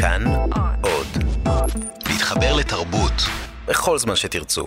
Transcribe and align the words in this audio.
כאן 0.00 0.24
עוד. 0.82 1.06
להתחבר 2.08 2.56
לתרבות 2.56 3.12
בכל 3.66 3.98
זמן 3.98 4.16
שתרצו. 4.16 4.66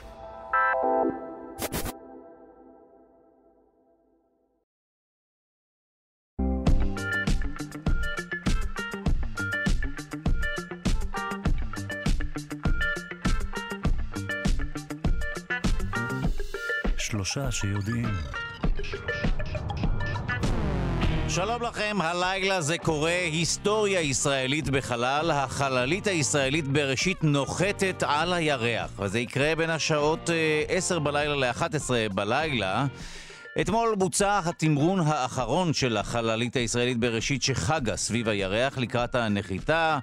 שלושה 16.98 17.52
שיודעים. 17.52 18.10
שלום 21.36 21.64
לכם, 21.64 21.98
הלילה 22.02 22.62
זה 22.62 22.78
קורה, 22.78 23.20
היסטוריה 23.32 24.02
ישראלית 24.02 24.70
בחלל, 24.70 25.32
החללית 25.32 26.08
הישראלית 26.08 26.68
בראשית 26.68 27.24
נוחתת 27.24 28.04
על 28.08 28.34
הירח, 28.34 28.92
וזה 29.00 29.20
יקרה 29.20 29.56
בין 29.56 29.70
השעות 29.70 30.30
10 30.68 31.00
בלילה 31.00 31.36
ל-11 31.36 32.14
בלילה. 32.14 32.86
אתמול 33.62 33.96
בוצע 33.98 34.40
התמרון 34.46 35.00
האחרון 35.00 35.74
של 35.74 35.98
החללית 35.98 36.56
הישראלית 36.56 36.98
בראשית 36.98 37.44
שחגה 37.44 37.98
סביב 37.98 38.30
הירח 38.30 38.78
לקראת 38.78 39.16
הנחיתה. 39.16 40.00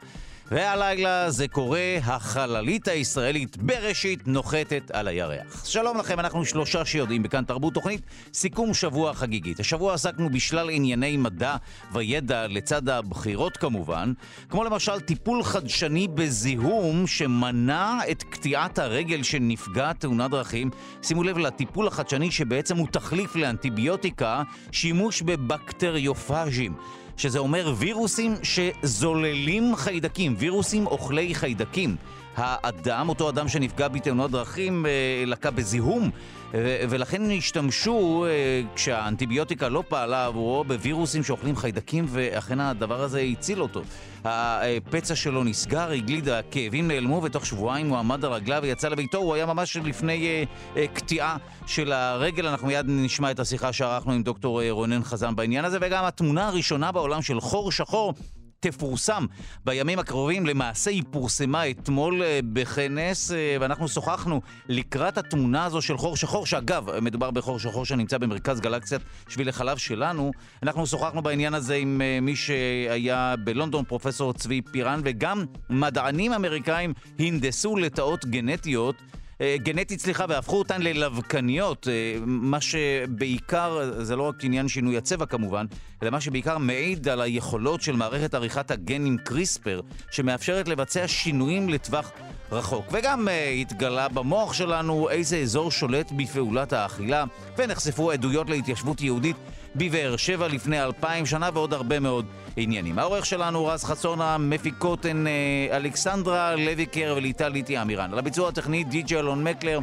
והלילה 0.51 1.31
זה 1.31 1.49
קורה, 1.49 1.97
החללית 2.03 2.89
הישראלית 2.89 3.57
בראשית 3.57 4.27
נוחתת 4.27 4.91
על 4.93 5.09
הירח. 5.09 5.65
שלום 5.67 5.99
לכם, 5.99 6.21
אנחנו 6.21 6.45
שלושה 6.45 6.85
שיודעים 6.85 7.23
בכאן 7.23 7.45
תרבות 7.45 7.75
תוכנית 7.75 8.01
סיכום 8.35 8.75
שבוע 8.75 9.15
חגיגית. 9.15 9.61
השבוע 9.61 9.95
עסקנו 9.95 10.31
בשלל 10.31 10.71
ענייני 10.71 11.17
מדע 11.17 11.57
וידע 11.93 12.47
לצד 12.47 12.89
הבחירות 12.89 13.57
כמובן, 13.57 14.13
כמו 14.49 14.65
למשל 14.65 15.01
טיפול 15.01 15.43
חדשני 15.43 16.09
בזיהום 16.09 17.07
שמנע 17.07 17.99
את 18.11 18.23
קטיעת 18.23 18.79
הרגל 18.79 19.23
של 19.23 19.39
נפגע 19.41 19.93
תאונת 19.93 20.31
דרכים. 20.31 20.71
שימו 21.03 21.23
לב 21.23 21.39
לטיפול 21.39 21.87
החדשני 21.87 22.31
שבעצם 22.31 22.77
הוא 22.77 22.89
תחליף 22.93 23.37
לאנטיביוטיקה, 23.37 24.43
שימוש 24.73 25.23
בבקטריופאז'ים. 25.23 27.00
שזה 27.21 27.39
אומר 27.39 27.73
וירוסים 27.77 28.35
שזוללים 28.43 29.77
חיידקים, 29.77 30.35
וירוסים 30.39 30.87
אוכלי 30.87 31.35
חיידקים. 31.35 31.97
האדם, 32.41 33.09
אותו 33.09 33.29
אדם 33.29 33.49
שנפגע 33.49 33.89
בתאונות 33.89 34.31
דרכים, 34.31 34.87
אה, 34.87 34.91
לקה 35.27 35.51
בזיהום, 35.51 36.11
אה, 36.55 36.85
ולכן 36.89 37.23
השתמשו, 37.39 38.27
אה, 38.29 38.63
כשהאנטיביוטיקה 38.75 39.69
לא 39.69 39.83
פעלה 39.89 40.27
עבורו, 40.27 40.65
בווירוסים 40.65 41.23
שאוכלים 41.23 41.57
חיידקים, 41.57 42.05
ואכן 42.09 42.61
הדבר 42.61 43.03
הזה 43.03 43.21
הציל 43.21 43.63
אותו. 43.63 43.83
הפצע 44.25 45.15
שלו 45.15 45.45
נסגר, 45.45 45.91
הגליד, 45.91 46.29
הכאבים 46.29 46.89
נעלמו, 46.89 47.23
ותוך 47.23 47.47
שבועיים 47.47 47.89
הוא 47.89 47.99
עמד 47.99 48.25
על 48.25 48.33
רגליו 48.33 48.61
ויצא 48.63 48.89
לביתו. 48.89 49.19
הוא 49.19 49.35
היה 49.35 49.47
ממש 49.47 49.77
לפני 49.77 50.47
קטיעה 50.95 51.37
של 51.67 51.93
הרגל. 51.93 52.47
אנחנו 52.47 52.67
מיד 52.67 52.87
נשמע 52.89 53.31
את 53.31 53.41
השיחה 53.41 53.73
שערכנו 53.73 54.13
עם 54.13 54.23
דוקטור 54.23 54.71
רונן 54.71 55.05
חזן 55.05 55.37
בעניין 55.37 55.65
הזה, 55.65 55.79
וגם 55.81 56.05
התמונה 56.05 56.49
הראשונה 56.49 56.93
בעולם 56.93 57.23
של 57.23 57.41
חור 57.41 57.73
שחור. 57.73 58.15
תפורסם 58.61 59.27
בימים 59.65 59.99
הקרובים. 59.99 60.47
למעשה 60.47 60.91
היא 60.91 61.03
פורסמה 61.11 61.71
אתמול 61.71 62.23
אה, 62.23 62.41
בכנס, 62.53 63.33
אה, 63.33 63.57
ואנחנו 63.61 63.89
שוחחנו 63.89 64.41
לקראת 64.69 65.19
התמונה 65.19 65.65
הזו 65.65 65.83
של 65.83 65.97
חור 65.97 66.17
שחור, 66.17 66.47
שאגב, 66.47 66.99
מדובר 67.01 67.31
בחור 67.31 67.59
שחור 67.59 67.85
שנמצא 67.85 68.19
במרכז 68.19 68.61
גלקסיית 68.61 69.03
שביל 69.29 69.49
החלב 69.49 69.77
שלנו. 69.77 70.31
אנחנו 70.63 70.87
שוחחנו 70.87 71.23
בעניין 71.23 71.55
הזה 71.55 71.75
עם 71.75 72.01
אה, 72.05 72.19
מי 72.23 72.37
שהיה 72.37 73.35
בלונדון, 73.45 73.85
פרופסור 73.85 74.33
צבי 74.33 74.63
פירן, 74.63 75.01
וגם 75.05 75.45
מדענים 75.71 76.33
אמריקאים 76.33 76.93
הנדסו 77.19 77.77
לתאות 77.77 78.25
גנטיות. 78.25 78.95
אה, 79.41 79.57
גנטית, 79.59 80.01
סליחה, 80.01 80.25
והפכו 80.29 80.59
אותן 80.59 80.83
ללבקניות, 80.83 81.89
אה, 81.89 82.21
מה 82.27 82.61
שבעיקר, 82.61 83.81
זה 84.03 84.17
לא 84.17 84.23
רק 84.23 84.45
עניין 84.45 84.69
שינוי 84.69 84.97
הצבע 84.97 85.27
כמובן, 85.27 85.67
אלא 86.03 86.11
מה 86.11 86.21
שבעיקר 86.21 86.59
מעיד 86.59 87.09
על 87.09 87.21
היכולות 87.21 87.83
של 87.83 87.97
מערכת 87.97 88.35
עריכת 88.35 88.71
הגנים 88.71 89.19
קריספר, 89.19 89.81
שמאפשרת 90.11 90.69
לבצע 90.69 91.09
שינויים 91.09 91.69
לטווח 91.69 92.13
רחוק. 92.53 92.87
וגם 92.93 93.29
uh, 93.29 93.31
התגלה 93.61 94.09
במוח 94.09 94.53
שלנו 94.53 95.11
איזה 95.11 95.37
אזור 95.37 95.71
שולט 95.71 96.13
בפעולת 96.17 96.73
האכילה, 96.73 97.25
ונחשפו 97.59 98.11
עדויות 98.11 98.51
להתיישבות 98.51 99.01
יהודית 99.01 99.37
בבאר 99.77 100.17
שבע 100.17 100.49
לפני 100.49 100.83
אלפיים 100.83 101.27
שנה 101.27 101.51
ועוד 101.55 101.75
הרבה 101.75 102.01
מאוד 102.01 102.27
עניינים. 102.57 102.99
העורך 102.99 103.27
שלנו 103.27 103.67
רז 103.67 103.85
חסון, 103.85 104.21
המפיקות 104.21 105.05
הן 105.05 105.27
uh, 105.27 105.75
אלכסנדרה 105.75 106.57
לויקר 106.57 107.19
ליטי 107.49 107.83
אמירן. 107.83 108.13
על 108.13 108.19
הביצוע 108.19 108.49
הטכני 108.49 108.85
די.ג'י 108.85 109.17
אלון 109.17 109.45
מקלר. 109.45 109.81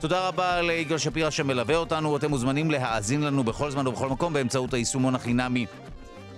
תודה 0.00 0.28
רבה 0.28 0.62
ליגאל 0.62 0.98
שפירא 0.98 1.30
שמלווה 1.30 1.76
אותנו. 1.76 2.16
אתם 2.16 2.30
מוזמנים 2.30 2.70
להאזין 2.70 3.20
לנו 3.20 3.44
בכל 3.44 3.70
זמן 3.70 3.86
ובכל 3.86 4.08
מקום 4.08 4.32
באמצעות 4.32 4.74
היישומון 4.74 5.14
החינמי 5.14 5.66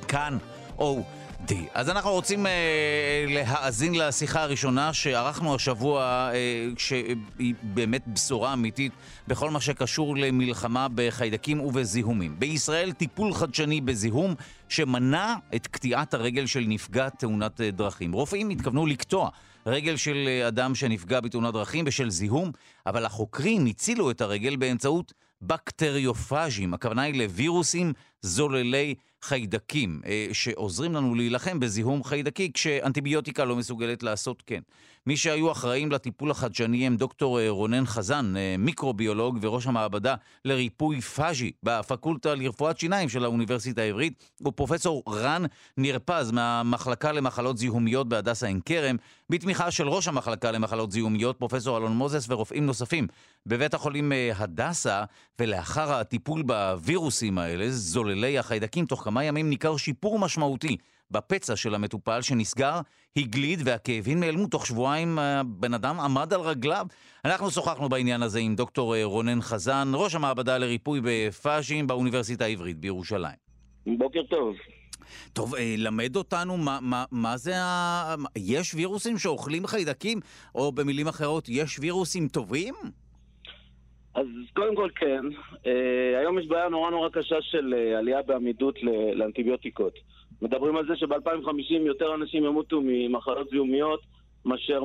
כאן. 0.08 0.38
או 0.78 1.02
D. 1.44 1.52
אז 1.74 1.90
אנחנו 1.90 2.10
רוצים 2.10 2.46
אה, 2.46 3.24
להאזין 3.28 3.94
לשיחה 3.94 4.42
הראשונה 4.42 4.92
שערכנו 4.92 5.54
השבוע, 5.54 6.02
אה, 6.34 6.68
שהיא 6.78 7.54
באמת 7.62 8.02
בשורה 8.08 8.52
אמיתית 8.52 8.92
בכל 9.28 9.50
מה 9.50 9.60
שקשור 9.60 10.16
למלחמה 10.16 10.86
בחיידקים 10.94 11.60
ובזיהומים. 11.60 12.34
בישראל 12.38 12.92
טיפול 12.92 13.34
חדשני 13.34 13.80
בזיהום 13.80 14.34
שמנע 14.68 15.34
את 15.54 15.66
קטיעת 15.66 16.14
הרגל 16.14 16.46
של 16.46 16.64
נפגע 16.68 17.08
תאונת 17.08 17.60
אה, 17.60 17.70
דרכים. 17.70 18.12
רופאים 18.12 18.50
התכוונו 18.50 18.86
לקטוע 18.86 19.30
רגל 19.66 19.96
של 19.96 20.24
אה, 20.26 20.48
אדם 20.48 20.74
שנפגע 20.74 21.20
בתאונת 21.20 21.54
דרכים 21.54 21.84
בשל 21.84 22.10
זיהום, 22.10 22.52
אבל 22.86 23.04
החוקרים 23.04 23.66
הצילו 23.66 24.10
את 24.10 24.20
הרגל 24.20 24.56
באמצעות 24.56 25.12
בקטריופאז'ים, 25.42 26.74
הכוונה 26.74 27.02
היא 27.02 27.22
לווירוסים 27.22 27.92
זוללי 28.22 28.94
חיידקים, 29.26 30.00
אה, 30.06 30.28
שעוזרים 30.32 30.94
לנו 30.94 31.14
להילחם 31.14 31.60
בזיהום 31.60 32.04
חיידקי 32.04 32.52
כשאנטיביוטיקה 32.52 33.44
לא 33.44 33.56
מסוגלת 33.56 34.02
לעשות 34.02 34.42
כן. 34.46 34.60
מי 35.06 35.16
שהיו 35.16 35.52
אחראים 35.52 35.92
לטיפול 35.92 36.30
החדשני 36.30 36.86
הם 36.86 36.96
דוקטור 36.96 37.40
אה, 37.40 37.50
רונן 37.50 37.86
חזן, 37.86 38.36
אה, 38.36 38.54
מיקרוביולוג 38.58 39.38
וראש 39.40 39.66
המעבדה 39.66 40.14
לריפוי 40.44 41.00
פאז'י 41.00 41.52
בפקולטה 41.62 42.34
לרפואת 42.34 42.78
שיניים 42.78 43.08
של 43.08 43.24
האוניברסיטה 43.24 43.82
העברית, 43.82 44.30
ופרופסור 44.46 45.02
רן 45.08 45.42
נרפז 45.76 46.30
מהמחלקה 46.30 47.12
למחלות 47.12 47.58
זיהומיות 47.58 48.08
בהדסה 48.08 48.46
עין 48.46 48.60
כרם, 48.64 48.96
בתמיכה 49.30 49.70
של 49.70 49.88
ראש 49.88 50.08
המחלקה 50.08 50.50
למחלות 50.50 50.92
זיהומיות, 50.92 51.38
פרופסור 51.38 51.78
אלון 51.78 51.92
מוזס 51.92 52.26
ורופאים 52.28 52.66
נוספים. 52.66 53.06
בבית 53.46 53.74
החולים 53.74 54.12
הדסה, 54.36 55.04
ולאחר 55.38 55.92
הטיפול 55.92 56.42
בווירוסים 56.42 57.38
האלה, 57.38 57.70
זוללי 57.70 58.38
החיידקים, 58.38 58.86
תוך 58.86 59.04
כמה 59.04 59.24
ימים 59.24 59.50
ניכר 59.50 59.76
שיפור 59.76 60.18
משמעותי 60.18 60.76
בפצע 61.10 61.56
של 61.56 61.74
המטופל 61.74 62.22
שנסגר, 62.22 62.80
הגליד 63.16 63.60
והכאבים 63.64 64.20
נעלמו. 64.20 64.46
תוך 64.46 64.66
שבועיים 64.66 65.18
הבן 65.18 65.74
אדם 65.74 66.00
עמד 66.00 66.32
על 66.32 66.40
רגליו. 66.40 66.86
אנחנו 67.24 67.50
שוחחנו 67.50 67.88
בעניין 67.88 68.22
הזה 68.22 68.38
עם 68.38 68.54
דוקטור 68.54 68.94
אה, 68.94 69.04
רונן 69.04 69.40
חזן, 69.40 69.88
ראש 69.94 70.14
המעבדה 70.14 70.58
לריפוי 70.58 71.00
בפאז'ים 71.04 71.86
באוניברסיטה 71.86 72.44
העברית 72.44 72.78
בירושלים. 72.78 73.36
בוקר 73.86 74.22
טוב. 74.22 74.54
טוב, 75.32 75.54
אה, 75.54 75.74
למד 75.78 76.16
אותנו 76.16 76.56
מה, 76.56 76.78
מה, 76.82 77.04
מה 77.10 77.36
זה 77.36 77.52
ה... 77.56 78.14
יש 78.36 78.74
וירוסים 78.74 79.18
שאוכלים 79.18 79.66
חיידקים? 79.66 80.20
או 80.54 80.72
במילים 80.72 81.08
אחרות, 81.08 81.48
יש 81.48 81.78
וירוסים 81.78 82.28
טובים? 82.28 82.74
אז 84.14 84.26
קודם 84.54 84.76
כל 84.76 84.88
כן. 84.96 85.24
אה, 85.66 86.18
היום 86.20 86.38
יש 86.38 86.46
בעיה 86.46 86.68
נורא 86.68 86.90
נורא 86.90 87.08
קשה 87.08 87.36
של 87.40 87.74
אה, 87.74 87.98
עלייה 87.98 88.22
בעמידות 88.22 88.78
לאנטיביוטיקות. 89.14 89.98
מדברים 90.42 90.76
על 90.76 90.86
זה 90.86 90.96
שב-2050 90.96 91.86
יותר 91.86 92.14
אנשים 92.14 92.44
ימותו 92.44 92.80
ממחלות 92.84 93.50
זיהומיות 93.50 94.00
מאשר 94.44 94.82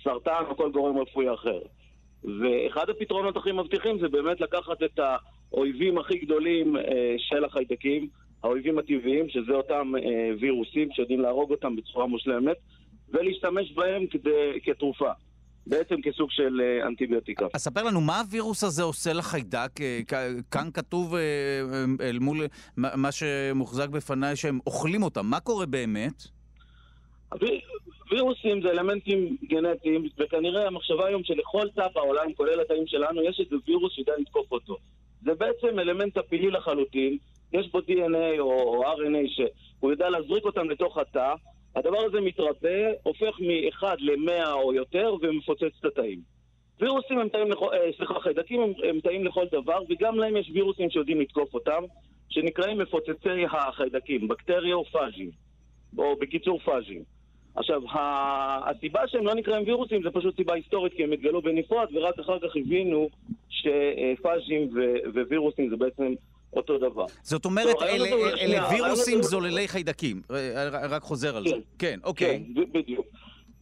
מסרטן 0.00 0.44
או 0.48 0.56
כל 0.56 0.70
גורם 0.70 0.98
רפואי 0.98 1.34
אחר. 1.34 1.58
ואחד 2.24 2.90
הפתרונות 2.90 3.36
הכי 3.36 3.52
מבטיחים 3.52 3.98
זה 3.98 4.08
באמת 4.08 4.40
לקחת 4.40 4.82
את 4.82 5.00
האויבים 5.52 5.98
הכי 5.98 6.18
גדולים 6.18 6.76
אה, 6.76 7.14
של 7.18 7.44
החיידקים, 7.44 8.08
האויבים 8.42 8.78
הטבעיים, 8.78 9.28
שזה 9.28 9.52
אותם 9.52 9.92
וירוסים 10.40 10.88
שיודעים 10.92 11.20
להרוג 11.20 11.50
אותם 11.50 11.76
בצורה 11.76 12.06
מושלמת, 12.06 12.56
ולהשתמש 13.08 13.72
בהם 13.72 14.06
כדי, 14.06 14.60
כתרופה. 14.62 15.10
בעצם 15.66 15.94
כסוג 16.02 16.30
של 16.30 16.60
אה, 16.60 16.86
אנטיביוטיקה. 16.86 17.46
אז 17.54 17.62
ספר 17.62 17.82
לנו, 17.82 18.00
מה 18.00 18.20
הווירוס 18.20 18.64
הזה 18.64 18.82
עושה 18.82 19.12
לחיידק? 19.12 19.80
אה, 19.80 20.00
כאן 20.50 20.68
כתוב 20.74 21.14
אה, 21.14 21.20
אל 22.00 22.18
מול 22.18 22.46
מה 22.76 23.12
שמוחזק 23.12 23.88
בפניי 23.88 24.36
שהם 24.36 24.58
אוכלים 24.66 25.02
אותם. 25.02 25.26
מה 25.26 25.40
קורה 25.40 25.66
באמת? 25.66 26.22
וירוסים 28.10 28.62
זה 28.62 28.70
אלמנטים 28.70 29.36
גנטיים, 29.44 30.08
וכנראה 30.18 30.66
המחשבה 30.66 31.06
היום 31.06 31.24
שלכל 31.24 31.68
תא 31.74 31.86
בעולם, 31.94 32.32
כולל 32.32 32.60
התאים 32.60 32.86
שלנו, 32.86 33.22
יש 33.22 33.40
איזה 33.40 33.56
וירוס 33.66 33.92
שיודע 33.92 34.12
לתקוף 34.18 34.52
אותו. 34.52 34.76
זה 35.24 35.34
בעצם 35.34 35.78
אלמנט 35.78 36.18
טפילי 36.18 36.50
לחלוטין, 36.50 37.18
יש 37.52 37.70
בו 37.72 37.78
DNA 37.78 38.38
או, 38.38 38.52
או 38.52 38.84
RNA 38.84 39.28
שהוא 39.28 39.90
יודע 39.90 40.10
להזריק 40.10 40.44
אותם 40.44 40.70
לתוך 40.70 40.98
התא, 40.98 41.34
הדבר 41.76 41.98
הזה 42.04 42.20
מתרבה, 42.20 42.90
הופך 43.02 43.40
מ-1 43.40 43.86
ל-100 43.98 44.52
או 44.52 44.74
יותר 44.74 45.14
ומפוצץ 45.22 45.72
את 45.80 45.84
התאים. 45.84 46.20
וירוסים 46.80 47.18
הם 47.18 47.28
תאים 47.28 47.50
לכל, 47.50 47.68
אה, 47.72 47.90
סליחה, 47.96 48.20
חיידקים 48.20 48.60
הם, 48.60 48.72
הם 48.88 49.00
תאים 49.00 49.24
לכל 49.24 49.46
דבר, 49.52 49.82
וגם 49.88 50.18
להם 50.18 50.36
יש 50.36 50.50
וירוסים 50.54 50.90
שיודעים 50.90 51.20
לתקוף 51.20 51.54
אותם, 51.54 51.82
שנקראים 52.28 52.78
מפוצצי 52.78 53.44
החיידקים, 53.50 54.28
בקטריופאז'ים, 54.28 55.30
או 55.98 56.16
בקיצור 56.16 56.58
פאז'ים. 56.58 57.02
עכשיו, 57.54 57.82
הסיבה 58.64 59.08
שהם 59.08 59.26
לא 59.26 59.34
נקראים 59.34 59.66
וירוסים 59.66 60.02
זה 60.02 60.10
פשוט 60.10 60.36
סיבה 60.36 60.54
היסטורית, 60.54 60.92
כי 60.92 61.04
הם 61.04 61.12
התגלו 61.12 61.42
בנפרד, 61.42 61.86
ורק 61.92 62.18
אחר 62.18 62.38
כך 62.38 62.56
הבינו 62.56 63.08
שפאז'ים 63.48 64.70
ווירוסים 65.28 65.70
זה 65.70 65.76
בעצם 65.76 66.14
אותו 66.56 66.78
דבר. 66.78 67.06
זאת 67.22 67.44
אומרת, 67.44 67.80
לא, 67.80 67.86
אלה, 67.86 68.08
אלה, 68.08 68.36
אלה 68.40 68.68
וירוסים 68.70 69.22
זוללי 69.22 69.68
חיידקים. 69.68 70.22
רק 70.90 71.02
חוזר 71.02 71.36
על 71.36 71.44
כן, 71.44 71.50
זה. 71.50 71.56
כן, 71.78 71.98
אוקיי. 72.04 72.44
כן, 72.54 72.62
בדיוק. 72.72 73.06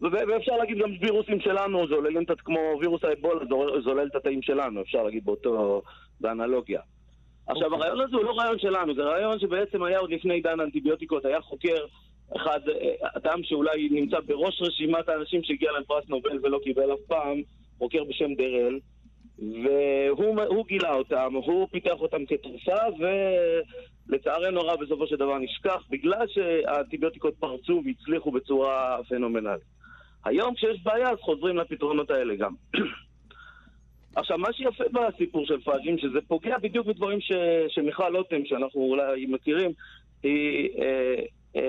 ואפשר 0.01 0.57
להגיד 0.57 0.79
גם 0.79 0.91
וירוסים 1.01 1.41
שלנו 1.41 1.87
זוללים 1.89 2.23
את, 2.23 2.41
כמו 2.41 2.59
וירוס 2.81 3.05
האבולה 3.05 3.45
זולל 3.85 4.07
את 4.07 4.17
התאים 4.17 4.43
שלנו, 4.43 4.83
אפשר 4.83 5.03
להגיד 5.03 5.25
באותו, 5.25 5.83
באנלוגיה. 6.21 6.81
עכשיו, 7.47 7.73
אוקיי. 7.73 7.79
הרעיון 7.79 8.01
הזה 8.01 8.17
הוא 8.17 8.25
לא 8.25 8.33
רעיון 8.39 8.59
שלנו, 8.59 8.95
זה 8.95 9.03
רעיון 9.03 9.39
שבעצם 9.39 9.83
היה 9.83 9.99
עוד 9.99 10.11
לפני 10.11 10.35
עידן 10.35 10.61
האנטיביוטיקות, 10.61 11.25
היה 11.25 11.41
חוקר 11.41 11.85
אחד, 12.37 12.61
אדם 13.17 13.43
שאולי 13.43 13.89
נמצא 13.91 14.17
בראש 14.27 14.63
רשימת 14.63 15.09
האנשים 15.09 15.43
שהגיע 15.43 15.73
להם 15.73 15.83
פרס 15.85 16.05
נובל 16.09 16.39
ולא 16.43 16.61
קיבל 16.65 16.93
אף 16.93 17.01
פעם, 17.07 17.43
חוקר 17.79 18.05
בשם 18.05 18.35
דרל, 18.35 18.79
והוא 19.41 20.67
גילה 20.67 20.95
אותם, 20.95 21.35
הוא 21.35 21.69
פיתח 21.71 22.01
אותם 22.01 22.27
כתרופה, 22.27 22.77
ולצערנו 24.09 24.61
הרב 24.61 24.85
בסופו 24.85 25.07
של 25.07 25.17
דבר 25.17 25.39
נשכח, 25.39 25.85
בגלל 25.91 26.27
שהאנטיביוטיקות 26.29 27.35
פרצו 27.35 27.83
והצליחו 27.85 28.31
בצורה 28.31 28.99
פנומנלית. 29.09 29.63
היום 30.25 30.55
כשיש 30.55 30.83
בעיה 30.83 31.11
אז 31.11 31.19
חוזרים 31.21 31.57
לפתרונות 31.57 32.11
האלה 32.11 32.35
גם. 32.35 32.55
עכשיו, 34.17 34.39
מה 34.39 34.53
שיפה 34.53 34.85
בסיפור 34.93 35.47
של 35.47 35.61
פאג'ים, 35.61 35.99
שזה 35.99 36.19
פוגע 36.29 36.59
בדיוק 36.59 36.87
בדברים 36.87 37.21
ש... 37.21 37.33
שמיכל 37.69 38.09
לוטם, 38.09 38.45
שאנחנו 38.45 38.81
אולי 38.81 39.27
מכירים, 39.27 39.71
היא... 40.23 40.69
אה, 40.79 41.25
אה, 41.57 41.63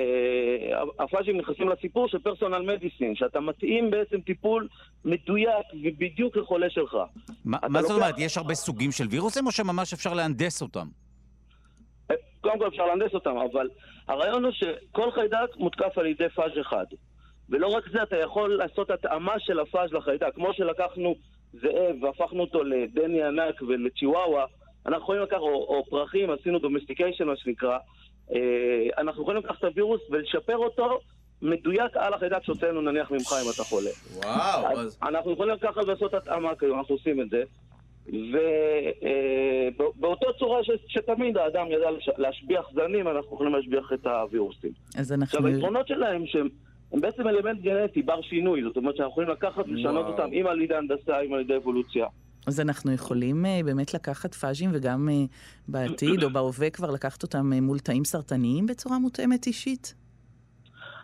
הפאז'ים 0.99 1.37
נכנסים 1.37 1.69
לסיפור 1.69 2.07
של 2.07 2.19
פרסונל 2.19 2.73
מדיסין, 2.73 3.15
שאתה 3.15 3.39
מתאים 3.39 3.91
בעצם 3.91 4.21
טיפול 4.21 4.67
מדויק 5.05 5.65
ובדיוק 5.83 6.37
לחולה 6.37 6.69
שלך. 6.69 6.97
מה, 7.45 7.81
זאת 7.81 7.91
אומרת? 7.91 8.15
יש 8.17 8.37
הרבה 8.37 8.53
סוגים 8.53 8.91
של 8.91 9.07
וירוסים 9.09 9.45
או 9.45 9.51
שממש 9.51 9.93
אפשר 9.93 10.13
להנדס 10.13 10.61
אותם? 10.61 10.87
אה, 12.11 12.15
קודם 12.41 12.59
כל 12.59 12.67
אפשר 12.67 12.85
להנדס 12.85 13.13
אותם, 13.13 13.35
אבל 13.51 13.69
הרעיון 14.07 14.45
הוא 14.45 14.51
שכל 14.51 15.11
חיידק 15.11 15.55
מותקף 15.55 15.97
על 15.97 16.05
ידי 16.05 16.29
פאז' 16.29 16.51
אחד. 16.61 16.85
ולא 17.49 17.67
רק 17.67 17.83
זה, 17.91 18.03
אתה 18.03 18.17
יכול 18.17 18.57
לעשות 18.57 18.91
התאמה 18.91 19.39
של 19.39 19.59
הפאז' 19.59 19.93
לחיידק. 19.93 20.35
כמו 20.35 20.53
שלקחנו 20.53 21.15
זאב 21.53 22.03
והפכנו 22.03 22.41
אותו 22.41 22.63
לדני 22.63 23.23
ענק 23.23 23.61
ולצ'יוואווה, 23.61 24.45
אנחנו 24.85 25.03
יכולים 25.03 25.21
לקחת, 25.21 25.39
או, 25.39 25.47
או 25.47 25.85
פרחים, 25.89 26.29
עשינו 26.29 26.59
domestication 26.59 27.23
מה 27.23 27.35
שנקרא, 27.35 27.77
אנחנו 28.97 29.21
יכולים 29.21 29.43
לקחת 29.43 29.59
את 29.59 29.63
הווירוס 29.63 30.01
ולשפר 30.09 30.57
אותו 30.57 30.99
מדויק 31.41 31.97
על 31.97 32.13
החיידק 32.13 32.43
שהוצאנו 32.43 32.81
נניח 32.81 33.11
ממך 33.11 33.33
אם 33.45 33.49
אתה 33.53 33.63
חולה. 33.63 33.89
וואו. 34.15 34.79
אז... 34.79 34.99
אנחנו 35.03 35.31
יכולים 35.31 35.53
לקחת 35.53 35.77
ולעשות 35.77 36.13
התאמה 36.13 36.55
כיום, 36.55 36.79
אנחנו 36.79 36.95
עושים 36.95 37.21
את 37.21 37.29
זה. 37.29 37.43
ובאותו 39.97 40.27
אה, 40.27 40.33
צורה 40.39 40.63
ש, 40.63 40.69
שתמיד 40.87 41.37
האדם 41.37 41.67
ידע 41.71 41.89
להשביח 42.17 42.65
זנים, 42.73 43.07
אנחנו 43.07 43.35
יכולים 43.35 43.53
להשביח 43.53 43.93
את 43.93 44.05
הווירוסים. 44.05 44.71
אז 44.97 45.11
אנחנו... 45.11 45.23
עכשיו, 45.23 45.45
היתרונות 45.45 45.87
שלהם 45.87 46.25
שהם 46.25 46.47
הם 46.93 47.01
בעצם 47.01 47.27
אלמנט 47.27 47.61
גנטי, 47.61 48.01
בר 48.01 48.21
שינוי, 48.21 48.63
זאת 48.63 48.77
אומרת 48.77 48.95
שאנחנו 48.95 49.11
יכולים 49.11 49.29
לקחת 49.29 49.65
ולשנות 49.67 50.05
אותם, 50.05 50.29
אם 50.33 50.47
על 50.47 50.61
ידי 50.61 50.75
הנדסה, 50.75 51.21
אם 51.21 51.33
על 51.33 51.41
ידי 51.41 51.55
אבולוציה. 51.55 52.05
אז 52.47 52.59
אנחנו 52.59 52.91
יכולים 52.91 53.45
uh, 53.45 53.65
באמת 53.65 53.93
לקחת 53.93 54.33
פאז'ים 54.33 54.69
וגם 54.73 55.09
uh, 55.09 55.27
בעתיד 55.67 56.23
או 56.23 56.29
בהווה 56.29 56.69
כבר 56.69 56.91
לקחת 56.91 57.23
אותם 57.23 57.51
uh, 57.53 57.61
מול 57.61 57.79
תאים 57.79 58.05
סרטניים 58.05 58.65
בצורה 58.65 58.99
מותאמת 58.99 59.47
אישית? 59.47 59.93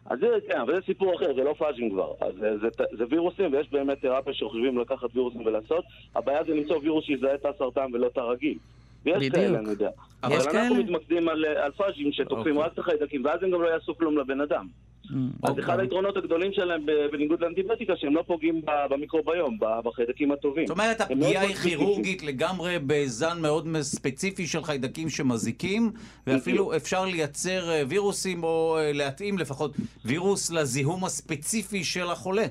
אז 0.10 0.20
זה, 0.20 0.28
כן, 0.48 0.60
אבל 0.60 0.76
זה 0.76 0.82
סיפור 0.86 1.16
אחר, 1.16 1.36
זה 1.36 1.44
לא 1.44 1.54
פאז'ים 1.58 1.90
כבר. 1.90 2.14
אז 2.22 2.34
זה, 2.40 2.58
זה, 2.62 2.68
זה 2.98 3.04
וירוסים, 3.10 3.54
ויש 3.54 3.72
באמת 3.72 4.02
תרפיה 4.02 4.34
שחושבים 4.34 4.78
לקחת 4.78 5.08
וירוסים 5.14 5.46
ולעשות. 5.46 5.86
הבעיה 6.16 6.44
זה 6.44 6.54
למצוא 6.54 6.78
וירוס 6.78 7.06
שיזהה 7.06 7.38
תא 7.38 7.50
סרטן 7.58 7.94
ולא 7.94 8.10
תא 8.10 8.20
רגיל. 8.20 8.58
ויש 9.06 9.30
כאלה, 9.30 9.60
אני 9.60 9.70
יודע. 9.70 9.90
אבל 10.24 10.36
אנחנו 10.36 10.76
מתמקדים 10.76 11.30
על, 11.30 11.46
על 11.46 11.72
פאז'ים 11.72 12.12
שתוקפים 12.12 12.58
אוקיי. 12.58 12.66
רק 12.66 12.74
את 12.74 12.80
החיידקים, 12.80 13.26
ואז 13.26 13.44
הם 13.44 13.52
גם 13.52 13.62
לא 13.62 13.68
יעשו 13.68 13.98
כלום 13.98 14.18
לבן 14.18 14.42
אדם. 14.42 14.68
Mm, 15.12 15.14
אז 15.44 15.50
אוקיי. 15.50 15.64
אחד 15.64 15.80
היתרונות 15.80 16.18
הגדולים 16.18 16.54
שלהם, 16.54 16.86
בניגוד 17.12 17.42
לאנטיביוטיקה, 17.42 17.94
שהם 17.98 18.16
לא 18.16 18.24
פוגעים 18.28 18.62
במיקרוביום, 18.90 19.58
בחיידקים 19.60 20.32
הטובים. 20.32 20.68
זאת 20.68 20.78
אומרת, 20.78 21.02
הפגיעה 21.02 21.44
היא 21.44 21.56
כירורגית 21.56 22.24
לגמרי 22.24 22.76
בזן 22.88 23.42
מאוד 23.42 23.68
ספציפי 23.82 24.48
של 24.48 24.64
חיידקים 24.64 25.10
שמזיקים, 25.10 25.92
ואפילו 26.28 26.76
אפשר 26.76 27.06
לייצר 27.06 27.70
אה, 27.70 27.84
וירוסים, 27.88 28.44
או 28.44 28.78
אה, 28.80 28.92
להתאים 28.94 29.38
לפחות 29.38 29.72
וירוס 30.06 30.52
לזיהום 30.52 31.06
הספציפי 31.06 31.84
של 31.84 32.08
החולה. 32.12 32.46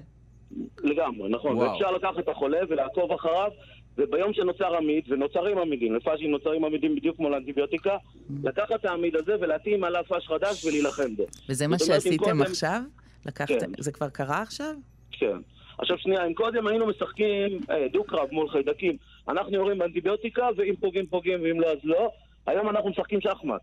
לגמרי, 0.84 1.28
נכון. 1.30 1.58
ואפשר 1.58 1.90
לקחת 1.90 2.18
את 2.18 2.28
החולה 2.28 2.58
ולעקוב 2.68 3.12
אחריו. 3.12 3.50
וביום 3.98 4.32
שנוצר 4.32 4.76
עמיד, 4.76 5.04
ונוצרים 5.08 5.58
עמידים, 5.58 5.94
לפאז'ים 5.94 6.30
נוצרים 6.30 6.64
עמידים 6.64 6.96
בדיוק 6.96 7.16
כמו 7.16 7.30
לאנטיביוטיקה, 7.30 7.96
לקחת 8.44 8.72
את 8.74 8.84
העמיד 8.84 9.16
הזה 9.16 9.36
ולהתאים 9.40 9.84
עליו 9.84 10.04
פאז' 10.08 10.22
חדש 10.22 10.64
ולהילחם 10.64 11.16
בו. 11.16 11.26
וזה 11.48 11.66
מה 11.66 11.78
שעשיתם. 11.78 12.42
עכשיו? 12.42 12.80
לקחת... 13.26 13.48
כן. 13.48 13.70
זה 13.78 13.92
כבר 13.92 14.08
קרה 14.08 14.42
עכשיו? 14.42 14.74
כן. 15.10 15.36
עכשיו 15.78 15.98
שנייה, 15.98 16.26
אם 16.26 16.34
קודם 16.34 16.66
היינו 16.66 16.86
משחקים 16.86 17.60
אה, 17.70 17.86
דו-קרב 17.92 18.28
מול 18.32 18.48
חיידקים, 18.48 18.96
אנחנו 19.28 19.54
יורים 19.54 19.78
באנטיביוטיקה, 19.78 20.48
ואם 20.56 20.74
פוגעים 20.80 21.06
פוגעים 21.06 21.42
ואם 21.42 21.60
לא 21.60 21.66
אז 21.66 21.78
לא, 21.84 22.10
היום 22.46 22.68
אנחנו 22.68 22.90
משחקים 22.90 23.20
שחמט. 23.20 23.60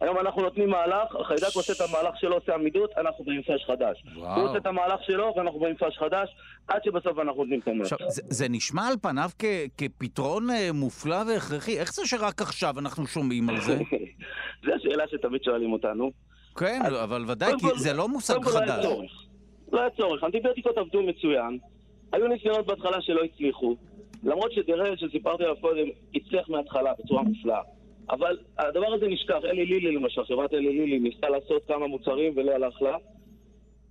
היום 0.00 0.18
אנחנו 0.18 0.42
נותנים 0.42 0.70
מהלך, 0.70 1.16
החיידק 1.20 1.54
עושה 1.54 1.72
את 1.72 1.88
המהלך 1.88 2.14
שלו, 2.20 2.34
עושה 2.34 2.54
עמידות, 2.54 2.90
אנחנו 2.98 3.24
פאש 3.46 3.64
חדש. 3.66 4.02
וואו. 4.16 4.40
הוא 4.40 4.48
עושה 4.48 4.58
את 4.58 4.66
המהלך 4.66 5.00
שלו, 5.06 5.32
ואנחנו 5.36 5.60
פאש 5.78 5.98
חדש, 5.98 6.28
עד 6.68 6.84
שבסוף 6.84 7.18
אנחנו 7.18 7.42
נותנים 7.42 7.60
את 7.60 7.68
המהלך. 7.68 7.92
עכשיו, 7.92 8.10
זה, 8.10 8.22
זה 8.28 8.48
נשמע 8.48 8.88
על 8.88 8.94
פניו 9.02 9.30
כ, 9.38 9.44
כפתרון 9.78 10.50
אה, 10.50 10.72
מופלא 10.74 11.16
והכרחי. 11.28 11.78
איך 11.78 11.94
זה 11.94 12.06
שרק 12.06 12.42
עכשיו 12.42 12.78
אנחנו 12.78 13.06
שומעים 13.06 13.50
על 13.50 13.60
זה? 13.60 13.78
זו 14.64 14.72
השאלה 14.74 15.04
שתמיד 15.10 15.44
שואלים 15.44 15.72
אותנו. 15.72 16.10
כן, 16.56 16.80
אז, 16.84 16.94
אבל 17.04 17.24
ודאי, 17.28 17.52
כי 17.58 17.66
כל, 17.66 17.78
זה 17.78 17.92
לא 17.92 18.08
מושג 18.08 18.44
חדש. 18.44 18.54
לא 18.54 18.72
היה 18.72 18.82
צורך. 18.82 19.12
לא 19.72 19.80
היה 19.80 19.90
צורך. 19.90 20.24
אנטיביוטיקות 20.24 20.78
עבדו 20.78 21.02
מצוין. 21.02 21.58
היו 22.12 22.28
ניסיונות 22.28 22.66
בהתחלה 22.66 23.00
שלא 23.00 23.20
הצליחו. 23.24 23.76
למרות 24.22 24.52
שדרל, 24.52 24.96
שסיפרתי 24.96 25.42
עליו 25.42 25.56
קודם, 25.60 25.86
הצליח 26.14 26.48
מההתחלה 26.48 26.92
בצורה 26.98 27.22
מופלאה. 27.22 27.60
אבל 28.10 28.38
הדבר 28.58 28.94
הזה 28.94 29.08
נשכח. 29.08 29.38
אלי 29.44 29.66
לילי 29.66 29.92
למשל, 29.92 30.24
חברת 30.24 30.54
אלי 30.54 30.72
לילי 30.72 30.98
ניסתה 30.98 31.28
לעשות 31.28 31.62
כמה 31.68 31.86
מוצרים 31.86 32.32
ולא 32.36 32.52
הלך 32.52 32.82
לה. 32.82 32.96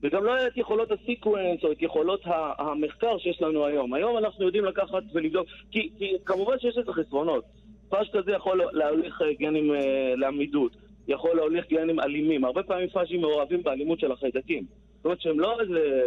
וגם 0.03 0.23
לא 0.23 0.33
היה 0.33 0.47
את 0.47 0.57
יכולות 0.57 0.91
הסיקוונס 0.91 1.63
או 1.63 1.71
את 1.71 1.81
יכולות 1.81 2.21
המחקר 2.57 3.17
שיש 3.17 3.41
לנו 3.41 3.65
היום. 3.65 3.93
היום 3.93 4.17
אנחנו 4.17 4.45
יודעים 4.45 4.65
לקחת 4.65 5.03
ולבדוק, 5.13 5.47
כי, 5.71 5.89
כי 5.97 6.13
כמובן 6.25 6.59
שיש 6.59 6.77
לזה 6.77 6.93
חסרונות. 6.93 7.43
פאש 7.89 8.09
כזה 8.13 8.31
יכול 8.31 8.61
להוליך 8.71 9.21
אה, 9.21 9.33
גנים 9.33 9.73
אה, 9.73 10.13
לעמידות, 10.15 10.71
יכול 11.07 11.35
להוליך 11.35 11.69
גנים 11.69 11.99
אלימים. 11.99 12.45
הרבה 12.45 12.63
פעמים 12.63 12.89
פאשים 12.89 13.21
מעורבים 13.21 13.63
באלימות 13.63 13.99
של 13.99 14.11
החיידקים. 14.11 14.63
זאת 14.95 15.05
אומרת 15.05 15.21
שהם 15.21 15.39
לא 15.39 15.61
איזה 15.61 16.01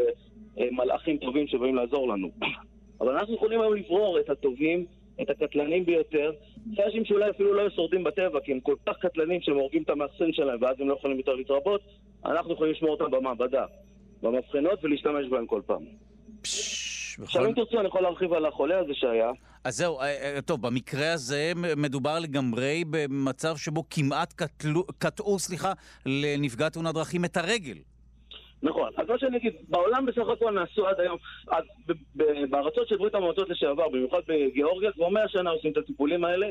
אה, 0.58 0.68
מלאכים 0.72 1.16
טובים 1.16 1.46
שבאים 1.46 1.74
לעזור 1.74 2.08
לנו. 2.08 2.30
אבל 3.00 3.18
אנחנו 3.18 3.34
יכולים 3.34 3.60
היום 3.60 3.74
לברור 3.74 4.18
את 4.18 4.30
הטובים 4.30 4.86
את 5.22 5.30
הקטלנים 5.30 5.84
ביותר, 5.84 6.32
פאשים 6.76 7.04
שאולי 7.04 7.30
אפילו 7.30 7.54
לא 7.54 7.70
שורדים 7.70 8.04
בטבע, 8.04 8.40
כי 8.40 8.52
הם 8.52 8.60
כל 8.60 8.74
כך 8.86 8.96
קטלנים 8.98 9.40
שהם 9.40 9.56
הורגים 9.56 9.82
את 9.82 9.90
המאחסן 9.90 10.32
שלהם 10.32 10.62
ואז 10.62 10.76
הם 10.80 10.88
לא 10.88 10.94
יכולים 10.94 11.18
יותר 11.18 11.34
להתרבות, 11.34 11.80
אנחנו 12.24 12.52
יכולים 12.52 12.72
לשמור 12.72 12.90
אותם 12.90 13.10
במעבדה, 13.10 13.64
במבחנות 14.22 14.84
ולהשתמש 14.84 15.28
בהם 15.30 15.46
כל 15.46 15.60
פעם. 15.66 15.82
עכשיו 17.22 17.46
אם 17.46 17.52
תרצו 17.54 17.80
אני 17.80 17.88
יכול 17.88 18.02
להרחיב 18.02 18.32
על 18.32 18.46
החולה 18.46 18.78
הזה 18.78 18.94
שהיה. 18.94 19.30
אז 19.64 19.76
זהו, 19.76 20.00
אה, 20.00 20.04
אה, 20.04 20.42
טוב, 20.42 20.62
במקרה 20.62 21.12
הזה 21.12 21.52
מדובר 21.76 22.18
לגמרי 22.18 22.84
במצב 22.90 23.56
שבו 23.56 23.84
כמעט 23.90 24.34
קטעו, 24.98 25.38
סליחה, 25.38 25.72
לנפגע 26.06 26.68
תאונת 26.68 26.94
דרכים 26.94 27.24
את 27.24 27.36
הרגל. 27.36 27.76
נכון. 28.62 28.90
אז 28.96 29.08
מה 29.08 29.18
שאני 29.18 29.36
אגיד, 29.36 29.52
בעולם 29.68 30.06
בסך 30.06 30.28
הכל 30.28 30.50
נעשו 30.50 30.86
עד 30.86 31.00
היום, 31.00 31.18
אז 31.50 31.64
בארצות 32.50 32.88
של 32.88 32.96
ברית 32.96 33.14
המועצות 33.14 33.48
לשעבר, 33.48 33.88
במיוחד 33.88 34.20
בגיאורגיה, 34.26 34.92
כבר 34.92 35.08
מאה 35.08 35.28
שנה 35.28 35.50
עושים 35.50 35.72
את 35.72 35.76
הטיפולים 35.76 36.24
האלה 36.24 36.46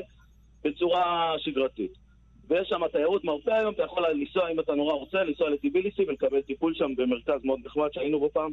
בצורה 0.64 1.34
שגרתית. 1.38 1.92
ויש 2.48 2.68
שם 2.68 2.80
תיירות 2.92 3.24
מרפא 3.24 3.50
היום, 3.50 3.74
אתה 3.74 3.82
יכול 3.82 4.04
לנסוע, 4.10 4.50
אם 4.50 4.60
אתה 4.60 4.74
נורא 4.74 4.94
רוצה, 4.94 5.24
לנסוע 5.24 5.50
לטיביליסי 5.50 6.04
ולקבל 6.08 6.42
טיפול 6.42 6.74
שם 6.74 6.94
במרכז 6.96 7.44
מאוד 7.44 7.60
נחמד 7.64 7.88
שהיינו 7.92 8.20
בו 8.20 8.30
פעם. 8.32 8.50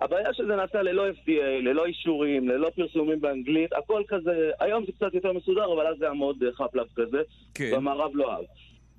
הבעיה 0.00 0.34
שזה 0.34 0.56
נעשה 0.56 0.82
ללא 0.82 1.10
FDA, 1.10 1.62
ללא 1.62 1.84
אישורים, 1.86 2.48
ללא 2.48 2.70
פרסומים 2.76 3.20
באנגלית, 3.20 3.72
הכל 3.72 4.02
כזה, 4.08 4.50
היום 4.60 4.84
זה 4.86 4.92
קצת 4.92 5.14
יותר 5.14 5.32
מסודר, 5.32 5.72
אבל 5.72 5.86
אז 5.86 5.98
זה 5.98 6.04
היה 6.04 6.14
מאוד 6.14 6.36
חפלף 6.52 6.86
כזה, 6.96 7.22
כן. 7.54 7.70
במערב 7.76 8.10
לא 8.14 8.32
אהב. 8.32 8.44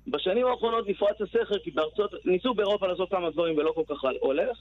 בשנים 0.06 0.46
האחרונות 0.46 0.88
נפרץ 0.88 1.20
הסכר 1.20 1.58
כי 1.64 1.70
בארצות, 1.70 2.10
ניסו 2.24 2.54
באירופה 2.54 2.86
לעשות 2.86 3.10
כמה 3.10 3.30
דברים 3.30 3.58
ולא 3.58 3.72
כל 3.74 3.94
כך 3.94 4.04
הולך. 4.20 4.58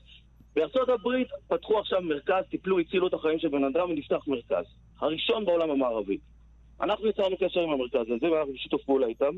בארצות 0.55 0.89
הברית 0.89 1.27
פתחו 1.47 1.79
עכשיו 1.79 2.01
מרכז, 2.01 2.43
טיפלו, 2.49 2.79
הצילו 2.79 3.07
את 3.07 3.13
החיים 3.13 3.39
של 3.39 3.47
בן 3.47 3.63
אדם 3.63 3.89
ונפתח 3.89 4.27
מרכז. 4.27 4.65
הראשון 4.99 5.45
בעולם 5.45 5.71
המערבי. 5.71 6.17
אנחנו 6.81 7.07
יצרנו 7.07 7.37
קשר 7.37 7.61
עם 7.61 7.69
המרכז 7.69 8.05
הזה 8.15 8.31
ואנחנו 8.31 8.53
בשיתוף 8.53 8.83
פעולה 8.83 9.07
איתם. 9.07 9.33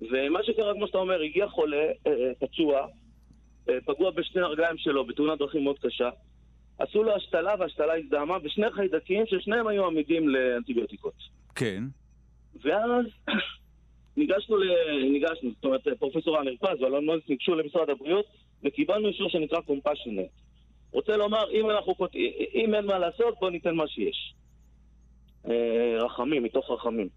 ומה 0.00 0.38
שקרה, 0.42 0.74
כמו 0.74 0.86
שאתה 0.86 0.98
אומר, 0.98 1.20
הגיע 1.20 1.48
חולה, 1.48 1.76
אה, 1.76 2.12
אה, 2.12 2.32
פצוע, 2.38 2.86
אה, 3.68 3.74
פגוע 3.84 4.10
בשני 4.10 4.42
הרגליים 4.42 4.78
שלו 4.78 5.06
בתאונת 5.06 5.38
דרכים 5.38 5.64
מאוד 5.64 5.78
קשה. 5.78 6.10
עשו 6.78 7.02
לו 7.02 7.16
השתלה 7.16 7.54
והשתלה 7.58 7.94
הזדהמה 7.96 8.38
בשני 8.38 8.66
חיידקים 8.70 9.24
ששניהם 9.26 9.66
היו 9.66 9.86
עמידים 9.86 10.28
לאנטיביוטיקות. 10.28 11.14
כן. 11.54 11.84
ואז 12.62 13.04
ניגשנו, 14.16 14.56
ל... 14.56 14.64
ניגשנו, 15.12 15.50
זאת 15.54 15.64
אומרת, 15.64 15.88
פרופסור 15.98 16.40
אמיר 16.40 16.56
פז 16.60 16.82
ואלון 16.82 17.04
מוזס 17.04 17.28
ניגשו 17.28 17.54
למשרד 17.54 17.90
הבריאות 17.90 18.26
וקיבלנו 18.64 19.08
אישור 19.08 19.28
שנקרא 19.28 19.60
קומפשנט. 19.60 20.30
רוצה 20.92 21.16
לומר, 21.16 21.50
אם, 21.50 21.70
אנחנו, 21.70 21.94
אם 22.54 22.74
אין 22.74 22.86
מה 22.86 22.98
לעשות, 22.98 23.34
בואו 23.40 23.50
ניתן 23.50 23.74
מה 23.74 23.88
שיש. 23.88 24.34
אה, 25.48 26.04
רחמים, 26.04 26.42
מתוך 26.42 26.70
רחמים. 26.70 27.08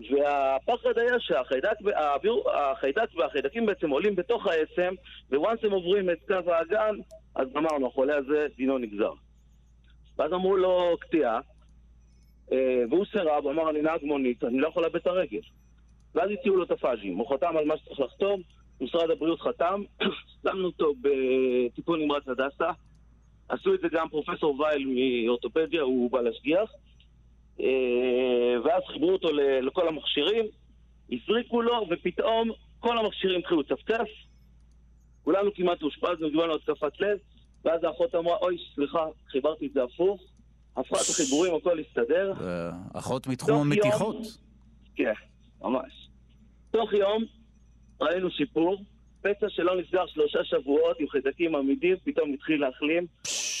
והפחד 0.00 0.98
היה 0.98 1.20
שהחיידק 1.20 3.14
והחיידקים 3.14 3.66
בעצם 3.66 3.90
עולים 3.90 4.16
בתוך 4.16 4.46
העצם, 4.46 4.94
וואנס 5.32 5.64
הם 5.64 5.70
עוברים 5.70 6.10
את 6.10 6.18
קו 6.26 6.52
האגן, 6.52 6.96
אז 7.34 7.48
אמרנו, 7.56 7.86
החולה 7.86 8.16
הזה 8.16 8.46
דינו 8.56 8.78
נגזר. 8.78 9.12
ואז 10.18 10.32
אמרו 10.32 10.56
לו 10.56 10.96
קטיעה, 11.00 11.40
אה, 12.52 12.82
והוא 12.90 13.04
סירב, 13.12 13.46
אמר, 13.46 13.70
אני 13.70 13.82
נהג 13.82 14.04
מונית, 14.04 14.44
אני 14.44 14.58
לא 14.58 14.68
יכול 14.68 14.82
לאבד 14.82 14.96
את 14.96 15.06
הרגל. 15.06 15.40
ואז 16.14 16.30
הציעו 16.40 16.56
לו 16.56 16.64
את 16.64 16.70
הפאז'ים. 16.70 17.16
הוא 17.16 17.34
חתם 17.34 17.56
על 17.56 17.64
מה 17.64 17.76
שצריך 17.76 18.00
לחתום, 18.00 18.42
משרד 18.80 19.10
הבריאות 19.10 19.40
חתם, 19.40 19.82
שמנו 20.42 20.66
אותו 20.66 20.94
בטיפול 21.00 21.98
נמרץ 21.98 22.28
הדסה. 22.28 22.70
עשו 23.48 23.74
את 23.74 23.80
זה 23.80 23.88
גם 23.92 24.08
פרופסור 24.08 24.60
וייל 24.60 24.86
מאורתופדיה, 25.26 25.82
הוא 25.82 26.10
בא 26.10 26.20
להשגיח. 26.20 26.70
אה, 27.60 28.54
ואז 28.64 28.82
חיברו 28.92 29.12
אותו 29.12 29.28
לכל 29.62 29.88
המכשירים, 29.88 30.44
הזריקו 31.12 31.62
לו, 31.62 31.86
ופתאום 31.90 32.50
כל 32.80 32.98
המכשירים 32.98 33.40
התחילו 33.40 33.60
לצפצף. 33.60 34.08
כולנו 35.24 35.54
כמעט 35.54 35.82
אושפזנו, 35.82 36.30
קיבלנו 36.30 36.54
התקפת 36.54 37.00
לב, 37.00 37.18
ואז 37.64 37.84
האחות 37.84 38.14
אמרה, 38.14 38.36
אוי, 38.36 38.56
סליחה, 38.74 39.06
חיברתי 39.28 39.66
את 39.66 39.72
זה 39.72 39.82
הפוך. 39.82 40.22
הפכה 40.76 40.96
את 40.96 41.08
החיבורים, 41.10 41.54
הכל 41.54 41.78
הסתדר. 41.78 42.32
אחות 42.92 43.26
מתחום 43.26 43.60
המתיחות. 43.60 44.16
כן, 44.96 45.12
ממש. 45.62 46.03
תוך 46.74 46.92
יום 46.92 47.24
ראינו 48.00 48.30
שיפור, 48.30 48.76
פצע 49.22 49.46
שלא 49.48 49.80
נסגר 49.80 50.06
שלושה 50.06 50.38
שבועות 50.44 50.96
עם 51.00 51.08
חיידקים 51.08 51.54
עמידים, 51.54 51.96
פתאום 52.04 52.32
התחיל 52.32 52.60
להחלים. 52.60 53.06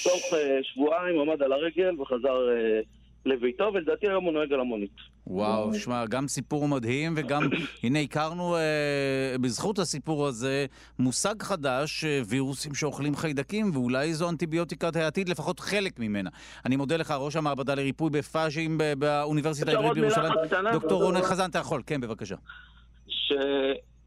תוך 0.04 0.22
uh, 0.32 0.36
שבועיים 0.62 1.20
עמד 1.20 1.42
על 1.42 1.52
הרגל 1.52 2.00
וחזר 2.00 2.48
uh, 2.48 2.86
לביתו, 3.26 3.70
ולדעתי 3.74 4.08
היום 4.08 4.24
הוא 4.24 4.32
נוהג 4.32 4.52
על 4.52 4.60
המונית. 4.60 4.96
וואו, 5.26 5.74
שמע, 5.74 6.06
גם 6.06 6.28
סיפור 6.28 6.68
מדהים, 6.68 7.14
וגם, 7.16 7.42
הנה, 7.84 8.00
הכרנו 8.00 8.56
אה, 8.56 9.36
בזכות 9.40 9.78
הסיפור 9.78 10.26
הזה 10.26 10.66
מושג 10.98 11.42
חדש, 11.42 12.04
אה, 12.04 12.20
וירוסים 12.26 12.74
שאוכלים 12.74 13.16
חיידקים, 13.16 13.70
ואולי 13.72 14.14
זו 14.14 14.28
אנטיביוטיקת 14.28 14.96
העתיד, 14.96 15.28
לפחות 15.28 15.60
חלק 15.60 15.98
ממנה. 15.98 16.30
אני 16.66 16.76
מודה 16.76 16.96
לך, 16.96 17.14
ראש 17.18 17.36
המעבדה 17.36 17.74
לריפוי 17.74 18.10
בפאז'ים 18.10 18.78
באוניברסיטה 18.98 19.70
העברית 19.70 19.94
בירושלים. 19.94 20.32
דוקטור 20.72 21.02
רונן 21.02 21.22
חזן, 21.22 21.50
אתה 21.50 21.58
יכול, 21.58 21.82
כן, 21.86 22.00
בבקשה. 22.00 22.36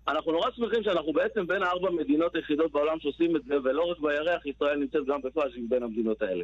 אנחנו 0.07 0.31
נורא 0.31 0.49
שמחים 0.55 0.83
שאנחנו 0.83 1.13
בעצם 1.13 1.47
בין 1.47 1.63
ארבע 1.63 1.89
מדינות 1.91 2.35
היחידות 2.35 2.71
בעולם 2.71 2.99
שעושים 2.99 3.35
את 3.35 3.41
זה, 3.47 3.55
ולא 3.63 3.91
רק 3.91 3.99
בירח, 3.99 4.45
ישראל 4.45 4.79
נמצאת 4.79 5.01
גם 5.07 5.21
בפאז'ים 5.21 5.69
בין 5.69 5.83
המדינות 5.83 6.21
האלה. 6.21 6.43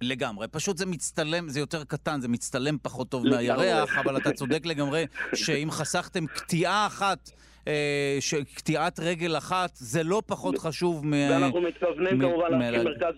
לגמרי. 0.00 0.48
פשוט 0.48 0.76
זה 0.76 0.86
מצטלם, 0.86 1.48
זה 1.48 1.60
יותר 1.60 1.84
קטן, 1.84 2.20
זה 2.20 2.28
מצטלם 2.28 2.76
פחות 2.82 3.08
טוב 3.08 3.26
מהירח, 3.28 3.98
אבל 3.98 4.16
אתה 4.16 4.32
צודק 4.32 4.66
לגמרי 4.66 5.06
שאם 5.44 5.68
חסכתם 5.70 6.26
קטיעה 6.26 6.86
אחת... 6.86 7.30
אה, 7.68 8.16
שקטיעת 8.20 9.00
רגל 9.00 9.36
אחת 9.36 9.70
זה 9.74 10.02
לא 10.02 10.22
פחות 10.26 10.58
חשוב 10.58 11.06
מ... 11.06 11.12
ואנחנו 11.12 11.60
מתכוונים 11.60 12.20
כמובן 12.20 12.58
להקים 12.58 12.84
מרכז 12.84 13.14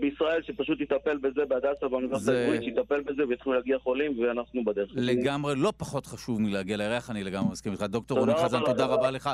בישראל 0.00 0.42
שפשוט 0.42 0.80
יטפל 0.80 1.16
בזה 1.16 1.44
בהדסה 1.48 1.88
באוניברסיטה 1.88 2.32
העברית, 2.32 2.62
שיטפל 2.62 3.00
בזה 3.00 3.22
ויתחילו 3.28 3.54
להגיע 3.54 3.78
חולים 3.78 4.18
ואנחנו 4.18 4.64
בדרך. 4.64 4.90
לגמרי 4.94 5.54
לא 5.56 5.72
פחות 5.76 6.06
חשוב 6.06 6.40
מלהגיע 6.40 6.76
לירח, 6.76 7.10
אני 7.10 7.24
לגמרי 7.24 7.52
מסכים 7.52 7.72
איתך. 7.72 7.82
דוקטור 7.82 8.18
רוני 8.18 8.34
חזן, 8.34 8.60
תודה 8.64 8.86
רבה 8.86 9.10
לך. 9.10 9.30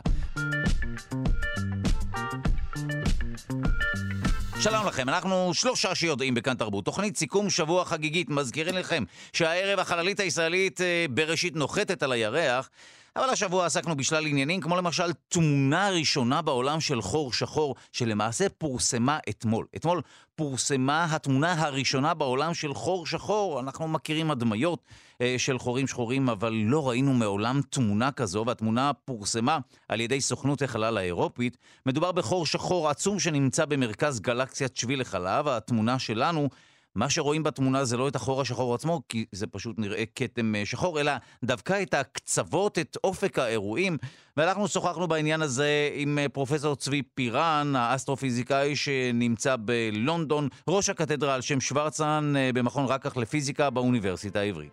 שלום 4.61 4.87
לכם, 4.87 5.09
אנחנו 5.09 5.55
שלושה 5.55 5.95
שיודעים 5.95 6.35
בכאן 6.35 6.55
תרבות. 6.55 6.85
תוכנית 6.85 7.17
סיכום 7.17 7.51
שבוע 7.51 7.85
חגיגית, 7.85 8.31
מזכירים 8.31 8.75
לכם 8.75 9.05
שהערב 9.33 9.79
החללית 9.79 10.21
הישראלית 10.21 10.81
אה, 10.81 11.07
בראשית 11.11 11.57
נוחתת 11.57 12.03
על 12.03 12.13
הירח. 12.13 12.71
אבל 13.17 13.31
השבוע 13.31 13.67
עסקנו 13.67 13.97
בשלל 13.97 14.27
עניינים, 14.27 14.61
כמו 14.61 14.77
למשל 14.77 15.13
תמונה 15.29 15.91
ראשונה 15.91 16.43
בעולם 16.43 16.81
של 16.81 17.03
חור 17.03 17.33
שחור, 17.33 17.75
שלמעשה 17.93 18.49
פורסמה 18.49 19.19
אתמול. 19.29 19.67
אתמול 19.77 20.03
פורסמה 20.37 21.05
התמונה 21.11 21.53
הראשונה 21.53 22.15
בעולם 22.15 22.55
של 22.55 22.75
חור 22.75 23.07
שחור. 23.07 23.61
אנחנו 23.61 23.89
מכירים 23.89 24.31
הדמיות 24.31 24.85
אה, 25.21 25.35
של 25.39 25.59
חורים 25.59 25.87
שחורים, 25.87 26.29
אבל 26.29 26.53
לא 26.53 26.89
ראינו 26.89 27.15
מעולם 27.15 27.61
תמונה 27.71 28.13
כזו, 28.13 28.45
והתמונה 28.47 28.93
פורסמה 29.05 29.59
על 29.89 30.01
ידי 30.01 30.21
סוכנות 30.21 30.63
החלל 30.63 30.99
האירופית. 30.99 31.57
מדובר 31.87 32.13
בחור 32.13 32.47
שחור 32.47 32.89
עצום 32.89 33.21
שנמצא 33.21 33.65
במרכז 33.65 34.21
גלקסיית 34.21 34.77
שביל 34.77 35.01
החלב. 35.01 35.49
התמונה 35.49 35.99
שלנו 35.99 36.49
מה 36.97 37.11
שרואים 37.11 37.43
בתמונה 37.43 37.85
זה 37.85 37.97
לא 37.97 38.09
את 38.09 38.17
החור 38.17 38.41
השחור 38.41 38.75
עצמו, 38.75 39.01
כי 39.09 39.25
זה 39.33 39.47
פשוט 39.47 39.79
נראה 39.79 40.05
כתם 40.15 40.55
אה, 40.55 40.67
שחור, 40.67 41.01
אלא 41.01 41.13
דווקא 41.45 41.83
את 41.83 41.95
הקצוות, 41.95 42.79
את 42.79 42.97
אופק 43.05 43.39
האירועים. 43.39 43.97
ואנחנו 44.37 44.69
שוחחנו 44.69 45.09
בעניין 45.09 45.43
הזה 45.43 45.91
עם 45.95 46.19
אה, 46.19 46.29
פרופסור 46.29 46.77
צבי 46.77 47.03
פירן, 47.03 47.73
האסטרופיזיקאי 47.77 48.77
שנמצא 48.77 49.57
בלונדון, 49.61 50.49
ראש 50.69 50.89
הקתדרה 50.89 51.35
על 51.35 51.41
שם 51.41 51.61
שוורצן 51.61 52.33
אה, 52.37 52.51
במכון 52.55 52.85
רקח 52.89 53.17
לפיזיקה 53.17 53.71
באוניברסיטה 53.71 54.41
העברית. 54.41 54.73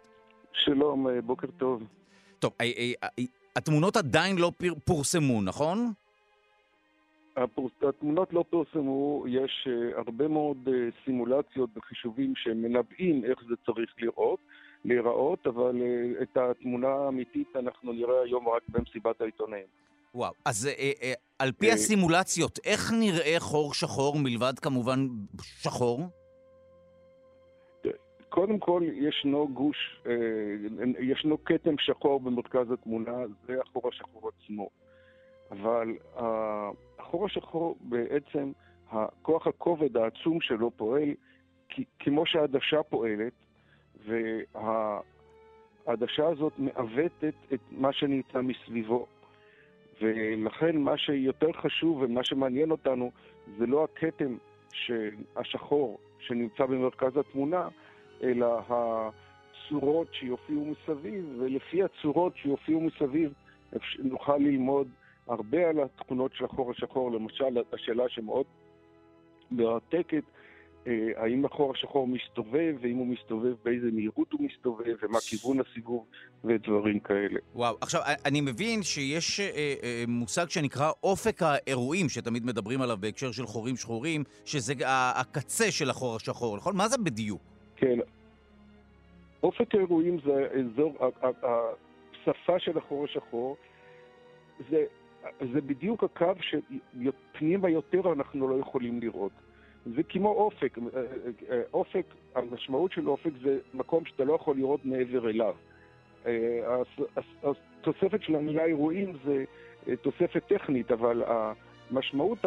שלום, 0.54 1.08
בוקר 1.26 1.48
טוב. 1.58 1.84
טוב, 2.40 2.52
התמונות 3.56 3.98
עדיין 3.98 4.38
לא 4.38 4.52
פורסמו, 4.86 5.42
נכון? 5.42 5.94
התמונות 7.82 8.34
לא 8.34 8.46
פרסמו, 8.50 9.24
יש 9.28 9.68
uh, 9.68 9.98
הרבה 9.98 10.28
מאוד 10.28 10.58
uh, 10.68 10.72
סימולציות 11.06 11.70
וחישובים 11.78 12.34
שמנבאים 12.36 13.26
איך 13.26 13.40
זה 13.50 13.56
צריך 13.66 13.94
לראות, 13.98 14.40
להיראות, 14.86 15.48
אבל 15.48 15.82
uh, 15.82 16.24
את 16.24 16.38
התמונה 16.38 16.88
האמיתית 16.88 17.48
אנחנו 17.56 17.94
נראה 17.94 18.24
היום 18.24 18.50
רק 18.50 18.62
במסיבת 18.70 19.22
העיתונאים. 19.22 19.66
וואו, 20.16 20.34
אז 20.46 20.70
uh, 20.72 21.02
uh, 21.02 21.06
על 21.40 21.52
פי 21.52 21.70
uh, 21.70 21.74
הסימולציות, 21.74 22.60
איך 22.66 22.92
נראה 23.00 23.36
חור 23.40 23.74
שחור 23.74 24.16
מלבד 24.18 24.60
כמובן 24.60 25.08
שחור? 25.42 26.02
קודם 28.30 28.60
כל, 28.60 28.84
ישנו 28.94 29.48
גוש, 29.54 30.02
ישנו 31.00 31.44
כתם 31.44 31.76
שחור 31.80 32.20
במרכז 32.20 32.72
התמונה, 32.72 33.12
זה 33.48 33.54
החור 33.62 33.90
השחור 33.90 34.30
עצמו. 34.30 34.70
אבל 35.54 35.98
החור 36.18 37.26
השחור 37.26 37.78
בעצם, 37.82 38.52
הכוח 38.92 39.48
הכובד 39.48 39.98
העצום 39.98 40.42
שלו 40.42 40.72
פועל 40.72 41.14
כמו 42.00 42.26
שהעדשה 42.26 42.84
פועלת, 42.84 43.34
והעדשה 45.86 46.28
הזאת 46.28 46.54
מעוותת 46.58 47.34
את 47.54 47.60
מה 47.72 47.94
שנמצא 47.94 48.42
מסביבו. 48.42 49.08
ולכן 50.02 50.78
מה 50.78 50.98
שיותר 50.98 51.52
חשוב 51.54 52.02
ומה 52.02 52.24
שמעניין 52.24 52.72
אותנו 52.72 53.12
זה 53.58 53.66
לא 53.66 53.84
הכתם 53.84 54.38
השחור 55.36 56.00
שנמצא 56.20 56.66
במרכז 56.66 57.18
התמונה, 57.18 57.68
אלא 58.24 58.62
הצורות 58.70 60.14
שיופיעו 60.14 60.66
מסביב, 60.66 61.36
ולפי 61.40 61.84
הצורות 61.84 62.38
שיופיעו 62.38 62.82
מסביב 62.82 63.34
נוכל 64.00 64.38
ללמוד 64.38 64.88
הרבה 65.28 65.70
על 65.70 65.80
התכונות 65.80 66.32
של 66.34 66.46
החור 66.46 66.72
השחור, 66.72 67.12
למשל 67.12 67.58
השאלה 67.74 68.04
שמאוד 68.10 68.46
מרתקת, 69.52 70.24
אה, 70.88 71.10
האם 71.16 71.46
החור 71.46 71.72
השחור 71.72 72.08
מסתובב, 72.08 72.76
ואם 72.82 72.98
הוא 72.98 73.08
מסתובב, 73.08 73.54
באיזה 73.64 73.88
מהירות 73.92 74.32
הוא 74.32 74.42
מסתובב, 74.42 74.96
ומה 75.04 75.20
כיוון 75.30 75.58
הסיבוב, 75.60 76.06
ודברים 76.44 77.00
כאלה. 77.00 77.40
וואו, 77.56 77.78
עכשיו, 77.82 78.02
אני 78.26 78.42
מבין 78.42 78.84
שיש 78.84 79.40
אה, 79.40 79.46
אה, 79.84 80.04
מושג 80.08 80.50
שנקרא 80.50 80.92
אופק 81.04 81.42
האירועים, 81.44 82.10
שתמיד 82.10 82.46
מדברים 82.46 82.82
עליו 82.82 82.98
בהקשר 83.00 83.32
של 83.32 83.46
חורים 83.46 83.76
שחורים, 83.76 84.24
שזה 84.46 84.74
הקצה 85.16 85.72
של 85.72 85.90
החור 85.90 86.16
השחור, 86.16 86.58
נכון? 86.58 86.78
מה 86.78 86.88
זה 86.88 86.98
בדיוק? 86.98 87.42
כן. 87.76 88.00
אופק 89.44 89.76
האירועים 89.76 90.18
זה 90.26 90.48
האזור, 90.52 90.98
השפה 91.44 92.60
של 92.60 92.78
החור 92.78 93.06
השחור, 93.06 93.58
זה, 94.70 94.86
זה 95.54 95.62
בדיוק 95.62 96.04
הקו 96.04 96.34
שפנימה 96.42 97.70
יותר 97.70 98.14
אנחנו 98.14 98.48
לא 98.48 98.60
יכולים 98.60 99.00
לראות. 99.00 99.32
זה 99.86 100.04
כמו 100.04 100.30
אופק. 100.30 100.78
אה, 100.78 101.02
אה, 101.50 101.62
אופק, 101.74 102.06
המשמעות 102.36 102.92
של 102.92 103.10
אופק 103.10 103.32
זה 103.42 103.60
מקום 103.74 104.06
שאתה 104.06 104.24
לא 104.24 104.34
יכול 104.34 104.58
לראות 104.58 104.86
מעבר 104.86 105.30
אליו. 105.30 105.56
התוספת 107.44 108.22
של 108.22 108.36
המילה 108.36 108.66
אירועים 108.66 109.14
זה 109.26 109.44
תוספת 110.02 110.44
טכנית, 110.48 110.92
אבל 110.92 111.24
המשמעות 111.28 112.46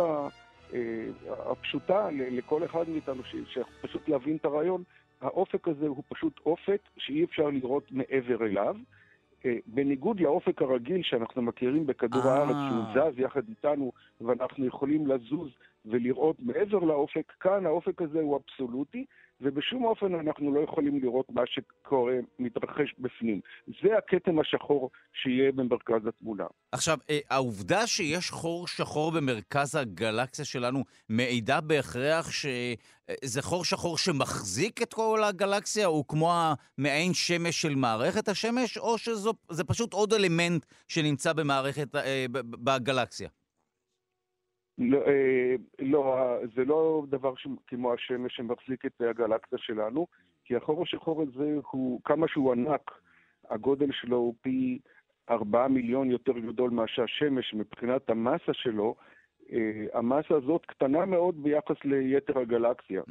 הפשוטה 1.29 2.09
לכל 2.13 2.65
אחד 2.65 2.89
מאיתנו, 2.89 3.23
שפשוט 3.25 4.09
להבין 4.09 4.37
את 4.37 4.45
הרעיון, 4.45 4.83
האופק 5.21 5.69
הזה 5.69 5.87
הוא 5.87 6.03
פשוט 6.09 6.41
אופק 6.47 6.81
שאי 6.97 7.25
אפשר 7.25 7.51
לראות 7.51 7.93
מעבר 7.93 8.47
אליו. 8.47 8.77
אה, 9.47 9.57
בניגוד 9.67 10.21
לאופק 10.21 10.63
הרגיל 10.63 11.03
שאנחנו 11.03 11.43
מכירים 11.43 11.87
בכדור 11.87 12.23
אה. 12.27 12.35
הארץ, 12.35 12.57
שהוא 12.69 13.11
זז 13.11 13.19
יחד 13.19 13.49
איתנו 13.49 13.93
ואנחנו 14.21 14.67
יכולים 14.67 15.07
לזוז 15.07 15.51
ולראות 15.87 16.37
מעבר 16.41 16.79
לאופק, 16.79 17.33
כאן 17.41 17.67
האופק 17.67 18.03
הזה 18.03 18.21
הוא 18.21 18.37
אבסולוטי, 18.37 19.05
ובשום 19.41 19.85
אופן 19.85 20.15
אנחנו 20.15 20.55
לא 20.55 20.61
יכולים 20.61 21.01
לראות 21.01 21.27
מה 21.31 21.43
שקורה, 21.47 22.15
מתרחש 22.39 22.95
בפנים. 22.99 23.41
זה 23.83 23.99
הכתם 23.99 24.39
השחור 24.39 24.91
שיהיה 25.13 25.53
במרכז 25.53 26.07
התמונה. 26.07 26.45
עכשיו, 26.73 26.99
אה, 27.11 27.19
העובדה 27.31 27.87
שיש 27.87 28.31
חור 28.31 28.69
שחור 28.69 29.13
במרכז 29.13 29.75
הגלקסיה 29.75 30.45
שלנו 30.45 30.85
מעידה 31.09 31.61
בהכרח 31.61 32.31
שזה 32.31 33.43
חור 33.43 33.65
שחור 33.65 33.99
שמחזיק 33.99 34.83
את 34.83 34.95
כל 34.95 35.21
הגלקסיה, 35.25 35.87
הוא 35.87 36.05
כמו 36.09 36.33
המעין 36.79 37.15
שמש 37.15 37.63
של 37.63 37.75
מערכת 37.75 38.29
השמש, 38.29 38.79
או 38.79 38.99
שזה 38.99 39.65
פשוט 39.67 39.93
עוד 39.93 40.13
אלמנט 40.13 40.67
שנמצא 40.89 41.33
במערכת, 41.33 41.97
אה, 41.97 42.27
בגלקסיה? 42.33 43.29
לא, 44.79 44.99
אה, 45.07 45.55
לא, 45.79 46.37
זה 46.55 46.65
לא 46.65 47.05
דבר 47.09 47.35
ש... 47.35 47.47
כמו 47.67 47.93
השמש 47.93 48.37
שמחזיק 48.37 48.87
את 48.87 49.01
הגלקסיה 49.01 49.59
שלנו, 49.59 50.07
כי 50.45 50.57
החור 50.57 50.83
השחור 50.83 51.23
הזה 51.23 51.57
הוא, 51.71 52.01
כמה 52.05 52.29
שהוא 52.29 52.53
ענק, 52.53 52.91
הגודל 53.51 53.93
שלו 53.93 54.17
הוא 54.17 54.35
פי 54.41 54.79
ארבעה 55.31 55.69
מיליון 55.69 56.11
יותר 56.11 56.39
גדול 56.39 56.71
מאשר 56.71 57.03
השמש 57.03 57.55
מבחינת 57.55 58.11
המסה 58.11 58.53
שלו, 58.53 58.95
אה, 59.53 59.87
המסה 59.95 60.35
הזאת 60.35 60.67
קטנה 60.67 61.05
מאוד 61.05 61.43
ביחס 61.43 61.77
ליתר 61.85 62.39
הגלקסיה. 62.39 63.03
Mm. 63.03 63.11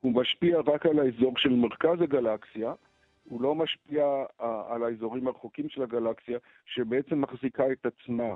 הוא 0.00 0.14
משפיע 0.14 0.60
רק 0.66 0.86
על 0.86 0.98
האזור 0.98 1.38
של 1.38 1.48
מרכז 1.48 2.00
הגלקסיה, 2.00 2.72
הוא 3.24 3.42
לא 3.42 3.54
משפיע 3.54 4.04
אה, 4.40 4.74
על 4.74 4.82
האזורים 4.82 5.26
הרחוקים 5.26 5.68
של 5.68 5.82
הגלקסיה, 5.82 6.38
שבעצם 6.66 7.20
מחזיקה 7.20 7.72
את 7.72 7.86
עצמה. 7.86 8.34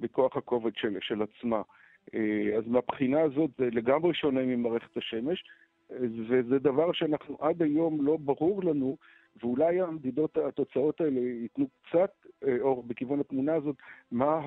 בכוח 0.00 0.36
הכובד 0.36 0.72
של, 0.76 0.96
של 1.00 1.22
עצמה. 1.22 1.62
אה, 2.14 2.58
אז 2.58 2.64
מהבחינה 2.66 3.20
הזאת 3.20 3.50
זה 3.58 3.68
לגמרי 3.72 4.14
שונה 4.14 4.40
ממערכת 4.40 4.96
השמש, 4.96 5.44
וזה 6.28 6.58
דבר 6.58 6.92
שאנחנו 6.92 7.36
עד 7.40 7.62
היום 7.62 8.06
לא 8.06 8.16
ברור 8.16 8.64
לנו, 8.64 8.96
ואולי 9.42 9.80
המדידות, 9.80 10.36
התוצאות 10.36 11.00
האלה 11.00 11.20
ייתנו 11.20 11.66
קצת 11.82 12.10
אה, 12.46 12.56
אור 12.60 12.82
בכיוון 12.82 13.20
התמונה 13.20 13.54
הזאת, 13.54 13.76
מה 14.10 14.40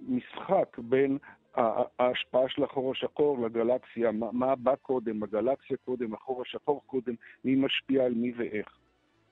המשחק 0.00 0.78
בין 0.78 1.18
ההשפעה 1.54 2.48
של 2.48 2.64
החור 2.64 2.92
השחור 2.92 3.38
לגלקסיה, 3.46 4.12
מה, 4.12 4.32
מה 4.32 4.56
בא 4.56 4.76
קודם, 4.76 5.22
הגלקסיה 5.22 5.76
קודם, 5.84 6.14
החור 6.14 6.42
השחור 6.42 6.82
קודם, 6.86 7.14
מי 7.44 7.54
משפיע 7.54 8.04
על 8.04 8.14
מי 8.14 8.32
ואיך. 8.36 8.78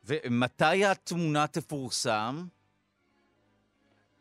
ומתי 0.04 0.85
התמונה 0.85 1.46
תפורסם? 1.46 2.35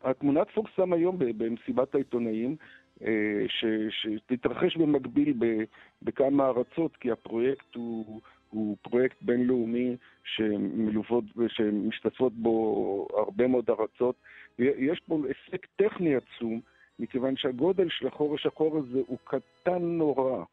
התמונה 0.02 0.44
תפורסם 0.44 0.92
היום 0.92 1.16
במסיבת 1.18 1.94
העיתונאים, 1.94 2.56
אה, 3.04 3.44
שתתרחש 3.90 4.76
במקביל 4.76 5.34
בכמה 6.02 6.46
ארצות, 6.48 6.96
כי 6.96 7.10
הפרויקט 7.10 7.74
הוא, 7.74 8.20
הוא 8.50 8.76
פרויקט 8.82 9.16
בינלאומי 9.22 9.96
שמלוות, 10.24 11.24
שמשתתפות 11.48 12.32
בו 12.32 13.08
הרבה 13.12 13.46
מאוד 13.46 13.70
ארצות. 13.70 14.14
ויש 14.58 15.00
פה 15.00 15.18
הישג 15.28 15.58
טכני 15.76 16.16
עצום, 16.16 16.60
מכיוון 16.98 17.36
שהגודל 17.36 17.88
של 17.88 18.06
החור 18.06 18.34
השחור 18.34 18.78
הזה 18.78 19.00
הוא 19.06 19.18
קטן 19.24 19.82
נורא. 19.82 20.44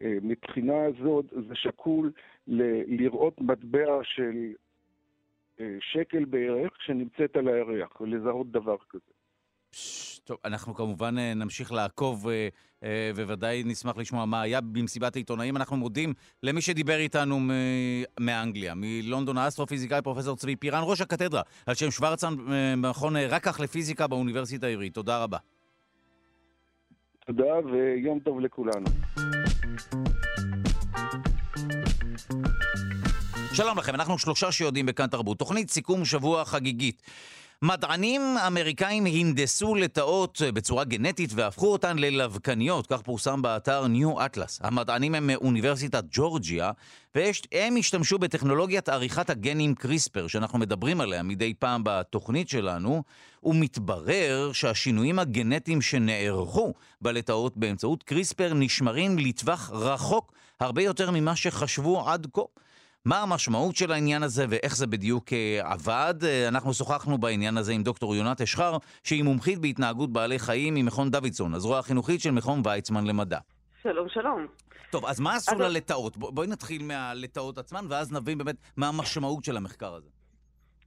ומבחינה 0.00 0.84
הזאת 0.84 1.24
זה 1.48 1.54
שקול 1.54 2.12
ל- 2.48 3.02
לראות 3.02 3.40
מטבע 3.40 3.98
של 4.02 4.52
שקל 5.80 6.24
בערך 6.24 6.72
שנמצאת 6.86 7.36
על 7.36 7.48
הירח, 7.48 8.00
ולזהות 8.00 8.50
דבר 8.50 8.76
כזה. 8.90 9.12
טוב, 10.24 10.38
אנחנו 10.44 10.74
כמובן 10.74 11.18
אה, 11.18 11.34
נמשיך 11.34 11.72
לעקוב, 11.72 12.28
אה, 12.28 12.48
אה, 12.84 13.10
וודאי 13.16 13.62
נשמח 13.66 13.96
לשמוע 13.96 14.24
מה 14.24 14.42
היה 14.42 14.60
במסיבת 14.60 15.16
העיתונאים. 15.16 15.56
אנחנו 15.56 15.76
מודים 15.76 16.12
למי 16.42 16.60
שדיבר 16.60 16.98
איתנו 16.98 17.38
מאנגליה, 18.20 18.74
מלונדון 18.76 19.38
האסטרופיזיקאי 19.38 20.02
פרופסור 20.02 20.36
צבי 20.36 20.56
פירן, 20.56 20.80
ראש 20.82 21.00
הקתדרה, 21.00 21.42
על 21.66 21.74
שם 21.74 21.90
שוורצן, 21.90 22.34
מכון 22.76 23.16
רקח 23.16 23.60
לפיזיקה 23.60 24.06
באוניברסיטה 24.06 24.66
העברית. 24.66 24.94
תודה 24.94 25.22
רבה. 25.22 25.38
תודה, 27.26 27.58
ויום 27.72 28.20
טוב 28.20 28.40
לכולנו. 28.40 28.86
שלום 33.60 33.78
לכם, 33.78 33.94
אנחנו 33.94 34.18
שלושה 34.18 34.52
שיודעים 34.52 34.86
בכאן 34.86 35.06
תרבות. 35.06 35.38
תוכנית 35.38 35.70
סיכום 35.70 36.04
שבוע 36.04 36.44
חגיגית. 36.44 37.02
מדענים 37.62 38.20
אמריקאים 38.46 39.06
הנדסו 39.06 39.74
לטאות 39.74 40.42
בצורה 40.54 40.84
גנטית 40.84 41.30
והפכו 41.34 41.72
אותן 41.72 41.98
ללבקניות, 41.98 42.86
כך 42.86 43.02
פורסם 43.02 43.42
באתר 43.42 43.86
ניו 43.86 44.24
אטלס. 44.24 44.60
המדענים 44.62 45.14
הם 45.14 45.26
מאוניברסיטת 45.26 46.04
ג'ורג'יה, 46.10 46.70
והם 47.14 47.76
השתמשו 47.78 48.18
בטכנולוגיית 48.18 48.88
עריכת 48.88 49.30
הגנים 49.30 49.74
קריספר, 49.74 50.26
שאנחנו 50.26 50.58
מדברים 50.58 51.00
עליה 51.00 51.22
מדי 51.22 51.54
פעם 51.54 51.82
בתוכנית 51.84 52.48
שלנו, 52.48 53.02
ומתברר 53.42 54.50
שהשינויים 54.52 55.18
הגנטיים 55.18 55.82
שנערכו 55.82 56.74
בלטאות 57.00 57.56
באמצעות 57.56 58.02
קריספר 58.02 58.52
נשמרים 58.54 59.18
לטווח 59.18 59.70
רחוק 59.72 60.32
הרבה 60.60 60.82
יותר 60.82 61.10
ממה 61.10 61.36
שחשבו 61.36 62.08
עד 62.08 62.26
כה. 62.32 62.42
מה 63.04 63.22
המשמעות 63.22 63.76
של 63.76 63.92
העניין 63.92 64.22
הזה 64.22 64.44
ואיך 64.48 64.76
זה 64.76 64.86
בדיוק 64.86 65.32
אה, 65.32 65.72
עבד? 65.72 66.14
אה, 66.24 66.48
אנחנו 66.48 66.74
שוחחנו 66.74 67.18
בעניין 67.18 67.56
הזה 67.56 67.72
עם 67.72 67.82
דוקטור 67.82 68.16
יונת 68.16 68.40
אשחר, 68.40 68.76
שהיא 69.04 69.24
מומחית 69.24 69.58
בהתנהגות 69.58 70.12
בעלי 70.12 70.38
חיים 70.38 70.74
ממכון 70.74 71.10
דוידסון, 71.10 71.54
הזרוע 71.54 71.78
החינוכית 71.78 72.20
של 72.20 72.30
מכון 72.30 72.62
ויצמן 72.64 73.06
למדע. 73.06 73.38
שלום, 73.82 74.08
שלום. 74.08 74.46
טוב, 74.90 75.06
אז 75.06 75.20
מה 75.20 75.34
עשו 75.34 75.52
אז... 75.52 75.60
ללטאות? 75.60 76.16
בואי 76.16 76.46
נתחיל 76.46 76.82
מהלטאות 76.82 77.58
עצמן, 77.58 77.84
ואז 77.88 78.12
נבין 78.12 78.38
באמת 78.38 78.56
מה 78.76 78.88
המשמעות 78.88 79.44
של 79.44 79.56
המחקר 79.56 79.94
הזה. 79.94 80.08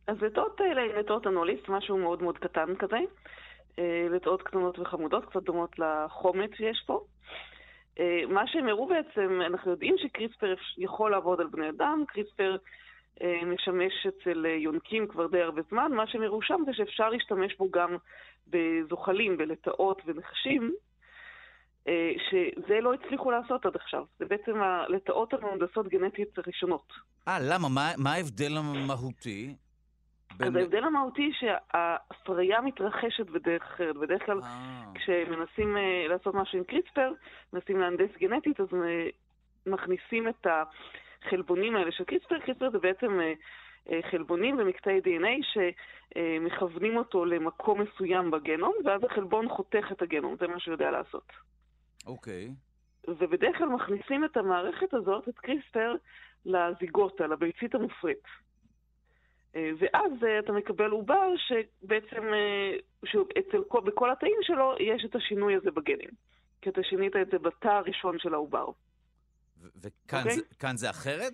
אז 0.07 0.17
לטאות 0.21 0.61
האלה 0.61 0.81
הן 0.81 0.99
לטאות 0.99 1.27
אנוליסט, 1.27 1.69
משהו 1.69 1.97
מאוד 1.97 2.23
מאוד 2.23 2.37
קטן 2.37 2.75
כזה. 2.79 2.97
אה, 3.79 4.07
לטאות 4.09 4.41
קטנות 4.41 4.79
וחמודות, 4.79 5.25
קצת 5.25 5.43
דומות 5.43 5.79
לחומץ 5.79 6.49
שיש 6.57 6.83
פה. 6.85 7.03
אה, 7.99 8.21
מה 8.29 8.47
שהם 8.47 8.67
הראו 8.67 8.87
בעצם, 8.87 9.41
אנחנו 9.45 9.71
יודעים 9.71 9.95
שקריספר 9.97 10.53
יכול 10.77 11.11
לעבוד 11.11 11.41
על 11.41 11.47
בני 11.47 11.69
אדם, 11.69 12.03
קריספר 12.07 12.57
אה, 13.21 13.45
משמש 13.45 14.07
אצל 14.07 14.45
יונקים 14.45 15.07
כבר 15.07 15.27
די 15.27 15.41
הרבה 15.41 15.61
זמן, 15.69 15.91
מה 15.91 16.07
שהם 16.07 16.23
הראו 16.23 16.41
שם 16.41 16.63
זה 16.65 16.73
שאפשר 16.73 17.09
להשתמש 17.09 17.57
בו 17.57 17.71
גם 17.71 17.97
בזוחלים, 18.47 19.37
בלטאות 19.37 20.01
ונחשים, 20.05 20.73
אה, 21.87 22.11
שזה 22.29 22.81
לא 22.81 22.93
הצליחו 22.93 23.31
לעשות 23.31 23.65
עד 23.65 23.75
עכשיו. 23.75 24.05
זה 24.19 24.25
בעצם 24.25 24.61
הלטאות 24.61 25.33
המהונדסות 25.33 25.87
גנטית 25.87 26.37
הראשונות. 26.37 26.93
אה, 27.27 27.37
למה? 27.41 27.69
מה, 27.69 27.91
מה 27.97 28.13
ההבדל 28.13 28.57
המהותי? 28.57 29.55
אז 30.39 30.55
ההבדל 30.55 30.83
המהותי 30.83 31.31
שההפריה 31.33 32.61
מתרחשת 32.61 33.29
בדרך 33.29 33.61
אחרת. 33.63 33.95
בדרך 33.95 34.25
כלל 34.25 34.39
אה. 34.43 34.83
כשמנסים 34.95 35.77
uh, 35.77 36.09
לעשות 36.09 36.35
משהו 36.35 36.57
עם 36.57 36.63
קריספר, 36.63 37.11
מנסים 37.53 37.79
להנדס 37.79 38.17
גנטית, 38.17 38.59
אז 38.59 38.67
uh, 38.67 38.75
מכניסים 39.65 40.27
את 40.27 40.47
החלבונים 41.25 41.75
האלה 41.75 41.91
של 41.91 42.03
קריספר. 42.03 42.39
קריספר 42.39 42.69
זה 42.69 42.79
בעצם 42.79 43.19
חלבונים 44.11 44.59
ומקטעי 44.59 44.99
DNA 44.99 45.45
שמכוונים 46.13 46.97
אותו 46.97 47.25
למקום 47.25 47.81
מסוים 47.81 48.31
בגנום, 48.31 48.73
ואז 48.85 49.03
החלבון 49.03 49.49
חותך 49.49 49.91
את 49.91 50.01
הגנום, 50.01 50.35
זה 50.39 50.47
מה 50.47 50.59
שהוא 50.59 50.71
יודע 50.71 50.91
לעשות. 50.91 51.31
אוקיי. 52.07 52.47
Okay. 52.47 52.73
ובדרך 53.07 53.57
כלל 53.57 53.69
מכניסים 53.69 54.25
את 54.25 54.37
המערכת 54.37 54.93
הזאת, 54.93 55.29
את 55.29 55.39
קריספר, 55.39 55.95
לזיגוטה, 56.45 57.27
לביצית 57.27 57.75
המופרית. 57.75 58.23
אה, 59.55 59.71
ואז 59.79 60.11
אה, 60.23 60.39
אתה 60.39 60.51
מקבל 60.51 60.89
עובר 60.89 61.27
שבעצם, 61.37 62.33
אה, 62.33 62.75
שאצל 63.05 63.63
כל, 63.67 63.81
בכל 63.81 64.11
התאים 64.11 64.37
שלו 64.41 64.75
יש 64.79 65.05
את 65.05 65.15
השינוי 65.15 65.55
הזה 65.55 65.71
בגנים. 65.71 66.09
כי 66.61 66.69
אתה 66.69 66.83
שינית 66.83 67.15
את 67.15 67.27
זה 67.31 67.39
בתא 67.39 67.67
הראשון 67.67 68.19
של 68.19 68.33
העובר. 68.33 68.65
וכאן 69.57 70.19
okay? 70.19 70.23
אוקיי? 70.23 70.35
זה, 70.35 70.75
זה 70.75 70.89
אחרת? 70.89 71.33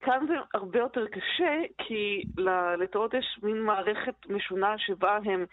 כאן 0.00 0.26
זה 0.28 0.34
הרבה 0.54 0.78
יותר 0.78 1.06
קשה, 1.06 1.62
כי 1.78 2.22
ללטאות 2.36 3.14
יש 3.14 3.38
מין 3.42 3.62
מערכת 3.62 4.14
משונה 4.28 4.74
שבה 4.78 5.18
הן, 5.24 5.44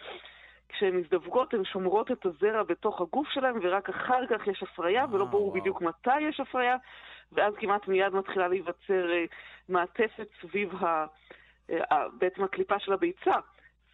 כשהן 0.69 0.95
מזדווגות, 0.95 1.53
הן 1.53 1.65
שומרות 1.65 2.11
את 2.11 2.25
הזרע 2.25 2.63
בתוך 2.63 3.01
הגוף 3.01 3.27
שלהן, 3.33 3.55
ורק 3.61 3.89
אחר 3.89 4.27
כך 4.29 4.47
יש 4.47 4.63
הפריה, 4.63 5.05
ולא 5.11 5.25
ברור. 5.25 5.53
בדיוק 5.53 5.81
מתי 5.81 6.21
יש 6.21 6.39
הפריה, 6.39 6.75
ואז 7.31 7.53
כמעט 7.59 7.87
מיד 7.87 8.13
מתחילה 8.13 8.47
להיווצר 8.47 9.07
מעטפת 9.69 10.27
סביב 10.41 10.75
ה... 10.75 11.05
Uh, 11.71 11.95
בעצם 12.19 12.43
הקליפה 12.43 12.79
של 12.79 12.93
הביצה. 12.93 13.35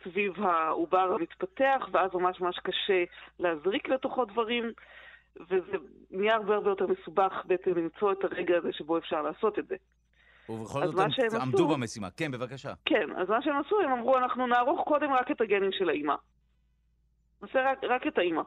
סביב 0.04 0.34
העובר 0.42 1.13
המתפתח, 1.13 1.90
ואז 1.92 2.13
ממש 2.13 2.42
ממש 2.42 2.60
קשה 2.60 3.04
להזריק 3.40 3.90
לתוכו 3.90 4.26
דברים, 4.26 4.72
וזה 5.50 5.78
נהיה 6.12 6.36
הרבה 6.36 6.56
הרבה 6.56 6.70
יותר 6.70 6.88
מסובך 6.88 7.34
בעצם 7.46 7.72
למצוא 7.78 8.12
את 8.12 8.24
הרגע 8.24 8.58
הזה 8.58 8.74
שבו 8.74 8.98
אפשר 8.98 9.22
לעשות 9.22 9.60
את 9.60 9.68
זה. 9.68 9.76
ובכל 10.50 10.88
זאת 10.88 11.00
הם 11.34 11.42
עמדו 11.42 11.58
עשו, 11.58 11.68
במשימה. 11.68 12.08
כן, 12.18 12.32
בבקשה. 12.32 12.74
כן, 12.86 13.12
אז 13.18 13.30
מה 13.30 13.42
שהם 13.42 13.56
עשו, 13.66 13.80
הם 13.80 13.92
אמרו, 13.92 14.18
אנחנו 14.18 14.48
נערוך 14.48 14.88
קודם 14.88 15.12
רק 15.13 15.32
את 15.32 15.42
הגנים 15.42 15.72
של 15.72 15.90
האימא. 15.90 16.16
נעשה 17.42 17.72
רק, 17.72 17.84
רק 17.84 18.08
את 18.08 18.18
האימא. 18.18 18.42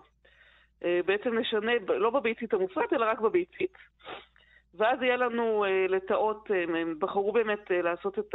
אה, 0.84 1.00
בעצם 1.06 1.38
נשנה, 1.38 1.72
לא 1.88 2.10
בביצית 2.10 2.54
המופרט, 2.54 2.92
אלא 2.92 3.04
רק 3.04 3.20
בביצית. 3.20 3.78
ואז 4.74 5.02
יהיה 5.02 5.16
לנו 5.16 5.64
אה, 5.64 5.86
לטאות, 5.88 6.50
אה, 6.50 6.62
הם 6.62 6.98
בחרו 6.98 7.32
באמת 7.32 7.70
לעשות 7.70 8.18
את 8.18 8.34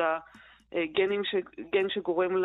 הגנים, 0.76 1.24
ש, 1.24 1.36
גן 1.72 1.90
שגורם 1.90 2.36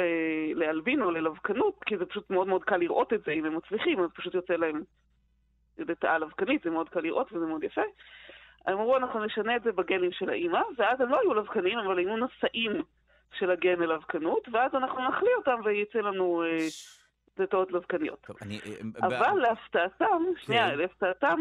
לאלבין 0.55 1.03
או 1.03 1.11
ללבקנות, 1.11 1.85
כי 1.87 1.97
זה 1.97 2.07
פשוט 2.07 2.31
מאוד 2.31 2.49
מאוד 2.49 2.65
קל 2.65 2.77
לראות 2.77 3.13
את 3.13 3.23
זה, 3.25 3.33
אם 3.33 3.45
הם 3.45 3.57
מצליחים, 3.57 4.01
אז 4.01 4.11
פשוט 4.15 4.35
יוצא 4.35 4.55
להם 4.55 4.83
לטאה 5.79 6.19
לבקנית, 6.19 6.63
זה 6.63 6.71
מאוד 6.71 6.89
קל 6.89 7.01
לראות 7.01 7.33
וזה 7.33 7.47
מאוד 7.47 7.65
יפה. 7.65 7.83
הם 8.67 8.79
אמרו, 8.79 8.97
אנחנו 8.97 9.25
נשנה 9.25 9.57
את 9.57 9.63
זה 9.63 9.73
בגנים 9.73 10.13
של 10.13 10.31
האימא, 10.31 10.61
ואז 10.79 11.01
הם 11.01 11.09
לא 11.09 11.21
היו 11.21 11.35
לבקנים, 11.35 11.79
אבל 11.79 11.99
היו 11.99 12.17
נשאים 12.17 12.83
של 13.39 13.51
הגן 13.51 13.79
ללבקנות, 13.79 14.49
ואז 14.53 14.75
אנחנו 14.75 15.09
נחליא 15.09 15.35
אותם 15.37 15.61
ויצא 15.65 15.99
לנו 15.99 16.43
אה, 16.43 16.67
זיתות 17.37 17.73
לבקניות. 17.73 18.21
טוב, 18.27 18.37
אני, 18.43 18.61
אה, 18.67 19.07
אבל 19.07 19.41
ב... 19.41 19.43
להפתעתם, 19.43 20.23
כן. 20.37 20.41
שנייה, 20.45 20.75
להפתעתם, 20.77 21.41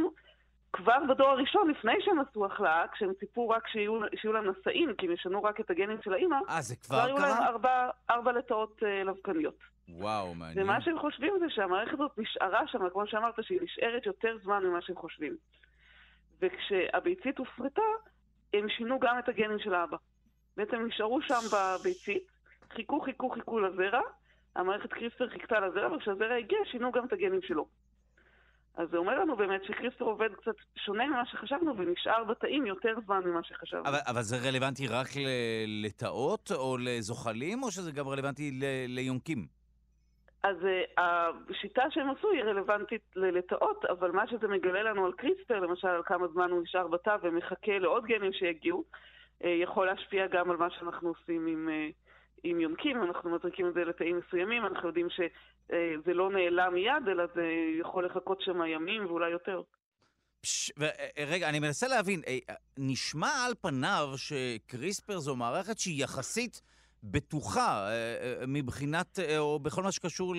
כבר 0.73 0.97
בדור 1.09 1.27
הראשון, 1.27 1.69
לפני 1.69 1.93
שהם 1.99 2.19
עשו 2.19 2.45
החלאה, 2.45 2.85
כשהם 2.93 3.13
ציפו 3.19 3.49
רק 3.49 3.67
שיהיו, 3.67 3.99
שיהיו 4.15 4.33
להם 4.33 4.49
נשאים, 4.49 4.93
כי 4.97 5.05
הם 5.05 5.11
ישנו 5.11 5.43
רק 5.43 5.59
את 5.59 5.69
הגנים 5.69 5.97
של 6.03 6.13
האימא, 6.13 6.37
아, 6.47 6.61
זה 6.61 6.75
כבר, 6.75 6.97
כבר 6.97 7.05
היו 7.05 7.17
להם 7.17 7.43
ארבע, 7.43 7.89
ארבע 8.09 8.31
לטאות 8.31 8.83
אה, 8.83 9.03
לבקניות. 9.03 9.55
וואו, 9.89 10.35
מעניין. 10.35 10.65
ומה 10.65 10.81
שהם 10.81 10.99
חושבים 10.99 11.33
זה 11.39 11.45
שהמערכת 11.49 11.93
הזאת 11.93 12.11
נשארה 12.17 12.67
שם, 12.67 12.89
כמו 12.89 13.07
שאמרת, 13.07 13.33
שהיא 13.41 13.59
נשארת 13.61 14.05
יותר 14.05 14.37
זמן 14.43 14.63
ממה 14.63 14.81
שהם 14.81 14.95
חושבים. 14.95 15.35
וכשהביצית 16.41 17.37
הופרטה, 17.37 17.81
הם 18.53 18.69
שינו 18.69 18.99
גם 18.99 19.19
את 19.19 19.29
הגנים 19.29 19.59
של 19.59 19.73
האבא. 19.73 19.97
בעצם 20.57 20.85
נשארו 20.87 21.21
שם 21.21 21.39
בביצית, 21.53 22.23
חיכו, 22.73 23.01
חיכו, 23.01 23.29
חיכו 23.29 23.59
לזרע, 23.59 24.01
המערכת 24.55 24.93
קריספר 24.93 25.29
חיכתה 25.29 25.59
לזרע, 25.59 25.95
וכשהזרע 25.95 26.35
הגיע, 26.35 26.59
שינו 26.71 26.91
גם 26.91 27.05
את 27.05 27.13
הגנים 27.13 27.41
שלו. 27.41 27.67
אז 28.79 28.89
זה 28.91 28.97
אומר 28.97 29.19
לנו 29.19 29.35
באמת 29.35 29.63
שקריספר 29.63 30.05
עובד 30.05 30.29
קצת 30.33 30.55
שונה 30.75 31.07
ממה 31.07 31.25
שחשבנו, 31.25 31.77
ונשאר 31.77 32.23
בתאים 32.23 32.65
יותר 32.65 32.95
זמן 33.05 33.21
ממה 33.25 33.43
שחשבנו. 33.43 33.83
אבל, 33.85 33.97
אבל 34.07 34.21
זה 34.21 34.49
רלוונטי 34.49 34.87
רק 34.87 35.07
לתאות 35.67 36.51
או 36.51 36.77
לזוחלים, 36.77 37.63
או 37.63 37.71
שזה 37.71 37.91
גם 37.91 38.07
רלוונטי 38.07 38.51
ליונקים? 38.87 39.47
אז 40.43 40.55
uh, 40.57 41.01
השיטה 41.01 41.83
שהם 41.89 42.09
עשו 42.09 42.31
היא 42.31 42.43
רלוונטית 42.43 43.01
ללטאות, 43.15 43.85
אבל 43.85 44.11
מה 44.11 44.27
שזה 44.27 44.47
מגלה 44.47 44.83
לנו 44.83 45.05
על 45.05 45.13
קריספר, 45.13 45.59
למשל 45.59 45.87
על 45.87 46.03
כמה 46.05 46.27
זמן 46.27 46.51
הוא 46.51 46.61
נשאר 46.61 46.87
בתא 46.87 47.15
ומחכה 47.21 47.79
לעוד 47.79 48.05
גנים 48.05 48.33
שיגיעו, 48.33 48.83
uh, 48.83 49.47
יכול 49.47 49.85
להשפיע 49.85 50.27
גם 50.27 50.51
על 50.51 50.57
מה 50.57 50.69
שאנחנו 50.69 51.09
עושים 51.09 51.47
עם, 51.47 51.69
uh, 51.69 52.08
עם 52.43 52.59
יונקים, 52.59 53.03
אנחנו 53.03 53.35
מזריקים 53.35 53.67
את 53.67 53.73
זה 53.73 53.85
לתאים 53.85 54.19
מסוימים, 54.27 54.65
אנחנו 54.65 54.87
יודעים 54.87 55.07
שזה 55.09 56.13
לא 56.13 56.31
נעלם 56.31 56.73
מיד, 56.73 57.07
אלא 57.07 57.23
זה 57.35 57.47
יכול 57.79 58.05
לחכות 58.05 58.41
שם 58.41 58.61
ימים 58.65 59.05
ואולי 59.05 59.29
יותר. 59.29 59.61
פש, 60.41 60.71
ו- 60.79 61.25
רגע, 61.27 61.49
אני 61.49 61.59
מנסה 61.59 61.87
להבין, 61.87 62.21
נשמע 62.77 63.31
על 63.45 63.53
פניו 63.61 64.07
שקריספר 64.15 65.19
זו 65.19 65.35
מערכת 65.35 65.79
שהיא 65.79 66.03
יחסית... 66.03 66.61
בטוחה 67.03 67.87
אה, 67.87 67.91
אה, 67.91 68.47
מבחינת, 68.47 69.19
אה, 69.19 69.39
או 69.39 69.59
בכל 69.59 69.83
מה 69.83 69.91
שקשור 69.91 70.33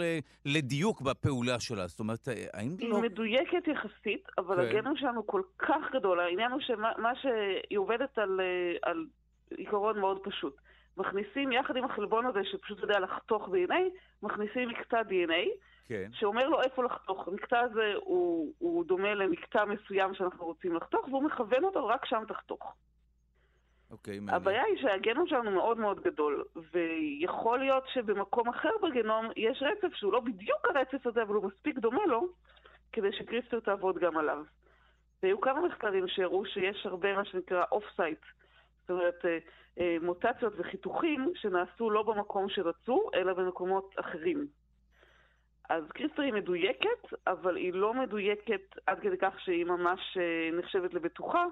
לדיוק 0.45 1.01
בפעולה 1.01 1.61
שלה? 1.61 1.87
זאת 1.87 2.01
אומרת, 2.01 2.29
האם 2.53 2.77
היא 2.79 2.89
לא... 2.89 2.97
היא 2.97 3.03
מדויקת 3.03 3.69
יחסית, 3.69 4.29
אבל 4.39 4.57
כן. 4.57 4.77
הגנום 4.77 4.97
שלנו 4.97 5.27
כל 5.27 5.43
כך 5.59 5.83
גדול. 5.93 6.21
העניין 6.21 6.53
הוא 6.53 6.61
שמה 6.61 7.13
שהיא 7.15 7.79
עובדת 7.79 8.19
על, 8.19 8.41
על 8.83 9.07
עיקרון 9.57 10.01
מאוד 10.01 10.19
פשוט. 10.23 10.57
מכניסים, 10.97 11.53
יחד 11.53 11.77
עם 11.77 11.85
החלבון 11.85 12.27
הזה, 12.27 12.41
שפשוט 12.45 12.79
יודע 12.81 12.99
לחתוך 13.01 13.49
DNA, 13.49 13.81
מכניסים 14.23 14.69
מקטע 14.69 15.01
DNA, 15.01 15.49
כן. 15.89 16.11
שאומר 16.13 16.49
לו 16.49 16.63
איפה 16.63 16.85
לחתוך. 16.85 17.29
המקטע 17.29 17.61
הזה 17.61 17.93
הוא, 17.97 18.53
הוא 18.59 18.85
דומה 18.85 19.15
למקטע 19.15 19.65
מסוים 19.65 20.15
שאנחנו 20.15 20.45
רוצים 20.45 20.77
לחתוך, 20.77 21.09
והוא 21.09 21.23
מכוון 21.23 21.65
אותו 21.65 21.87
רק 21.87 22.05
שם 22.05 22.23
תחתוך. 22.29 22.75
אוקיי, 23.91 24.21
מעניין. 24.21 24.37
הבעיה 24.37 24.63
היא 24.65 24.83
שהגנום 24.83 25.27
שלנו 25.27 25.51
מאוד 25.51 25.79
מאוד 25.79 26.01
גדול, 26.01 26.45
ויכול 26.73 27.59
להיות 27.59 27.85
שבמקום 27.93 28.49
אחר 28.49 28.71
בגנום 28.83 29.27
יש 29.37 29.63
רצף 29.63 29.95
שהוא 29.95 30.13
לא 30.13 30.21
בדיוק 30.21 30.59
הרצף 30.65 31.07
הזה, 31.07 31.23
אבל 31.23 31.35
הוא 31.35 31.45
מספיק 31.45 31.79
דומה 31.79 32.07
לו, 32.07 32.29
כדי 32.93 33.13
שקריספר 33.13 33.61
תעבוד 33.61 33.99
גם 33.99 34.17
עליו. 34.19 34.45
והיו 35.23 35.41
כמה 35.41 35.61
מחקרים 35.61 36.09
שהראו 36.09 36.47
שיש 36.47 36.87
הרבה 36.87 37.15
מה 37.15 37.25
שנקרא 37.25 37.65
off 37.73 37.85
site, 37.97 38.21
זאת 38.81 38.91
אומרת 38.91 39.25
אה, 39.25 39.39
מוטציות 40.03 40.53
וחיתוכים 40.59 41.33
שנעשו 41.35 41.91
לא 41.91 42.03
במקום 42.03 42.49
שרצו, 42.49 43.11
אלא 43.15 43.33
במקומות 43.33 43.95
אחרים. 44.01 44.47
אז 45.71 45.85
קריספר 45.89 46.23
היא 46.23 46.33
מדויקת, 46.33 47.03
אבל 47.27 47.57
היא 47.57 47.73
לא 47.73 47.95
מדויקת 47.95 48.61
עד 48.87 49.01
כדי 49.01 49.17
כך 49.21 49.41
שהיא 49.45 49.65
ממש 49.65 50.01
אה, 50.21 50.59
נחשבת 50.59 50.95
לבטוחה. 50.95 51.45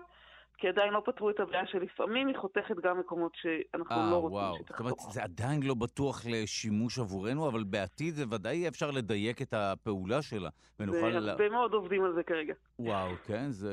כי 0.60 0.68
עדיין 0.68 0.92
לא 0.92 1.02
פתרו 1.04 1.30
את 1.30 1.40
הבעיה 1.40 1.66
שלפעמים 1.66 2.28
היא 2.28 2.36
חותכת 2.36 2.76
גם 2.82 2.98
מקומות 2.98 3.32
שאנחנו 3.34 3.96
아, 3.96 3.98
אה, 3.98 4.10
לא 4.10 4.16
רוצים 4.16 4.38
וואו. 4.38 4.56
שתחתוך. 4.56 4.88
זאת 4.88 4.98
אומרת, 5.00 5.12
זה 5.12 5.22
עדיין 5.22 5.62
לא 5.62 5.74
בטוח 5.74 6.26
לשימוש 6.26 6.98
עבורנו, 6.98 7.48
אבל 7.48 7.64
בעתיד 7.64 8.14
זה 8.14 8.24
ודאי 8.30 8.56
יהיה 8.56 8.68
אפשר 8.68 8.90
לדייק 8.90 9.42
את 9.42 9.54
הפעולה 9.54 10.22
שלה. 10.22 10.48
ונוכל... 10.80 11.12
והרבה 11.14 11.48
מאוד 11.48 11.72
עובדים 11.72 12.04
על 12.04 12.14
זה 12.14 12.22
כרגע. 12.22 12.54
וואו, 12.78 13.10
כן, 13.26 13.50
זה... 13.50 13.72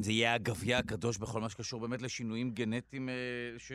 זה 0.00 0.12
יהיה 0.12 0.34
הגביע 0.34 0.78
הקדוש 0.78 1.18
בכל 1.18 1.40
מה 1.40 1.48
שקשור 1.48 1.80
באמת 1.80 2.02
לשינויים 2.02 2.50
גנטיים 2.50 3.08
אה, 3.08 3.14
ש... 3.58 3.72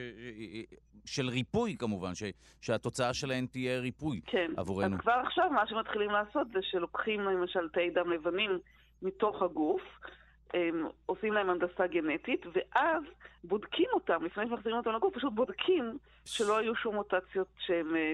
של 1.06 1.30
ריפוי 1.30 1.76
כמובן, 1.80 2.16
ש... 2.16 2.24
שהתוצאה 2.62 3.14
שלהם 3.14 3.46
תהיה 3.52 3.80
ריפוי 3.80 4.22
כן. 4.26 4.52
עבורנו. 4.58 4.96
אז 4.96 5.02
כבר 5.02 5.22
עכשיו 5.26 5.50
מה 5.50 5.68
שמתחילים 5.68 6.10
לעשות 6.12 6.48
זה 6.54 6.60
שלוקחים 6.62 7.22
למשל 7.22 7.70
תאי 7.74 7.90
דם 7.90 8.12
לבנים 8.12 8.52
מתוך 9.02 9.42
הגוף, 9.42 9.82
הם 10.54 10.88
עושים 11.06 11.34
להם 11.34 11.50
הנדסה 11.50 11.88
גנטית, 11.88 12.46
ואז 12.54 13.04
בודקים 13.44 13.86
אותם, 13.94 14.26
לפני 14.26 14.44
שמחזירים 14.50 14.78
אותם 14.78 14.92
לגוף, 14.92 15.16
פשוט 15.16 15.34
בודקים 15.34 15.98
שלא 16.26 16.58
היו 16.58 16.76
שום 16.76 16.96
מוטציות 16.96 17.48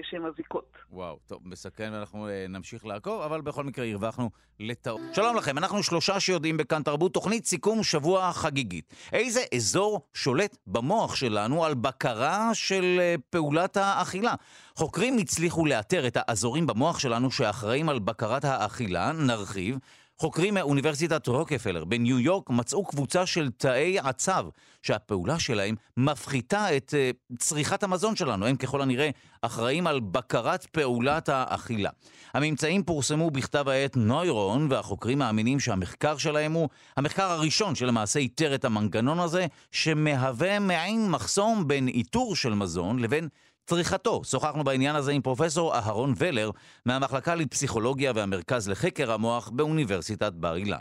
שהן 0.02 0.22
מזיקות. 0.22 0.72
וואו, 0.90 1.18
טוב, 1.26 1.40
מסכן 1.44 1.90
ואנחנו 1.92 2.28
אה, 2.28 2.46
נמשיך 2.48 2.86
לעקוב, 2.86 3.20
אבל 3.22 3.40
בכל 3.40 3.64
מקרה 3.64 3.86
הרווחנו 3.86 4.30
לטעות. 4.60 5.00
שלום 5.12 5.36
לכם, 5.36 5.58
אנחנו 5.58 5.82
שלושה 5.82 6.20
שיודעים 6.20 6.56
בכאן 6.56 6.82
תרבות, 6.82 7.14
תוכנית 7.14 7.46
סיכום 7.46 7.82
שבוע 7.82 8.32
חגיגית. 8.32 8.94
איזה 9.12 9.40
אזור 9.54 10.08
שולט 10.14 10.56
במוח 10.66 11.14
שלנו 11.16 11.64
על 11.64 11.74
בקרה 11.74 12.50
של 12.54 12.96
אה, 13.00 13.14
פעולת 13.30 13.76
האכילה? 13.76 14.34
חוקרים 14.76 15.18
הצליחו 15.18 15.66
לאתר 15.66 16.06
את 16.06 16.16
האזורים 16.20 16.66
במוח 16.66 16.98
שלנו 16.98 17.30
שאחראים 17.30 17.88
על 17.88 17.98
בקרת 17.98 18.44
האכילה, 18.44 19.12
נרחיב. 19.12 19.78
חוקרים 20.18 20.54
מאוניברסיטת 20.54 21.26
רוקפלר 21.26 21.84
בניו 21.84 22.20
יורק 22.20 22.50
מצאו 22.50 22.84
קבוצה 22.84 23.26
של 23.26 23.50
תאי 23.50 23.98
עצב 23.98 24.46
שהפעולה 24.82 25.38
שלהם 25.38 25.74
מפחיתה 25.96 26.76
את 26.76 26.94
uh, 26.94 27.36
צריכת 27.38 27.82
המזון 27.82 28.16
שלנו. 28.16 28.46
הם 28.46 28.56
ככל 28.56 28.82
הנראה 28.82 29.10
אחראים 29.42 29.86
על 29.86 30.00
בקרת 30.00 30.64
פעולת 30.64 31.28
האכילה. 31.28 31.90
הממצאים 32.34 32.82
פורסמו 32.82 33.30
בכתב 33.30 33.68
העת 33.68 33.96
נוירון, 33.96 34.66
והחוקרים 34.70 35.18
מאמינים 35.18 35.60
שהמחקר 35.60 36.16
שלהם 36.16 36.52
הוא 36.52 36.68
המחקר 36.96 37.30
הראשון 37.30 37.74
שלמעשה 37.74 38.18
איתר 38.18 38.54
את 38.54 38.64
המנגנון 38.64 39.18
הזה, 39.18 39.46
שמהווה 39.72 40.58
מעין 40.58 41.10
מחסום 41.10 41.68
בין 41.68 41.88
איתור 41.88 42.36
של 42.36 42.54
מזון 42.54 42.98
לבין 42.98 43.28
צריכתו. 43.66 44.24
שוחחנו 44.24 44.64
בעניין 44.64 44.96
הזה 44.96 45.12
עם 45.12 45.22
פרופסור 45.22 45.74
אהרון 45.74 46.14
ולר 46.16 46.50
מהמחלקה 46.86 47.34
לפסיכולוגיה 47.34 48.12
והמרכז 48.14 48.68
לחקר 48.68 49.12
המוח 49.12 49.50
באוניברסיטת 49.50 50.32
בר 50.32 50.56
אילן. 50.56 50.78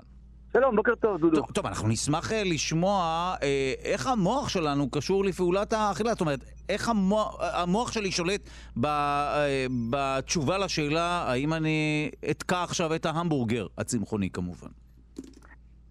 שלום, 0.53 0.75
בוקר 0.75 0.95
טוב, 0.95 1.17
דודו. 1.17 1.35
טוב, 1.35 1.51
טוב 1.51 1.65
אנחנו 1.65 1.87
נשמח 1.87 2.33
אה, 2.33 2.43
לשמוע 2.43 3.01
אה, 3.43 3.73
איך 3.83 4.07
המוח 4.07 4.49
שלנו 4.49 4.89
קשור 4.89 5.25
לפעולת 5.25 5.73
האכילה. 5.73 6.11
זאת 6.11 6.21
אומרת, 6.21 6.39
איך 6.69 6.89
המוח, 6.89 7.37
המוח 7.41 7.91
שלי 7.91 8.11
שולט 8.11 8.49
ב, 8.77 8.85
אה, 8.85 9.65
בתשובה 9.89 10.57
לשאלה 10.57 11.25
האם 11.27 11.53
אני 11.53 12.11
אתקע 12.31 12.63
עכשיו 12.63 12.95
את 12.95 13.05
ההמבורגר 13.05 13.67
הצמחוני 13.77 14.29
כמובן. 14.29 14.69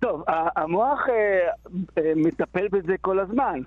טוב, 0.02 0.24
המוח 0.56 1.00
אה, 1.08 1.48
אה, 1.98 2.12
מטפל 2.16 2.68
בזה 2.68 2.94
כל 3.00 3.20
הזמן. 3.20 3.60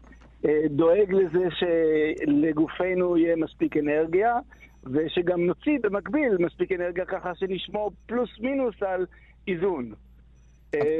דואג 0.69 1.13
לזה 1.13 1.47
שלגופנו 1.51 3.17
יהיה 3.17 3.35
מספיק 3.35 3.77
אנרגיה, 3.77 4.39
ושגם 4.83 5.45
נוציא 5.45 5.79
במקביל 5.83 6.37
מספיק 6.39 6.71
אנרגיה 6.71 7.05
ככה 7.05 7.35
שנשמור 7.35 7.91
פלוס 8.05 8.39
מינוס 8.39 8.83
על 8.83 9.05
איזון. 9.47 9.93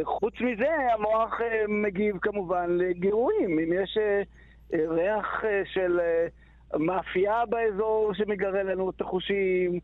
חוץ 0.04 0.34
מזה, 0.42 0.70
המוח 0.94 1.40
מגיב 1.68 2.18
כמובן 2.18 2.78
לגירויים. 2.78 3.60
אם 3.60 3.74
יש 3.84 3.98
ריח 4.74 5.44
של 5.66 6.00
מאפייה 6.76 7.46
באזור 7.46 8.14
שמגרה 8.14 8.64
לנו 8.64 8.90
את 8.90 9.02
החושים, 9.02 9.80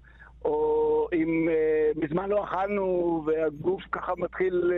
או 0.46 1.08
אם 1.14 1.48
מזמן 1.96 2.30
לא 2.30 2.44
אכלנו 2.44 3.24
והגוף 3.26 3.82
ככה 3.92 4.14
מתחיל 4.18 4.72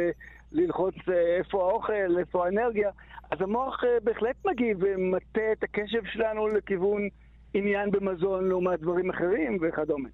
ללחוץ 0.52 0.96
איפה 1.38 1.70
האוכל, 1.70 2.18
איפה 2.20 2.46
האנרגיה, 2.46 2.90
אז 3.34 3.42
המוח 3.42 3.82
בהחלט 4.04 4.36
מגיב 4.46 4.78
ומטה 4.82 5.52
את 5.52 5.64
הקשב 5.64 6.02
שלנו 6.14 6.48
לכיוון 6.48 7.08
עניין 7.54 7.92
במזון 7.92 8.50
לעומת 8.50 8.80
דברים 8.80 9.10
אחרים 9.10 9.58
וכדומה. 9.62 10.10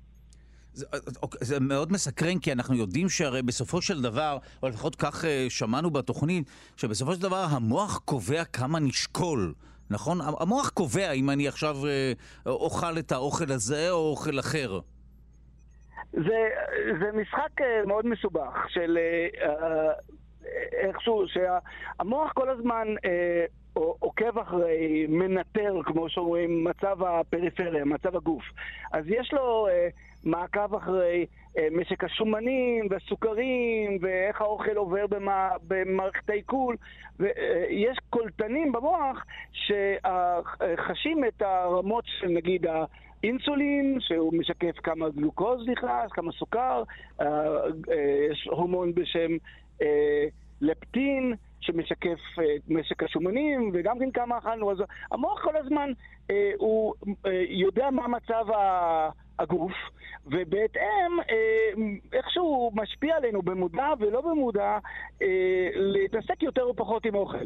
זה, 0.73 0.85
אוקיי, 1.21 1.39
זה 1.41 1.59
מאוד 1.59 1.91
מסקרן, 1.91 2.39
כי 2.39 2.51
אנחנו 2.51 2.75
יודעים 2.75 3.09
שהרי 3.09 3.41
בסופו 3.41 3.81
של 3.81 4.01
דבר, 4.01 4.37
או 4.63 4.67
לפחות 4.67 4.95
כך 4.95 5.25
שמענו 5.49 5.89
בתוכנית, 5.89 6.49
שבסופו 6.77 7.13
של 7.13 7.21
דבר 7.21 7.45
המוח 7.49 7.97
קובע 7.97 8.43
כמה 8.43 8.79
נשקול. 8.79 9.53
נכון? 9.89 10.17
המוח 10.39 10.69
קובע 10.69 11.11
אם 11.11 11.29
אני 11.29 11.47
עכשיו 11.47 11.75
אוכל 12.45 12.99
את 12.99 13.11
האוכל 13.11 13.51
הזה 13.51 13.91
או 13.91 14.09
אוכל 14.09 14.39
אחר. 14.39 14.79
זה, 16.13 16.49
זה 16.99 17.11
משחק 17.13 17.61
מאוד 17.87 18.05
מסובך 18.05 18.53
של 18.67 18.97
איכשהו, 20.71 21.23
שהמוח 21.27 22.31
כל 22.33 22.49
הזמן 22.49 22.87
אה, 23.05 23.45
עוקב 23.73 24.37
אחרי, 24.39 25.05
מנטר, 25.09 25.75
כמו 25.85 26.09
שאומרים, 26.09 26.63
מצב 26.63 27.03
הפריפריה, 27.03 27.85
מצב 27.85 28.15
הגוף. 28.15 28.43
אז 28.93 29.05
יש 29.07 29.33
לו 29.33 29.67
אה, 29.67 29.87
מעקב 30.23 30.75
אחרי 30.75 31.25
אה, 31.57 31.67
משק 31.71 32.03
השומנים 32.03 32.87
והסוכרים, 32.89 33.97
ואיך 34.01 34.41
האוכל 34.41 34.75
עובר 34.75 35.07
במה, 35.07 35.49
במערכת 35.67 36.29
העיכול, 36.29 36.75
ויש 37.19 37.97
קולטנים 38.09 38.71
במוח 38.71 39.25
שחשים 39.51 41.23
את 41.25 41.41
הרמות 41.41 42.03
של 42.05 42.27
נגיד 42.27 42.65
אינסולין, 43.23 43.97
שהוא 43.99 44.33
משקף 44.33 44.79
כמה 44.83 45.09
גלוקוז 45.09 45.67
נכנס, 45.67 46.11
כמה 46.11 46.31
סוכר, 46.31 46.83
יש 48.31 48.47
הורמון 48.51 48.93
בשם 48.93 49.31
לפטין, 50.61 51.33
שמשקף 51.61 52.19
את 52.37 52.69
משק 52.69 53.03
השומנים, 53.03 53.71
וגם 53.73 53.99
כן 53.99 54.11
כמה 54.11 54.37
אכלנו. 54.37 54.71
אז 54.71 54.77
המוח 55.11 55.43
כל 55.43 55.57
הזמן, 55.57 55.91
אה, 56.31 56.51
הוא 56.57 56.93
אה, 57.25 57.43
יודע 57.49 57.89
מה 57.89 58.07
מצב 58.07 58.45
הגוף, 59.39 59.73
ובהתאם, 60.25 61.19
אה, 61.29 61.71
איכשהו 62.13 62.71
משפיע 62.73 63.15
עלינו 63.15 63.41
במודע 63.41 63.87
ולא 63.99 64.21
במודע, 64.21 64.77
אה, 65.21 65.69
להתעסק 65.75 66.43
יותר 66.43 66.63
או 66.63 66.75
פחות 66.75 67.05
עם 67.05 67.15
אוכל. 67.15 67.45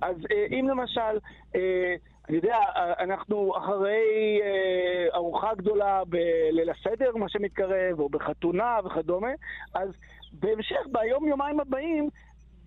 אז 0.00 0.16
אה, 0.32 0.46
אם 0.50 0.68
למשל, 0.68 1.18
אה, 1.56 1.94
אני 2.28 2.36
יודע, 2.36 2.56
אנחנו 2.98 3.52
אחרי 3.58 4.40
אה, 4.42 5.06
ארוחה 5.14 5.54
גדולה 5.54 6.02
בליל 6.04 6.70
הסדר, 6.70 7.16
מה 7.16 7.28
שמתקרב, 7.28 8.00
או 8.00 8.08
בחתונה 8.08 8.78
וכדומה, 8.84 9.30
אז 9.74 9.90
בהמשך, 10.32 10.80
ביום-יומיים 10.92 11.60
הבאים, 11.60 12.08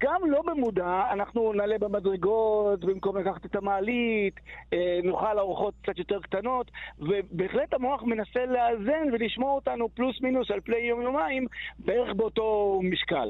גם 0.01 0.21
לא 0.31 0.41
במודע, 0.47 1.03
אנחנו 1.13 1.53
נעלה 1.53 1.77
במדרגות 1.77 2.85
במקום 2.85 3.17
לקחת 3.17 3.45
את 3.45 3.55
המעלית, 3.55 4.35
נאכל 5.03 5.39
ארוחות 5.39 5.73
קצת 5.81 5.97
יותר 5.97 6.19
קטנות, 6.19 6.71
ובהחלט 6.99 7.73
המוח 7.73 8.03
מנסה 8.03 8.45
לאזן 8.45 9.13
ולשמור 9.13 9.55
אותנו 9.55 9.89
פלוס 9.89 10.21
מינוס 10.21 10.51
על 10.51 10.59
פני 10.61 10.77
יום-יומיים 10.77 11.45
בערך 11.79 12.15
באותו 12.15 12.79
משקל. 12.83 13.29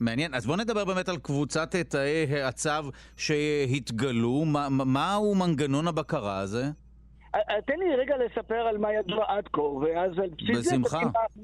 מעניין. 0.00 0.34
אז 0.34 0.46
בואו 0.46 0.56
נדבר 0.56 0.84
באמת 0.84 1.08
על 1.08 1.16
קבוצת 1.16 1.76
תאי 1.76 2.42
הצו 2.42 2.90
שהתגלו. 3.16 4.44
מה, 4.44 4.68
מהו 4.70 5.34
מנגנון 5.34 5.88
הבקרה 5.88 6.38
הזה? 6.38 6.64
תן 7.66 7.78
לי 7.78 7.96
רגע 7.96 8.16
לספר 8.16 8.54
על 8.54 8.78
מה 8.78 8.92
ידוע 8.92 9.24
עד 9.28 9.48
כה, 9.52 9.62
ואז 9.62 10.18
על 10.18 10.30
בסיס 10.38 10.58
זה 10.58 10.76
בשמחה. 10.78 10.98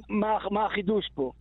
מה, 0.09 0.39
מה 0.51 0.67
החידוש 0.67 1.11
פה. 1.15 1.33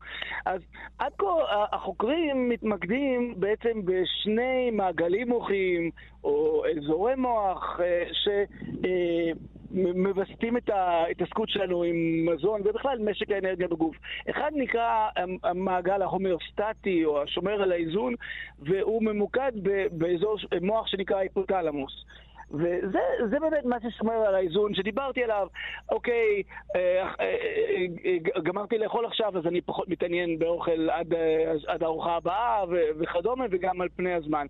אז 0.45 0.61
עד 0.99 1.11
כה 1.17 1.27
החוקרים 1.71 2.49
מתמקדים 2.49 3.33
בעצם 3.37 3.81
בשני 3.85 4.71
מעגלים 4.71 5.29
מוחיים, 5.29 5.91
או 6.23 6.63
אזורי 6.77 7.15
מוח, 7.15 7.79
שמווסתים 9.73 10.57
את 10.57 10.69
ההתעסקות 10.69 11.49
שלנו 11.49 11.83
עם 11.83 12.25
מזון, 12.25 12.61
ובכלל 12.65 12.99
משק 12.99 13.31
האנרגיה 13.31 13.67
בגוף. 13.67 13.95
אחד 14.29 14.51
נקרא 14.55 15.09
המעגל 15.43 16.01
ההומאוסטטי, 16.01 17.05
או 17.05 17.21
השומר 17.21 17.61
על 17.61 17.71
האיזון, 17.71 18.13
והוא 18.59 19.03
ממוקד 19.03 19.51
באזור 19.91 20.37
מוח 20.61 20.87
שנקרא 20.87 21.17
היפותלמוס. 21.17 22.05
וזה 22.53 23.39
באמת 23.39 23.65
מה 23.65 23.77
ששומר 23.83 24.13
על 24.13 24.35
האיזון 24.35 24.73
שדיברתי 24.73 25.23
עליו. 25.23 25.47
אוקיי, 25.91 26.43
אה, 26.75 27.07
אה, 27.19 27.35
אה, 28.05 28.41
גמרתי 28.43 28.77
לאכול 28.77 29.05
עכשיו, 29.05 29.37
אז 29.37 29.47
אני 29.47 29.61
פחות 29.61 29.89
מתעניין 29.89 30.39
באוכל 30.39 30.89
עד, 30.89 31.13
עד 31.67 31.83
הארוחה 31.83 32.15
הבאה 32.15 32.63
וכדומה, 32.99 33.45
וגם 33.51 33.81
על 33.81 33.87
פני 33.95 34.13
הזמן. 34.13 34.45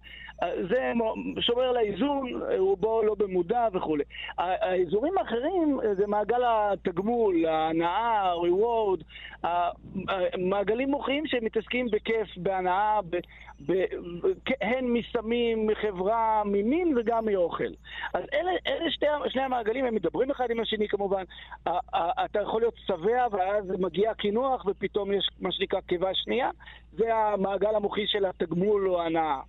זה 0.69 0.91
שומר 1.39 1.63
על 1.63 1.77
האיזון, 1.77 2.41
רובו 2.57 3.03
לא 3.03 3.15
במודע 3.15 3.67
וכולי. 3.73 4.03
האזורים 4.37 5.17
האחרים 5.17 5.79
זה 5.97 6.07
מעגל 6.07 6.41
התגמול, 6.45 7.45
ההנאה, 7.45 8.21
ה-reward, 8.21 9.03
מעגלים 10.37 10.91
מוחיים 10.91 11.27
שמתעסקים 11.27 11.87
בכיף, 11.91 12.37
בהנאה, 12.37 12.99
הן 14.61 14.85
מסמים, 14.85 15.67
מחברה, 15.67 16.41
ממין 16.45 16.97
וגם 16.97 17.25
מאוכל. 17.25 17.71
אז 18.13 18.23
אלה, 18.33 18.51
אלה 18.67 18.91
שתי, 18.91 19.05
שני 19.27 19.41
המעגלים, 19.41 19.85
הם 19.85 19.95
מדברים 19.95 20.31
אחד 20.31 20.51
עם 20.51 20.59
השני 20.59 20.87
כמובן. 20.87 21.23
אתה 22.25 22.41
יכול 22.41 22.61
להיות 22.61 22.75
שבע 22.87 23.27
ואז 23.31 23.65
מגיע 23.79 24.13
קינוח 24.13 24.65
ופתאום 24.65 25.13
יש 25.13 25.29
מה 25.39 25.51
שנקרא 25.51 25.79
קיבה 25.81 26.09
שנייה. 26.13 26.49
זה 26.97 27.15
המעגל 27.15 27.75
המוחי 27.75 28.07
של 28.07 28.25
התגמול 28.25 28.89
או 28.89 29.01
ההנאה. 29.01 29.39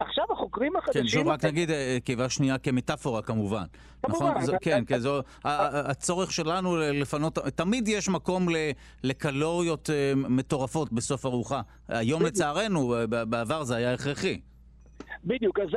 עכשיו 0.00 0.24
החוקרים 0.32 0.76
החדשים... 0.76 1.02
כן, 1.02 1.08
שוב 1.08 1.28
רק 1.28 1.44
נגיד 1.44 1.70
אה, 1.70 1.98
קיבה 2.04 2.28
שנייה 2.28 2.58
כמטאפורה 2.58 3.22
כמובן. 3.22 3.64
כמובן. 4.02 4.26
נכון? 4.26 4.54
כן, 4.60 4.84
כן, 4.86 4.98
זו, 4.98 5.20
הצורך 5.44 6.32
שלנו 6.32 6.76
לפנות, 6.76 7.38
תמיד 7.38 7.88
יש 7.88 8.08
מקום 8.08 8.46
לקלוריות 9.02 9.90
אה, 9.90 10.12
מטורפות 10.14 10.92
בסוף 10.92 11.26
ארוחה. 11.26 11.60
היום 11.88 12.22
לצערנו, 12.22 12.94
בעבר 13.08 13.64
זה 13.64 13.76
היה 13.76 13.92
הכרחי. 13.92 14.40
בדיוק, 15.24 15.60
אז 15.60 15.68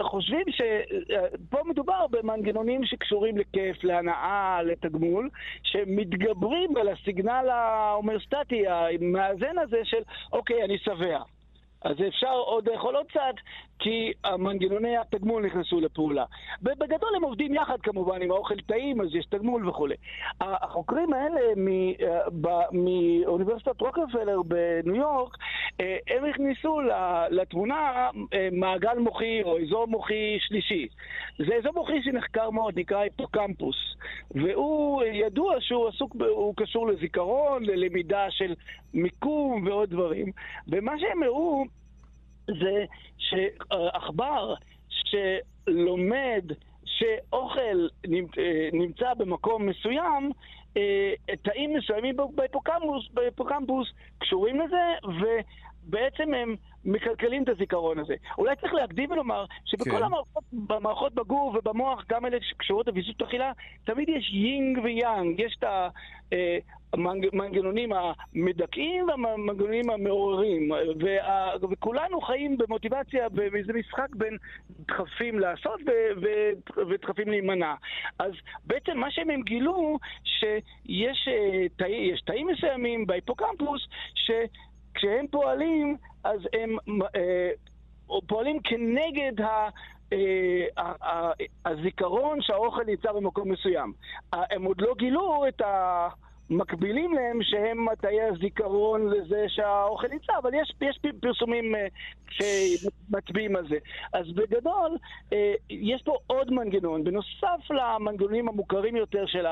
חושבים 0.00 0.44
שפה 0.50 1.58
מדובר 1.64 2.06
במנגנונים 2.10 2.84
שקשורים 2.84 3.38
לכיף, 3.38 3.84
להנאה, 3.84 4.62
לתגמול, 4.62 5.30
שמתגברים 5.62 6.76
על 6.76 6.88
הסיגנל 6.88 7.48
ההומרסטטי, 7.48 8.68
המאזן 8.68 9.58
הזה 9.62 9.80
של 9.84 10.02
אוקיי, 10.32 10.64
אני 10.64 10.78
שבע. 10.78 11.18
אז 11.84 11.96
אפשר 12.08 12.32
עוד 12.32 12.68
לאכול 12.68 12.96
עוד 12.96 13.06
קצת, 13.06 13.34
כי 13.78 14.12
המנגנוני 14.24 14.96
התגמול 14.96 15.46
נכנסו 15.46 15.80
לפעולה. 15.80 16.24
ובגדול 16.62 17.08
הם 17.16 17.22
עובדים 17.22 17.54
יחד 17.54 17.80
כמובן, 17.82 18.22
עם 18.22 18.30
האוכל 18.30 18.60
טעים, 18.66 19.00
אז 19.00 19.14
יש 19.14 19.26
תגמול 19.26 19.68
וכולי. 19.68 19.94
החוקרים 20.40 21.12
האלה 21.12 21.40
מאוניברסיטת 22.72 23.80
רוקפלר 23.80 24.42
בניו 24.42 24.94
יורק, 24.94 25.36
אה, 25.80 25.96
הם 26.08 26.24
הכניסו 26.24 26.80
לתמונה 27.30 28.10
אה, 28.34 28.48
מעגל 28.52 28.98
מוחי 28.98 29.42
או 29.42 29.58
אזור 29.62 29.86
מוחי 29.86 30.36
שלישי. 30.40 30.88
זה 31.38 31.54
אזור 31.54 31.72
מוחי 31.74 32.02
שנחקר 32.02 32.50
מאוד, 32.50 32.78
נקרא 32.78 32.98
היפוקמפוס. 32.98 33.76
והוא 34.30 35.02
ידוע 35.04 35.56
שהוא 35.60 35.88
עסוק, 35.88 36.16
הוא 36.28 36.54
קשור 36.56 36.86
לזיכרון, 36.86 37.64
ללמידה 37.64 38.26
של 38.30 38.54
מיקום 38.94 39.66
ועוד 39.66 39.90
דברים. 39.90 40.26
ומה 40.68 40.92
שהם 40.98 41.22
הראו 41.22 41.64
זה 42.46 42.84
שעכבר 43.18 44.54
שלומד 44.88 46.44
שאוכל 46.84 47.88
נמצא 48.72 49.14
במקום 49.14 49.66
מסוים, 49.66 50.30
תאים 51.42 51.76
מסוימים 51.76 52.16
בהיפוקמפוס 53.14 53.92
קשורים 54.18 54.60
לזה, 54.60 54.94
ובעצם 55.04 56.34
הם 56.34 56.56
מקלקלים 56.84 57.42
את 57.42 57.48
הזיכרון 57.48 57.98
הזה. 57.98 58.14
אולי 58.38 58.56
צריך 58.56 58.74
להקדים 58.74 59.10
ולומר 59.10 59.44
שבכל 59.64 59.90
כן. 59.90 60.02
המערכות, 60.02 60.44
המערכות 60.70 61.14
בגוף 61.14 61.56
ובמוח, 61.56 62.04
גם 62.08 62.26
אלה 62.26 62.38
שקשורות 62.40 62.86
לוויסות 62.86 63.22
אכילה, 63.22 63.52
תמיד 63.84 64.08
יש 64.08 64.30
יינג 64.32 64.78
ויאנג, 64.84 65.40
יש 65.40 65.56
את 65.58 65.64
המנגנונים 66.92 67.90
המדכאים 67.92 69.08
והמנגנונים 69.08 69.90
המעוררים. 69.90 70.70
וה, 71.00 71.50
וכולנו 71.70 72.20
חיים 72.20 72.58
במוטיבציה, 72.58 73.28
באיזה 73.28 73.72
משחק 73.72 74.08
בין 74.14 74.36
דחפים 74.88 75.38
לעשות 75.38 75.80
ודחפים 76.76 77.28
להימנע. 77.28 77.74
אז 78.18 78.32
בעצם 78.66 78.98
מה 78.98 79.10
שהם 79.10 79.42
גילו, 79.42 79.98
שיש 80.24 81.28
אה, 81.28 81.68
תאי, 81.76 82.12
תאים 82.24 82.46
מסוימים 82.46 83.06
בהיפוקמפוס, 83.06 83.82
ש... 84.14 84.30
כשהם 84.94 85.26
פועלים, 85.30 85.96
אז 86.24 86.40
הם 86.52 86.76
אה, 87.16 87.50
פועלים 88.26 88.60
כנגד 88.64 89.40
ה... 89.40 89.68
אה, 90.12 91.32
הזיכרון 91.66 92.42
שהאוכל 92.42 92.82
נמצא 92.86 93.12
במקום 93.12 93.52
מסוים. 93.52 93.92
הם 94.32 94.64
עוד 94.64 94.80
לא 94.80 94.94
גילו 94.98 95.44
את 95.48 95.62
המקבילים 96.50 97.14
להם 97.14 97.42
שהם 97.42 97.84
מטעי 97.84 98.22
הזיכרון 98.22 99.10
לזה 99.10 99.44
שהאוכל 99.48 100.08
נמצא, 100.08 100.32
אבל 100.42 100.54
יש, 100.54 100.72
יש 100.80 100.98
פרסומים 101.20 101.74
אה, 101.74 101.86
שמצביעים 102.30 103.56
על 103.56 103.68
זה. 103.68 103.76
אז 104.12 104.26
בגדול, 104.32 104.96
יש 105.70 106.02
פה 106.04 106.16
עוד 106.26 106.50
מנגנון, 106.50 107.04
בנוסף 107.04 107.70
למנגנונים 107.70 108.48
המוכרים 108.48 108.96
יותר 108.96 109.26
של. 109.26 109.46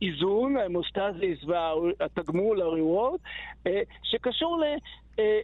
האיזון, 0.00 0.56
ההמוסטזיס 0.56 1.38
והתגמול, 1.44 2.62
ה-reward, 2.62 3.18
אה, 3.66 3.82
שקשור 4.02 4.58
ל, 4.58 4.64
אה, 5.18 5.40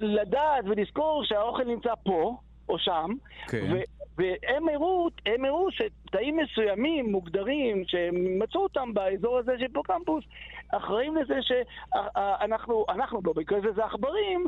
לדעת 0.00 0.64
ולזכור 0.64 1.24
שהאוכל 1.24 1.64
נמצא 1.64 1.92
פה 2.04 2.36
או 2.68 2.78
שם, 2.78 3.10
כן. 3.48 3.72
והם 4.16 4.68
הראו, 4.68 5.08
הם 5.26 5.44
הראו 5.44 5.68
שתאים 5.70 6.36
מסוימים, 6.36 7.12
מוגדרים, 7.12 7.82
שהם 7.86 8.38
מצאו 8.38 8.62
אותם 8.62 8.94
באזור 8.94 9.38
הזה 9.38 9.52
של 9.56 9.62
היפוקמפוס, 9.62 10.24
אחראים 10.72 11.16
לזה 11.16 11.34
שאנחנו, 11.42 12.84
אנחנו 12.88 13.20
במקרה 13.20 13.58
הזה 13.58 13.72
זה 13.72 13.84
עכברים, 13.84 14.46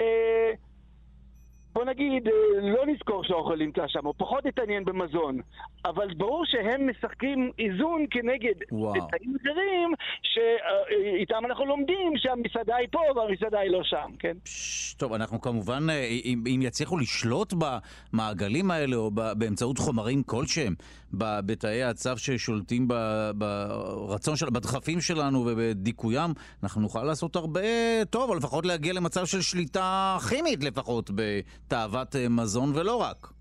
אה, 0.00 0.52
בוא 1.72 1.84
נגיד, 1.84 2.28
אה, 2.28 2.32
לא 2.60 2.86
נזכור 2.86 3.24
שהאוכל 3.24 3.56
נמצא 3.56 3.82
שם, 3.88 4.06
הוא 4.06 4.14
פחות 4.16 4.46
התעניין 4.46 4.84
במזון. 4.84 5.40
אבל 5.84 6.14
ברור 6.14 6.44
שהם 6.46 6.90
משחקים 6.90 7.50
איזון 7.58 8.06
כנגד 8.10 8.54
תאים 9.10 9.36
אחרים, 9.40 9.92
שאיתם 10.22 11.46
אנחנו 11.46 11.66
לומדים 11.66 12.12
שהמסעדה 12.16 12.76
היא 12.76 12.88
פה 12.90 13.00
והמסעדה 13.16 13.58
היא 13.60 13.70
לא 13.70 13.80
שם, 13.84 14.10
כן? 14.18 14.36
פש, 14.44 14.94
טוב, 14.98 15.12
אנחנו 15.12 15.40
כמובן, 15.40 15.90
אה, 15.90 16.04
אם, 16.24 16.44
אם 16.46 16.60
יצליחו 16.62 16.98
לשלוט 16.98 17.54
במעגלים 18.12 18.70
האלה, 18.70 18.96
או 18.96 19.10
באמצעות 19.10 19.78
חומרים 19.78 20.22
כלשהם, 20.22 20.74
בתאי 21.12 21.82
הצו 21.84 22.10
ששולטים 22.16 22.88
ברצון 23.34 24.36
של, 24.36 24.50
בדחפים 24.50 25.00
שלנו 25.00 25.44
ובדיכוים, 25.46 26.32
אנחנו 26.62 26.80
נוכל 26.80 27.02
לעשות 27.02 27.36
הרבה 27.36 27.60
טוב, 28.10 28.30
או 28.30 28.34
לפחות 28.34 28.66
להגיע 28.66 28.92
למצב 28.92 29.26
של 29.26 29.42
שליטה 29.42 30.18
כימית 30.28 30.64
לפחות. 30.64 31.10
תאוות 31.68 32.16
אה, 32.16 32.28
מזון 32.28 32.72
ולא 32.74 32.96
רק. 32.96 33.39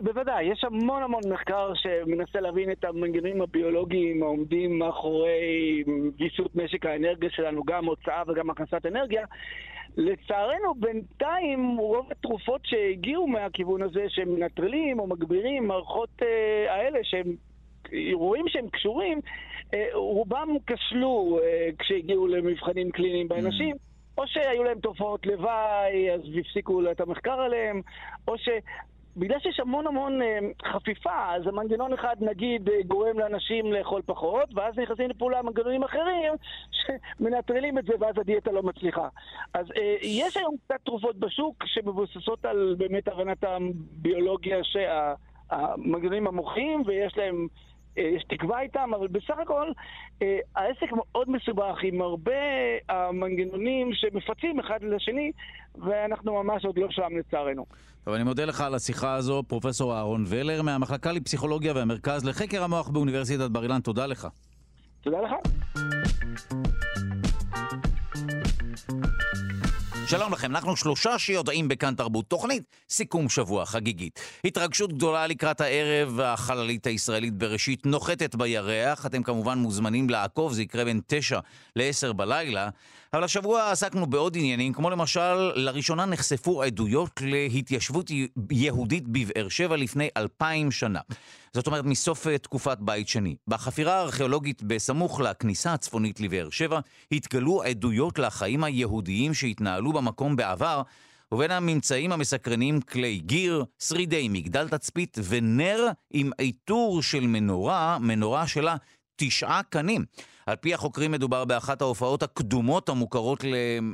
בוודאי, 0.00 0.44
יש 0.44 0.64
המון 0.64 1.02
המון 1.02 1.22
מחקר 1.30 1.72
שמנסה 1.74 2.40
להבין 2.40 2.70
את 2.72 2.84
המנגנונים 2.84 3.42
הביולוגיים 3.42 4.22
העומדים 4.22 4.78
מאחורי 4.78 5.84
ויסות 6.18 6.56
משק 6.56 6.86
האנרגיה 6.86 7.30
שלנו, 7.30 7.64
גם 7.64 7.84
הוצאה 7.84 8.22
וגם 8.28 8.50
הכנסת 8.50 8.86
אנרגיה. 8.86 9.24
לצערנו, 9.96 10.74
בינתיים 10.74 11.76
רוב 11.76 12.08
התרופות 12.10 12.60
שהגיעו 12.64 13.26
מהכיוון 13.26 13.82
הזה, 13.82 14.04
שהם 14.08 14.34
מנטרלים 14.34 14.98
או 14.98 15.06
מגבירים 15.06 15.66
מערכות 15.66 16.22
אה, 16.22 16.74
האלה, 16.74 16.98
שהם 17.02 17.36
רואים 18.12 18.44
שהם 18.48 18.68
קשורים, 18.68 19.20
אה, 19.74 19.86
רובם 19.94 20.48
כשלו 20.66 21.38
אה, 21.42 21.68
כשהגיעו 21.78 22.26
למבחנים 22.26 22.90
קליניים 22.90 23.28
באנשים. 23.28 23.74
Mm. 23.76 23.78
או 24.18 24.26
שהיו 24.26 24.64
להם 24.64 24.78
תופעות 24.80 25.26
לוואי, 25.26 26.10
אז 26.14 26.20
הפסיקו 26.40 26.90
את 26.90 27.00
המחקר 27.00 27.40
עליהם, 27.40 27.80
או 28.28 28.38
ש... 28.38 28.48
בגלל 29.16 29.38
שיש 29.38 29.60
המון 29.60 29.86
המון 29.86 30.22
אה, 30.22 30.38
חפיפה, 30.72 31.34
אז 31.34 31.46
המנגנון 31.46 31.92
אחד 31.92 32.16
נגיד 32.20 32.68
אה, 32.68 32.82
גורם 32.86 33.18
לאנשים 33.18 33.72
לאכול 33.72 34.02
פחות, 34.06 34.48
ואז 34.54 34.78
נכנסים 34.78 35.10
לפעולה 35.10 35.42
מנגנונים 35.42 35.82
אחרים 35.82 36.32
שמנטרלים 36.70 37.78
את 37.78 37.84
זה 37.84 37.92
ואז 38.00 38.18
הדיאטה 38.18 38.52
לא 38.52 38.62
מצליחה. 38.62 39.08
אז 39.54 39.66
אה, 39.76 39.96
יש 40.02 40.36
היום 40.36 40.56
קצת 40.64 40.80
תרופות 40.84 41.16
בשוק 41.16 41.64
שמבוססות 41.66 42.44
על 42.44 42.74
באמת 42.78 43.08
הבנת 43.08 43.44
הביולוגיה, 43.44 44.56
המנגנונים 45.50 46.26
המוחיים, 46.26 46.82
ויש 46.86 47.16
להם 47.16 47.46
יש 47.96 48.24
תקווה 48.28 48.60
איתם, 48.60 48.90
אבל 48.98 49.06
בסך 49.06 49.34
הכל 49.42 49.66
אה, 50.22 50.38
העסק 50.56 50.92
מאוד 50.92 51.30
מסובך 51.30 51.76
עם 51.82 52.02
הרבה 52.02 52.32
המנגנונים 52.88 53.90
שמפצים 53.92 54.60
אחד 54.60 54.78
לשני, 54.82 55.32
ואנחנו 55.74 56.42
ממש 56.42 56.64
עוד 56.64 56.78
לא 56.78 56.86
שם 56.90 57.16
לצערנו. 57.18 57.66
טוב, 58.04 58.14
אני 58.14 58.24
מודה 58.24 58.44
לך 58.44 58.60
על 58.60 58.74
השיחה 58.74 59.14
הזו, 59.14 59.42
פרופסור 59.48 59.94
אהרון 59.94 60.24
ולר, 60.26 60.62
מהמחלקה 60.62 61.12
לפסיכולוגיה 61.12 61.72
והמרכז 61.74 62.24
לחקר 62.24 62.62
המוח 62.62 62.88
באוניברסיטת 62.88 63.50
בר 63.50 63.62
אילן. 63.62 63.80
תודה 63.80 64.06
לך. 64.06 64.28
תודה 65.02 65.20
לך. 65.20 65.32
שלום 70.06 70.32
לכם, 70.32 70.50
אנחנו 70.50 70.76
שלושה 70.76 71.18
שיודעים 71.18 71.68
בכאן 71.68 71.94
תרבות, 71.94 72.28
תוכנית 72.28 72.62
סיכום 72.90 73.28
שבוע 73.28 73.66
חגיגית. 73.66 74.20
התרגשות 74.44 74.92
גדולה 74.92 75.26
לקראת 75.26 75.60
הערב, 75.60 76.20
החללית 76.20 76.86
הישראלית 76.86 77.34
בראשית 77.34 77.86
נוחתת 77.86 78.34
בירח, 78.34 79.06
אתם 79.06 79.22
כמובן 79.22 79.58
מוזמנים 79.58 80.10
לעקוב, 80.10 80.52
זה 80.52 80.62
יקרה 80.62 80.84
בין 80.84 81.00
תשע 81.06 81.38
לעשר 81.76 82.12
בלילה. 82.12 82.68
אבל 83.14 83.24
השבוע 83.24 83.70
עסקנו 83.70 84.06
בעוד 84.06 84.36
עניינים, 84.36 84.72
כמו 84.72 84.90
למשל, 84.90 85.34
לראשונה 85.54 86.04
נחשפו 86.04 86.62
עדויות 86.62 87.20
להתיישבות 87.24 88.10
יהודית 88.50 89.08
בבאר 89.08 89.48
שבע 89.48 89.76
לפני 89.76 90.08
אלפיים 90.16 90.70
שנה. 90.70 91.00
זאת 91.52 91.66
אומרת, 91.66 91.84
מסוף 91.84 92.26
אה, 92.26 92.38
תקופת 92.38 92.78
בית 92.80 93.08
שני. 93.08 93.36
בחפירה 93.48 93.94
הארכיאולוגית 93.94 94.62
בסמוך 94.62 95.20
לכניסה 95.20 95.72
הצפונית 95.72 96.20
לבאר 96.20 96.50
שבע, 96.50 96.80
התגלו 97.12 97.62
עדויות 97.62 98.18
לחיים 98.18 98.64
היהודיים 98.64 99.34
שהתנהלו 99.34 99.92
במקום 99.92 100.36
בעבר, 100.36 100.82
ובין 101.32 101.50
הממצאים 101.50 102.12
המסקרנים 102.12 102.80
כלי 102.80 103.18
גיר, 103.18 103.64
שרידי 103.82 104.28
מגדל 104.28 104.68
תצפית 104.68 105.18
ונר 105.24 105.88
עם 106.10 106.30
עיטור 106.38 107.02
של 107.02 107.26
מנורה, 107.26 107.98
מנורה 108.00 108.46
שלה 108.46 108.76
תשעה 109.16 109.60
קנים. 109.62 110.04
על 110.46 110.56
פי 110.56 110.74
החוקרים 110.74 111.12
מדובר 111.12 111.44
באחת 111.44 111.82
ההופעות 111.82 112.22
הקדומות 112.22 112.88
המוכרות 112.88 113.44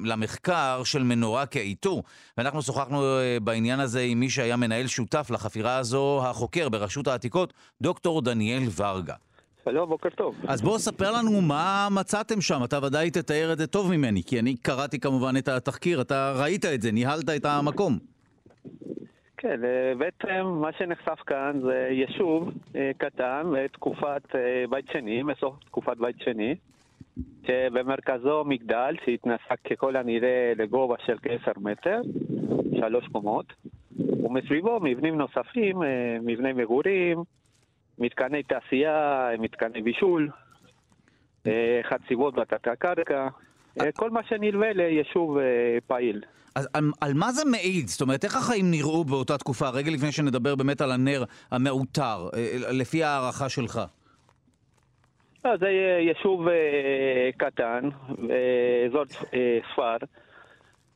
למחקר 0.04 0.83
של 0.85 1.02
מנורה 1.02 1.46
כעיטור. 1.46 2.02
ואנחנו 2.38 2.62
שוחחנו 2.62 3.04
אה, 3.04 3.40
בעניין 3.42 3.80
הזה 3.80 4.00
עם 4.00 4.20
מי 4.20 4.30
שהיה 4.30 4.56
מנהל 4.56 4.87
שותף 4.87 5.30
לחפירה 5.30 5.76
הזו, 5.76 6.22
החוקר 6.24 6.68
ברשות 6.68 7.09
העתיקות, 7.09 7.52
דוקטור 7.83 8.22
דניאל 8.22 8.62
ורגה. 8.76 9.14
שלום, 9.64 9.88
בוקר 9.88 10.09
טוב. 10.09 10.35
אז 10.48 10.62
בואו 10.62 10.78
ספר 10.78 11.12
לנו 11.12 11.40
מה 11.40 11.88
מצאתם 11.90 12.40
שם, 12.40 12.64
אתה 12.64 12.78
ודאי 12.83 13.11
תתאר 13.11 13.52
את 13.52 13.59
זה 13.59 13.66
טוב 13.66 13.90
ממני, 13.90 14.22
כי 14.22 14.38
אני 14.38 14.56
קראתי 14.56 14.98
כמובן 15.00 15.37
את 15.37 15.48
התחקיר, 15.48 16.00
אתה 16.00 16.33
ראית 16.37 16.64
את 16.64 16.83
זה, 16.83 16.92
ניהלת 16.92 17.28
את 17.28 17.44
המקום. 17.44 17.98
כן, 19.42 19.64
אה, 19.64 19.92
בעצם 19.98 20.46
מה 20.46 20.72
שנחשף 20.72 21.20
כאן 21.26 21.61
זה 21.62 21.88
יישוב 21.90 22.50
אה, 22.76 22.90
קטן 22.98 23.42
בתקופת 23.57 24.22
אה, 24.35 24.64
בית 24.70 24.88
שני, 24.92 25.22
מסוף 25.22 25.55
תקופת 25.64 25.96
בית 25.96 26.20
שני, 26.20 26.55
שבמרכזו 27.46 28.44
מגדל 28.44 28.94
שהתנסה 29.05 29.57
ככל 29.70 29.96
הנראה 29.96 30.53
לגובה 30.57 30.94
של 31.07 31.16
כעשר 31.22 31.53
מטר, 31.57 32.00
שלוש 32.76 33.09
קומות, 33.12 33.46
ומסביבו 34.24 34.81
מבנים 34.83 35.18
נוספים, 35.18 35.82
מבני 36.22 36.53
מגורים, 36.53 37.22
מתקני 37.99 38.43
תעשייה, 38.43 39.30
מתקני 39.38 39.82
בישול, 39.82 40.30
חציבות 41.82 42.34
בתת 42.34 42.68
הקרקע, 42.68 43.28
כל 43.97 44.11
מה 44.11 44.21
שנלווה 44.29 44.73
ליישוב 44.73 45.39
פעיל. 45.87 46.21
אז 46.55 46.68
על, 46.75 46.85
על 47.01 47.14
מה 47.14 47.33
זה 47.33 47.43
מעיד? 47.51 47.87
זאת 47.87 48.01
אומרת, 48.01 48.25
איך 48.25 48.37
החיים 48.37 48.71
נראו 48.71 49.05
באותה 49.05 49.39
תקופה, 49.39 49.68
רגע 49.68 49.91
לפני 49.91 50.12
שנדבר 50.12 50.55
באמת 50.55 50.81
על 50.81 50.93
הנר 50.93 51.25
המעוטר, 51.51 52.29
אה, 52.35 52.73
לפי 52.73 53.05
הערכה 53.05 53.49
שלך? 53.49 53.81
זה 55.61 55.68
יישוב 56.01 56.49
אה, 56.49 57.31
קטן, 57.37 57.89
אזור 58.87 59.05
אה, 59.35 59.59
ספר. 59.73 59.97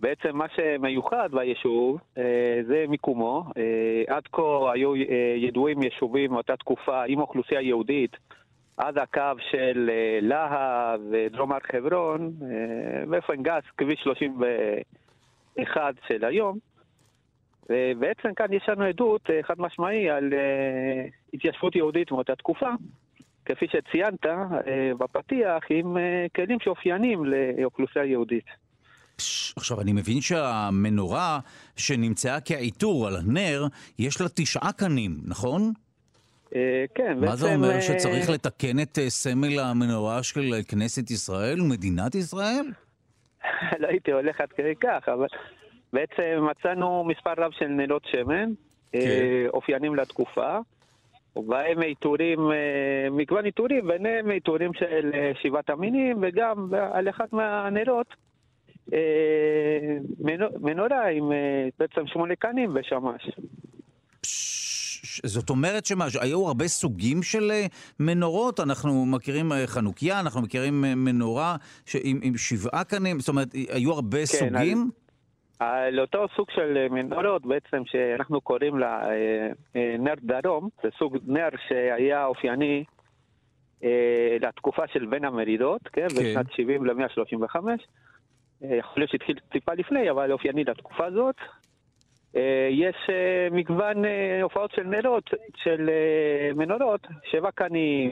בעצם 0.00 0.36
מה 0.36 0.46
שמיוחד 0.56 1.28
ביישוב 1.32 1.98
זה 2.66 2.84
מיקומו. 2.88 3.44
עד 4.08 4.22
כה 4.32 4.72
היו 4.72 4.96
ידועים 5.36 5.82
יישובים 5.82 6.30
מאותה 6.30 6.56
תקופה 6.56 7.04
עם 7.04 7.20
אוכלוסייה 7.20 7.60
יהודית 7.60 8.16
עד 8.76 8.98
הקו 8.98 9.20
של 9.50 9.90
להב 10.22 11.00
ודרום 11.10 11.52
הר 11.52 11.58
חברון, 11.72 12.32
באופן 13.08 13.42
גס, 13.42 13.64
כביש 13.76 14.00
30 14.00 14.40
ו... 14.40 14.44
אחד 15.62 15.92
של 16.08 16.24
היום. 16.24 16.58
ובעצם 17.70 18.34
כאן 18.36 18.52
יש 18.52 18.62
לנו 18.68 18.84
עדות 18.84 19.30
אה, 19.30 19.40
חד 19.42 19.54
משמעי 19.58 20.10
על 20.10 20.32
אה, 20.32 21.06
התיישבות 21.34 21.76
יהודית 21.76 22.10
מאותה 22.10 22.36
תקופה, 22.36 22.70
כפי 23.44 23.66
שציינת 23.66 24.26
אה, 24.26 24.94
בפתיח, 24.98 25.64
עם 25.70 25.96
כלים 26.36 26.58
שאופיינים 26.60 27.24
לאוכלוסייה 27.24 28.04
יהודית. 28.04 28.44
עכשיו, 29.56 29.80
אני 29.80 29.92
מבין 29.92 30.20
שהמנורה 30.20 31.38
שנמצאה 31.76 32.40
כעיטור 32.40 33.06
על 33.06 33.16
הנר, 33.16 33.66
יש 33.98 34.20
לה 34.20 34.26
תשעה 34.34 34.72
קנים, 34.72 35.20
נכון? 35.24 35.72
כן, 36.94 37.18
מה 37.20 37.36
זה 37.36 37.54
אומר, 37.54 37.80
שצריך 37.80 38.30
לתקן 38.30 38.80
את 38.82 38.98
סמל 39.08 39.58
המנורה 39.58 40.22
של 40.22 40.54
כנסת 40.68 41.10
ישראל 41.10 41.60
ומדינת 41.60 42.14
ישראל? 42.14 42.66
לא 43.80 43.88
הייתי 43.88 44.12
הולך 44.12 44.40
עד 44.40 44.52
כדי 44.52 44.74
כך, 44.80 45.08
אבל 45.08 45.26
בעצם 45.92 46.46
מצאנו 46.50 47.04
מספר 47.04 47.32
רב 47.36 47.52
של 47.52 47.66
נרות 47.66 48.04
שמן, 48.04 48.50
כן. 48.92 48.98
אה, 48.98 49.46
אופיינים 49.48 49.94
לתקופה, 49.94 50.58
ובהם 51.36 51.80
עיטורים, 51.80 52.52
אה, 52.52 53.10
מגוון 53.10 53.44
עיטורים, 53.44 53.86
ביניהם 53.86 54.30
עיטורים 54.30 54.74
של 54.74 55.10
אה, 55.14 55.32
שבעת 55.42 55.70
המינים, 55.70 56.18
וגם 56.22 56.68
על 56.92 57.08
אחד 57.08 57.26
מהנרות 57.32 58.06
מנורה 60.60 61.08
עם 61.08 61.32
בעצם 61.78 62.06
שמונה 62.06 62.36
קנים 62.36 62.74
בשמש. 62.74 63.30
זאת 65.24 65.50
אומרת 65.50 65.86
שמה, 65.86 66.06
היו 66.20 66.46
הרבה 66.46 66.68
סוגים 66.68 67.22
של 67.22 67.52
מנורות, 68.00 68.60
אנחנו 68.60 69.06
מכירים 69.06 69.52
חנוכיה, 69.66 70.20
אנחנו 70.20 70.42
מכירים 70.42 70.80
מנורה 70.80 71.56
עם, 72.04 72.20
עם 72.22 72.36
שבעה 72.36 72.84
קנים, 72.84 73.20
זאת 73.20 73.28
אומרת, 73.28 73.48
היו 73.52 73.92
הרבה 73.92 74.18
כן, 74.18 74.26
סוגים? 74.26 74.90
על... 75.58 76.00
אותו 76.00 76.26
סוג 76.36 76.50
של 76.50 76.88
מנורות 76.90 77.46
בעצם 77.46 77.82
שאנחנו 77.86 78.40
קוראים 78.40 78.78
לה 78.78 79.10
אה, 79.10 79.48
אה, 79.76 79.96
נר 79.98 80.14
דרום, 80.22 80.68
זה 80.82 80.88
סוג 80.98 81.18
נר 81.26 81.48
שהיה 81.68 82.24
אופייני 82.24 82.84
אה, 83.84 84.36
לתקופה 84.40 84.82
של 84.92 85.06
בין 85.06 85.24
המרידות, 85.24 85.82
כן? 85.92 86.08
כן. 86.08 86.16
בשנת 86.16 86.52
70 86.52 86.86
ל-135. 86.86 87.56
יכול 88.60 88.92
להיות 88.96 89.10
שהתחיל 89.10 89.38
טיפה 89.52 89.72
לפני, 89.74 90.10
אבל 90.10 90.32
אופייני 90.32 90.64
לתקופה 90.64 91.06
הזאת. 91.06 91.36
יש 92.70 92.96
מגוון 93.50 94.04
הופעות 94.42 94.70
של 94.76 94.82
נרות, 94.82 95.30
של 95.56 95.90
מנורות, 96.54 97.06
שבע 97.30 97.50
קנים, 97.50 98.10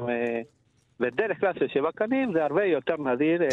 בדרך 1.03 1.41
כלל 1.41 1.53
של 1.59 1.69
שבע 1.69 1.91
קנים 1.95 2.33
זה 2.33 2.45
הרבה 2.45 2.65
יותר 2.65 2.97
נדיר 2.97 3.43
אה, 3.43 3.49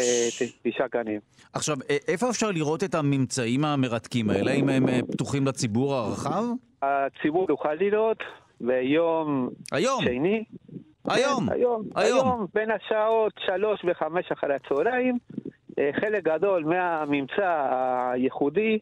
תשעה 0.62 0.88
קנים. 0.88 1.20
עכשיו, 1.52 1.76
אה, 1.90 1.96
איפה 2.08 2.30
אפשר 2.30 2.50
לראות 2.50 2.84
את 2.84 2.94
הממצאים 2.94 3.64
המרתקים 3.64 4.30
האלה? 4.30 4.50
האם 4.50 4.68
הם 4.68 4.88
אה, 4.88 5.00
פתוחים 5.12 5.46
לציבור 5.46 5.94
הרחב? 5.94 6.44
הציבור 6.82 7.46
יוכל 7.48 7.74
לראות 7.74 8.18
ביום 8.60 9.48
היום. 9.72 10.02
שני. 10.04 10.44
היום. 11.08 11.46
כן, 11.46 11.52
היום. 11.52 11.82
היום. 11.96 12.46
בין 12.54 12.68
השעות 12.70 13.32
שלוש 13.46 13.80
וחמש 13.84 14.32
אחרי 14.32 14.54
הצהריים, 14.54 15.18
חלק 16.00 16.24
גדול 16.24 16.64
מהממצא 16.64 17.68
הייחודי 18.12 18.78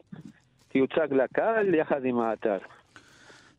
יוצג 0.75 1.13
לקהל 1.13 1.75
יחד 1.75 2.05
עם 2.05 2.19
האתר. 2.19 2.57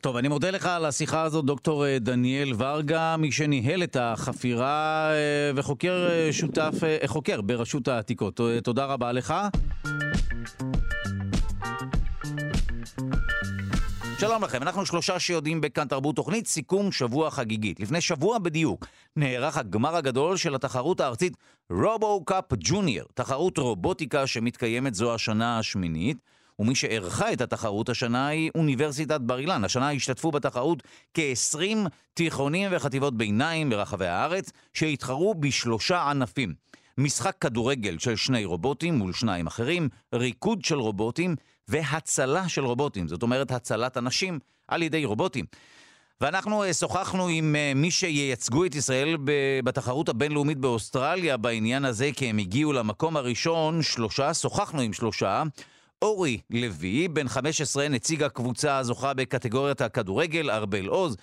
טוב, 0.01 0.17
אני 0.17 0.29
מודה 0.29 0.51
לך 0.51 0.67
על 0.67 0.85
השיחה 0.85 1.23
הזאת, 1.23 1.45
דוקטור 1.45 1.87
אה, 1.87 1.99
דניאל 1.99 2.53
ורגה, 2.59 3.17
מי 3.19 3.33
שניהל 3.33 3.83
את 3.83 3.97
החפירה 4.01 5.11
אה, 5.13 5.51
וחוקר 5.55 6.09
אה, 6.11 6.33
שותף, 6.33 6.75
חוקר 7.07 7.41
ברשות 7.41 7.89
העתיקות. 7.89 8.41
תודה 8.63 8.85
רבה 8.85 9.13
לך. 9.13 9.35
שלום 14.19 14.45
לכם, 14.45 14.63
אנחנו 14.63 14.87
שלושה 14.87 15.19
שיודעים 15.19 15.61
בכאן 15.61 15.89
תרבות 15.89 16.17
תוכנית 16.17 16.47
סיכום 16.47 16.93
שבוע 16.93 17.31
חגיגית. 17.31 17.81
לפני 17.81 18.01
שבוע 18.01 18.39
בדיוק 18.39 18.87
נערך 19.17 19.57
הגמר 19.57 19.97
הגדול 19.97 20.37
של 20.37 20.55
התחרות 20.55 21.01
הארצית 21.01 21.37
רובו 21.71 22.25
קאפ 22.25 22.45
ג'וניור, 22.59 23.07
תחרות 23.15 23.59
רובוטיקה 23.59 24.27
שמתקיימת 24.27 24.95
זו 24.95 25.15
השנה 25.15 25.59
השמינית. 25.59 26.17
ומי 26.61 26.75
שערכה 26.75 27.33
את 27.33 27.41
התחרות 27.41 27.89
השנה 27.89 28.29
היא 28.29 28.51
אוניברסיטת 28.55 29.21
בר 29.21 29.39
אילן. 29.39 29.65
השנה 29.65 29.91
השתתפו 29.91 30.31
בתחרות 30.31 30.83
כ-20 31.15 31.89
תיכונים 32.15 32.71
וחטיבות 32.73 33.17
ביניים 33.17 33.71
ברחבי 33.71 34.07
הארץ, 34.07 34.51
שהתחרו 34.75 35.35
בשלושה 35.35 36.11
ענפים. 36.11 36.55
משחק 36.99 37.37
כדורגל 37.41 37.99
של 37.99 38.17
שני 38.17 38.45
רובוטים 38.45 38.95
מול 38.95 39.13
שניים 39.13 39.47
אחרים, 39.47 39.89
ריקוד 40.15 40.65
של 40.65 40.79
רובוטים 40.79 41.37
והצלה 41.69 42.49
של 42.49 42.65
רובוטים, 42.65 43.09
זאת 43.09 43.23
אומרת 43.23 43.51
הצלת 43.51 43.97
אנשים 43.97 44.39
על 44.69 44.83
ידי 44.83 45.05
רובוטים. 45.05 45.45
ואנחנו 46.21 46.65
אה, 46.65 46.75
שוחחנו 46.75 47.29
עם 47.29 47.57
אה, 47.57 47.73
מי 47.75 47.91
שייצגו 47.91 48.65
את 48.65 48.75
ישראל 48.75 49.17
בתחרות 49.65 50.09
הבינלאומית 50.09 50.59
באוסטרליה 50.59 51.37
בעניין 51.37 51.85
הזה, 51.85 52.11
כי 52.17 52.27
הם 52.27 52.39
הגיעו 52.39 52.73
למקום 52.73 53.17
הראשון, 53.17 53.83
שלושה, 53.83 54.35
שוחחנו 54.35 54.81
עם 54.81 54.93
שלושה. 54.93 55.43
אורי 56.03 56.41
לוי, 56.51 57.09
בן 57.09 57.29
15, 57.29 57.89
נציג 57.89 58.23
הקבוצה 58.23 58.79
הזוכה 58.79 59.15
בקטגוריית 59.15 59.81
הכדורגל, 59.81 60.51
ארבל 60.51 60.87
עוז, 60.87 61.17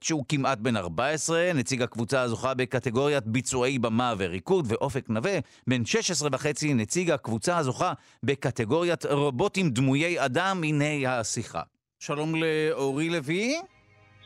כשהוא 0.00 0.24
כמעט 0.28 0.58
בן 0.58 0.76
14, 0.76 1.52
נציג 1.54 1.82
הקבוצה 1.82 2.20
הזוכה 2.20 2.54
בקטגוריית 2.54 3.26
ביצועי 3.26 3.78
במה 3.78 4.14
וריקוד, 4.18 4.64
ואופק 4.68 5.04
נווה, 5.08 5.38
בן 5.66 5.84
16 5.84 6.28
וחצי, 6.32 6.74
נציג 6.74 7.10
הקבוצה 7.10 7.58
הזוכה 7.58 7.92
בקטגוריית 8.22 9.06
רובוטים 9.06 9.70
דמויי 9.70 10.24
אדם, 10.24 10.64
הנה 10.64 11.18
השיחה. 11.18 11.62
שלום 11.98 12.34
לאורי 12.34 13.10
לוי. 13.10 13.60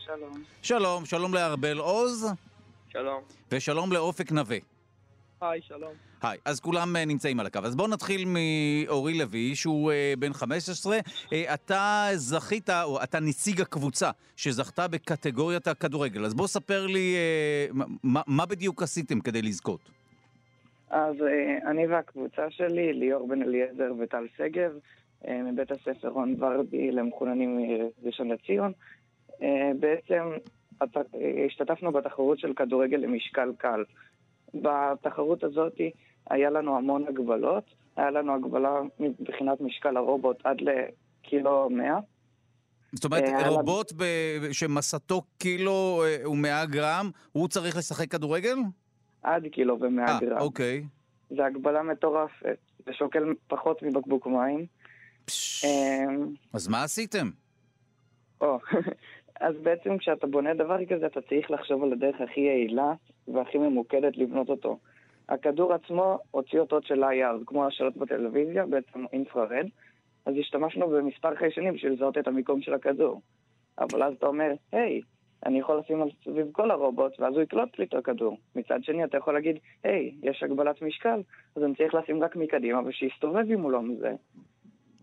שלום. 0.05 0.43
שלום, 0.61 1.05
שלום 1.05 1.33
לארבל 1.33 1.77
עוז. 1.77 2.27
שלום. 2.89 3.21
ושלום 3.51 3.93
לאופק 3.93 4.31
נווה. 4.31 4.72
היי, 5.49 5.61
שלום. 5.61 5.93
היי, 6.21 6.37
אז 6.45 6.59
כולם 6.59 6.95
אה, 6.95 7.05
נמצאים 7.05 7.39
על 7.39 7.45
הקו. 7.45 7.59
אז 7.63 7.75
בואו 7.75 7.87
נתחיל 7.87 8.25
מאורי 8.27 9.17
לוי, 9.19 9.55
שהוא 9.55 9.91
uh, 9.91 10.19
בן 10.19 10.33
15. 10.33 10.97
Uh, 10.99 11.01
אה, 11.33 11.53
אתה 11.53 12.07
זכית, 12.13 12.69
או 12.69 13.03
אתה 13.03 13.19
נציג 13.19 13.61
הקבוצה 13.61 14.11
שזכתה 14.35 14.87
בקטגוריית 14.87 15.67
הכדורגל. 15.67 16.25
אז 16.25 16.33
בוא 16.33 16.47
ספר 16.47 16.85
לי 16.87 17.15
uh, 17.71 17.75
מה, 18.03 18.21
מה 18.27 18.45
בדיוק 18.45 18.83
עשיתם 18.83 19.19
כדי 19.19 19.41
לזכות. 19.41 19.89
אז 20.89 21.15
uh, 21.15 21.67
אני 21.69 21.87
והקבוצה 21.87 22.49
שלי, 22.49 22.93
ליאור 22.93 23.27
בן 23.27 23.41
אליעזר 23.41 23.91
וטל 23.99 24.25
שגב, 24.37 24.71
uh, 25.23 25.31
מבית 25.31 25.71
הספר 25.71 26.07
רון 26.07 26.35
ורדי 26.39 26.91
למחוננים 26.91 27.59
מראשון 28.03 28.31
לציון, 28.31 28.71
uh, 29.29 29.43
בעצם 29.79 30.23
השתתפנו 31.45 31.91
בתחרות 31.91 32.39
של 32.39 32.53
כדורגל 32.53 32.97
למשקל 32.97 33.49
קל. 33.57 33.83
בתחרות 34.53 35.43
הזאת 35.43 35.77
היה 36.29 36.49
לנו 36.49 36.77
המון 36.77 37.05
הגבלות. 37.07 37.63
היה 37.95 38.11
לנו 38.11 38.35
הגבלה 38.35 38.81
מבחינת 38.99 39.61
משקל 39.61 39.97
הרובוט 39.97 40.37
עד 40.43 40.57
לקילו 40.61 41.69
100. 41.69 41.99
זאת 42.93 43.05
אומרת, 43.05 43.23
אה, 43.23 43.49
רובוט 43.49 43.93
ב... 43.97 44.03
שמסתו 44.51 45.21
קילו 45.37 46.03
אה, 46.05 46.29
ומאה 46.29 46.65
גרם, 46.65 47.11
הוא 47.31 47.47
צריך 47.47 47.77
לשחק 47.77 48.11
כדורגל? 48.11 48.57
עד 49.23 49.47
קילו 49.51 49.79
ומאה 49.81 50.07
אה, 50.07 50.19
גרם. 50.19 50.37
אוקיי. 50.37 50.83
זה 51.29 51.45
הגבלה 51.45 51.83
מטורפת. 51.83 52.57
זה 52.85 52.93
שוקל 52.93 53.23
פחות 53.47 53.83
מבקבוק 53.83 54.27
מים. 54.27 54.65
אז 56.53 56.67
מה 56.67 56.83
עשיתם? 56.83 57.29
או, 58.41 58.59
אז 59.39 59.55
בעצם 59.63 59.97
כשאתה 59.97 60.27
בונה 60.27 60.53
דבר 60.53 60.85
כזה, 60.85 61.05
אתה 61.05 61.21
צריך 61.21 61.51
לחשוב 61.51 61.83
על 61.83 61.93
הדרך 61.93 62.21
הכי 62.21 62.39
יעילה 62.39 62.93
והכי 63.27 63.57
ממוקדת 63.57 64.17
לבנות 64.17 64.49
אותו. 64.49 64.77
הכדור 65.29 65.73
עצמו 65.73 66.19
הוציא 66.31 66.59
אותות 66.59 66.85
של 66.85 67.03
IR, 67.03 67.43
כמו 67.45 67.65
השאלות 67.65 67.97
בטלוויזיה, 67.97 68.65
בעצם 68.65 69.05
אינפרארד, 69.13 69.67
אז 70.25 70.33
השתמשנו 70.39 70.89
במספר 70.89 71.35
חיישנים 71.35 71.73
בשביל 71.73 71.93
לזהות 71.93 72.17
את 72.17 72.27
המיקום 72.27 72.61
של 72.61 72.73
הכדור. 72.73 73.21
אבל 73.79 74.03
אז 74.03 74.13
אתה 74.13 74.27
אומר, 74.27 74.51
היי, 74.71 75.01
אני 75.45 75.59
יכול 75.59 75.77
לשים 75.77 76.01
על 76.01 76.09
סביב 76.23 76.47
כל 76.51 76.71
הרובוט, 76.71 77.19
ואז 77.19 77.33
הוא 77.33 77.41
יקלוט 77.41 77.79
לי 77.79 77.85
את 77.85 77.93
הכדור. 77.93 78.37
מצד 78.55 78.83
שני, 78.83 79.03
אתה 79.03 79.17
יכול 79.17 79.33
להגיד, 79.33 79.57
היי, 79.83 80.15
יש 80.23 80.43
הגבלת 80.43 80.81
משקל, 80.81 81.21
אז 81.55 81.63
אני 81.63 81.75
צריך 81.75 81.93
לשים 81.93 82.23
רק 82.23 82.35
מקדימה 82.35 82.81
ושיסתובב 82.85 83.51
אם 83.51 83.61
הוא 83.61 83.71
לא 83.71 83.81
מזה. 83.81 84.11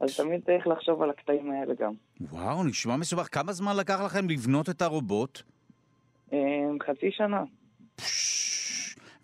אז 0.00 0.16
תמיד 0.16 0.40
צריך 0.46 0.66
לחשוב 0.66 1.02
על 1.02 1.10
הקטעים 1.10 1.50
האלה 1.50 1.74
גם. 1.74 1.92
וואו, 2.20 2.64
נשמע 2.64 2.96
מסובך. 2.96 3.28
כמה 3.32 3.52
זמן 3.52 3.76
לקח 3.76 4.00
לכם 4.00 4.30
לבנות 4.30 4.70
את 4.70 4.82
הרובוט? 4.82 5.42
אמ, 6.32 6.78
חצי 6.86 7.10
שנה. 7.10 7.44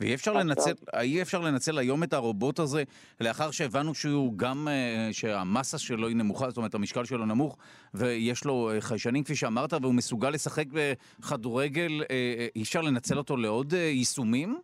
ואי 0.00 0.14
אפשר 0.14 0.32
לנצל, 0.32 0.72
אי 1.00 1.22
אפשר 1.22 1.40
לנצל 1.40 1.78
היום 1.78 2.02
את 2.02 2.12
הרובוט 2.12 2.58
הזה 2.58 2.82
לאחר 3.20 3.50
שהבנו 3.50 3.94
שהוא 3.94 4.38
גם, 4.38 4.68
אה, 4.70 5.08
שהמסה 5.12 5.78
שלו 5.78 6.08
היא 6.08 6.16
נמוכה, 6.16 6.48
זאת 6.48 6.56
אומרת 6.56 6.74
המשקל 6.74 7.04
שלו 7.04 7.26
נמוך 7.26 7.56
ויש 7.94 8.44
לו 8.44 8.70
אה, 8.70 8.80
חיישנים 8.80 9.24
כפי 9.24 9.34
שאמרת 9.34 9.72
והוא 9.72 9.94
מסוגל 9.94 10.30
לשחק 10.30 10.64
בכדורגל, 10.72 12.02
אה, 12.10 12.46
אי 12.56 12.62
אפשר 12.62 12.80
לנצל 12.80 13.18
אותו 13.18 13.36
לעוד 13.36 13.72
יישומים? 13.72 14.58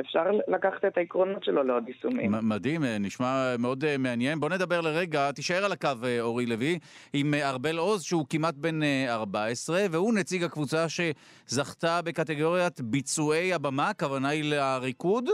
אפשר 0.00 0.22
לקחת 0.48 0.84
את 0.84 0.98
העקרונות 0.98 1.44
שלו 1.44 1.62
לעוד 1.62 1.88
יישומים. 1.88 2.32
מדהים, 2.42 2.84
אה, 2.84 2.98
נשמע 2.98 3.56
מאוד 3.58 3.84
אה, 3.84 3.98
מעניין. 3.98 4.40
בוא 4.40 4.48
נדבר 4.48 4.80
לרגע, 4.80 5.32
תישאר 5.32 5.64
על 5.64 5.72
הקו 5.72 5.88
אורי 6.20 6.46
לוי, 6.46 6.78
עם 7.12 7.34
ארבל 7.34 7.78
עוז, 7.78 8.02
שהוא 8.02 8.26
כמעט 8.30 8.54
בן 8.54 8.80
14, 9.08 9.86
והוא 9.90 10.14
נציג 10.14 10.44
הקבוצה 10.44 10.86
שזכתה 10.88 12.02
בקטגוריית 12.02 12.80
ביצועי 12.80 13.54
הבמה, 13.54 13.88
הכוונה 13.88 14.28
היא 14.28 14.44
לריקוד? 14.44 15.28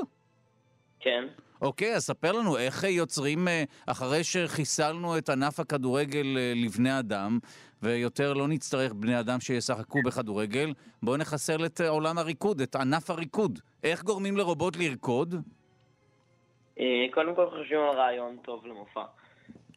כן. 1.00 1.24
אוקיי, 1.62 1.94
אז 1.96 2.04
ספר 2.04 2.32
לנו 2.32 2.58
איך 2.58 2.84
יוצרים, 2.84 3.48
אחרי 3.86 4.24
שחיסלנו 4.24 5.18
את 5.18 5.28
ענף 5.28 5.60
הכדורגל 5.60 6.26
לבני 6.54 6.98
אדם, 6.98 7.38
ויותר 7.82 8.32
לא 8.32 8.48
נצטרך 8.48 8.92
בני 8.92 9.20
אדם 9.20 9.40
שישחקו 9.40 9.98
בכדורגל. 10.04 10.72
בואו 11.02 11.16
נחסל 11.16 11.64
את 11.66 11.80
עולם 11.88 12.18
הריקוד, 12.18 12.60
את 12.60 12.76
ענף 12.76 13.10
הריקוד. 13.10 13.58
איך 13.84 14.02
גורמים 14.02 14.36
לרובוט 14.36 14.76
לרקוד? 14.76 15.34
אה, 16.80 17.06
קודם 17.10 17.34
כל 17.34 17.50
חושבים 17.50 17.80
על 17.80 17.96
רעיון 17.96 18.36
טוב 18.42 18.66
למופע. 18.66 19.04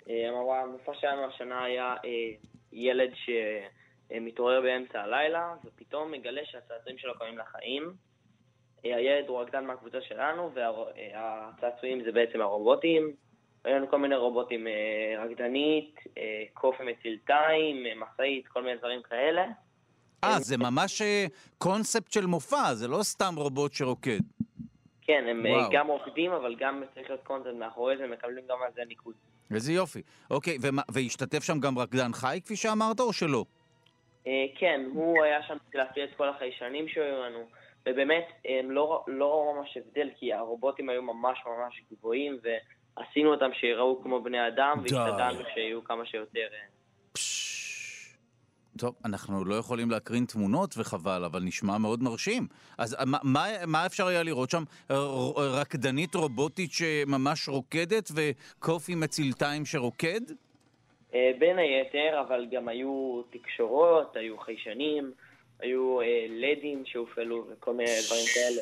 אה, 0.09 0.29
המופע 0.63 0.91
שלנו 0.93 1.25
השנה 1.25 1.63
היה 1.63 1.95
אה, 2.05 2.09
ילד 2.71 3.11
שמתעורר 3.15 4.61
באמצע 4.61 5.01
הלילה, 5.01 5.53
ופתאום 5.65 6.11
מגלה 6.11 6.41
שהצעצועים 6.45 6.97
שלו 6.97 7.13
קמים 7.19 7.37
לחיים. 7.37 7.93
הילד 8.83 9.27
הוא 9.27 9.41
רקדן 9.41 9.65
מהקבוצה 9.65 10.01
שלנו, 10.01 10.51
והצעצועים 10.53 12.03
זה 12.03 12.11
בעצם 12.11 12.41
הרובוטים. 12.41 13.13
היו 13.63 13.75
לנו 13.75 13.89
כל 13.89 13.99
מיני 13.99 14.15
רובוטים, 14.15 14.67
אה, 14.67 15.23
רקדנית, 15.25 15.95
אה, 16.17 16.43
קופי 16.53 16.83
מצילתיים, 16.83 17.85
אה, 17.85 17.91
משאית, 17.95 18.47
כל 18.47 18.63
מיני 18.63 18.77
דברים 18.77 19.01
כאלה. 19.09 19.45
אה, 20.23 20.39
זה 20.39 20.57
ממש 20.57 21.01
קונספט 21.57 22.11
של 22.11 22.25
מופע, 22.25 22.73
זה 22.73 22.87
לא 22.87 23.03
סתם 23.03 23.33
רובוט 23.37 23.73
שרוקד. 23.73 24.19
כן, 25.01 25.25
הם 25.29 25.45
וואו. 25.49 25.69
גם 25.71 25.87
רוקדים, 25.87 26.31
אבל 26.31 26.55
גם 26.59 26.83
צריך 26.93 27.09
להיות 27.09 27.23
קונטנט 27.23 27.55
מאחורי 27.55 27.97
זה, 27.97 28.07
מקבלים 28.07 28.43
גם 28.49 28.57
על 28.65 28.71
זה 28.75 28.81
ניקוד. 28.87 29.13
איזה 29.53 29.73
יופי. 29.73 30.01
אוקיי, 30.31 30.57
ומה, 30.61 30.81
והשתתף 30.91 31.43
שם 31.43 31.59
גם 31.59 31.79
רקדן 31.79 32.13
חי, 32.13 32.39
כפי 32.45 32.55
שאמרת, 32.55 32.99
או 32.99 33.13
שלא? 33.13 33.45
אה, 34.27 34.45
כן, 34.59 34.81
הוא 34.93 35.23
היה 35.23 35.43
שם 35.47 35.57
להפעיל 35.73 36.05
את 36.05 36.17
כל 36.17 36.29
החיישנים 36.29 36.87
שהיו 36.87 37.23
לנו, 37.23 37.39
ובאמת, 37.89 38.25
הם 38.45 38.71
לא, 38.71 39.03
לא 39.07 39.53
ממש 39.55 39.77
הבדל, 39.77 40.09
כי 40.19 40.33
הרובוטים 40.33 40.89
היו 40.89 41.01
ממש 41.01 41.39
ממש 41.45 41.81
גבוהים, 41.91 42.39
ו... 42.43 42.49
עשינו 42.95 43.31
אותם 43.33 43.49
שיראו 43.53 44.01
כמו 44.03 44.21
בני 44.21 44.47
אדם, 44.47 44.77
והשתדלנו 44.81 45.43
שיהיו 45.53 45.83
כמה 45.83 46.05
שיותר... 46.05 46.47
אה, 46.53 46.73
טוב, 48.77 48.95
אנחנו 49.05 49.45
לא 49.45 49.55
יכולים 49.55 49.91
להקרין 49.91 50.25
תמונות 50.25 50.75
וחבל, 50.77 51.23
אבל 51.25 51.39
נשמע 51.43 51.77
מאוד 51.77 52.03
מרשים. 52.03 52.47
אז 52.77 52.97
מה, 53.05 53.17
מה, 53.23 53.47
מה 53.67 53.85
אפשר 53.85 54.07
היה 54.07 54.23
לראות 54.23 54.49
שם? 54.49 54.63
רקדנית 55.37 56.15
רובוטית 56.15 56.71
שממש 56.71 57.49
רוקדת 57.49 58.09
וקופי 58.15 58.95
מצילתיים 58.95 59.65
שרוקד? 59.65 60.21
אה, 61.13 61.31
בין 61.39 61.59
היתר, 61.59 62.21
אבל 62.27 62.45
גם 62.51 62.67
היו 62.67 63.21
תקשורות, 63.29 64.15
היו 64.15 64.37
חיישנים, 64.37 65.11
היו 65.59 66.01
אה, 66.01 66.25
לדים 66.29 66.83
שהופעלו 66.85 67.45
וכל 67.49 67.73
מיני 67.73 67.91
דברים 68.07 68.25
כאלה. 68.33 68.61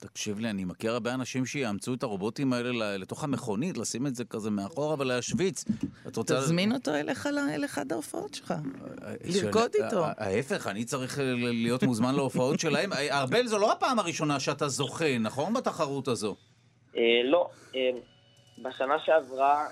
תקשיב 0.00 0.38
לי, 0.38 0.50
אני 0.50 0.64
מכיר 0.64 0.92
הרבה 0.92 1.14
אנשים 1.14 1.46
שיאמצו 1.46 1.94
את 1.94 2.02
הרובוטים 2.02 2.52
האלה 2.52 2.96
לתוך 2.96 3.24
המכונית, 3.24 3.78
לשים 3.78 4.06
את 4.06 4.14
זה 4.14 4.24
כזה 4.24 4.50
מאחורה 4.50 4.96
ולהשוויץ. 4.98 5.64
את 6.08 6.16
רוצה... 6.16 6.36
תזמין 6.40 6.72
אותו 6.72 6.94
אליך 6.94 7.28
לאחד 7.60 7.92
ההופעות 7.92 8.34
שלך, 8.34 8.50
אה, 8.50 9.14
לרקוד 9.24 9.70
איתו. 9.74 10.04
ההפך, 10.04 10.66
אני 10.66 10.84
צריך 10.84 11.18
להיות 11.38 11.82
מוזמן 11.82 12.14
להופעות 12.14 12.60
שלהם. 12.60 12.92
אה, 12.92 13.20
ארבל, 13.20 13.46
זו 13.46 13.58
לא 13.58 13.72
הפעם 13.72 13.98
הראשונה 13.98 14.40
שאתה 14.40 14.68
זוכה, 14.68 15.18
נכון? 15.18 15.54
בתחרות 15.54 16.08
הזו. 16.08 16.36
אה, 16.96 17.02
לא. 17.24 17.50
בשנה 18.62 18.98
שעברה 19.04 19.66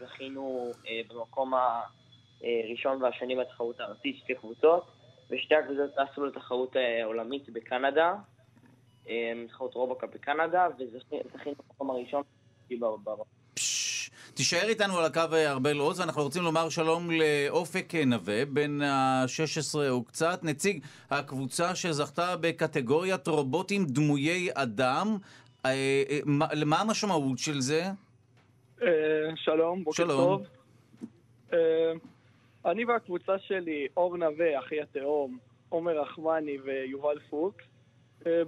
זכינו 0.00 0.70
במקום 1.08 1.52
הראשון 1.54 3.02
והשני 3.02 3.36
בתחרות 3.36 3.80
הארצית, 3.80 4.16
שתי 4.16 4.34
קבוצות, 4.34 4.84
ושתי 5.30 5.54
הקבוצות 5.54 5.90
טסו 5.94 6.24
לתחרות 6.24 6.76
עולמית 7.04 7.50
בקנדה. 7.50 8.14
תחרות 9.48 9.74
רובוקה 9.74 10.06
בקנדה, 10.06 10.68
וזכינו 10.78 11.54
במקום 11.68 11.90
הראשון. 11.90 12.22
תישאר 14.34 14.68
איתנו 14.68 14.98
על 14.98 15.04
הקו 15.04 15.20
ארבל 15.46 15.78
עוז, 15.78 16.00
ואנחנו 16.00 16.22
רוצים 16.22 16.42
לומר 16.42 16.68
שלום 16.68 17.10
לאופק 17.10 17.94
נווה, 18.06 18.44
בן 18.44 18.82
ה-16 18.82 19.78
או 19.90 20.04
קצת, 20.04 20.40
נציג 20.42 20.84
הקבוצה 21.10 21.74
שזכתה 21.74 22.36
בקטגוריית 22.36 23.28
רובוטים 23.28 23.84
דמויי 23.84 24.48
אדם. 24.54 25.16
אה, 25.66 25.70
אה, 26.10 26.18
מה 26.66 26.80
המשמעות 26.80 27.38
של 27.38 27.60
זה? 27.60 27.82
אה, 28.82 28.88
שלום, 29.36 29.84
בוקר 29.84 30.06
טוב. 30.08 30.42
אני 32.66 32.84
והקבוצה 32.84 33.38
שלי, 33.38 33.86
אור 33.96 34.16
נווה, 34.16 34.58
אחי 34.58 34.80
התאום, 34.80 35.38
עומר 35.68 36.00
רחמני 36.00 36.58
ויובל 36.64 37.18
פוקס, 37.30 37.64
אה, 37.64 37.73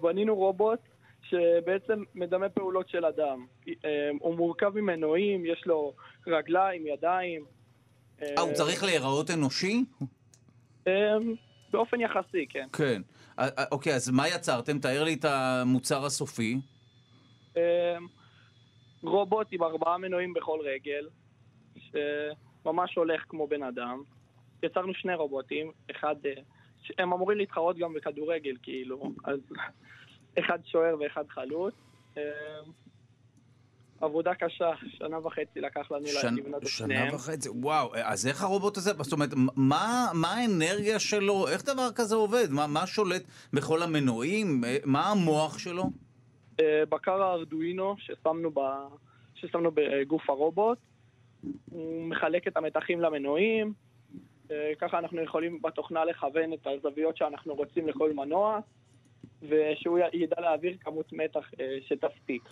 בנינו 0.00 0.36
רובוט 0.36 0.80
שבעצם 1.22 2.02
מדמה 2.14 2.48
פעולות 2.48 2.88
של 2.88 3.04
אדם. 3.04 3.46
אה, 3.68 4.10
הוא 4.20 4.36
מורכב 4.36 4.72
ממנועים, 4.74 5.46
יש 5.46 5.62
לו 5.66 5.92
רגליים, 6.26 6.86
ידיים. 6.86 7.44
אה, 8.22 8.40
הוא 8.40 8.52
צריך 8.52 8.84
להיראות 8.84 9.30
אנושי? 9.30 9.84
באופן 11.70 12.00
יחסי, 12.00 12.46
כן. 12.48 12.66
כן. 12.72 13.02
אוקיי, 13.70 13.94
אז 13.94 14.10
מה 14.10 14.28
יצרתם? 14.28 14.78
תאר 14.78 15.04
לי 15.04 15.14
את 15.14 15.24
המוצר 15.24 16.04
הסופי. 16.04 16.60
רובוט 19.02 19.46
עם 19.50 19.62
ארבעה 19.62 19.98
מנועים 19.98 20.34
בכל 20.34 20.58
רגל, 20.64 21.08
שממש 21.76 22.94
הולך 22.94 23.22
כמו 23.28 23.46
בן 23.46 23.62
אדם. 23.62 24.02
יצרנו 24.62 24.94
שני 24.94 25.14
רובוטים, 25.14 25.70
אחד 25.90 26.16
הם 26.98 27.12
אמורים 27.12 27.38
להתחרות 27.38 27.78
גם 27.78 27.94
בכדורגל, 27.94 28.56
כאילו, 28.62 29.12
אז 29.24 29.40
אחד 30.38 30.58
שוער 30.64 30.96
ואחד 31.00 31.24
חלוץ. 31.28 31.74
אה, 32.18 32.22
עבודה 34.00 34.34
קשה, 34.34 34.70
שנה 34.88 35.26
וחצי 35.26 35.60
לקח 35.60 35.90
לנו 35.90 36.06
שנ... 36.06 36.36
לבנות 36.36 36.62
את 36.62 36.68
שניהם. 36.68 37.08
שנה 37.08 37.16
וחצי, 37.16 37.48
וואו, 37.48 37.92
אז 37.94 38.26
איך 38.26 38.42
הרובוט 38.42 38.76
הזה, 38.76 38.92
זאת 38.92 39.12
אומרת, 39.12 39.30
מה, 39.56 40.10
מה 40.14 40.34
האנרגיה 40.34 40.98
שלו, 40.98 41.48
איך 41.48 41.64
דבר 41.64 41.88
כזה 41.94 42.16
עובד? 42.16 42.46
מה, 42.50 42.66
מה 42.66 42.86
שולט 42.86 43.22
בכל 43.52 43.82
המנועים? 43.82 44.64
אה, 44.64 44.76
מה 44.84 45.10
המוח 45.10 45.58
שלו? 45.58 45.84
אה, 46.60 46.82
בקר 46.88 47.22
הארדואינו 47.22 47.96
ששמנו, 47.98 48.50
ב... 48.50 48.60
ששמנו 49.34 49.70
בגוף 49.74 50.30
הרובוט, 50.30 50.78
הוא 51.70 52.06
מחלק 52.06 52.48
את 52.48 52.56
המתחים 52.56 53.00
למנועים, 53.00 53.72
ככה 54.80 54.98
אנחנו 54.98 55.22
יכולים 55.22 55.62
בתוכנה 55.62 56.04
לכוון 56.04 56.52
את 56.52 56.66
הזוויות 56.66 57.16
שאנחנו 57.16 57.54
רוצים 57.54 57.88
לכל 57.88 58.12
מנוע, 58.12 58.60
ושהוא 59.42 59.98
ידע 60.12 60.40
להעביר 60.40 60.76
כמות 60.80 61.12
מתח 61.12 61.50
אה, 61.60 61.76
שתספיק. 61.88 62.42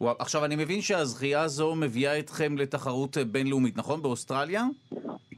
וואו, 0.00 0.16
עכשיו 0.18 0.44
אני 0.44 0.56
מבין 0.56 0.80
שהזכייה 0.80 1.42
הזו 1.42 1.74
מביאה 1.74 2.18
אתכם 2.18 2.58
לתחרות 2.58 3.18
אה, 3.18 3.24
בינלאומית, 3.24 3.76
נכון? 3.76 4.02
באוסטרליה? 4.02 4.64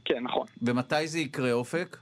כן, 0.05 0.23
נכון. 0.23 0.47
ומתי 0.61 1.07
זה 1.07 1.19
יקרה, 1.19 1.51
אופק? 1.51 1.97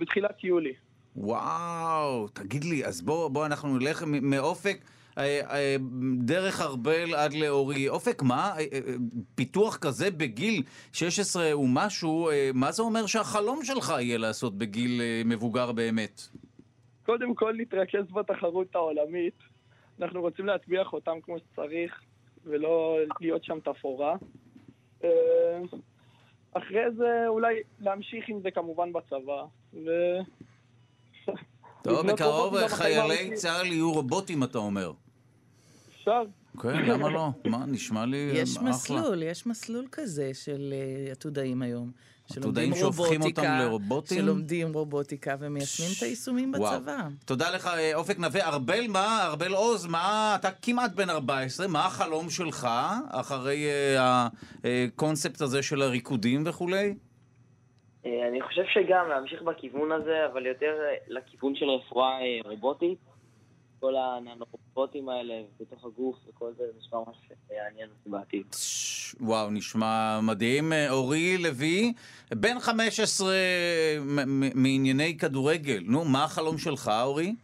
בתחילת 0.00 0.44
יולי. 0.44 0.72
וואו, 1.16 2.28
תגיד 2.28 2.64
לי, 2.64 2.84
אז 2.84 3.02
בוא, 3.02 3.28
בוא 3.28 3.46
אנחנו 3.46 3.78
נלך 3.78 4.04
מאופק 4.06 4.76
אה, 4.76 4.82
אה, 4.82 5.03
דרך 6.18 6.60
ארבל 6.60 7.14
עד 7.14 7.32
לאורי. 7.32 7.88
אופק, 7.88 8.22
מה, 8.22 8.54
אה, 8.58 8.64
פיתוח 9.34 9.76
כזה 9.76 10.10
בגיל 10.10 10.62
16 10.92 11.58
ומשהו, 11.58 12.30
מה 12.54 12.72
זה 12.72 12.82
אומר 12.82 13.06
שהחלום 13.06 13.64
שלך 13.64 13.92
יהיה 13.98 14.18
לעשות 14.18 14.58
בגיל 14.58 15.00
מבוגר 15.24 15.72
באמת? 15.72 16.20
קודם 17.06 17.34
כל 17.34 17.54
להתרכז 17.56 18.12
בתחרות 18.12 18.74
העולמית. 18.74 19.38
אנחנו 20.00 20.20
רוצים 20.20 20.46
להטביע 20.46 20.84
חותם 20.84 21.20
כמו 21.22 21.36
שצריך, 21.38 22.00
ולא 22.44 22.98
להיות 23.20 23.44
שם 23.44 23.58
תפאורה. 23.60 24.16
אחרי 26.54 26.82
זה 26.96 27.24
אולי 27.28 27.54
להמשיך 27.80 28.24
עם 28.28 28.40
זה 28.42 28.50
כמובן 28.50 28.92
בצבא. 28.92 29.44
ו... 29.74 29.88
טוב, 31.82 32.12
בקרוב 32.12 32.66
חיילי 32.66 33.34
צה"ל 33.34 33.66
יהיו 33.66 33.92
רובוטים, 33.92 34.42
אתה 34.42 34.58
אומר. 34.58 34.92
אפשר. 36.04 36.22
כן, 36.62 36.84
למה 36.86 37.10
לא? 37.10 37.28
מה, 37.44 37.66
נשמע 37.66 38.06
לי 38.06 38.30
אחלה. 38.30 38.42
יש 38.42 38.58
מסלול, 38.58 39.22
יש 39.22 39.46
מסלול 39.46 39.84
כזה 39.92 40.30
של 40.34 40.72
אה, 40.72 41.12
עתודאים 41.12 41.62
היום. 41.62 41.90
עתודאים 42.30 42.74
שהופכים 42.74 43.22
אותם 43.22 43.58
לרובוטים? 43.60 44.18
שלומדים 44.18 44.72
רובוטיקה 44.72 45.34
ומיישמים 45.40 45.90
את 45.98 46.02
היישומים 46.02 46.52
בצבא. 46.52 47.08
תודה 47.24 47.50
לך, 47.50 47.66
אה, 47.66 47.94
אופק 47.94 48.18
נווה. 48.18 48.48
ארבל, 48.48 48.86
מה, 48.88 49.26
ארבל 49.26 49.52
עוז, 49.54 49.86
מה, 49.86 50.36
אתה 50.40 50.50
כמעט 50.62 50.92
בן 50.94 51.10
14, 51.10 51.68
מה 51.68 51.86
החלום 51.86 52.30
שלך 52.30 52.68
אחרי 53.10 53.66
אה, 53.96 54.28
הקונספט 54.64 55.40
הזה 55.40 55.62
של 55.62 55.82
הריקודים 55.82 56.42
וכולי? 56.46 56.94
אני 58.04 58.42
חושב 58.42 58.62
שגם 58.74 59.08
להמשיך 59.08 59.42
בכיוון 59.42 59.92
הזה, 59.92 60.26
אבל 60.32 60.46
יותר 60.46 60.72
לכיוון 61.08 61.54
של 61.56 61.64
רפואה 61.64 62.18
רובוטית. 62.44 62.98
כל 63.84 63.96
הננורובוטים 63.96 65.08
האלה 65.08 65.34
בתוך 65.60 65.84
הגוף 65.84 66.16
וכל 66.28 66.52
זה, 66.56 66.64
זה 66.72 66.78
נשמע 66.78 66.98
ממש 66.98 67.16
יעניין 67.50 67.88
אותי 67.88 68.10
בעתיד. 68.10 68.46
וואו, 69.20 69.50
נשמע 69.50 70.20
מדהים. 70.22 70.72
אורי 70.90 71.38
לוי, 71.38 71.92
בן 72.30 72.60
15 72.60 73.34
מענייני 74.54 75.18
כדורגל. 75.18 75.82
נו, 75.86 76.04
מה 76.04 76.24
החלום 76.24 76.58
שלך, 76.58 76.90
אורי? 77.02 77.34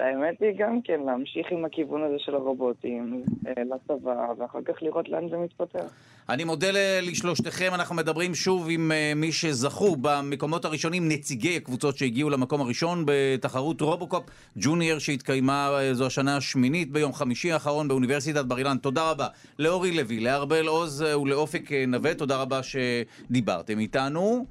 אמ, 0.00 0.06
האמת 0.06 0.40
היא 0.40 0.50
גם 0.58 0.80
כן 0.84 1.00
להמשיך 1.06 1.46
עם 1.50 1.64
הכיוון 1.64 2.02
הזה 2.02 2.14
של 2.18 2.34
הרובוטים 2.34 3.24
אה, 3.46 3.52
לצבא, 3.62 4.32
ואחר 4.38 4.58
כך 4.64 4.82
לראות 4.82 5.08
לאן 5.08 5.28
זה 5.28 5.36
מתפתח. 5.36 5.92
אני 6.28 6.44
מודה 6.44 6.66
לשלושתכם, 7.02 7.70
אנחנו 7.74 7.94
מדברים 7.94 8.34
שוב 8.34 8.66
עם 8.70 8.92
אה, 8.92 9.12
מי 9.16 9.32
שזכו 9.32 9.96
במקומות 9.96 10.64
הראשונים, 10.64 11.08
נציגי 11.08 11.56
הקבוצות 11.56 11.96
שהגיעו 11.96 12.30
למקום 12.30 12.60
הראשון 12.60 13.04
בתחרות 13.06 13.80
רובוקופ 13.80 14.24
ג'וניור 14.56 14.98
שהתקיימה 14.98 15.78
אה, 15.78 15.94
זו 15.94 16.06
השנה 16.06 16.36
השמינית 16.36 16.92
ביום 16.92 17.12
חמישי 17.12 17.52
האחרון 17.52 17.88
באוניברסיטת 17.88 18.44
בר 18.44 18.58
אילן. 18.58 18.78
תודה 18.78 19.10
רבה 19.10 19.26
לאורי 19.58 19.96
לוי, 19.96 20.20
לארבל 20.20 20.66
עוז 20.66 21.02
ולאופק 21.02 21.72
נווה, 21.72 22.14
תודה 22.14 22.36
רבה 22.36 22.60
שדיברתם 22.62 23.78
איתנו. 23.78 24.46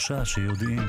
שלושה 0.00 0.24
שיודעים. 0.24 0.82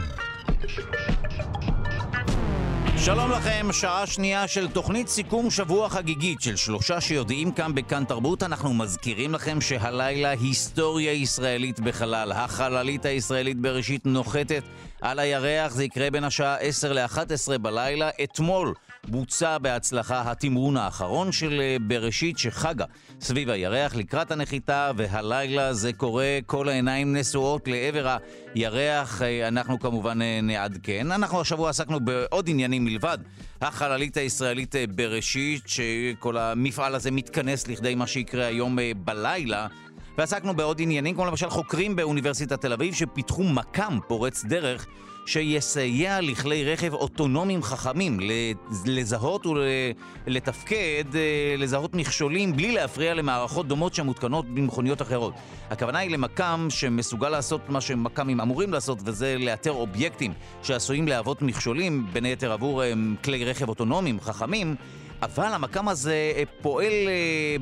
שלום 2.97 3.32
לכם, 3.32 3.68
שעה 3.72 4.07
שנייה 4.07 4.47
של 4.47 4.68
תוכנית 4.68 5.07
סיכום 5.07 5.51
שבוע 5.51 5.89
חגיגית 5.89 6.41
של 6.41 6.55
שלושה 6.55 7.01
שיודעים 7.01 7.51
כאן 7.51 7.76
בכאן 7.76 8.05
תרבות. 8.05 8.43
אנחנו 8.43 8.74
מזכירים 8.74 9.34
לכם 9.34 9.62
שהלילה 9.62 10.30
היסטוריה 10.30 11.12
ישראלית 11.14 11.80
בחלל. 11.80 12.32
החללית 12.32 13.05
הישראלית 13.05 13.57
בראשית 13.57 14.05
נוחתת 14.05 14.64
על 15.01 15.20
הירח, 15.20 15.72
זה 15.72 15.84
יקרה 15.84 16.12
בין 16.12 16.24
השעה 16.24 16.55
10 16.55 16.93
ל-11 16.93 17.57
בלילה. 17.57 18.09
אתמול 18.24 18.74
בוצע 19.07 19.57
בהצלחה 19.57 20.31
התמרון 20.31 20.77
האחרון 20.77 21.31
של 21.31 21.61
אה, 21.61 21.77
בראשית 21.87 22.37
שחגה 22.37 22.85
סביב 23.21 23.49
הירח 23.49 23.95
לקראת 23.95 24.31
הנחיתה, 24.31 24.91
והלילה 24.97 25.73
זה 25.73 25.93
קורה, 25.93 26.39
כל 26.45 26.69
העיניים 26.69 27.15
נשואות 27.15 27.67
לעבר 27.67 28.17
הירח. 28.53 29.21
אה, 29.21 29.47
אנחנו 29.47 29.79
כמובן 29.79 30.21
אה, 30.21 30.39
נעדכן. 30.43 31.11
אנחנו 31.11 31.41
השבוע 31.41 31.69
עסקנו 31.69 31.99
בעוד 31.99 32.49
עניינים 32.49 32.85
מלבד 32.85 33.17
החללית 33.61 34.17
הישראלית 34.17 34.75
בראשית, 34.95 35.63
שכל 35.65 36.37
המפעל 36.37 36.95
הזה 36.95 37.11
מתכנס 37.11 37.67
לכדי 37.67 37.95
מה 37.95 38.07
שיקרה 38.07 38.45
היום 38.45 38.77
בלילה. 39.03 39.67
ועסקנו 40.17 40.55
בעוד 40.55 40.81
עניינים, 40.81 41.15
כמו 41.15 41.25
למשל 41.25 41.49
חוקרים 41.49 41.95
באוניברסיטת 41.95 42.61
תל 42.61 42.73
אביב 42.73 42.93
שפיתחו 42.93 43.43
מקם 43.43 43.99
פורץ 44.07 44.45
דרך 44.45 44.87
שיסייע 45.32 46.21
לכלי 46.21 46.73
רכב 46.73 46.93
אוטונומיים 46.93 47.63
חכמים 47.63 48.19
לזהות 48.86 49.45
ולתפקד, 50.27 51.03
אה, 51.15 51.55
לזהות 51.57 51.93
מכשולים 51.93 52.55
בלי 52.55 52.71
להפריע 52.71 53.13
למערכות 53.13 53.67
דומות 53.67 53.93
שמותקנות 53.93 54.45
במכוניות 54.45 55.01
אחרות. 55.01 55.34
הכוונה 55.69 55.99
היא 55.99 56.11
למקם 56.11 56.67
שמסוגל 56.69 57.29
לעשות 57.29 57.69
מה 57.69 57.82
שמקמים 57.82 58.41
אמורים 58.41 58.73
לעשות, 58.73 58.99
וזה 59.05 59.36
לאתר 59.39 59.71
אובייקטים 59.71 60.34
שעשויים 60.63 61.07
להוות 61.07 61.41
מכשולים, 61.41 62.05
בין 62.13 62.25
היתר 62.25 62.51
עבור 62.51 62.84
אה, 62.84 62.93
כלי 63.23 63.45
רכב 63.45 63.69
אוטונומיים 63.69 64.19
חכמים. 64.19 64.75
אבל 65.21 65.45
המקם 65.45 65.88
הזה 65.88 66.34
אה, 66.36 66.43
פועל 66.61 66.93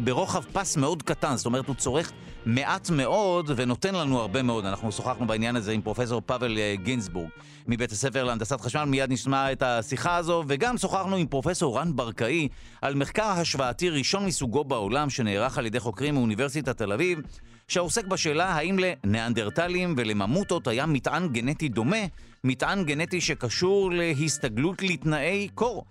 ברוחב 0.04 0.44
פס 0.54 0.78
מאוד 0.78 1.04
קטן, 1.04 1.36
זאת 1.36 1.46
אומרת 1.46 1.68
הוא 1.68 1.76
צורך 1.76 2.12
מעט 2.50 2.90
מאוד 2.90 3.52
ונותן 3.56 3.96
לנו 3.96 4.20
הרבה 4.20 4.44
מאוד. 4.44 4.66
אנחנו 4.66 4.92
שוחחנו 4.92 5.28
בעניין 5.28 5.56
הזה 5.56 5.72
עם 5.72 5.82
פרופסור 5.82 6.22
פאבל 6.26 6.58
אה, 6.58 6.76
גינסבורג 6.84 7.30
מבית 7.68 7.92
הספר 7.92 8.24
להנדסת 8.24 8.62
חשמל, 8.62 8.84
מיד 8.84 9.12
נשמע 9.12 9.52
את 9.52 9.64
השיחה 9.64 10.16
הזו, 10.16 10.44
וגם 10.48 10.78
שוחחנו 10.78 11.16
עם 11.16 11.28
פרופסור 11.28 11.80
רן 11.80 11.96
ברקאי 11.96 12.48
על 12.82 12.96
מחקר 12.96 13.24
השוואתי 13.24 13.90
ראשון 13.90 14.26
מסוגו 14.26 14.64
בעולם 14.64 15.10
שנערך 15.10 15.58
על 15.58 15.66
ידי 15.66 15.80
חוקרים 15.80 16.14
מאוניברסיטת 16.14 16.78
תל 16.78 16.92
אביב, 16.94 17.20
שעוסק 17.68 18.06
בשאלה 18.06 18.46
האם 18.46 18.78
לניאנדרטלים 18.80 19.96
ולממוטות 19.98 20.68
היה 20.68 20.86
מטען 20.86 21.28
גנטי 21.28 21.70
דומה, 21.70 22.06
מטען 22.44 22.84
גנטי 22.84 23.22
שקשור 23.22 23.92
להסתגלות 23.92 24.82
לתנאי 24.82 25.48
קור. 25.56 25.86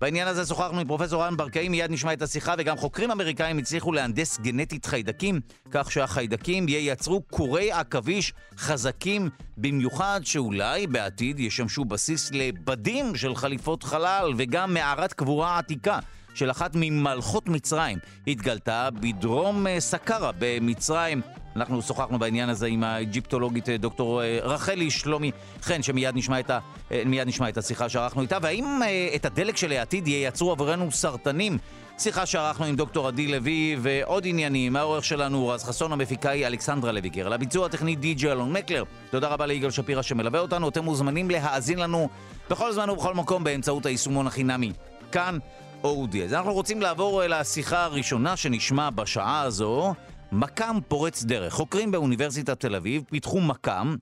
בעניין 0.00 0.28
הזה 0.28 0.46
שוחחנו 0.46 0.80
עם 0.80 0.86
פרופסור 0.86 1.24
רן 1.24 1.36
ברקאי, 1.36 1.68
מיד 1.68 1.90
נשמע 1.90 2.12
את 2.12 2.22
השיחה, 2.22 2.54
וגם 2.58 2.76
חוקרים 2.76 3.10
אמריקאים 3.10 3.58
הצליחו 3.58 3.92
להנדס 3.92 4.38
גנטית 4.38 4.86
חיידקים, 4.86 5.40
כך 5.70 5.92
שהחיידקים 5.92 6.68
ייצרו 6.68 7.22
קורי 7.22 7.72
עכביש 7.72 8.32
חזקים 8.56 9.30
במיוחד, 9.56 10.20
שאולי 10.24 10.86
בעתיד 10.86 11.40
ישמשו 11.40 11.84
בסיס 11.84 12.30
לבדים 12.32 13.16
של 13.16 13.34
חליפות 13.34 13.82
חלל, 13.82 14.32
וגם 14.38 14.74
מערת 14.74 15.12
קבורה 15.12 15.58
עתיקה. 15.58 15.98
של 16.34 16.50
אחת 16.50 16.70
ממלכות 16.74 17.48
מצרים 17.48 17.98
התגלתה 18.26 18.88
בדרום 19.00 19.66
אה, 19.66 19.80
סקרה 19.80 20.30
במצרים 20.38 21.20
אנחנו 21.56 21.82
שוחחנו 21.82 22.18
בעניין 22.18 22.48
הזה 22.48 22.66
עם 22.66 22.84
האג'יפטולוגית 22.84 23.68
אה, 23.68 23.76
דוקטור 23.76 24.22
אה, 24.22 24.38
רחלי 24.42 24.90
שלומי 24.90 25.30
חן, 25.62 25.82
שמיד 25.82 26.16
נשמע 26.16 26.40
את, 26.40 26.50
ה, 26.50 26.58
אה, 26.92 27.02
נשמע 27.06 27.48
את 27.48 27.58
השיחה 27.58 27.88
שערכנו 27.88 28.22
איתה, 28.22 28.38
והאם 28.42 28.80
את 29.14 29.24
הדלק 29.24 29.56
של 29.56 29.72
העתיד 29.72 30.08
ייצרו 30.08 30.52
עבורנו 30.52 30.92
סרטנים? 30.92 31.58
שיחה 31.98 32.26
שערכנו 32.26 32.64
עם 32.64 32.76
דוקטור 32.76 33.08
עדי 33.08 33.26
לוי 33.26 33.76
ועוד 33.80 34.26
עניינים. 34.26 34.76
העורך 34.76 35.04
שלנו 35.04 35.48
רז 35.48 35.64
חסון, 35.64 35.92
המפיקה 35.92 36.30
היא 36.30 36.46
אלכסנדרה 36.46 36.92
לויגר. 36.92 37.26
על 37.26 37.32
הביצוע 37.32 37.66
הטכני 37.66 37.96
די.ג'י 37.96 38.30
אלון 38.30 38.52
מקלר. 38.52 38.84
תודה 39.10 39.28
רבה 39.28 39.46
ליגאל 39.46 39.70
שפירא 39.70 40.02
שמלווה 40.02 40.40
אותנו. 40.40 40.68
אתם 40.68 40.84
מוזמנים 40.84 41.30
להאזין 41.30 41.78
לנו 41.78 42.08
בכל 42.50 42.72
זמן 42.72 42.90
ובכל 42.90 43.14
מקום 43.14 43.44
באמצעות 43.44 43.86
היישומון 43.86 44.26
החינמי. 44.26 44.72
כאן 45.12 45.38
אודי. 45.84 46.24
אז 46.24 46.34
אנחנו 46.34 46.52
רוצים 46.52 46.82
לעבור 46.82 47.22
לשיחה 47.28 47.84
הראשונה 47.84 48.36
שנשמע 48.36 48.90
בשעה 48.90 49.42
הזו. 49.42 49.94
מקם 50.32 50.78
פורץ 50.88 51.22
דרך. 51.22 51.52
חוקרים 51.52 51.90
באוניברסיטת 51.90 52.60
תל 52.60 52.74
אביב 52.74 53.02
פיתחו 53.10 53.40
מקם 53.40 53.96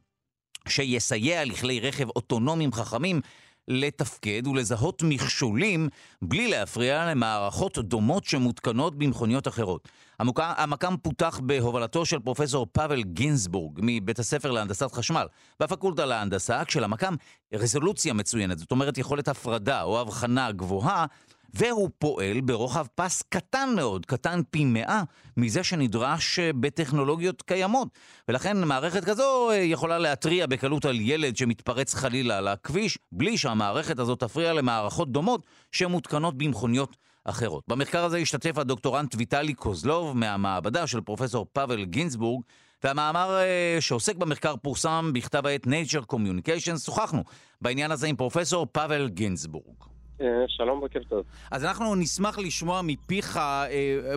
שיסייע 0.68 1.44
לכלי 1.44 1.80
רכב 1.80 2.08
אוטונומיים 2.08 2.72
חכמים 2.72 3.20
לתפקד 3.68 4.46
ולזהות 4.46 5.02
מכשולים 5.02 5.88
בלי 6.22 6.48
להפריע 6.48 7.10
למערכות 7.10 7.78
דומות 7.78 8.24
שמותקנות 8.24 8.98
במכוניות 8.98 9.48
אחרות. 9.48 9.88
המוקם, 10.18 10.52
המקם 10.56 10.94
פותח 11.02 11.40
בהובלתו 11.42 12.06
של 12.06 12.18
פרופסור 12.18 12.66
פאבל 12.72 13.02
גינסבורג 13.02 13.78
מבית 13.82 14.18
הספר 14.18 14.50
להנדסת 14.50 14.92
חשמל 14.92 15.26
בפקולטה 15.60 16.06
להנדסה, 16.06 16.64
כשלמקם 16.64 17.14
רזולוציה 17.54 18.12
מצוינת, 18.12 18.58
זאת 18.58 18.70
אומרת 18.70 18.98
יכולת 18.98 19.28
הפרדה 19.28 19.82
או 19.82 20.00
הבחנה 20.00 20.52
גבוהה 20.52 21.06
והוא 21.54 21.90
פועל 21.98 22.40
ברוחב 22.40 22.86
פס 22.94 23.22
קטן 23.28 23.72
מאוד, 23.76 24.06
קטן 24.06 24.40
פי 24.50 24.64
מאה 24.64 25.02
מזה 25.36 25.64
שנדרש 25.64 26.38
אה, 26.38 26.50
בטכנולוגיות 26.52 27.42
קיימות. 27.42 27.88
ולכן 28.28 28.64
מערכת 28.64 29.04
כזו 29.04 29.50
אה, 29.50 29.56
יכולה 29.56 29.98
להתריע 29.98 30.46
בקלות 30.46 30.84
על 30.84 31.00
ילד 31.00 31.36
שמתפרץ 31.36 31.94
חלילה 31.94 32.38
על 32.38 32.48
הכביש, 32.48 32.98
בלי 33.12 33.38
שהמערכת 33.38 33.98
הזאת 33.98 34.20
תפריע 34.20 34.52
למערכות 34.52 35.12
דומות 35.12 35.46
שמותקנות 35.72 36.38
במכוניות 36.38 36.96
אחרות. 37.24 37.64
במחקר 37.68 38.04
הזה 38.04 38.18
השתתף 38.18 38.58
הדוקטורנט 38.58 39.14
ויטלי 39.18 39.54
קוזלוב 39.54 40.16
מהמעבדה 40.16 40.86
של 40.86 41.00
פרופסור 41.00 41.46
פאבל 41.52 41.84
גינסבורג, 41.84 42.42
והמאמר 42.84 43.38
uh, 43.38 43.80
שעוסק 43.80 44.16
במחקר 44.16 44.56
פורסם 44.56 45.10
בכתב 45.14 45.46
העת 45.46 45.66
Nature 45.66 46.14
Communications. 46.14 46.78
שוחחנו 46.78 47.24
בעניין 47.60 47.90
הזה 47.90 48.06
עם 48.06 48.16
פרופסור 48.16 48.66
פאבל 48.72 49.08
גינסבורג. 49.08 49.97
אה, 50.20 50.44
שלום, 50.48 50.80
בוקר 50.80 51.00
טוב. 51.08 51.24
אז 51.50 51.64
אנחנו 51.64 51.94
נשמח 51.94 52.38
לשמוע 52.38 52.80
מפיך 52.84 53.36
אה, 53.36 53.66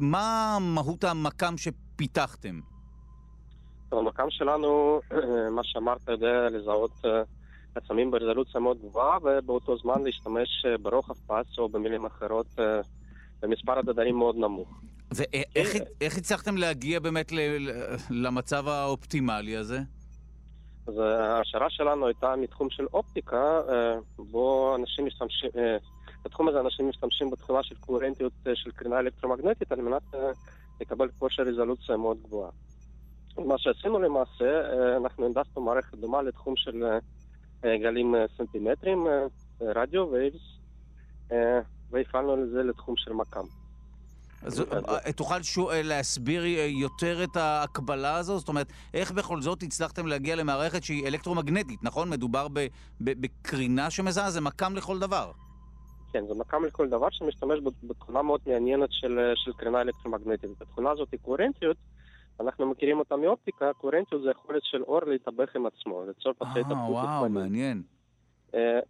מה 0.02 0.58
מהות 0.62 1.04
המקם 1.04 1.58
שפיתחתם. 1.58 2.60
המקם 3.92 4.30
שלנו, 4.30 5.02
אה, 5.12 5.50
מה 5.50 5.62
שאמרת, 5.64 6.08
יודע 6.08 6.50
לזהות 6.50 6.92
עצמים 7.76 8.12
ברזולוציה 8.12 8.62
מאוד 8.62 8.78
גבוהה, 8.82 9.18
ובאותו 9.24 9.78
זמן 9.78 10.04
להשתמש 10.04 10.66
ברוחב 10.82 11.14
פס, 11.14 11.58
או 11.58 11.70
במילים 11.70 12.06
אחרות, 12.06 12.48
במספר 13.42 13.80
הדדרים 13.80 14.18
מאוד 14.18 14.36
נמוך. 14.36 14.70
ואיך 15.12 16.18
הצלחתם 16.18 16.58
להגיע 16.58 17.00
באמת 17.00 17.32
למצב 18.10 18.68
האופטימלי 18.68 19.58
הזה? 19.58 19.80
אז 20.88 20.98
ההשערה 20.98 21.70
שלנו 21.70 22.08
הייתה 22.08 22.36
מתחום 22.36 22.70
של 22.70 22.86
אופטיקה, 22.94 23.62
בו 24.20 24.76
אנשים 24.76 25.06
משתמשים, 25.06 25.50
בתחום 26.26 26.48
הזה 26.48 26.60
אנשים 26.60 26.90
משתמשים 26.90 27.30
בתחומה 27.30 27.64
של 27.64 27.76
קוהרנטיות 27.76 28.34
של 28.54 28.72
קרינה 28.72 29.00
אלקטרומגנטית 29.00 29.72
על 29.72 29.82
מנת 29.82 30.02
לקבל 30.82 31.10
כושר 31.20 31.44
רזולוציה 31.44 31.98
מאוד 31.98 32.18
גבוהה. 32.24 32.50
מה 33.38 33.58
שעשינו 33.58 34.00
למעשה, 34.00 34.62
אנחנו 34.98 35.26
הנדסנו 35.26 35.62
מערכת 35.62 35.98
דומה 35.98 36.22
לתחום 36.22 36.56
של 36.56 36.84
גלים 37.64 38.16
סנטימטרים, 38.38 39.08
רדיו 39.62 40.12
וייבס, 40.12 40.60
והפעלנו 41.92 42.36
לזה 42.36 42.64
לתחום 42.64 42.96
של 42.98 43.14
מקם. 43.14 43.46
אז 44.44 44.64
תוכל 45.16 45.38
להסביר 45.84 46.44
יותר 46.68 47.24
את 47.24 47.36
ההקבלה 47.36 48.16
הזו? 48.16 48.40
זאת 48.40 48.50
אומרת, 48.50 48.68
איך 48.94 49.12
בכל 49.12 49.42
זאת 49.42 49.64
הצלחתם 49.64 50.08
להגיע 50.08 50.36
למערכת 50.36 50.84
שהיא 50.84 51.08
אלקטרומגנטית, 51.08 51.84
נכון? 51.84 52.10
מדובר 52.10 52.48
בקרינה 53.02 53.90
שמזהה, 53.90 54.32
זה 54.32 54.42
מקם 54.42 54.76
לכל 54.76 55.00
דבר. 55.00 55.32
כן, 56.14 56.24
זה 56.28 56.34
מקם 56.34 56.66
לכל 56.66 56.90
דבר 56.90 57.08
שמשתמש 57.12 57.60
בתכונה 57.84 58.22
מאוד 58.22 58.42
מעניינת 58.48 58.90
של, 58.92 59.20
של 59.36 59.54
קרינה 59.54 59.82
אלקטרומגנטית. 59.82 60.62
התכונה 60.62 60.92
הזאת 60.92 61.08
היא 61.12 61.20
קוהרנטיות, 61.22 61.78
אנחנו 62.40 62.66
מכירים 62.66 63.00
אותה 63.00 63.16
מאופטיקה, 63.16 63.74
קוהרנטיות 63.74 64.22
זה 64.22 64.30
יכולת 64.32 64.62
של 64.64 64.84
אור 64.84 65.02
להתאבך 65.06 65.56
עם 65.56 65.66
עצמו, 65.66 66.04
ליצור 66.08 66.34
פסי 66.34 66.60
התאבכות. 66.60 66.78
אה, 66.78 66.90
וואו, 66.90 67.30
מעניין. 67.30 67.84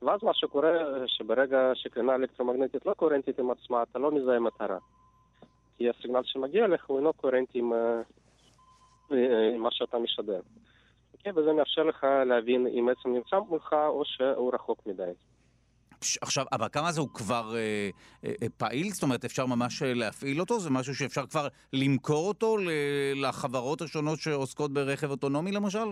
ואז 0.02 0.20
מה 0.24 0.34
שקורה, 0.34 0.72
שברגע 1.08 1.72
שקרינה 1.74 2.16
אלקטרומגנטית 2.16 2.86
לא 2.86 2.94
קוהרנטית 2.94 3.40
עם 3.40 3.52
עצמה, 3.52 3.84
אתה 3.84 4.00
לא 4.00 4.12
מזהה 4.12 4.40
מטרה. 4.40 4.78
כי 5.82 5.90
הסיגנל 5.90 6.22
שמגיע 6.24 6.66
אליך 6.66 6.86
הוא 6.86 6.98
אינו 6.98 7.14
קוהרנטי 7.14 7.60
עם, 7.60 7.72
עם 9.10 9.62
מה 9.62 9.70
שאתה 9.72 9.98
משדר. 9.98 10.40
Okay, 11.18 11.30
וזה 11.36 11.54
מאפשר 11.54 11.84
לך 11.84 12.04
להבין 12.26 12.68
אם 12.68 12.90
עצם 12.90 13.14
נמצא 13.14 13.40
מולך 13.50 13.74
או 13.74 14.04
שהוא 14.06 14.54
רחוק 14.54 14.88
מדי. 14.88 15.12
עכשיו, 16.22 16.46
אבל 16.52 16.68
כמה 16.72 16.92
זה 16.92 17.02
הוא 17.02 17.10
כבר 17.14 17.56
אה, 17.56 17.90
אה, 18.26 18.50
פעיל? 18.58 18.90
זאת 18.90 19.04
אומרת, 19.04 19.26
אפשר 19.26 19.46
ממש 19.46 19.82
להפעיל 19.86 20.40
אותו? 20.40 20.60
זה 20.60 20.70
משהו 20.70 20.96
שאפשר 20.96 21.26
כבר 21.26 21.48
למכור 21.74 22.28
אותו 22.28 22.58
לחברות 23.16 23.82
השונות 23.82 24.20
שעוסקות 24.20 24.74
ברכב 24.74 25.12
אוטונומי 25.12 25.52
למשל? 25.52 25.88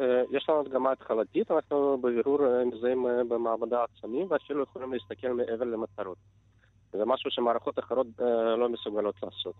אה, 0.00 0.22
יש 0.30 0.46
לנו 0.48 0.60
הדגמה 0.60 0.92
התחלתית, 0.92 1.50
אנחנו 1.50 1.98
בבירור 1.98 2.38
מזהים 2.66 3.06
במעבדה 3.28 3.84
עצמים 3.84 4.26
ואפילו 4.30 4.62
יכולים 4.62 4.92
להסתכל 4.92 5.28
מעבר 5.28 5.64
למטרות. 5.64 6.18
זה 6.96 7.04
משהו 7.04 7.30
שמערכות 7.30 7.78
אחרות 7.78 8.06
לא 8.58 8.68
מסוגלות 8.68 9.14
לעשות. 9.22 9.54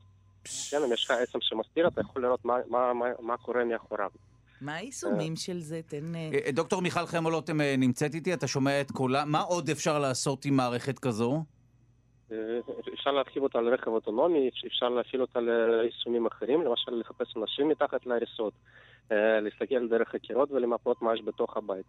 כן, 0.71 0.77
אם 0.87 0.93
יש 0.93 1.05
לך 1.05 1.11
עצם 1.11 1.39
שמסתיר, 1.41 1.89
אתה 1.89 2.01
יכול 2.01 2.23
לראות 2.23 2.45
מה, 2.45 2.55
מה, 2.69 2.93
מה, 2.93 3.07
מה 3.21 3.37
קורה 3.37 3.65
מאחוריו. 3.65 4.11
מה 4.61 4.75
היישומים 4.75 5.37
של 5.37 5.61
זה? 5.61 5.81
תן... 5.87 6.13
דוקטור 6.53 6.83
מיכל 6.83 7.07
חמולוטם 7.07 7.61
נמצאת 7.61 8.15
איתי, 8.15 8.35
אתה 8.35 8.47
שומע 8.47 8.81
את 8.81 8.91
קולה. 8.91 9.25
מה 9.25 9.41
עוד 9.41 9.71
אפשר 9.71 9.99
לעשות 9.99 10.45
עם 10.45 10.57
מערכת 10.57 10.99
כזו? 10.99 11.43
אפשר 12.95 13.11
להרחיב 13.11 13.43
אותה 13.43 13.61
לרכב 13.61 13.91
אוטונומי, 13.91 14.51
אפשר 14.67 14.89
להפעיל 14.89 15.21
אותה 15.21 15.41
ליישומים 15.41 16.27
אחרים, 16.27 16.63
למשל 16.63 16.93
לחפש 16.93 17.37
אנשים 17.37 17.69
מתחת 17.69 18.07
להריסות, 18.07 18.53
להסתכל 19.11 19.89
דרך 19.89 20.15
הקירות 20.15 20.51
ולמפות 20.51 21.03
מה 21.03 21.15
יש 21.15 21.23
בתוך 21.25 21.57
הבית. 21.57 21.87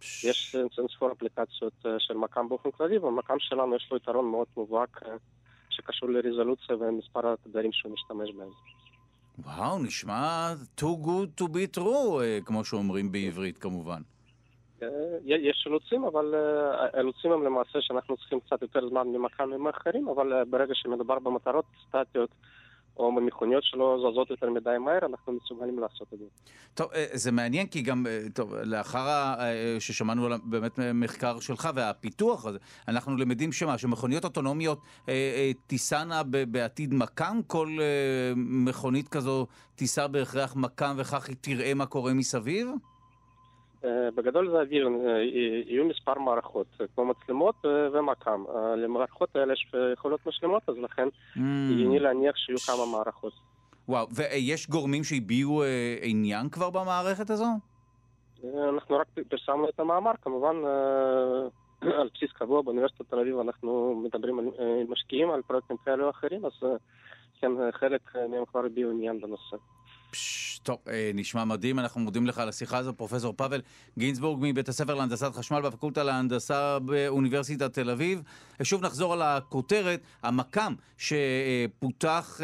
יש 0.00 0.56
אין 0.78 0.88
ספור 0.96 1.12
אפליקציות 1.12 1.72
של 1.98 2.14
מקם 2.14 2.48
באופן 2.48 2.70
כללי, 2.70 2.98
והמקם 2.98 3.36
שלנו 3.38 3.76
יש 3.76 3.88
לו 3.90 3.96
יתרון 3.96 4.30
מאוד 4.30 4.46
מובהק 4.56 5.00
שקשור 5.70 6.08
לרזולוציה 6.08 6.76
ומספר 6.76 7.32
התדרים 7.32 7.72
שהוא 7.72 7.92
משתמש 7.92 8.30
בהם. 8.32 8.50
וואו, 9.38 9.78
נשמע 9.78 10.52
too 10.80 11.06
good 11.06 11.42
to 11.42 11.44
be 11.44 11.78
true, 11.78 12.20
כמו 12.44 12.64
שאומרים 12.64 13.12
בעברית 13.12 13.58
כמובן. 13.58 14.02
יש 15.22 15.62
אילוצים, 15.66 16.04
אבל 16.04 16.34
האילוצים 16.94 17.32
הם 17.32 17.44
למעשה 17.44 17.78
שאנחנו 17.80 18.16
צריכים 18.16 18.40
קצת 18.40 18.62
יותר 18.62 18.88
זמן 18.88 19.08
ממכ"מים 19.08 19.66
אחרים, 19.66 20.08
אבל 20.08 20.44
ברגע 20.44 20.74
שמדובר 20.74 21.18
במטרות 21.18 21.64
סטטיות, 21.88 22.30
או 23.00 23.14
במכוניות 23.16 23.64
שלא 23.64 23.98
זזות 23.98 24.30
יותר 24.30 24.50
מדי 24.50 24.70
מהר, 24.80 24.98
אנחנו 25.06 25.32
מסוגלים 25.32 25.78
לעשות 25.78 26.08
את 26.14 26.18
זה. 26.18 26.24
טוב, 26.74 26.90
זה 27.12 27.32
מעניין 27.32 27.66
כי 27.66 27.82
גם, 27.82 28.06
טוב, 28.34 28.54
לאחר 28.54 29.34
ששמענו 29.78 30.26
על 30.26 30.32
באמת 30.44 30.78
מחקר 30.94 31.40
שלך 31.40 31.68
והפיתוח 31.74 32.46
הזה, 32.46 32.58
אנחנו 32.88 33.16
למדים 33.16 33.52
שמה, 33.52 33.78
שמכוניות 33.78 34.24
אוטונומיות 34.24 34.80
תיסענה 35.66 36.22
בעתיד 36.48 36.94
מקם, 36.94 37.40
כל 37.46 37.68
מכונית 38.36 39.08
כזו 39.08 39.46
תיסע 39.74 40.06
בהכרח 40.06 40.56
מקם 40.56 40.94
וכך 40.98 41.28
היא 41.28 41.36
תראה 41.40 41.74
מה 41.74 41.86
קורה 41.86 42.14
מסביב? 42.14 42.68
בגדול 43.84 44.50
זה 44.50 44.60
אוויר, 44.60 44.88
יהיו 45.66 45.84
מספר 45.84 46.18
מערכות, 46.18 46.66
כמו 46.94 47.04
מצלמות 47.04 47.54
ומקם. 47.92 48.44
למערכות 48.76 49.36
האלה 49.36 49.52
יש 49.52 49.72
יכולות 49.92 50.26
משלמות, 50.26 50.62
אז 50.68 50.74
לכן 50.78 51.08
הגיוני 51.36 51.98
להניח 51.98 52.36
שיהיו 52.36 52.58
כמה 52.58 52.86
מערכות. 52.86 53.32
וואו, 53.88 54.06
ויש 54.14 54.68
גורמים 54.68 55.04
שהביעו 55.04 55.62
עניין 56.02 56.48
כבר 56.48 56.70
במערכת 56.70 57.30
הזו? 57.30 57.46
אנחנו 58.44 58.96
רק 58.96 59.06
פרסמנו 59.28 59.68
את 59.68 59.80
המאמר, 59.80 60.12
כמובן 60.22 60.56
על 62.00 62.08
בסיס 62.14 62.32
קבוע 62.32 62.62
באוניברסיטת 62.62 63.10
תל 63.10 63.18
אביב 63.18 63.38
אנחנו 63.38 64.02
מדברים 64.04 64.38
על 64.38 64.46
משקיעים, 64.88 65.30
על 65.30 65.42
פרויקטים 65.42 65.76
כאלה 65.84 66.04
או 66.04 66.10
אחרים, 66.10 66.44
אז 66.44 66.52
כן, 67.40 67.50
חלק 67.72 68.16
מהם 68.30 68.44
כבר 68.44 68.64
הביעו 68.64 68.90
עניין 68.90 69.20
בנושא. 69.20 69.56
טוב, 70.62 70.78
נשמע 71.14 71.44
מדהים, 71.44 71.78
אנחנו 71.78 72.00
מודים 72.00 72.26
לך 72.26 72.38
על 72.38 72.48
השיחה 72.48 72.78
הזו, 72.78 72.92
פרופסור 72.92 73.34
פאבל 73.36 73.60
גינזבורג 73.98 74.38
מבית 74.42 74.68
הספר 74.68 74.94
להנדסת 74.94 75.34
חשמל 75.34 75.60
בפקולטה 75.60 76.02
להנדסה 76.02 76.78
באוניברסיטת 76.78 77.74
תל 77.74 77.90
אביב. 77.90 78.22
שוב 78.62 78.82
נחזור 78.82 79.12
על 79.12 79.22
הכותרת, 79.22 80.00
המקם 80.22 80.74
שפותח 80.98 82.40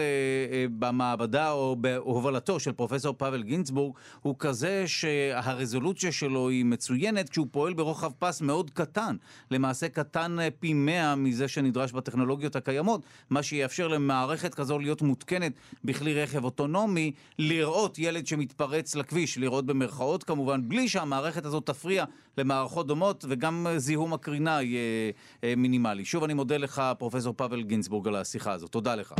במעבדה 0.78 1.52
או 1.52 1.76
בהובלתו 1.80 2.60
של 2.60 2.72
פרופסור 2.72 3.14
פאבל 3.18 3.42
גינזבורג 3.42 3.94
הוא 4.22 4.34
כזה 4.38 4.84
שהרזולוציה 4.86 6.12
שלו 6.12 6.48
היא 6.48 6.64
מצוינת 6.64 7.28
כשהוא 7.28 7.46
פועל 7.50 7.74
ברוחב 7.74 8.12
פס 8.18 8.40
מאוד 8.40 8.70
קטן, 8.70 9.16
למעשה 9.50 9.88
קטן 9.88 10.36
פי 10.60 10.72
מאה 10.72 11.14
מזה 11.14 11.48
שנדרש 11.48 11.92
בטכנולוגיות 11.92 12.56
הקיימות, 12.56 13.00
מה 13.30 13.42
שיאפשר 13.42 13.88
למערכת 13.88 14.54
כזו 14.54 14.78
להיות 14.78 15.02
מותקנת 15.02 15.52
בכלי 15.84 16.22
רכב 16.22 16.44
אוטונומי, 16.44 17.12
לראות 17.58 17.98
ילד 17.98 18.26
שמתפרץ 18.26 18.94
לכביש, 18.94 19.38
לראות 19.38 19.66
במרכאות 19.66 20.24
כמובן, 20.24 20.68
בלי 20.68 20.88
שהמערכת 20.88 21.44
הזאת 21.44 21.66
תפריע 21.66 22.04
למערכות 22.38 22.86
דומות, 22.86 23.24
וגם 23.28 23.66
זיהום 23.76 24.12
הקרינה 24.12 24.62
יהיה 24.62 25.12
מינימלי. 25.56 26.04
שוב 26.04 26.24
אני 26.24 26.34
מודה 26.34 26.56
לך, 26.56 26.82
פרופסור 26.98 27.34
פאבל 27.36 27.62
גינצבורג, 27.62 28.08
על 28.08 28.16
השיחה 28.16 28.52
הזאת. 28.52 28.70
תודה 28.70 28.94
לך. 28.94 29.14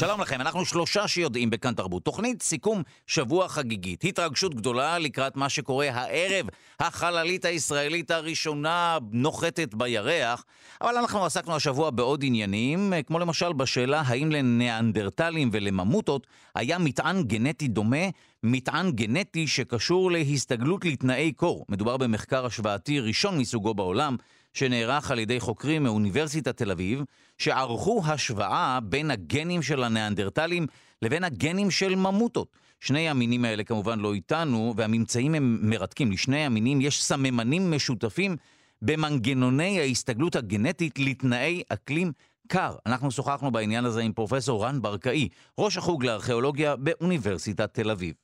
שלום 0.00 0.20
לכם, 0.20 0.40
אנחנו 0.40 0.64
שלושה 0.64 1.08
שיודעים 1.08 1.50
בכאן 1.50 1.74
תרבות. 1.74 2.04
תוכנית 2.04 2.42
סיכום 2.42 2.82
שבוע 3.06 3.48
חגיגית. 3.48 4.04
התרגשות 4.04 4.54
גדולה 4.54 4.98
לקראת 4.98 5.36
מה 5.36 5.48
שקורה 5.48 5.90
הערב. 5.90 6.46
החללית 6.80 7.44
הישראלית 7.44 8.10
הראשונה 8.10 8.98
נוחתת 9.12 9.74
בירח. 9.74 10.44
אבל 10.80 10.96
אנחנו 10.96 11.24
עסקנו 11.24 11.56
השבוע 11.56 11.90
בעוד 11.90 12.24
עניינים, 12.24 12.92
כמו 13.06 13.18
למשל 13.18 13.52
בשאלה 13.52 14.02
האם 14.06 14.32
לניאנדרטלים 14.32 15.50
ולממוטות 15.52 16.26
היה 16.54 16.78
מטען 16.78 17.22
גנטי 17.22 17.68
דומה, 17.68 18.06
מטען 18.42 18.90
גנטי 18.90 19.46
שקשור 19.46 20.10
להסתגלות 20.10 20.84
לתנאי 20.84 21.32
קור. 21.32 21.66
מדובר 21.68 21.96
במחקר 21.96 22.46
השוואתי 22.46 23.00
ראשון 23.00 23.38
מסוגו 23.38 23.74
בעולם. 23.74 24.16
שנערך 24.54 25.10
על 25.10 25.18
ידי 25.18 25.40
חוקרים 25.40 25.82
מאוניברסיטת 25.82 26.56
תל 26.56 26.70
אביב, 26.70 27.02
שערכו 27.38 28.02
השוואה 28.06 28.78
בין 28.82 29.10
הגנים 29.10 29.62
של 29.62 29.84
הניאנדרטלים 29.84 30.66
לבין 31.02 31.24
הגנים 31.24 31.70
של 31.70 31.94
ממוטות. 31.94 32.56
שני 32.80 33.08
המינים 33.08 33.44
האלה 33.44 33.64
כמובן 33.64 33.98
לא 33.98 34.14
איתנו, 34.14 34.74
והממצאים 34.76 35.34
הם 35.34 35.58
מרתקים. 35.62 36.12
לשני 36.12 36.46
המינים 36.46 36.80
יש 36.80 37.04
סממנים 37.04 37.70
משותפים 37.70 38.36
במנגנוני 38.82 39.80
ההסתגלות 39.80 40.36
הגנטית 40.36 40.98
לתנאי 40.98 41.62
אקלים 41.68 42.12
קר. 42.48 42.76
אנחנו 42.86 43.10
שוחחנו 43.10 43.50
בעניין 43.50 43.84
הזה 43.84 44.00
עם 44.00 44.12
פרופסור 44.12 44.64
רן 44.64 44.82
ברקאי, 44.82 45.28
ראש 45.58 45.76
החוג 45.76 46.04
לארכיאולוגיה 46.04 46.76
באוניברסיטת 46.76 47.74
תל 47.74 47.90
אביב. 47.90 48.14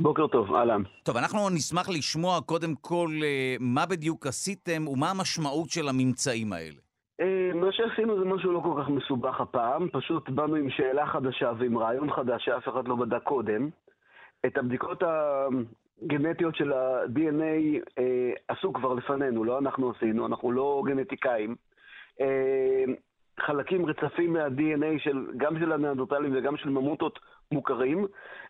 בוקר 0.00 0.26
טוב, 0.26 0.54
אהלן. 0.54 0.82
טוב, 1.02 1.16
אנחנו 1.16 1.50
נשמח 1.50 1.88
לשמוע 1.88 2.40
קודם 2.46 2.74
כל 2.80 3.08
מה 3.60 3.86
בדיוק 3.86 4.26
עשיתם 4.26 4.88
ומה 4.88 5.10
המשמעות 5.10 5.70
של 5.70 5.88
הממצאים 5.88 6.52
האלה. 6.52 6.80
מה 7.54 7.72
שעשינו 7.72 8.18
זה 8.18 8.24
משהו 8.24 8.52
לא 8.52 8.60
כל 8.60 8.82
כך 8.82 8.88
מסובך 8.88 9.40
הפעם, 9.40 9.88
פשוט 9.92 10.28
באנו 10.28 10.54
עם 10.54 10.70
שאלה 10.70 11.06
חדשה 11.06 11.52
ועם 11.58 11.78
רעיון 11.78 12.12
חדש 12.12 12.44
שאף 12.44 12.68
אחד 12.68 12.88
לא 12.88 12.96
בדק 12.96 13.22
קודם. 13.22 13.70
את 14.46 14.58
הבדיקות 14.58 15.02
הגנטיות 15.02 16.56
של 16.56 16.72
ה-DNA 16.72 17.80
אה, 17.98 18.32
עשו 18.48 18.72
כבר 18.72 18.94
לפנינו, 18.94 19.44
לא 19.44 19.58
אנחנו 19.58 19.90
עשינו, 19.90 20.26
אנחנו 20.26 20.52
לא 20.52 20.82
גנטיקאים. 20.86 21.56
אה, 22.20 22.84
חלקים 23.46 23.86
רצפים 23.86 24.32
מה-DNA 24.32 24.98
של, 24.98 25.26
גם 25.36 25.58
של 25.58 25.72
הניאנדרטלים 25.72 26.36
וגם 26.36 26.56
של 26.56 26.68
ממוטות 26.68 27.18
מוכרים. 27.52 28.06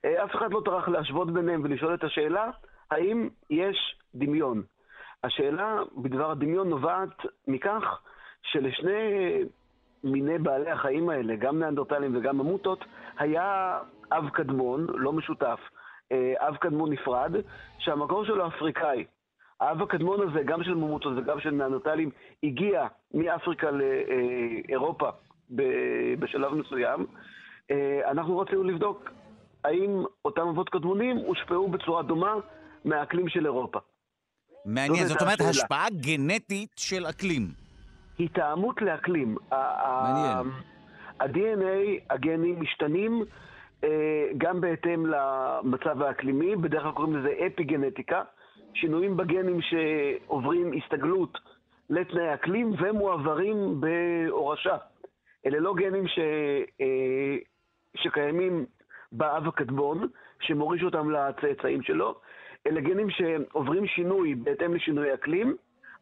אף 0.06 0.34
אחד 0.34 0.52
לא 0.52 0.62
טרח 0.64 0.88
להשוות 0.88 1.32
ביניהם 1.32 1.60
ולשאול 1.64 1.94
את 1.94 2.04
השאלה, 2.04 2.50
האם 2.90 3.28
יש 3.50 3.96
דמיון? 4.14 4.62
השאלה 5.24 5.78
בדבר 5.96 6.30
הדמיון 6.30 6.68
נובעת 6.68 7.26
מכך 7.48 8.00
שלשני 8.42 9.38
מיני 10.04 10.38
בעלי 10.38 10.70
החיים 10.70 11.08
האלה, 11.08 11.36
גם 11.36 11.58
ניאנדרטלים 11.58 12.16
וגם 12.16 12.38
ממוטות, 12.38 12.84
היה 13.18 13.78
אב 14.12 14.28
קדמון, 14.28 14.86
לא 14.94 15.12
משותף, 15.12 15.60
אה, 16.12 16.34
אב 16.38 16.56
קדמון 16.56 16.92
נפרד, 16.92 17.32
שהמקור 17.78 18.24
שלו 18.24 18.46
אפריקאי. 18.46 19.04
האב 19.60 19.82
הקדמון 19.82 20.28
הזה, 20.28 20.42
גם 20.42 20.62
של 20.62 20.74
ממוטות 20.74 21.12
וגם 21.16 21.40
של 21.40 21.50
ניאנדרטלים, 21.50 22.10
הגיע 22.42 22.86
מאפריקה 23.14 23.68
לאירופה 23.70 25.08
בשלב 26.18 26.54
מסוים. 26.54 27.06
אה, 27.70 28.10
אנחנו 28.10 28.38
רצינו 28.38 28.62
לבדוק 28.62 29.10
האם 29.64 30.04
אותם 30.24 30.48
אבות 30.48 30.68
קדמונים 30.68 31.16
הושפעו 31.16 31.68
בצורה 31.68 32.02
דומה 32.02 32.34
מהאקלים 32.84 33.28
של 33.28 33.46
אירופה. 33.46 33.78
מעניין, 34.64 35.06
זאת 35.06 35.22
אומרת, 35.22 35.40
השפעה 35.40 35.86
גנטית 35.90 36.70
של 36.76 37.06
אקלים. 37.06 37.48
התאמות 38.20 38.82
לאקלים. 38.82 39.36
מעניין. 39.50 40.46
ה-DNA, 41.20 42.02
הגנים 42.10 42.60
משתנים 42.60 43.22
אה, 43.84 43.88
גם 44.38 44.60
בהתאם 44.60 45.06
למצב 45.06 46.02
האקלימי, 46.02 46.56
בדרך 46.56 46.82
כלל 46.82 46.92
קוראים 46.92 47.16
לזה 47.16 47.28
אפיגנטיקה, 47.46 48.22
שינויים 48.74 49.16
בגנים 49.16 49.60
שעוברים 49.60 50.72
הסתגלות 50.72 51.38
לתנאי 51.90 52.34
אקלים 52.34 52.72
ומועברים 52.78 53.80
בהורשה. 53.80 54.76
אלה 55.46 55.60
לא 55.60 55.74
גנים 55.74 56.08
ש... 56.08 56.18
אה, 56.80 57.36
שקיימים 57.96 58.66
באב 59.12 59.48
הקדמון, 59.48 60.08
שמוריש 60.40 60.82
אותם 60.82 61.10
לצאצאים 61.10 61.82
שלו, 61.82 62.14
אלה 62.66 62.80
גנים 62.80 63.10
שעוברים 63.10 63.86
שינוי 63.86 64.34
בהתאם 64.34 64.74
לשינוי 64.74 65.14
אקלים, 65.14 65.56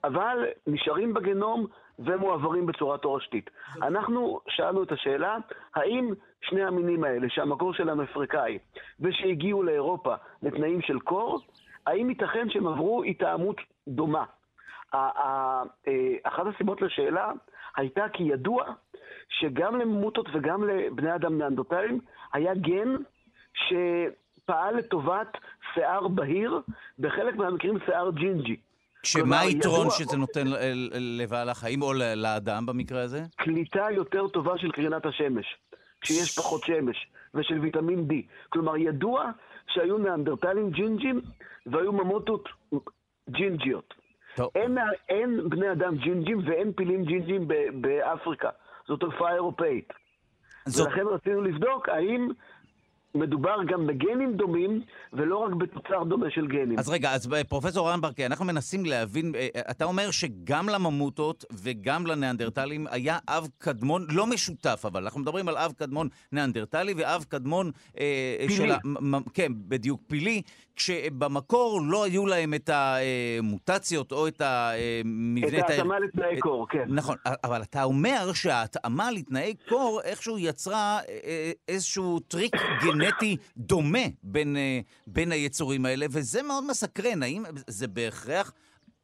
אבל 0.05 0.47
נשארים 0.67 1.15
בגנום 1.15 1.67
ומועברים 1.99 2.67
בצורה 2.67 2.99
תורשתית. 2.99 3.51
אנחנו 3.83 4.41
שאלנו 4.49 4.83
את 4.83 4.93
השאלה, 4.93 5.37
האם 5.75 6.11
שני 6.41 6.63
המינים 6.63 7.05
האלה, 7.05 7.27
שהמקור 7.31 7.75
שלהם 7.75 8.01
אפריקאי, 8.01 8.59
ושהגיעו 9.01 9.63
לאירופה 9.63 10.15
לתנאים 10.43 10.83
של 10.83 10.99
קור, 10.99 11.41
האם 11.89 12.11
ייתכן 12.11 12.51
שהם 12.51 12.67
עברו 12.67 13.03
התאמות 13.05 13.57
דומה? 13.89 14.25
אה, 14.95 15.63
אחת 16.23 16.43
הסיבות 16.55 16.83
לשאלה 16.83 17.33
הייתה 17.77 18.05
כי 18.13 18.23
ידוע 18.23 18.65
שגם 19.29 19.77
לממוטות 19.77 20.27
וגם 20.35 20.69
לבני 20.69 21.15
אדם 21.15 21.39
ניאנדרטלים 21.39 22.01
היה 22.33 22.55
גן 22.55 22.97
שפעל 23.55 24.77
לטובת 24.77 25.37
שיער 25.75 26.09
בהיר, 26.09 26.61
בחלק 26.99 27.37
מהמקרים 27.37 27.79
שיער 27.87 28.11
ג'ינג'י. 28.11 28.57
שמה 29.03 29.41
היתרון. 29.41 29.91
שזה 29.91 30.17
נותן 30.17 30.47
לבעל 30.95 31.49
החיים 31.49 31.83
או 31.83 31.93
לאדם 32.17 32.67
במקרה 32.67 33.03
הזה? 33.03 33.23
קליטה 33.37 33.87
יותר 33.91 34.29
טובה 34.29 34.59
של 34.59 34.71
קרינת 34.73 35.07
השמש, 35.07 35.47
כשיש 36.01 36.39
פחות 36.39 36.63
שמש, 36.65 37.07
ושל 37.35 37.59
ויטמין 37.61 38.07
D. 38.11 38.15
כלומר, 38.49 38.77
ידוע 38.77 39.31
שהיו 39.69 39.99
ניאנדרטלים 39.99 40.71
ג'ינג'ים 40.71 41.21
והיו 41.67 41.93
ממוטות 41.93 42.49
ג'ינג'יות. 43.31 43.95
אין, 44.55 44.79
אין 45.09 45.49
בני 45.49 45.73
אדם 45.73 45.97
ג'ינג'ים 45.97 46.39
ואין 46.47 46.73
פילים 46.73 47.05
ג'ינג'ים 47.05 47.49
באפריקה. 47.81 48.51
זו 48.89 48.97
תופעה 48.97 49.35
אירופאית. 49.35 49.93
זאת... 50.67 50.87
ולכן 50.87 51.07
רצינו 51.07 51.43
לבדוק 51.43 51.89
האם 51.89 52.29
מדובר 53.19 53.57
גם 53.67 53.87
בגנים 53.87 54.37
דומים, 54.37 54.81
ולא 55.13 55.37
רק 55.37 55.53
בתוצר 55.53 56.05
דומה 56.05 56.31
של 56.31 56.47
גנים. 56.47 56.79
אז 56.79 56.89
רגע, 56.89 57.13
אז 57.15 57.33
אה, 57.33 57.45
פרופסור 57.45 57.91
רנברקי, 57.91 58.27
אנחנו 58.27 58.45
מנסים 58.45 58.85
להבין, 58.85 59.35
אה, 59.35 59.49
אה, 59.57 59.61
אתה 59.71 59.85
אומר 59.85 60.11
שגם 60.11 60.69
לממוטות 60.69 61.45
וגם 61.63 62.07
לניאנדרטלים 62.07 62.87
היה 62.91 63.19
אב 63.29 63.49
קדמון, 63.59 64.07
לא 64.11 64.27
משותף 64.27 64.83
אבל, 64.85 65.03
אנחנו 65.03 65.21
מדברים 65.21 65.49
על 65.49 65.57
אב 65.57 65.73
קדמון 65.73 66.09
ניאנדרטלי 66.33 66.95
ואב 66.97 67.25
קדמון... 67.29 67.71
פילי. 68.39 68.57
של, 68.57 68.73
כן, 69.35 69.53
בדיוק, 69.55 70.01
פילי, 70.07 70.43
כשבמקור 70.77 71.81
לא 71.85 72.05
היו 72.05 72.27
להם 72.27 72.55
את 72.55 72.71
המוטציות 72.73 74.13
או 74.13 74.29
את 74.29 74.43
המבנה... 74.45 75.59
את 75.59 75.71
ההתאמה 75.71 75.99
לתנאי 75.99 76.41
קור, 76.41 76.67
כן. 76.69 76.85
נכון, 76.89 77.17
אבל 77.45 77.63
אתה 77.63 77.83
אומר 77.83 78.33
שההתאמה 78.33 79.11
לתנאי 79.11 79.55
קור 79.69 80.01
איכשהו 80.05 80.39
יצרה 80.39 80.99
איזשהו 81.69 82.21
טריק 82.21 82.57
גנטי 82.83 83.08
דומה 83.57 84.07
בין, 84.23 84.57
בין 85.07 85.33
היצורים 85.33 85.87
האלה, 85.87 86.07
וזה 86.07 86.43
מאוד 86.43 86.65
מסקרן. 86.71 87.23
האם 87.23 87.43
זה 87.67 87.89
בהכרח... 87.89 88.53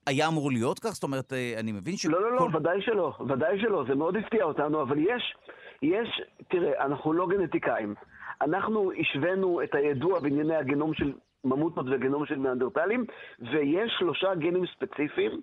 היה 0.06 0.28
אמור 0.28 0.50
להיות 0.50 0.78
כך? 0.78 0.90
זאת 0.90 1.02
אומרת, 1.02 1.32
אני 1.60 1.72
מבין 1.72 1.96
ש... 1.96 2.06
לא, 2.06 2.22
לא, 2.22 2.36
לא, 2.36 2.48
ודאי 2.56 2.82
שלא, 2.82 3.12
ודאי 3.28 3.60
שלא, 3.60 3.84
זה 3.88 3.94
מאוד 3.94 4.16
הפתיע 4.16 4.44
אותנו, 4.44 4.82
אבל 4.82 4.98
יש, 4.98 5.34
יש, 5.82 6.22
תראה, 6.48 6.84
אנחנו 6.84 7.12
לא 7.12 7.26
גנטיקאים. 7.26 7.94
אנחנו 8.42 8.92
השווינו 9.00 9.62
את 9.62 9.74
הידוע 9.74 10.20
בענייני 10.20 10.56
הגנום 10.56 10.94
של 10.94 11.12
ממוטות 11.44 11.86
וגנום 11.90 12.26
של 12.26 12.34
ניאנדרטלים, 12.34 13.04
ויש 13.38 13.92
שלושה 13.98 14.34
גנים 14.34 14.64
ספציפיים 14.76 15.40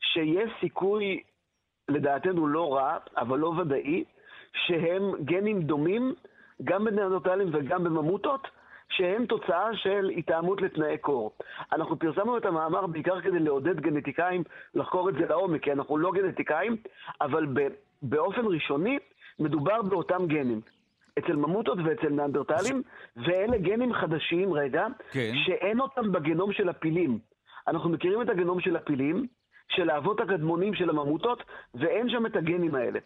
שיש 0.00 0.50
סיכוי, 0.60 1.22
לדעתנו 1.88 2.46
לא 2.46 2.74
רע, 2.74 2.98
אבל 3.16 3.38
לא 3.38 3.48
ודאי, 3.48 4.04
שהם 4.66 5.24
גנים 5.24 5.62
דומים 5.62 6.14
גם 6.64 6.84
בניאנדרטלים 6.84 7.48
וגם 7.52 7.84
בממוטות, 7.84 8.48
שהם 8.88 9.26
תוצאה 9.26 9.76
של 9.76 10.10
התאמות 10.16 10.62
לתנאי 10.62 10.98
קור. 10.98 11.32
אנחנו 11.72 11.98
פרסמנו 11.98 12.36
את 12.36 12.46
המאמר 12.46 12.86
בעיקר 12.86 13.20
כדי 13.20 13.38
לעודד 13.38 13.80
גנטיקאים 13.80 14.42
לחקור 14.74 15.08
את 15.08 15.14
זה 15.14 15.26
לעומק, 15.26 15.62
כי 15.62 15.72
אנחנו 15.72 15.98
לא 15.98 16.12
גנטיקאים, 16.12 16.76
אבל 17.20 17.46
באופן 18.02 18.46
ראשוני 18.46 18.98
מדובר 19.38 19.82
באותם 19.82 20.26
גנים. 20.26 20.60
אצל 21.18 21.36
ממוטות 21.36 21.78
ואצל 21.84 22.08
ניאנדרטלים, 22.08 22.82
ואלה 23.16 23.58
גנים 23.58 23.92
חדשים, 23.92 24.52
רגע, 24.52 24.86
כן. 25.10 25.32
שאין 25.46 25.80
אותם 25.80 26.12
בגנום 26.12 26.52
של 26.52 26.68
הפילים. 26.68 27.18
אנחנו 27.68 27.90
מכירים 27.90 28.22
את 28.22 28.28
הגנום 28.28 28.60
של 28.60 28.76
הפילים, 28.76 29.26
של 29.68 29.90
האבות 29.90 30.20
הקדמונים 30.20 30.74
של 30.74 30.90
הממוטות, 30.90 31.42
ואין 31.74 32.08
שם 32.08 32.26
את 32.26 32.36
הגנים 32.36 32.74
האלה. 32.74 32.98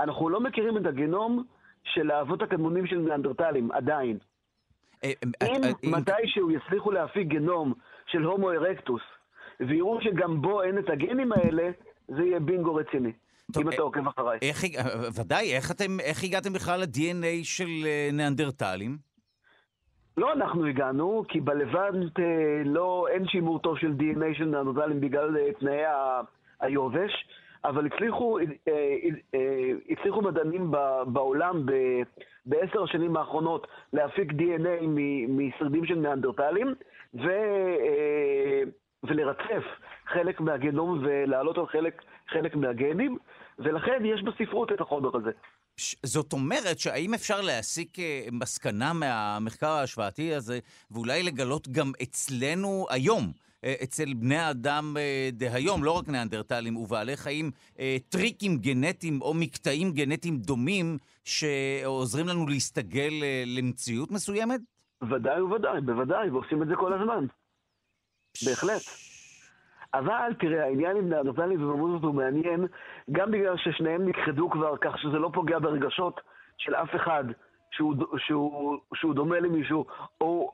אנחנו 0.00 0.28
לא 0.28 0.40
מכירים 0.40 0.76
את 0.76 0.86
הגנום 0.86 1.44
של 1.94 2.10
האבות 2.10 2.42
הקדמונים 2.42 2.86
של 2.86 2.98
ניאנדרטלים, 2.98 3.72
עדיין. 3.72 4.18
אה, 5.04 5.12
אה, 5.42 5.46
אם 5.46 5.64
אה, 5.64 5.70
מתישהו 5.98 6.50
יצליחו 6.50 6.90
להפיק 6.90 7.28
גנום 7.28 7.74
של 8.06 8.22
הומו 8.22 8.50
ארקטוס, 8.52 9.02
ויראו 9.60 10.00
שגם 10.00 10.42
בו 10.42 10.62
אין 10.62 10.78
את 10.78 10.90
הגנים 10.90 11.32
האלה, 11.32 11.70
זה 12.08 12.22
יהיה 12.22 12.40
בינגו 12.40 12.74
רציני. 12.74 13.12
טוב, 13.52 13.62
אם 13.62 13.72
אתה 13.72 13.82
עוקב 13.82 14.08
אחריי. 14.08 14.38
איך, 14.42 14.64
ודאי, 15.20 15.54
איך, 15.56 15.70
אתם, 15.70 16.00
איך 16.00 16.24
הגעתם 16.24 16.52
בכלל 16.52 16.80
ל-DNA 16.80 17.44
של 17.44 17.68
ניאנדרטלים? 18.12 18.96
לא 20.16 20.32
אנחנו 20.32 20.66
הגענו, 20.66 21.24
כי 21.28 21.40
בלבנט 21.40 22.18
לא, 22.64 23.06
אין 23.10 23.28
שימור 23.28 23.58
טוב 23.58 23.78
של 23.78 23.92
DNA 23.98 24.38
של 24.38 24.44
ניאנדרטלים 24.44 25.00
בגלל 25.00 25.36
תנאי 25.60 25.82
היובש. 26.60 27.12
אבל 27.64 27.86
הצליחו, 27.86 28.38
אה, 28.38 28.44
אה, 29.34 29.72
הצליחו 29.90 30.22
מדענים 30.22 30.70
בעולם 31.06 31.66
בעשר 32.46 32.82
השנים 32.82 33.16
האחרונות 33.16 33.66
להפיק 33.92 34.32
DNA 34.32 34.86
משרידים 35.28 35.86
של 35.86 35.94
ניאנדרטלים 35.94 36.74
ו, 37.14 37.28
אה, 37.28 38.62
ולרצף 39.04 39.64
חלק 40.06 40.40
מהגנום 40.40 40.98
ולהעלות 41.02 41.58
על 41.58 41.66
חלק, 41.66 42.02
חלק 42.28 42.56
מהגנים, 42.56 43.18
ולכן 43.58 44.04
יש 44.04 44.22
בספרות 44.22 44.72
את 44.72 44.80
החומר 44.80 45.16
הזה. 45.16 45.30
זאת 46.02 46.32
אומרת 46.32 46.78
שהאם 46.78 47.14
אפשר 47.14 47.40
להסיק 47.40 47.98
מסקנה 48.32 48.92
מהמחקר 48.92 49.66
ההשוואתי 49.66 50.34
הזה, 50.34 50.58
ואולי 50.90 51.22
לגלות 51.22 51.68
גם 51.68 51.92
אצלנו 52.02 52.86
היום, 52.90 53.32
אצל 53.82 54.14
בני 54.14 54.36
האדם 54.36 54.94
אה, 54.96 55.28
דהיום, 55.32 55.84
לא 55.84 55.98
רק 55.98 56.08
ניאנדרטלים 56.08 56.76
ובעלי 56.76 57.16
חיים, 57.16 57.50
אה, 57.78 57.96
טריקים 58.08 58.56
גנטיים 58.56 59.22
או 59.22 59.34
מקטעים 59.34 59.92
גנטיים 59.92 60.36
דומים 60.36 60.98
שעוזרים 61.24 62.28
לנו 62.28 62.46
להסתגל 62.46 63.12
למציאות 63.46 64.10
מסוימת? 64.10 64.60
ודאי 65.10 65.42
וודאי, 65.42 65.80
בוודאי, 65.80 66.30
ועושים 66.30 66.62
את 66.62 66.68
זה 66.68 66.76
כל 66.76 66.92
הזמן. 66.92 67.26
בהחלט. 68.46 68.82
אבל 69.94 70.34
תראה, 70.40 70.64
העניין 70.64 70.96
עם 70.96 71.08
ניאנדרטלים 71.08 71.62
וממוזות 71.62 72.02
הוא 72.02 72.14
מעניין, 72.14 72.66
גם 73.12 73.30
בגלל 73.30 73.56
ששניהם 73.56 74.08
נכחדו 74.08 74.50
כבר 74.50 74.76
כך 74.80 74.98
שזה 74.98 75.18
לא 75.18 75.30
פוגע 75.34 75.58
ברגשות 75.58 76.20
של 76.58 76.74
אף 76.74 76.88
אחד 76.96 77.24
שהוא, 77.70 77.94
שהוא, 78.26 78.78
שהוא 78.94 79.14
דומה 79.14 79.40
למישהו, 79.40 79.86
או 80.20 80.52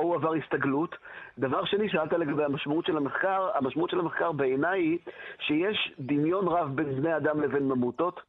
או 0.00 0.04
הוא 0.04 0.14
עבר 0.14 0.34
הסתגלות. 0.34 0.96
דבר 1.38 1.64
שני, 1.64 1.88
שאלת 1.88 2.12
לגבי 2.12 2.44
המשמעות 2.44 2.86
של 2.86 2.96
המחקר, 2.96 3.48
המשמעות 3.54 3.90
של 3.90 3.98
המחקר 4.00 4.32
בעיניי 4.32 4.80
היא 4.80 4.98
שיש 5.38 5.94
דמיון 5.98 6.48
רב 6.48 6.76
בין 6.76 6.96
בני 6.96 7.16
אדם 7.16 7.40
לבין 7.40 7.68
ממוטות. 7.68 8.20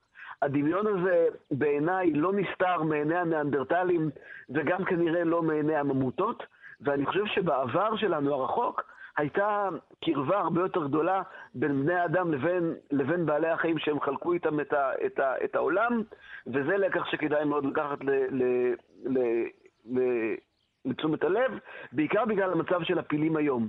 הדמיון 0.41 0.87
הזה 0.87 1.27
בעיניי 1.51 2.13
לא 2.13 2.33
נסתר 2.33 2.83
מעיני 2.83 3.15
הניאנדרטלים 3.15 4.09
וגם 4.49 4.85
כנראה 4.85 5.23
לא 5.23 5.41
מעיני 5.41 5.75
הממוטות, 5.75 6.43
ואני 6.81 7.05
חושב 7.05 7.25
שבעבר 7.25 7.95
שלנו 7.95 8.33
הרחוק 8.33 8.81
הייתה 9.17 9.69
קרבה 10.05 10.39
הרבה 10.39 10.61
יותר 10.61 10.87
גדולה 10.87 11.21
בין 11.55 11.83
בני 11.83 11.93
האדם 11.93 12.33
לבין, 12.33 12.73
לבין 12.91 13.25
בעלי 13.25 13.49
החיים 13.49 13.79
שהם 13.79 13.99
חלקו 13.99 14.33
איתם 14.33 14.59
את, 14.59 14.73
ה, 14.73 14.91
את, 15.05 15.19
ה, 15.19 15.33
את 15.43 15.55
העולם, 15.55 16.01
וזה 16.47 16.77
לקח 16.77 17.05
שכדאי 17.05 17.45
מאוד 17.45 17.65
לקחת 17.65 18.03
ל, 18.03 18.09
ל, 18.09 18.43
ל, 19.05 19.19
ל, 19.85 19.99
לתשומת 20.85 21.23
הלב, 21.23 21.51
בעיקר 21.91 22.25
בגלל 22.25 22.51
המצב 22.51 22.83
של 22.83 22.99
הפילים 22.99 23.35
היום. 23.35 23.67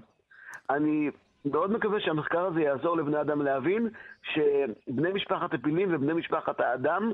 אני 0.70 1.10
מאוד 1.44 1.72
מקווה 1.72 2.00
שהמחקר 2.00 2.44
הזה 2.44 2.60
יעזור 2.60 2.96
לבני 2.96 3.20
אדם 3.20 3.42
להבין 3.42 3.88
שבני 4.22 5.12
משפחת 5.14 5.54
הפילים 5.54 5.94
ובני 5.94 6.12
משפחת 6.12 6.60
האדם, 6.60 7.12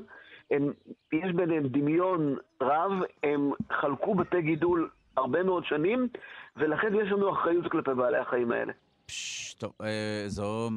הם, 0.51 0.73
יש 1.13 1.31
ביניהם 1.31 1.67
דמיון 1.67 2.35
רב, 2.61 2.91
הם 3.23 3.51
חלקו 3.71 4.15
בתי 4.15 4.41
גידול 4.41 4.89
הרבה 5.17 5.43
מאוד 5.43 5.65
שנים, 5.65 6.07
ולכן 6.57 6.95
יש 6.95 7.11
לנו 7.11 7.31
אחריות 7.31 7.71
כלפי 7.71 7.93
בעלי 7.93 8.17
החיים 8.17 8.51
האלה. 8.51 8.73
טוב, 9.57 9.71
אה, 9.81 10.23
זו 10.27 10.69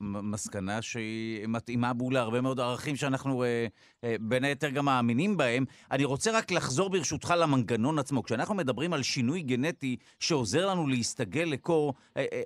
מסקנה 0.00 0.82
שהיא 0.82 1.46
מתאימה 1.48 1.92
בול 1.92 2.14
להרבה 2.14 2.40
מאוד 2.40 2.60
ערכים 2.60 2.96
שאנחנו 2.96 3.44
אה, 3.44 3.66
אה, 4.04 4.16
בין 4.20 4.44
היתר 4.44 4.70
גם 4.70 4.84
מאמינים 4.84 5.36
בהם. 5.36 5.64
אני 5.90 6.04
רוצה 6.04 6.38
רק 6.38 6.50
לחזור 6.50 6.90
ברשותך 6.90 7.34
למנגנון 7.38 7.98
עצמו. 7.98 8.22
כשאנחנו 8.22 8.54
מדברים 8.54 8.92
על 8.92 9.02
שינוי 9.02 9.42
גנטי 9.42 9.96
שעוזר 10.20 10.66
לנו 10.66 10.86
להסתגל 10.86 11.48
לקור, 11.52 11.94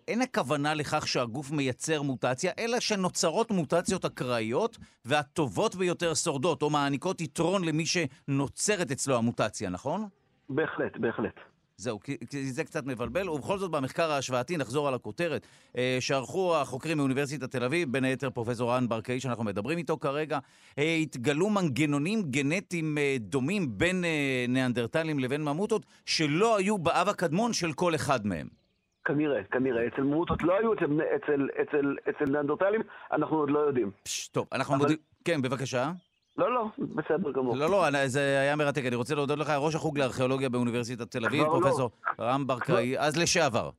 אין 0.09 0.23
הכוונה 0.23 0.75
לכך 0.75 1.09
שהגוף 1.09 1.51
מייצר 1.51 2.03
מוטציה, 2.03 2.53
אלא 2.59 2.81
שנוצרות 2.81 3.51
מוטציות 3.51 4.05
אקראיות, 4.05 4.79
והטובות 5.05 5.75
ביותר 5.75 6.15
שורדות, 6.15 6.63
או 6.63 6.71
מעניקות 6.71 7.21
יתרון 7.21 7.65
למי 7.65 7.85
שנוצרת 7.87 8.91
אצלו 8.91 9.17
המוטציה, 9.17 9.71
נכון? 9.71 10.09
בהחלט, 10.49 10.97
בהחלט. 10.97 11.50
זהו, 11.81 12.01
כי, 12.01 12.17
זה 12.31 12.65
קצת 12.65 12.87
מבלבל, 12.87 13.29
ובכל 13.31 13.59
זאת 13.59 13.71
במחקר 13.71 14.11
ההשוואתי, 14.11 14.57
נחזור 14.57 14.89
על 14.89 14.95
הכותרת, 14.95 15.47
אה, 15.77 15.97
שערכו 16.01 16.57
החוקרים 16.57 16.97
מאוניברסיטת 16.97 17.51
תל 17.51 17.65
אביב, 17.65 17.93
בין 17.93 18.05
היתר 18.05 18.31
פרופסור 18.31 18.73
רן 18.73 18.89
ברקאי, 18.89 19.21
שאנחנו 19.21 19.45
מדברים 19.45 19.79
איתו 19.79 19.97
כרגע, 19.99 20.39
אה, 20.79 20.95
התגלו 20.95 21.51
מנגנונים 21.51 22.23
גנטיים 22.23 22.99
אה, 22.99 23.17
דומים 23.21 23.79
בין 23.79 24.05
ניאנדרטלים 24.49 25.19
לבין 25.19 25.45
ממוטות, 25.45 25.87
שלא 26.07 26.57
היו 26.57 26.79
באב 26.79 27.09
הקדמון 27.09 27.53
של 27.53 27.73
כל 27.73 27.95
אחד 27.95 28.27
מהם. 28.27 28.47
כנראה, 29.05 29.45
כנראה. 29.51 29.87
אצל 29.87 30.03
ממוטות 30.03 30.43
לא 30.43 30.59
היו, 30.59 30.73
אצל, 30.73 30.85
אצל, 31.17 31.49
אצל, 31.63 31.97
אצל 32.11 32.31
ניאנדרטלים 32.31 32.81
אנחנו 33.13 33.37
עוד 33.37 33.51
לא 33.51 33.59
יודעים. 33.59 33.91
פש, 34.03 34.29
טוב, 34.29 34.47
אנחנו 34.53 34.75
אבל- 34.75 34.83
מודים... 34.83 34.97
כן, 35.25 35.43
בבקשה. 35.43 35.93
לא, 36.37 36.55
לא, 36.55 36.67
בסדר 36.79 37.33
גמור. 37.33 37.57
לא, 37.57 37.71
לא, 37.71 38.07
זה 38.07 38.39
היה 38.41 38.57
מרתק. 38.57 38.85
אני 38.87 38.97
רוצה 38.97 39.15
להודות 39.15 39.39
לך, 39.39 39.51
ראש 39.51 39.75
החוג 39.75 39.99
לארכיאולוגיה 39.99 40.49
באוניברסיטת 40.49 41.11
תל 41.11 41.27
אביב, 41.27 41.43
לא. 41.43 41.49
פרופסור 41.49 41.91
רם 42.21 42.47
ברקאי, 42.47 42.99
אז 42.99 43.17
לשעבר. 43.17 43.71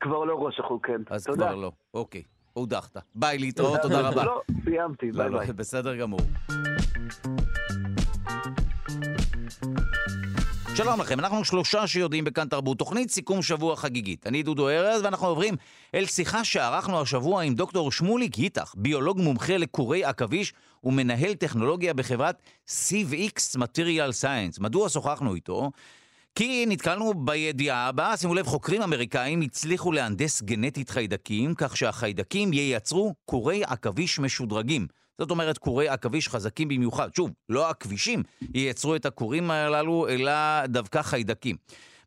כבר 0.00 0.24
לא 0.24 0.34
ראש 0.34 0.60
החוג, 0.60 0.86
כן. 0.86 1.02
אז 1.10 1.24
תודה. 1.24 1.46
כבר 1.46 1.54
לא. 1.54 1.72
אוקיי, 1.94 2.22
הודחת. 2.52 2.96
ביי, 3.14 3.38
להתראות, 3.38 3.80
תודה 3.80 4.00
רבה. 4.08 4.24
לא, 4.24 4.40
סיימתי, 4.64 5.12
לא, 5.12 5.22
ביי 5.22 5.30
לא, 5.30 5.38
ביי. 5.38 5.52
בסדר 5.52 5.96
גמור. 5.96 6.20
שלום 10.74 11.00
לכם, 11.00 11.18
אנחנו 11.20 11.44
שלושה 11.44 11.86
שיודעים 11.86 12.24
בכאן 12.24 12.48
תרבות, 12.48 12.78
תוכנית 12.78 13.10
סיכום 13.10 13.42
שבוע 13.42 13.76
חגיגית. 13.76 14.26
אני 14.26 14.42
דודו 14.42 14.68
ארז, 14.68 15.02
ואנחנו 15.04 15.26
עוברים 15.26 15.54
אל 15.94 16.04
שיחה 16.06 16.44
שערכנו 16.44 17.00
השבוע 17.00 17.42
עם 17.42 17.54
דוקטור 17.54 17.92
שמוליק 17.92 18.34
היטח, 18.34 18.74
ביולוג 18.76 19.20
מומחה 19.20 19.56
לקורי 19.56 20.04
עכביש 20.04 20.52
ומנהל 20.84 21.34
טכנולוגיה 21.34 21.94
בחברת 21.94 22.42
CVX 22.68 23.56
Material 23.56 24.12
Science. 24.22 24.60
מדוע 24.60 24.88
שוחחנו 24.88 25.34
איתו? 25.34 25.70
כי 26.34 26.66
נתקלנו 26.68 27.14
בידיעה 27.14 27.88
הבאה, 27.88 28.16
שימו 28.16 28.34
לב, 28.34 28.46
חוקרים 28.46 28.82
אמריקאים 28.82 29.40
הצליחו 29.40 29.92
להנדס 29.92 30.42
גנטית 30.42 30.90
חיידקים, 30.90 31.54
כך 31.54 31.76
שהחיידקים 31.76 32.52
ייצרו 32.52 33.14
קורי 33.24 33.64
עכביש 33.64 34.18
משודרגים. 34.18 34.86
זאת 35.18 35.30
אומרת, 35.30 35.58
קורי 35.58 35.88
עכביש 35.88 36.28
חזקים 36.28 36.68
במיוחד. 36.68 37.14
שוב, 37.14 37.30
לא 37.48 37.70
הכבישים 37.70 38.22
ייצרו 38.54 38.96
את 38.96 39.06
הקורים 39.06 39.50
הללו, 39.50 40.08
אלא 40.08 40.66
דווקא 40.66 41.02
חיידקים. 41.02 41.56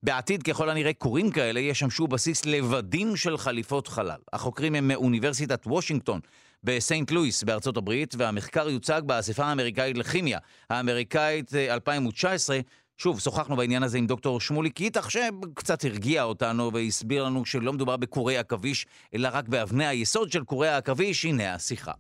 בעתיד, 0.04 0.44
ככל 0.44 0.70
הנראה, 0.70 0.94
קורים 0.94 1.32
כאלה 1.32 1.60
ישמשו 1.60 2.08
בסיס 2.08 2.46
לבדים 2.46 3.16
של 3.16 3.38
חליפות 3.38 3.88
חלל. 3.88 4.20
החוקרים 4.34 4.76
הם 4.76 4.88
מאוניברסיטת 4.88 5.68
וושינגטון 5.68 6.20
בסנט 6.64 7.12
לואיס 7.12 7.44
בארצות 7.44 7.78
הברית, 7.78 8.16
והמחקר 8.18 8.70
יוצג 8.70 9.02
באספה 9.06 9.46
האמריקאית 9.46 9.98
לכימיה 9.98 10.40
האמריקאית 10.70 11.56
אה, 11.56 11.74
2019. 11.74 12.60
שוב, 12.98 13.20
שוחחנו 13.20 13.56
בעניין 13.56 13.84
הזה 13.84 13.98
עם 13.98 14.08
דוקטור 14.08 14.42
שמוליק 14.42 14.82
איתך, 14.82 15.12
שקצת 15.12 15.86
הרגיע 15.86 16.24
אותנו 16.24 16.74
והסביר 16.74 17.24
לנו 17.24 17.46
שלא 17.46 17.74
מדובר 17.74 17.98
בקורי 17.98 18.38
עכביש, 18.38 18.86
אלא 19.16 19.30
רק 19.34 19.48
באבני 19.48 19.86
היסוד 19.86 20.32
של 20.32 20.44
קורי 20.44 20.68
העכביש. 20.68 21.26
הנה 21.26 21.56
השיחה. 21.56 21.92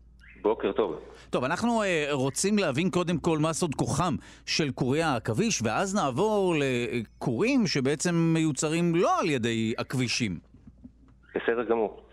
בוקר 0.42 0.72
טוב. 0.72 1.00
טוב, 1.30 1.44
אנחנו 1.44 1.84
uh, 1.84 1.86
רוצים 2.12 2.58
להבין 2.58 2.90
קודם 2.90 3.18
כל 3.18 3.38
מה 3.38 3.54
סוד 3.54 3.76
כוחם 3.76 4.16
של 4.46 4.72
קורי 4.72 5.04
העכביש, 5.04 5.62
ואז 5.64 5.96
נעבור 5.96 6.56
לקורים 6.60 7.68
שבעצם 7.68 8.16
מיוצרים 8.16 8.96
לא 8.96 9.20
על 9.20 9.30
ידי 9.30 9.74
עכבישים. 9.78 10.40
בסדר 11.36 11.64
גמור. 11.70 12.11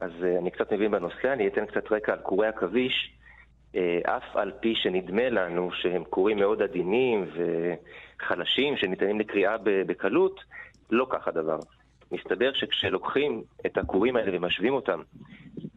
אז 0.00 0.10
uh, 0.20 0.38
אני 0.38 0.50
קצת 0.50 0.72
מבין 0.72 0.90
בנושא, 0.90 1.32
אני 1.32 1.48
אתן 1.48 1.66
קצת 1.66 1.92
רקע 1.92 2.12
על 2.12 2.18
קורי 2.18 2.46
עכביש. 2.46 3.14
Uh, 3.72 3.78
אף 4.04 4.36
על 4.36 4.52
פי 4.60 4.74
שנדמה 4.74 5.28
לנו 5.28 5.70
שהם 5.72 6.04
קורים 6.04 6.38
מאוד 6.38 6.62
עדינים 6.62 7.26
וחלשים, 7.34 8.76
שניתנים 8.76 9.20
לקריאה 9.20 9.56
בקלות, 9.64 10.40
לא 10.90 11.06
כך 11.10 11.28
הדבר. 11.28 11.58
מסתבר 12.12 12.52
שכשלוקחים 12.52 13.42
את 13.66 13.78
הכורים 13.78 14.16
האלה 14.16 14.36
ומשווים 14.36 14.74
אותם 14.74 15.02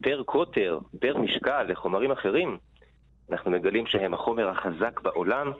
פר 0.02 0.24
קוטר, 0.24 0.80
פר 1.00 1.18
משקל 1.18 1.64
לחומרים 1.64 2.12
אחרים, 2.12 2.58
אנחנו 3.32 3.52
מגלים 3.52 3.86
שהם 3.86 4.14
החומר 4.14 4.50
החזק 4.50 5.02
בעולם, 5.02 5.52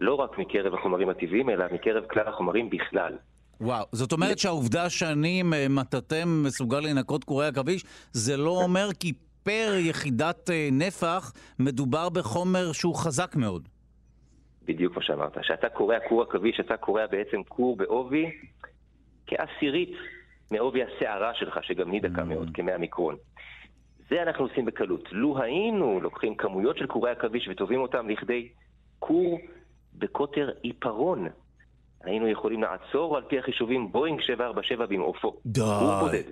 לא 0.00 0.14
רק 0.14 0.38
מקרב 0.38 0.74
החומרים 0.74 1.08
הטבעיים, 1.08 1.50
אלא 1.50 1.64
מקרב 1.72 2.04
כלל 2.04 2.28
החומרים 2.28 2.70
בכלל. 2.70 3.12
וואו, 3.60 3.84
זאת 3.92 4.12
אומרת 4.12 4.38
שהעובדה 4.38 4.90
שאני 4.90 5.42
מטאטא 5.70 6.24
מסוגל 6.26 6.80
לנקות 6.80 7.24
קורי 7.24 7.46
עכביש, 7.46 7.84
זה 8.12 8.36
לא 8.36 8.62
אומר 8.62 8.88
כי 9.00 9.12
פר 9.42 9.74
יחידת 9.78 10.50
אה, 10.50 10.68
נפח 10.72 11.32
מדובר 11.58 12.08
בחומר 12.08 12.72
שהוא 12.72 12.94
חזק 12.94 13.36
מאוד. 13.36 13.68
בדיוק 14.64 14.92
כמו 14.92 15.02
שאמרת. 15.02 15.38
כשאתה 15.38 15.68
קורע 15.68 15.96
כור 16.08 16.22
עכביש, 16.22 16.60
אתה 16.60 16.76
קורע 16.76 17.06
בעצם 17.06 17.42
כור 17.48 17.76
בעובי 17.76 18.30
כעשירית 19.26 19.92
מעובי 20.50 20.82
השערה 20.82 21.34
שלך, 21.34 21.58
שגם 21.62 21.90
היא 21.90 22.02
דקה 22.02 22.24
מאוד, 22.24 22.50
כמאה 22.54 22.78
מיקרון. 22.78 23.16
זה 24.10 24.22
אנחנו 24.22 24.44
עושים 24.44 24.64
בקלות. 24.64 25.12
לו 25.12 25.42
היינו 25.42 26.00
לוקחים 26.00 26.34
כמויות 26.34 26.76
של 26.76 26.86
קורי 26.86 27.10
עכביש 27.10 27.48
וטובים 27.48 27.80
אותם 27.80 28.08
לכדי 28.08 28.48
כור 28.98 29.38
בקוטר 29.94 30.50
עיפרון, 30.62 31.28
היינו 32.04 32.28
יכולים 32.28 32.62
לעצור 32.62 33.16
על 33.16 33.22
פי 33.28 33.38
החישובים 33.38 33.92
בואינג 33.92 34.20
747 34.20 34.86
במעופו. 34.86 35.40
די. 35.46 35.60
כור 35.60 36.00
בודד. 36.00 36.22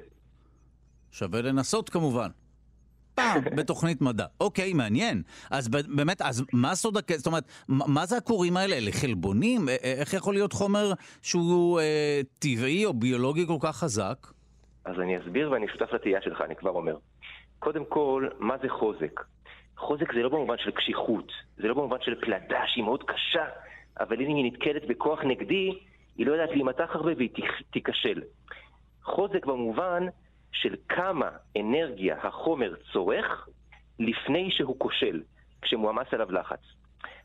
שווה 1.12 1.42
לנסות 1.42 1.88
כמובן. 1.88 2.28
פעם, 3.14 3.44
בתוכנית 3.58 4.00
מדע. 4.00 4.26
אוקיי, 4.40 4.72
מעניין. 4.72 5.22
אז 5.50 5.68
באמת, 5.68 6.22
אז 6.22 6.44
מה 6.52 6.74
סוד 6.74 6.96
הכסף? 6.96 7.18
זאת 7.18 7.26
אומרת, 7.26 7.44
מה 7.68 8.06
זה 8.06 8.16
הכורים 8.16 8.56
האלה? 8.56 8.76
אלה 8.76 8.92
חלבונים? 8.92 9.68
איך 9.82 10.14
יכול 10.14 10.34
להיות 10.34 10.52
חומר 10.52 10.92
שהוא 11.22 11.80
אה, 11.80 12.20
טבעי 12.38 12.84
או 12.84 12.94
ביולוגי 12.94 13.46
כל 13.46 13.58
כך 13.60 13.76
חזק? 13.76 14.26
אז 14.84 14.94
אני 15.00 15.18
אסביר 15.18 15.50
ואני 15.50 15.66
שותף 15.68 15.92
לתהייה 15.92 16.22
שלך, 16.22 16.40
אני 16.40 16.56
כבר 16.56 16.70
אומר. 16.70 16.96
קודם 17.58 17.84
כל, 17.84 18.28
מה 18.38 18.54
זה 18.62 18.68
חוזק? 18.68 19.20
חוזק 19.76 20.12
זה 20.12 20.18
לא 20.22 20.28
במובן 20.28 20.56
של 20.58 20.70
קשיחות, 20.70 21.32
זה 21.56 21.68
לא 21.68 21.74
במובן 21.74 21.96
של 22.00 22.14
פלדה 22.20 22.60
שהיא 22.66 22.84
מאוד 22.84 23.02
קשה, 23.02 23.44
אבל 24.01 24.20
אם 24.20 24.26
היא 24.34 24.53
נתקלת 24.53 24.84
בכוח 24.88 25.24
נגדי, 25.24 25.78
היא 26.16 26.26
לא 26.26 26.32
יודעת 26.32 26.51
להימתח 26.51 26.90
הרבה 26.94 27.12
והיא 27.16 27.30
תיכ- 27.30 27.62
תיכשל. 27.70 28.22
חוזק 29.03 29.47
במובן 29.47 30.03
של 30.53 30.74
כמה 30.88 31.30
אנרגיה 31.61 32.16
החומר 32.22 32.74
צורך 32.92 33.49
לפני 33.99 34.51
שהוא 34.51 34.78
כושל, 34.78 35.22
כשמועמס 35.62 36.07
עליו 36.12 36.32
לחץ. 36.32 36.61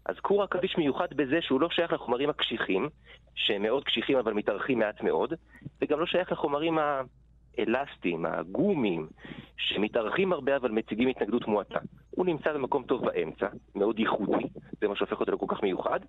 אז 0.05 0.15
כור 0.19 0.43
עכביש 0.43 0.77
מיוחד 0.77 1.13
בזה 1.15 1.41
שהוא 1.41 1.61
לא 1.61 1.69
שייך 1.69 1.93
לחומרים 1.93 2.29
הקשיחים, 2.29 2.89
שהם 3.35 3.61
מאוד 3.61 3.83
קשיחים 3.83 4.17
אבל 4.17 4.33
מתארחים 4.33 4.79
מעט 4.79 5.01
מאוד, 5.01 5.33
וגם 5.81 5.99
לא 5.99 6.05
שייך 6.05 6.31
לחומרים 6.31 6.77
האלסטיים, 7.57 8.25
הגומיים, 8.25 9.07
שמתארחים 9.57 10.33
הרבה 10.33 10.55
אבל 10.55 10.71
מציגים 10.71 11.07
התנגדות 11.07 11.47
מועטה. 11.47 11.79
הוא 12.11 12.25
נמצא 12.25 12.53
במקום 12.53 12.83
טוב 12.83 13.05
באמצע, 13.05 13.47
מאוד 13.75 13.99
ייחודי, 13.99 14.47
זה 14.81 14.87
מה 14.87 14.95
שהופך 14.95 15.19
אותו 15.19 15.31
לכל 15.31 15.45
כך 15.49 15.63
מיוחד. 15.63 15.99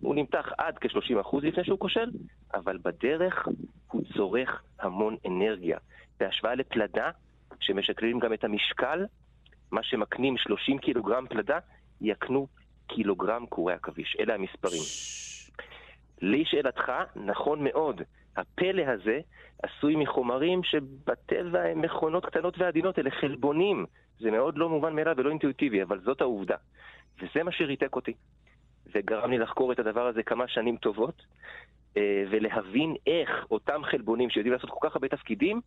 הוא 0.00 0.14
נמתח 0.14 0.52
עד 0.58 0.78
כ-30% 0.78 1.36
לפני 1.42 1.64
שהוא 1.64 1.78
כושל, 1.78 2.10
אבל 2.54 2.78
בדרך 2.82 3.48
הוא 3.90 4.02
צורך 4.16 4.62
המון 4.80 5.16
אנרגיה. 5.26 5.78
בהשוואה 6.20 6.54
לפלדה, 6.54 7.10
שמשקללים 7.60 8.18
גם 8.18 8.32
את 8.32 8.44
המשקל, 8.44 9.04
מה 9.70 9.82
שמקנים 9.82 10.36
30 10.36 10.78
קילוגרם 10.78 11.26
פלדה, 11.28 11.58
יקנו 12.00 12.46
קילוגרם 12.86 13.46
קורי 13.46 13.74
עכביש. 13.74 14.16
אלה 14.20 14.34
המספרים. 14.34 14.82
לשאלתך, 16.22 16.92
נכון 17.16 17.64
מאוד 17.64 18.02
הפלא 18.36 18.82
הזה 18.82 19.20
עשוי 19.62 19.96
מחומרים 19.96 20.62
שבטבע 20.62 21.62
הם 21.62 21.82
מכונות 21.82 22.26
קטנות 22.26 22.58
ועדינות, 22.58 22.98
אלה 22.98 23.10
חלבונים. 23.10 23.86
זה 24.22 24.30
מאוד 24.30 24.58
לא 24.58 24.68
מובן 24.68 24.94
מאליו 24.96 25.14
ולא 25.16 25.30
אינטואיטיבי, 25.30 25.82
אבל 25.82 26.00
זאת 26.04 26.20
העובדה. 26.20 26.56
וזה 27.18 27.42
מה 27.44 27.52
שריתק 27.52 27.96
אותי. 27.96 28.12
זה 28.92 29.00
גרם 29.04 29.30
לי 29.30 29.38
לחקור 29.38 29.72
את 29.72 29.78
הדבר 29.78 30.06
הזה 30.06 30.22
כמה 30.22 30.48
שנים 30.48 30.76
טובות, 30.76 31.22
אה, 31.96 32.24
ולהבין 32.30 32.94
איך 33.06 33.30
אותם 33.50 33.80
חלבונים 33.90 34.30
שיודעים 34.30 34.54
לעשות 34.54 34.70
כל 34.70 34.88
כך 34.88 34.96
הרבה 34.96 35.08
תפקידים, 35.08 35.60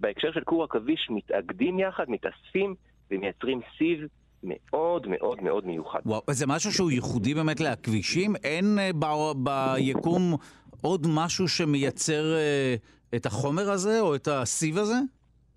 בהקשר 0.00 0.32
של 0.32 0.44
כור 0.44 0.64
עכביש 0.64 1.08
מתאגדים 1.10 1.78
יחד, 1.78 2.04
מתאספים 2.08 2.74
ומייצרים 3.10 3.60
סיב 3.78 4.00
מאוד 4.42 5.06
מאוד 5.06 5.42
מאוד 5.42 5.66
מיוחד. 5.66 6.00
וואו, 6.06 6.22
זה 6.30 6.46
משהו 6.46 6.72
שהוא 6.72 6.90
ייחודי 6.90 7.34
באמת 7.34 7.60
לכבישים? 7.60 8.36
אין 8.36 8.78
אה, 8.78 8.90
ב- 9.42 9.74
ביקום 9.74 10.36
עוד 10.82 11.06
משהו 11.14 11.48
שמייצר 11.48 12.34
אה, 12.36 12.74
את 13.16 13.26
החומר 13.26 13.70
הזה 13.70 14.00
או 14.00 14.14
את 14.14 14.28
הסיב 14.28 14.78
הזה? 14.78 14.96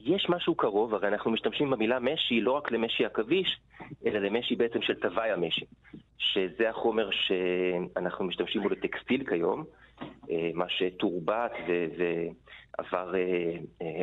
יש 0.07 0.29
משהו 0.29 0.55
קרוב, 0.55 0.93
הרי 0.93 1.07
אנחנו 1.07 1.31
משתמשים 1.31 1.69
במילה 1.69 1.99
משי 1.99 2.41
לא 2.41 2.51
רק 2.51 2.71
למשי 2.71 3.05
עכביש, 3.05 3.59
אלא 4.05 4.19
למשי 4.19 4.55
בעצם 4.55 4.81
של 4.81 4.93
תוואי 4.93 5.31
המשי, 5.31 5.65
שזה 6.17 6.69
החומר 6.69 7.09
שאנחנו 7.11 8.25
משתמשים 8.25 8.61
בו 8.61 8.69
לטקסטיל 8.69 9.23
כיום, 9.29 9.63
אה, 10.31 10.49
מה 10.53 10.65
שתורבת 10.69 11.51
ועבר 11.97 13.13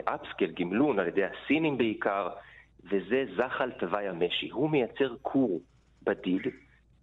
אפסקל, 0.04 0.46
גמלון, 0.46 0.98
על 0.98 1.08
ידי 1.08 1.22
הסינים 1.24 1.78
בעיקר, 1.78 2.28
וזה 2.84 3.24
זחל 3.36 3.70
תוואי 3.70 4.08
המשי. 4.08 4.50
הוא 4.50 4.70
מייצר 4.70 5.14
כור 5.22 5.60
בדיד 6.02 6.42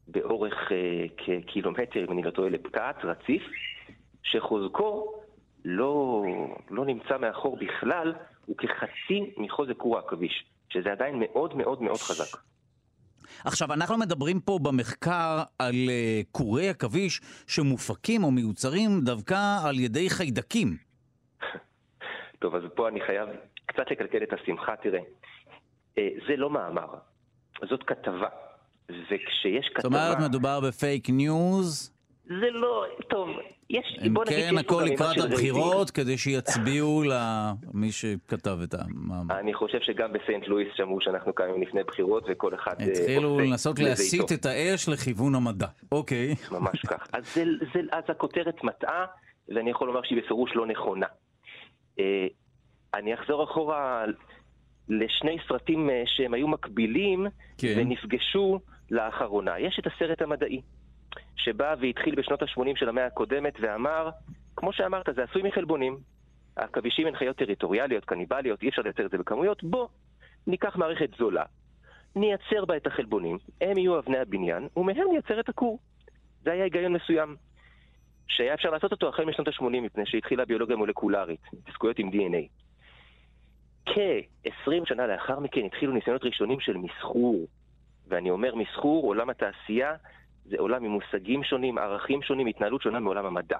באורך 0.07 0.71
אה, 0.71 1.05
כקילומטר, 1.17 2.05
אם 2.05 2.11
אני 2.11 2.23
לא 2.23 2.31
טועה, 2.31 2.49
לפקעת, 2.49 3.05
רציף, 3.05 3.43
שחוזקו 4.23 5.13
לא, 5.65 6.23
לא 6.69 6.85
נמצא 6.85 7.17
מאחור 7.17 7.57
בכלל, 7.57 8.13
הוא 8.45 8.55
כחצי 8.57 9.33
מחוזק 9.37 9.77
כור 9.77 9.97
העכביש, 9.97 10.45
שזה 10.69 10.91
עדיין 10.91 11.15
מאוד 11.19 11.55
מאוד 11.55 11.81
מאוד 11.81 11.97
חזק. 11.97 12.37
עכשיו, 13.45 13.73
אנחנו 13.73 13.97
מדברים 13.97 14.39
פה 14.39 14.59
במחקר 14.61 15.43
על 15.59 15.75
uh, 15.75 16.27
קורי 16.31 16.69
עכביש 16.69 17.21
שמופקים 17.47 18.23
או 18.23 18.31
מיוצרים 18.31 19.01
דווקא 19.01 19.57
על 19.65 19.79
ידי 19.79 20.09
חיידקים. 20.09 20.77
טוב, 22.41 22.55
אז 22.55 22.61
פה 22.75 22.87
אני 22.87 23.01
חייב 23.01 23.29
קצת 23.65 23.91
לקלקל 23.91 24.23
את 24.23 24.33
השמחה, 24.33 24.75
תראה. 24.83 24.99
אה, 25.97 26.09
זה 26.27 26.35
לא 26.35 26.49
מאמר, 26.49 26.87
זאת 27.69 27.83
כתבה. 27.83 28.27
וכשיש 28.89 29.69
כתבה... 29.75 29.81
זאת 29.81 29.85
אומרת, 29.85 30.29
מדובר 30.29 30.59
בפייק 30.59 31.09
ניוז? 31.09 32.00
זה 32.25 32.49
לא, 32.51 32.85
טוב, 33.09 33.29
יש, 33.69 33.99
בוא 34.13 34.25
נגיד 34.25 34.49
כן, 34.49 34.57
הכל 34.57 34.83
לקראת 34.85 35.17
הבחירות, 35.17 35.91
כדי 35.91 36.17
שיצביעו 36.17 37.03
למי 37.03 37.91
שכתב 37.91 38.57
את 38.63 38.73
המאמר. 38.73 39.39
אני 39.39 39.53
חושב 39.53 39.77
שגם 39.81 40.13
בסיינט 40.13 40.47
לואיס 40.47 40.67
שמעו 40.75 41.01
שאנחנו 41.01 41.33
קיימים 41.33 41.61
לפני 41.61 41.83
בחירות, 41.83 42.23
וכל 42.29 42.55
אחד 42.55 42.75
אה, 42.79 42.85
התחילו 42.85 43.39
לנסות 43.39 43.79
להסיט 43.79 44.31
את 44.31 44.45
האש 44.45 44.89
לכיוון 44.89 45.35
המדע. 45.35 45.67
אוקיי. 45.91 46.35
ממש 46.51 46.81
כך. 46.87 47.07
אז, 47.13 47.33
זה, 47.33 47.43
זה, 47.73 47.79
אז 47.91 48.03
הכותרת 48.07 48.63
מטעה, 48.63 49.05
ואני 49.49 49.69
יכול 49.69 49.87
לומר 49.87 50.01
שהיא 50.03 50.21
בפירוש 50.23 50.51
לא 50.55 50.67
נכונה. 50.67 51.07
אה, 51.99 52.27
אני 52.93 53.13
אחזור 53.13 53.43
אחורה 53.43 54.05
לשני 54.89 55.37
סרטים 55.47 55.89
אה, 55.89 56.03
שהם 56.05 56.33
היו 56.33 56.47
מקבילים 56.47 57.27
כן. 57.57 57.73
ונפגשו 57.77 58.59
לאחרונה. 58.91 59.59
יש 59.59 59.79
את 59.79 59.87
הסרט 59.87 60.21
המדעי, 60.21 60.61
שבא 61.35 61.75
והתחיל 61.81 62.15
בשנות 62.15 62.41
ה-80 62.41 62.75
של 62.75 62.89
המאה 62.89 63.05
הקודמת 63.05 63.53
ואמר, 63.61 64.09
כמו 64.55 64.73
שאמרת, 64.73 65.09
זה 65.15 65.23
עשוי 65.23 65.41
מחלבונים. 65.43 65.97
עכבישים 66.55 67.07
הן 67.07 67.15
חיות 67.15 67.37
טריטוריאליות, 67.37 68.05
קניבליות, 68.05 68.63
אי 68.63 68.69
אפשר 68.69 68.81
לייצר 68.81 69.05
את 69.05 69.11
זה 69.11 69.17
בכמויות. 69.17 69.63
בוא, 69.63 69.87
ניקח 70.47 70.75
מערכת 70.75 71.09
זולה, 71.17 71.43
נייצר 72.15 72.65
בה 72.65 72.77
את 72.77 72.87
החלבונים, 72.87 73.37
הם 73.61 73.77
יהיו 73.77 73.99
אבני 73.99 74.17
הבניין, 74.17 74.67
ומהם 74.77 75.07
נייצר 75.11 75.39
את 75.39 75.49
הכור. 75.49 75.79
זה 76.43 76.51
היה 76.51 76.63
היגיון 76.63 76.93
מסוים. 76.93 77.35
שהיה 78.27 78.53
אפשר 78.53 78.69
לעשות 78.69 78.91
אותו 78.91 79.09
החל 79.09 79.25
משנות 79.25 79.47
ה-80, 79.47 79.63
מפני 79.63 80.05
שהתחילה 80.05 80.43
הביולוגיה 80.43 80.75
המולקולרית, 80.75 81.41
התעסקויות 81.53 81.99
עם 81.99 82.09
DNA. 82.09 82.47
כ-20 83.85 84.85
שנה 84.85 85.07
לאחר 85.07 85.39
מכן 85.39 85.65
התחילו 85.65 85.93
ניסיונות 85.93 86.23
ראשונים 86.23 86.59
של 86.59 86.77
מסחור. 86.77 87.47
ואני 88.07 88.29
אומר 88.29 88.55
מסחור, 88.55 89.05
עולם 89.05 89.29
התעשייה, 89.29 89.95
זה 90.51 90.57
עולם 90.59 90.83
עם 90.83 90.91
מושגים 90.91 91.43
שונים, 91.43 91.77
ערכים 91.77 92.21
שונים, 92.21 92.47
התנהלות 92.47 92.81
שונה 92.81 92.99
מעולם 92.99 93.25
המדע. 93.25 93.57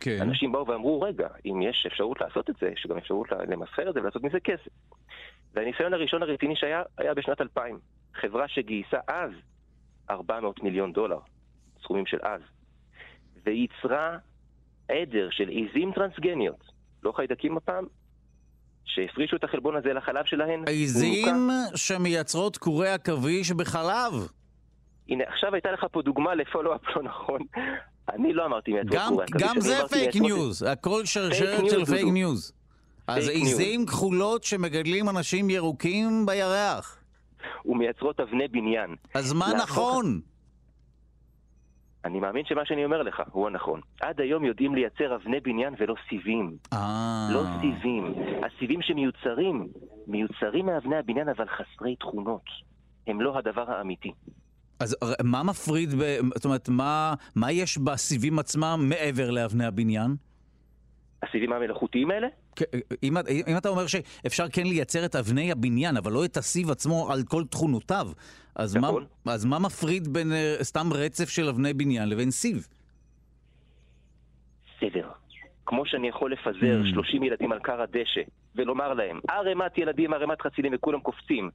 כן. 0.00 0.18
אנשים 0.20 0.52
באו 0.52 0.66
ואמרו, 0.66 1.00
רגע, 1.00 1.28
אם 1.46 1.62
יש 1.62 1.86
אפשרות 1.86 2.20
לעשות 2.20 2.50
את 2.50 2.54
זה, 2.60 2.68
יש 2.68 2.86
גם 2.90 2.96
אפשרות 2.96 3.28
למסחר 3.48 3.88
את 3.88 3.94
זה 3.94 4.00
ולעשות 4.00 4.22
מזה 4.22 4.40
כסף. 4.40 4.70
והניסיון 5.54 5.94
הראשון 5.94 6.22
הרציני 6.22 6.56
שהיה, 6.56 6.82
היה 6.98 7.14
בשנת 7.14 7.40
2000. 7.40 7.78
חברה 8.14 8.48
שגייסה 8.48 8.98
אז 9.08 9.30
400 10.10 10.62
מיליון 10.62 10.92
דולר, 10.92 11.18
סכומים 11.82 12.06
של 12.06 12.18
אז, 12.22 12.40
וייצרה 13.46 14.18
עדר 14.88 15.28
של 15.30 15.48
עיזים 15.48 15.92
טרנסגניות, 15.92 16.64
לא 17.02 17.12
חיידקים 17.12 17.56
הפעם, 17.56 17.84
שהפרישו 18.84 19.36
את 19.36 19.44
החלבון 19.44 19.76
הזה 19.76 19.92
לחלב 19.92 20.24
שלהן. 20.24 20.64
עיזים 20.68 21.48
שמייצרות 21.74 22.56
קורי 22.56 22.88
עכביש 22.88 23.52
בחלב. 23.52 24.12
הנה, 25.10 25.24
עכשיו 25.26 25.54
הייתה 25.54 25.72
לך 25.72 25.86
פה 25.92 26.02
דוגמה 26.02 26.34
ל 26.34 26.40
follow-up 26.40 26.96
לא 26.96 27.02
נכון. 27.02 27.40
אני 28.14 28.32
לא 28.32 28.46
אמרתי 28.46 28.72
קורי 29.08 29.24
עכביש. 29.24 29.42
גם 29.42 29.60
זה 29.60 29.76
פייק 29.88 30.16
ניוז, 30.16 30.62
הכל 30.62 31.04
שרשרת 31.04 31.70
של 31.70 31.84
פייק 31.84 32.06
ניוז. 32.12 32.52
אז 33.06 33.28
עיזים 33.28 33.86
כחולות 33.86 34.44
שמגדלים 34.44 35.08
אנשים 35.08 35.50
ירוקים 35.50 36.26
בירח. 36.26 36.98
ומייצרות 37.64 38.20
אבני 38.20 38.48
בניין. 38.48 38.96
אז 39.14 39.32
מה 39.32 39.46
נכון? 39.62 40.20
אני 42.04 42.20
מאמין 42.20 42.44
שמה 42.44 42.66
שאני 42.66 42.84
אומר 42.84 43.02
לך 43.02 43.22
הוא 43.32 43.46
הנכון. 43.46 43.80
עד 44.00 44.20
היום 44.20 44.44
יודעים 44.44 44.74
לייצר 44.74 45.14
אבני 45.14 45.40
בניין 45.40 45.74
ולא 45.78 45.94
סיבים. 46.08 46.56
אה... 46.72 47.28
לא 47.32 47.42
סיבים. 47.60 48.14
הסיבים 48.44 48.82
שמיוצרים, 48.82 49.68
מיוצרים 50.06 50.66
מאבני 50.66 50.96
הבניין 50.96 51.28
אבל 51.28 51.46
חסרי 51.48 51.96
תכונות. 51.96 52.44
הם 53.06 53.20
לא 53.20 53.38
הדבר 53.38 53.70
האמיתי. 53.70 54.12
אז 54.80 54.96
מה 55.22 55.42
מפריד, 55.42 55.94
ב... 55.94 56.18
זאת 56.34 56.44
אומרת, 56.44 56.68
מה, 56.68 57.14
מה 57.36 57.52
יש 57.52 57.78
בסיבים 57.78 58.38
עצמם 58.38 58.86
מעבר 58.88 59.30
לאבני 59.30 59.64
הבניין? 59.64 60.16
הסיבים 61.22 61.52
המלאכותיים 61.52 62.10
האלה? 62.10 62.26
אם, 63.02 63.16
אם 63.48 63.56
אתה 63.56 63.68
אומר 63.68 63.86
שאפשר 63.86 64.48
כן 64.52 64.62
לייצר 64.62 65.04
את 65.04 65.16
אבני 65.16 65.52
הבניין, 65.52 65.96
אבל 65.96 66.12
לא 66.12 66.24
את 66.24 66.36
הסיב 66.36 66.70
עצמו 66.70 67.12
על 67.12 67.22
כל 67.28 67.44
תכונותיו, 67.44 68.08
אז, 68.54 68.76
מה, 68.76 68.88
נכון. 68.88 69.04
אז 69.26 69.44
מה 69.44 69.58
מפריד 69.58 70.08
בין 70.08 70.32
uh, 70.32 70.64
סתם 70.64 70.92
רצף 70.92 71.28
של 71.28 71.48
אבני 71.48 71.72
בניין 71.72 72.08
לבין 72.08 72.30
סיב? 72.30 72.68
סדר. 74.80 75.08
כמו 75.66 75.86
שאני 75.86 76.08
יכול 76.08 76.32
לפזר 76.32 76.82
mm. 76.82 76.94
30 76.94 77.22
ילדים 77.22 77.52
על 77.52 77.58
כר 77.60 77.82
הדשא 77.82 78.20
ולומר 78.56 78.94
להם, 78.94 79.20
ערימת 79.28 79.78
ילדים, 79.78 80.12
ערימת 80.12 80.42
חצילים 80.42 80.72
וכולם 80.74 81.00
קופצים, 81.00 81.50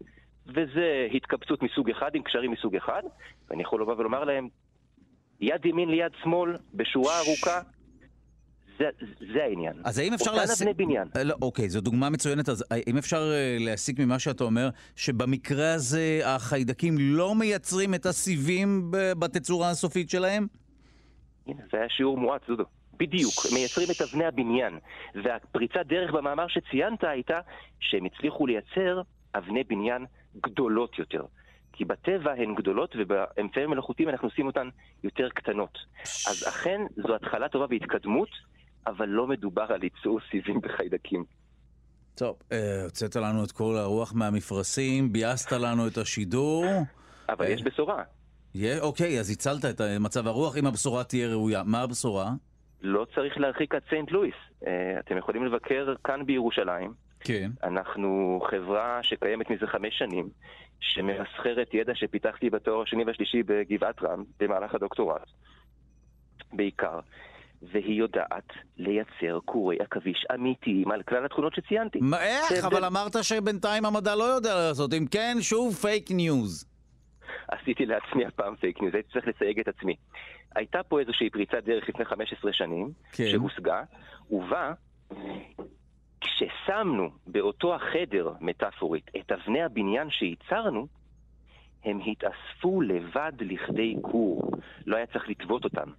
וזה 0.48 1.08
התקבצות 1.14 1.64
מסוג 1.64 1.90
אחד 1.90 2.16
עם 2.16 2.24
קשרים 2.24 2.52
מסוג 2.52 2.76
אחד, 2.76 3.02
ואני 3.50 3.62
יכול 3.62 3.82
לבוא 3.82 3.96
ולומר 3.98 4.24
להם, 4.24 4.48
יד 5.40 5.66
ימין 5.66 5.90
ליד 5.90 6.12
שמאל, 6.24 6.56
בשורה 6.74 7.20
ארוכה, 7.20 7.62
זה, 8.80 8.86
זה 9.34 9.44
העניין. 9.44 9.74
אז 9.84 10.00
האם 10.00 10.14
אפשר 10.14 10.32
להסיק... 10.32 10.68
אותן 10.68 10.70
אבני 10.70 10.86
בניין. 10.86 11.08
לא, 11.24 11.36
אוקיי, 11.42 11.70
זו 11.70 11.82
דוגמה 11.82 12.10
מצוינת. 12.10 12.50
אז 12.50 12.66
האם 12.72 12.98
אפשר 12.98 13.32
אה, 13.34 13.58
להסיק 13.60 14.00
ממה 14.00 14.20
שאתה 14.20 14.44
אומר, 14.44 14.70
שבמקרה 14.96 15.74
הזה 15.74 16.22
החיידקים 16.26 16.96
לא 17.00 17.36
מייצרים 17.36 17.94
את 17.94 18.06
הסיבים 18.06 18.92
בתצורה 18.92 19.70
הסופית 19.70 20.10
שלהם? 20.10 20.48
הנה, 21.48 21.62
זה 21.72 21.78
היה 21.78 21.90
שיעור 21.90 22.18
מועט, 22.18 22.48
דודו. 22.48 22.64
בדיוק, 22.98 23.34
מייצרים 23.54 23.88
את 23.92 24.02
אבני 24.02 24.26
הבניין. 24.26 24.80
והפריצת 25.24 25.86
דרך 25.86 26.12
במאמר 26.12 26.48
שציינת 26.48 27.04
הייתה 27.04 27.40
שהם 27.80 28.06
הצליחו 28.06 28.48
לייצר 28.48 29.02
אבני 29.36 29.64
בניין 29.64 30.06
גדולות 30.42 31.00
יותר. 31.00 31.26
כי 31.74 31.86
בטבע 31.86 32.32
הן 32.32 32.56
גדולות 32.56 32.96
ובאמצעים 33.00 33.70
מלאכותיים 33.70 34.10
אנחנו 34.10 34.28
עושים 34.28 34.48
אותן 34.48 34.70
יותר 35.04 35.30
קטנות. 35.30 35.78
אז 36.04 36.46
אכן 36.48 36.82
זו 36.96 37.16
התחלה 37.16 37.50
טובה 37.50 37.66
והתקדמות, 37.70 38.30
אבל 38.88 39.10
לא 39.10 39.28
מדובר 39.28 39.66
על 39.74 39.84
ייצור 39.84 40.20
סיבים 40.32 40.62
בחיידקים. 40.62 41.24
טוב, 42.16 42.36
אה, 42.52 42.84
הוצאת 42.84 43.16
לנו 43.16 43.44
את 43.44 43.52
כל 43.52 43.76
הרוח 43.78 44.14
מהמפרשים, 44.16 45.14
ביאסת 45.14 45.52
לנו 45.52 45.88
את 45.88 45.98
השידור. 45.98 46.66
אבל 47.30 47.48
יש 47.48 47.64
בשורה. 47.64 48.04
אוקיי, 48.82 49.20
אז 49.20 49.30
הצלת 49.30 49.66
את 49.66 49.82
מצב 50.00 50.28
הרוח, 50.28 50.58
אם 50.58 50.68
הבשורה 50.68 51.04
תהיה 51.04 51.28
ראויה. 51.28 51.64
מה 51.64 51.82
הבשורה? 51.82 52.32
לא 52.82 53.06
צריך 53.16 53.38
להרחיק 53.38 53.76
עד 53.76 53.82
סיינט 53.90 54.12
לואיס. 54.12 54.36
אה, 54.68 55.00
אתם 55.00 55.18
יכולים 55.18 55.46
לבקר 55.46 55.94
כאן 56.04 56.26
בירושלים. 56.26 57.05
כן. 57.26 57.52
אנחנו 57.64 58.42
חברה 58.50 59.00
שקיימת 59.04 59.50
מזה 59.50 59.68
חמש 59.68 59.98
שנים, 59.98 60.30
שממסחרת 60.80 61.74
ידע 61.74 61.96
שפיתחתי 61.96 62.50
בתואר 62.50 62.82
השני 62.82 63.04
והשלישי 63.04 63.44
בגבעת 63.44 64.04
רם, 64.04 64.24
במהלך 64.40 64.76
הדוקטורט, 64.76 65.22
בעיקר. 66.54 67.00
והיא 67.72 68.00
יודעת 68.00 68.48
לייצר 68.78 69.40
קורי 69.46 69.78
עכביש 69.80 70.26
אמיתיים 70.34 70.92
על 70.92 71.04
כלל 71.04 71.26
התכונות 71.26 71.54
שציינתי. 71.56 72.00
מה, 72.02 72.22
איך? 72.22 72.66
אבל 72.66 72.86
אמרת 72.86 73.16
שבינתיים 73.22 73.86
המדע 73.86 74.16
לא 74.16 74.24
יודע 74.24 74.56
לעשות. 74.56 74.94
אם 74.94 75.06
כן, 75.12 75.38
שוב 75.42 75.76
פייק 75.76 76.12
ניוז. 76.12 76.66
עשיתי 77.48 77.86
לעצמי 77.86 78.26
הפעם 78.26 78.56
פייק 78.56 78.82
ניוז, 78.82 78.94
הייתי 78.96 79.10
צריך 79.14 79.28
לסייג 79.28 79.60
את 79.60 79.68
עצמי. 79.68 79.96
הייתה 80.56 80.84
פה 80.84 81.00
איזושהי 81.00 81.30
פריצת 81.30 81.64
דרך 81.66 81.90
לפני 81.90 82.06
15 82.06 82.54
שנים, 82.54 82.92
כן. 83.12 83.28
שהושגה, 83.32 83.84
ובה 84.32 84.74
כששמנו 86.22 87.10
באותו 87.28 87.76
החדר, 87.76 88.34
מטאפורית, 88.42 89.12
את 89.20 89.32
אבני 89.32 89.64
הבניין 89.64 90.10
שייצרנו, 90.10 90.88
הם 91.84 92.00
התאספו 92.06 92.82
לבד 92.82 93.32
לכדי 93.40 93.96
כור. 94.02 94.52
לא 94.86 94.96
היה 94.96 95.06
צריך 95.06 95.30
לטוות 95.30 95.64
אותם. 95.64 95.90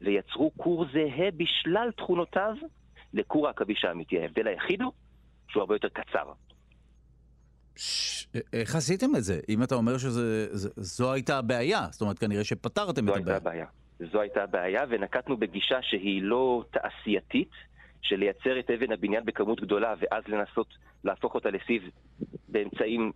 ויצרו 0.00 0.50
כור 0.56 0.84
זהה 0.92 1.30
בשלל 1.36 1.90
תכונותיו 1.96 2.54
לכור 3.14 3.46
העכביש 3.46 3.84
האמיתי. 3.84 4.20
ההבדל 4.20 4.46
היחיד 4.46 4.82
הוא 4.82 4.92
שהוא 5.48 5.60
הרבה 5.60 5.74
יותר 5.74 5.88
קצר. 5.88 6.32
איך 8.52 8.74
עשיתם 8.76 9.16
את 9.16 9.24
זה? 9.24 9.40
אם 9.48 9.62
אתה 9.62 9.74
אומר 9.74 9.98
שזו 9.98 11.12
הייתה 11.12 11.38
הבעיה, 11.38 11.86
זאת 11.90 12.00
אומרת, 12.00 12.18
כנראה 12.18 12.44
שפתרתם 12.44 13.08
את 13.08 13.14
הבעיה. 13.14 13.24
זו 13.24 13.30
הייתה 13.30 13.36
הבעיה. 13.36 13.66
זו 14.12 14.20
הייתה 14.20 14.42
הבעיה, 14.42 14.84
ונקטנו 14.88 15.36
בגישה 15.36 15.82
שהיא 15.82 16.22
לא 16.22 16.64
תעשייתית, 16.70 17.50
של 18.02 18.16
לייצר 18.16 18.58
את 18.58 18.70
אבן 18.70 18.92
הבניין 18.92 19.24
בכמות 19.24 19.60
גדולה, 19.60 19.94
ואז 20.00 20.24
לנסות 20.28 20.74
להפוך 21.04 21.34
אותה 21.34 21.50
לסיב 21.50 21.82
באמצעים 22.48 23.12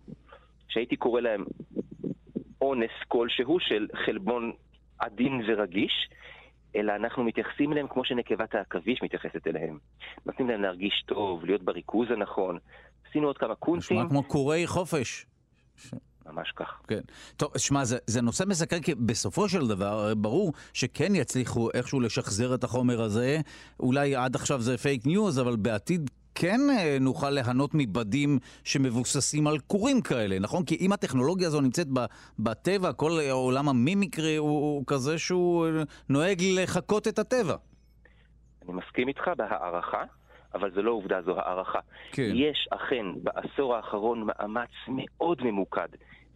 שהייתי 0.69 0.95
קורא 0.95 1.21
להם 1.21 1.45
אונס 2.61 2.91
כלשהו 3.07 3.59
של 3.59 3.87
חלבון 4.05 4.51
עדין 4.99 5.41
ורגיש, 5.47 6.09
אלא 6.75 6.95
אנחנו 6.95 7.23
מתייחסים 7.23 7.71
אליהם 7.71 7.87
כמו 7.87 8.05
שנקבת 8.05 8.55
העכביש 8.55 9.01
מתייחסת 9.03 9.47
אליהם. 9.47 9.77
נותנים 10.25 10.49
להם 10.49 10.61
להרגיש 10.61 11.03
טוב, 11.05 11.45
להיות 11.45 11.61
בריכוז 11.63 12.11
הנכון. 12.11 12.57
עשינו 13.09 13.27
עוד 13.27 13.37
כמה 13.37 13.55
קונצים. 13.55 13.97
נשמע 13.97 14.09
כמו 14.09 14.23
קורי 14.23 14.67
חופש. 14.67 15.25
ממש 16.25 16.53
כך. 16.55 16.81
כן. 16.87 16.99
טוב, 17.37 17.57
שמע, 17.57 17.85
זה, 17.85 17.97
זה 18.07 18.21
נושא 18.21 18.43
מסקרן, 18.47 18.81
כי 18.81 18.95
בסופו 18.95 19.49
של 19.49 19.67
דבר, 19.67 20.13
ברור 20.17 20.53
שכן 20.73 21.15
יצליחו 21.15 21.69
איכשהו 21.73 21.99
לשחזר 21.99 22.55
את 22.55 22.63
החומר 22.63 23.01
הזה. 23.01 23.39
אולי 23.79 24.15
עד 24.15 24.35
עכשיו 24.35 24.61
זה 24.61 24.77
פייק 24.77 25.05
ניוז, 25.05 25.39
אבל 25.39 25.55
בעתיד 25.55 26.09
כן 26.35 26.59
אה, 26.77 26.97
נוכל 27.01 27.29
ליהנות 27.29 27.71
מבדים 27.73 28.39
שמבוססים 28.63 29.47
על 29.47 29.59
קורים 29.59 30.01
כאלה, 30.01 30.39
נכון? 30.39 30.65
כי 30.65 30.77
אם 30.81 30.91
הטכנולוגיה 30.91 31.47
הזו 31.47 31.61
נמצאת 31.61 31.87
בטבע, 32.39 32.93
כל 32.93 33.11
עולם 33.31 33.69
ה 33.69 33.77
mimicry 33.77 34.35
הוא, 34.35 34.49
הוא 34.49 34.83
כזה 34.87 35.17
שהוא 35.17 35.65
אה, 35.65 35.71
נוהג 36.09 36.41
לחקות 36.41 37.07
את 37.07 37.19
הטבע. 37.19 37.55
אני 38.63 38.73
מסכים 38.73 39.07
איתך 39.07 39.23
בהערכה. 39.37 40.03
אבל 40.55 40.71
זו 40.71 40.81
לא 40.81 40.91
עובדה, 40.91 41.21
זו 41.21 41.39
הערכה. 41.39 41.79
כן. 42.11 42.31
יש 42.33 42.67
אכן 42.71 43.05
בעשור 43.23 43.75
האחרון 43.75 44.27
מאמץ 44.27 44.69
מאוד 44.87 45.43
ממוקד, 45.43 45.87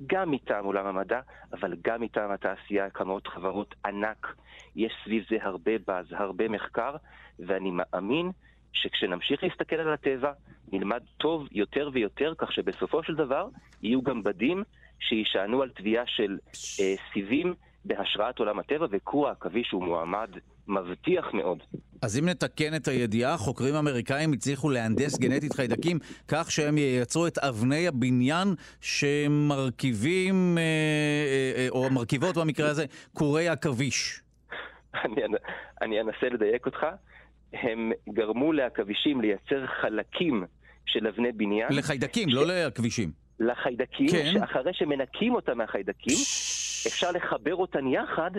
גם 0.08 0.32
מטעם 0.32 0.66
עולם 0.66 0.86
המדע, 0.86 1.20
אבל 1.54 1.76
גם 1.84 2.02
מטעם 2.02 2.32
התעשייה, 2.32 2.90
קמות 2.90 3.28
חברות 3.28 3.76
ענק. 3.86 4.36
יש 4.76 4.94
סביב 5.04 5.24
זה 5.30 5.38
הרבה 5.42 5.72
באז, 5.88 6.06
הרבה 6.12 6.48
מחקר, 6.48 6.96
ואני 7.40 7.72
מאמין 7.72 8.32
שכשנמשיך 8.74 9.44
להסתכל 9.44 9.76
על 9.76 9.94
הטבע, 9.94 10.32
נלמד 10.72 11.04
טוב 11.18 11.48
יותר 11.52 11.90
ויותר, 11.94 12.34
כך 12.38 12.52
שבסופו 12.52 13.04
של 13.04 13.16
דבר 13.16 13.48
יהיו 13.82 14.02
גם 14.02 14.24
בדים 14.24 14.64
שיישענו 15.00 15.62
על 15.62 15.70
תביעה 15.70 16.04
של 16.08 16.38
אה, 16.80 16.96
סיבים 17.14 17.54
בהשראת 17.86 18.40
עולם 18.40 18.60
הטבע, 18.60 18.88
וקרוע 18.90 19.30
העכביש 19.30 19.72
הוא 19.72 19.84
מועמד 19.84 20.30
מבטיח 20.70 21.34
מאוד. 21.34 21.58
אז 22.02 22.20
אם 22.20 22.30
נתקן 22.30 22.76
את 22.76 22.88
הידיעה, 22.88 23.38
חוקרים 23.38 23.76
אמריקאים 23.76 24.34
הצליחו 24.34 24.70
להנדס 24.70 25.18
גנטית 25.18 25.54
חיידקים 25.54 26.00
כך 26.28 26.52
שהם 26.52 26.78
ייצרו 26.78 27.28
את 27.28 27.38
אבני 27.38 27.88
הבניין 27.88 28.48
שמרכיבים, 28.82 30.58
אה, 30.58 30.64
אה, 31.58 31.68
או 31.70 31.90
מרכיבות 31.90 32.38
במקרה 32.38 32.70
הזה, 32.70 32.86
קורי 33.14 33.50
עכביש. 33.50 34.22
אני, 35.06 35.22
אני 35.82 36.02
אנסה 36.02 36.30
לדייק 36.34 36.66
אותך. 36.66 36.86
הם 37.54 37.92
גרמו 38.10 38.54
לעכבישים 38.54 39.22
לייצר 39.22 39.66
חלקים 39.82 40.44
של 40.86 41.08
אבני 41.08 41.32
בניין. 41.32 41.68
לחיידקים, 41.72 42.30
ש... 42.30 42.34
לא 42.34 42.46
לעכבישים. 42.48 43.12
לחיידקים, 43.40 44.08
כן. 44.08 44.32
שאחרי 44.34 44.74
שמנקים 44.74 45.36
אותם 45.36 45.58
מהחיידקים, 45.58 46.18
אפשר 46.88 47.12
לחבר 47.12 47.56
אותן 47.56 47.88
יחד 47.88 48.32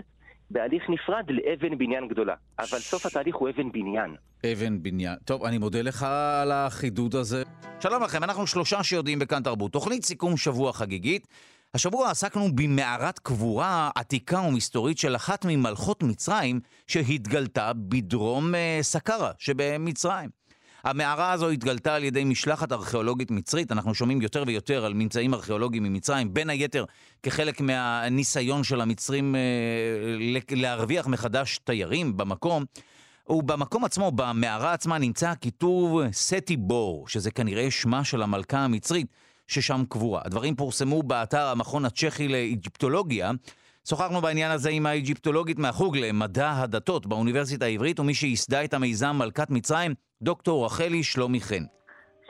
בהליך 0.51 0.83
נפרד 0.89 1.25
לאבן 1.29 1.79
בניין 1.79 2.09
גדולה. 2.09 2.35
אבל 2.59 2.79
סוף 2.79 3.07
התהליך 3.07 3.37
הוא 3.37 3.49
אבן 3.49 3.73
בניין. 3.73 4.17
אבן 4.53 4.83
בניין. 4.83 5.17
טוב, 5.25 5.45
אני 5.45 5.59
מודה 5.59 5.83
לך 5.83 6.03
על 6.43 6.53
החידוד 6.53 7.15
הזה. 7.15 7.43
שלום 7.81 8.03
לכם, 8.03 8.25
אנחנו 8.25 8.47
שלושה 8.47 8.83
שיודעים 8.83 9.19
בכאן 9.19 9.43
תרבות. 9.43 9.73
תוכנית 9.73 10.05
סיכום 10.05 10.37
שבוע 10.37 10.73
חגיגית. 10.73 11.27
השבוע 11.75 12.11
עסקנו 12.11 12.49
במערת 12.55 13.19
קבורה 13.19 13.91
עתיקה 13.95 14.41
ומסתורית 14.41 14.99
של 14.99 15.17
אחת 15.17 15.45
ממלכות 15.49 16.03
מצרים 16.03 16.61
שהתגלתה 16.87 17.73
בדרום 17.73 18.55
אה, 18.55 18.79
סקרה 18.83 19.31
שבמצרים. 19.39 20.40
המערה 20.85 21.33
הזו 21.33 21.49
התגלתה 21.49 21.95
על 21.95 22.05
ידי 22.05 22.25
משלחת 22.25 22.73
ארכיאולוגית 22.73 23.31
מצרית, 23.31 23.73
אנחנו 23.73 23.95
שומעים 23.95 24.23
יותר 24.23 24.45
ויותר 24.47 24.85
על 24.85 24.95
ממצאים 24.95 25.35
ארכיאולוגיים 25.35 25.83
ממצרים, 25.83 26.35
בין 26.35 26.51
היתר 26.51 26.85
כחלק 27.23 27.61
מהניסיון 27.61 28.65
של 28.65 28.81
המצרים 28.81 29.37
אה, 29.37 29.41
להרוויח 30.51 31.07
מחדש 31.07 31.59
תיירים 31.65 32.17
במקום. 32.17 32.65
ובמקום 33.29 33.85
עצמו, 33.85 34.13
במערה 34.13 34.73
עצמה, 34.73 34.99
נמצא 34.99 35.29
הכיתוב 35.29 36.01
סטי 36.13 36.57
בור, 36.57 37.09
שזה 37.09 37.31
כנראה 37.31 37.71
שמה 37.71 38.05
של 38.05 38.23
המלכה 38.23 38.59
המצרית 38.59 39.07
ששם 39.49 39.83
קבורה. 39.89 40.21
הדברים 40.25 40.57
פורסמו 40.57 41.03
באתר 41.03 41.47
המכון 41.47 41.85
הצ'כי 41.85 42.29
לאיג'יפטולוגיה. 42.29 43.31
שוחחנו 43.89 44.21
בעניין 44.21 44.51
הזה 44.51 44.71
עם 44.71 44.87
האיג'יפטולוגית 44.87 45.59
מהחוג 45.59 45.97
למדע 45.97 46.53
הדתות 46.53 47.07
באוניברסיטה 47.07 47.65
העברית, 47.65 48.01
ומי 48.01 48.15
שייסדה 48.15 48.65
את 48.65 48.75
המיזם 48.75 49.17
מלכת 49.19 49.51
מצרים, 49.51 49.95
דוקטור 50.23 50.67
רחלי 50.67 51.03
שלומי 51.03 51.41
חן. 51.41 51.65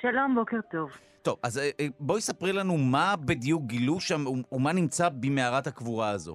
שלום, 0.01 0.35
בוקר 0.35 0.61
טוב. 0.71 0.91
טוב, 1.23 1.39
אז 1.43 1.59
אה, 1.59 1.71
אה, 1.81 1.87
בואי 2.01 2.21
ספרי 2.21 2.53
לנו 2.53 2.77
מה 2.77 3.15
בדיוק 3.25 3.63
גילו 3.63 4.01
שם 4.01 4.25
ומה 4.53 4.73
נמצא 4.73 5.09
במערת 5.09 5.67
הקבורה 5.67 6.11
הזו. 6.11 6.35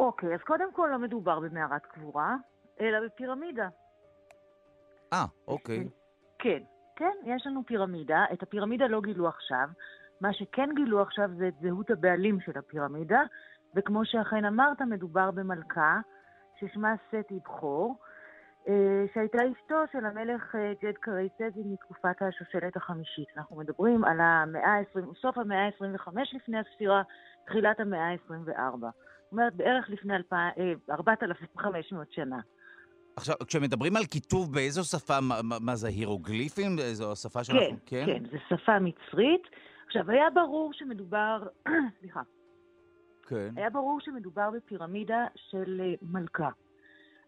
אוקיי, 0.00 0.34
אז 0.34 0.40
קודם 0.40 0.72
כל 0.72 0.88
לא 0.92 0.98
מדובר 0.98 1.40
במערת 1.40 1.86
קבורה, 1.86 2.36
אלא 2.80 2.98
בפירמידה. 3.06 3.68
אה, 5.12 5.24
אוקיי. 5.48 5.88
כן, 6.38 6.62
כן, 6.96 7.12
יש 7.24 7.46
לנו 7.46 7.62
פירמידה. 7.66 8.24
את 8.32 8.42
הפירמידה 8.42 8.86
לא 8.86 9.00
גילו 9.00 9.28
עכשיו. 9.28 9.68
מה 10.20 10.32
שכן 10.32 10.68
גילו 10.76 11.02
עכשיו 11.02 11.30
זה 11.38 11.48
את 11.48 11.54
זהות 11.62 11.90
הבעלים 11.90 12.40
של 12.40 12.58
הפירמידה, 12.58 13.20
וכמו 13.76 14.04
שאכן 14.04 14.44
אמרת, 14.44 14.80
מדובר 14.80 15.30
במלכה 15.30 16.00
ששמה 16.60 16.94
סטי 17.08 17.38
בכור, 17.44 17.96
שהייתה 19.14 19.38
אשתו 19.38 19.74
של 19.92 20.04
המלך 20.06 20.54
אה, 20.54 20.72
ג'ד 20.82 20.94
קרייצזי 21.00 21.60
מתקופת 21.64 22.22
השושלת 22.22 22.76
החמישית. 22.76 23.28
אנחנו 23.36 23.56
מדברים 23.56 24.04
על 24.04 24.20
המאה 24.20 24.74
ה-20, 24.74 25.20
סוף 25.20 25.38
המאה 25.38 25.66
ה-25 25.66 26.10
לפני 26.32 26.58
הספירה, 26.58 27.02
תחילת 27.46 27.80
המאה 27.80 28.08
ה-24. 28.08 28.80
זאת 28.80 29.32
אומרת, 29.32 29.54
בערך 29.54 29.90
לפני 29.90 30.14
4,500 30.90 32.06
אה, 32.08 32.14
שנה. 32.14 32.40
עכשיו, 33.16 33.36
כשמדברים 33.46 33.96
על 33.96 34.04
כיתוב 34.04 34.54
באיזו 34.54 34.84
שפה, 34.84 35.20
מה, 35.20 35.34
מה 35.60 35.76
זה, 35.76 35.88
הירוגליפים? 35.88 36.76
זו 36.92 37.12
השפה 37.12 37.44
שאנחנו... 37.44 37.66
כן, 37.86 38.06
כן, 38.06 38.06
כן, 38.06 38.24
זו 38.30 38.36
שפה 38.48 38.78
מצרית. 38.78 39.42
עכשיו, 39.86 40.10
היה 40.10 40.30
ברור 40.34 40.72
שמדובר, 40.72 41.42
סליחה, 42.00 42.22
כן. 43.28 43.50
היה 43.56 43.70
ברור 43.70 44.00
שמדובר 44.00 44.50
בפירמידה 44.50 45.26
של 45.36 45.80
מלכה. 46.02 46.50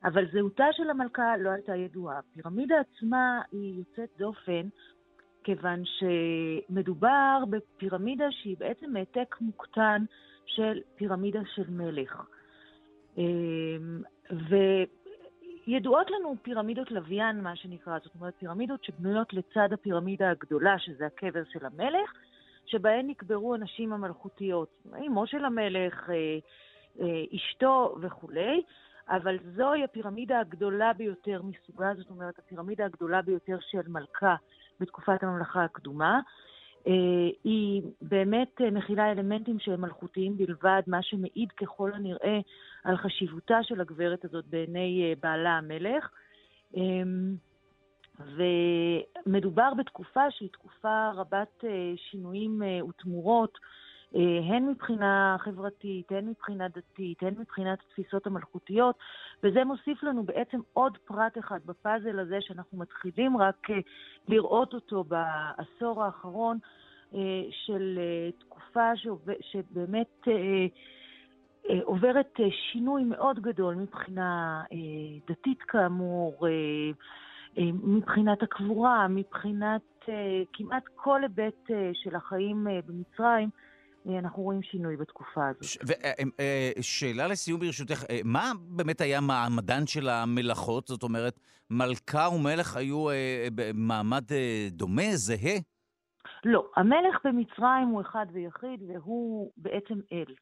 אבל 0.05 0.25
זהותה 0.33 0.67
של 0.73 0.91
המלכה 0.91 1.37
לא 1.37 1.51
הייתה 1.51 1.77
ידועה. 1.77 2.19
הפירמידה 2.19 2.75
עצמה 2.81 3.41
היא 3.53 3.79
יוצאת 3.79 4.09
דופן, 4.19 4.69
כיוון 5.45 5.83
שמדובר 5.85 7.45
בפירמידה 7.51 8.25
שהיא 8.31 8.57
בעצם 8.59 8.97
העתק 8.97 9.37
מוקטן 9.41 10.05
של 10.47 10.81
פירמידה 10.97 11.41
של 11.55 11.71
מלך. 11.71 12.23
אמ, 13.19 14.03
וידועות 15.67 16.11
לנו 16.11 16.35
פירמידות 16.43 16.91
לוויין, 16.91 17.41
מה 17.41 17.57
שנקרא, 17.57 17.99
זאת 18.05 18.15
אומרת 18.15 18.35
פירמידות 18.39 18.85
שבנויות 18.85 19.33
לצד 19.33 19.73
הפירמידה 19.73 20.31
הגדולה, 20.31 20.79
שזה 20.79 21.07
הקבר 21.07 21.43
של 21.53 21.67
המלך, 21.67 22.13
שבהן 22.67 23.07
נקברו 23.07 23.55
הנשים 23.55 23.93
המלכותיות, 23.93 24.69
אמו 25.07 25.27
של 25.27 25.45
המלך, 25.45 26.11
אה, 26.11 26.39
אה, 27.01 27.25
אשתו 27.35 27.97
וכולי. 28.01 28.63
אבל 29.11 29.39
זוהי 29.57 29.85
הפירמידה 29.85 30.41
הגדולה 30.41 30.93
ביותר 30.93 31.43
מסוגה, 31.43 31.95
זאת 31.97 32.11
אומרת, 32.11 32.39
הפירמידה 32.39 32.85
הגדולה 32.85 33.23
ביותר 33.23 33.57
של 33.61 33.89
מלכה 33.89 34.37
בתקופת 34.81 35.23
הממלכה 35.23 35.65
הקדומה. 35.65 36.21
אה, 36.87 36.93
היא 37.45 37.83
באמת 38.03 38.61
מכילה 38.73 39.13
אלמנטים 39.13 39.59
שהם 39.59 39.81
מלכותיים 39.81 40.37
בלבד, 40.37 40.83
מה 40.87 41.03
שמעיד 41.03 41.53
ככל 41.53 41.93
הנראה 41.93 42.39
על 42.85 42.97
חשיבותה 42.97 43.59
של 43.63 43.81
הגברת 43.81 44.25
הזאת 44.25 44.45
בעיני 44.47 45.05
אה, 45.05 45.13
בעלה 45.23 45.51
המלך. 45.51 46.11
אמ, 46.77 47.35
ומדובר 49.27 49.75
בתקופה 49.75 50.31
שהיא 50.31 50.49
תקופה 50.53 51.11
רבת 51.15 51.65
שינויים 51.97 52.63
ותמורות. 52.89 53.59
הן 54.49 54.67
מבחינה 54.67 55.37
חברתית, 55.41 56.13
הן 56.13 56.27
מבחינה 56.29 56.69
דתית, 56.69 57.23
הן 57.23 57.35
מבחינת 57.39 57.79
התפיסות 57.87 58.27
המלכותיות, 58.27 58.97
וזה 59.43 59.65
מוסיף 59.65 60.03
לנו 60.03 60.23
בעצם 60.23 60.61
עוד 60.73 60.99
פרט 60.99 61.39
אחד 61.39 61.61
בפאזל 61.67 62.19
הזה 62.19 62.37
שאנחנו 62.41 62.79
מתחילים 62.79 63.37
רק 63.37 63.67
לראות 64.29 64.75
אותו 64.75 65.05
בעשור 65.05 66.05
האחרון, 66.05 66.59
של 67.51 67.99
תקופה 68.39 68.91
שבאמת 69.41 70.29
עוברת 71.83 72.41
שינוי 72.51 73.05
מאוד 73.05 73.41
גדול 73.41 73.75
מבחינה 73.75 74.63
דתית 75.29 75.63
כאמור, 75.63 76.47
מבחינת 77.59 78.43
הקבורה, 78.43 79.09
מבחינת 79.09 80.09
כמעט 80.53 80.85
כל 80.95 81.23
היבט 81.23 81.71
של 81.93 82.17
החיים 82.17 82.67
במצרים. 82.87 83.49
אנחנו 84.07 84.43
רואים 84.43 84.63
שינוי 84.63 84.97
בתקופה 84.97 85.49
הזאת. 85.49 85.65
ש- 85.65 85.79
ושאלה 86.79 87.27
לסיום 87.27 87.61
ברשותך, 87.61 88.05
מה 88.25 88.53
באמת 88.61 89.01
היה 89.01 89.21
מעמדן 89.21 89.87
של 89.87 90.09
המלאכות? 90.09 90.87
זאת 90.89 91.03
אומרת, 91.03 91.41
מלכה 91.71 92.29
ומלך 92.29 92.77
היו 92.77 93.07
במעמד 93.55 94.25
דומה, 94.71 95.11
זהה? 95.13 95.59
לא, 96.45 96.71
המלך 96.77 97.19
במצרים 97.25 97.89
הוא 97.89 98.01
אחד 98.01 98.27
ויחיד 98.33 98.83
והוא 98.89 99.53
בעצם 99.57 100.01
אל. 100.13 100.35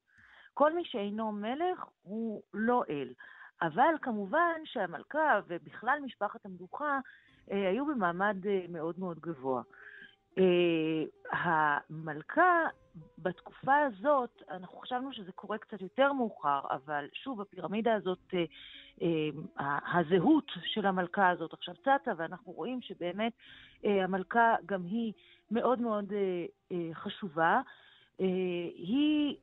כל 0.54 0.74
מי 0.74 0.82
שאינו 0.84 1.32
מלך 1.32 1.84
הוא 2.02 2.42
לא 2.54 2.82
אל. 2.90 3.12
אבל 3.62 3.94
כמובן 4.02 4.60
שהמלכה 4.64 5.40
ובכלל 5.48 5.98
משפחת 6.04 6.46
המלוכה 6.46 6.98
היו 7.48 7.86
במעמד 7.86 8.36
מאוד 8.68 8.98
מאוד 8.98 9.18
גבוה. 9.20 9.62
המלכה 11.32 12.64
בתקופה 13.18 13.76
הזאת, 13.78 14.42
אנחנו 14.50 14.78
חשבנו 14.78 15.12
שזה 15.12 15.32
קורה 15.32 15.58
קצת 15.58 15.80
יותר 15.80 16.12
מאוחר, 16.12 16.60
אבל 16.70 17.06
שוב, 17.12 17.40
הפירמידה 17.40 17.94
הזאת, 17.94 18.34
הזהות 19.94 20.52
של 20.64 20.86
המלכה 20.86 21.28
הזאת 21.28 21.52
עכשיו 21.52 21.74
צצה, 21.74 22.12
ואנחנו 22.16 22.52
רואים 22.52 22.80
שבאמת 22.82 23.32
המלכה 23.84 24.54
גם 24.66 24.84
היא 24.84 25.12
מאוד 25.50 25.80
מאוד 25.80 26.12
חשובה. 26.92 27.60
היא, 28.18 29.36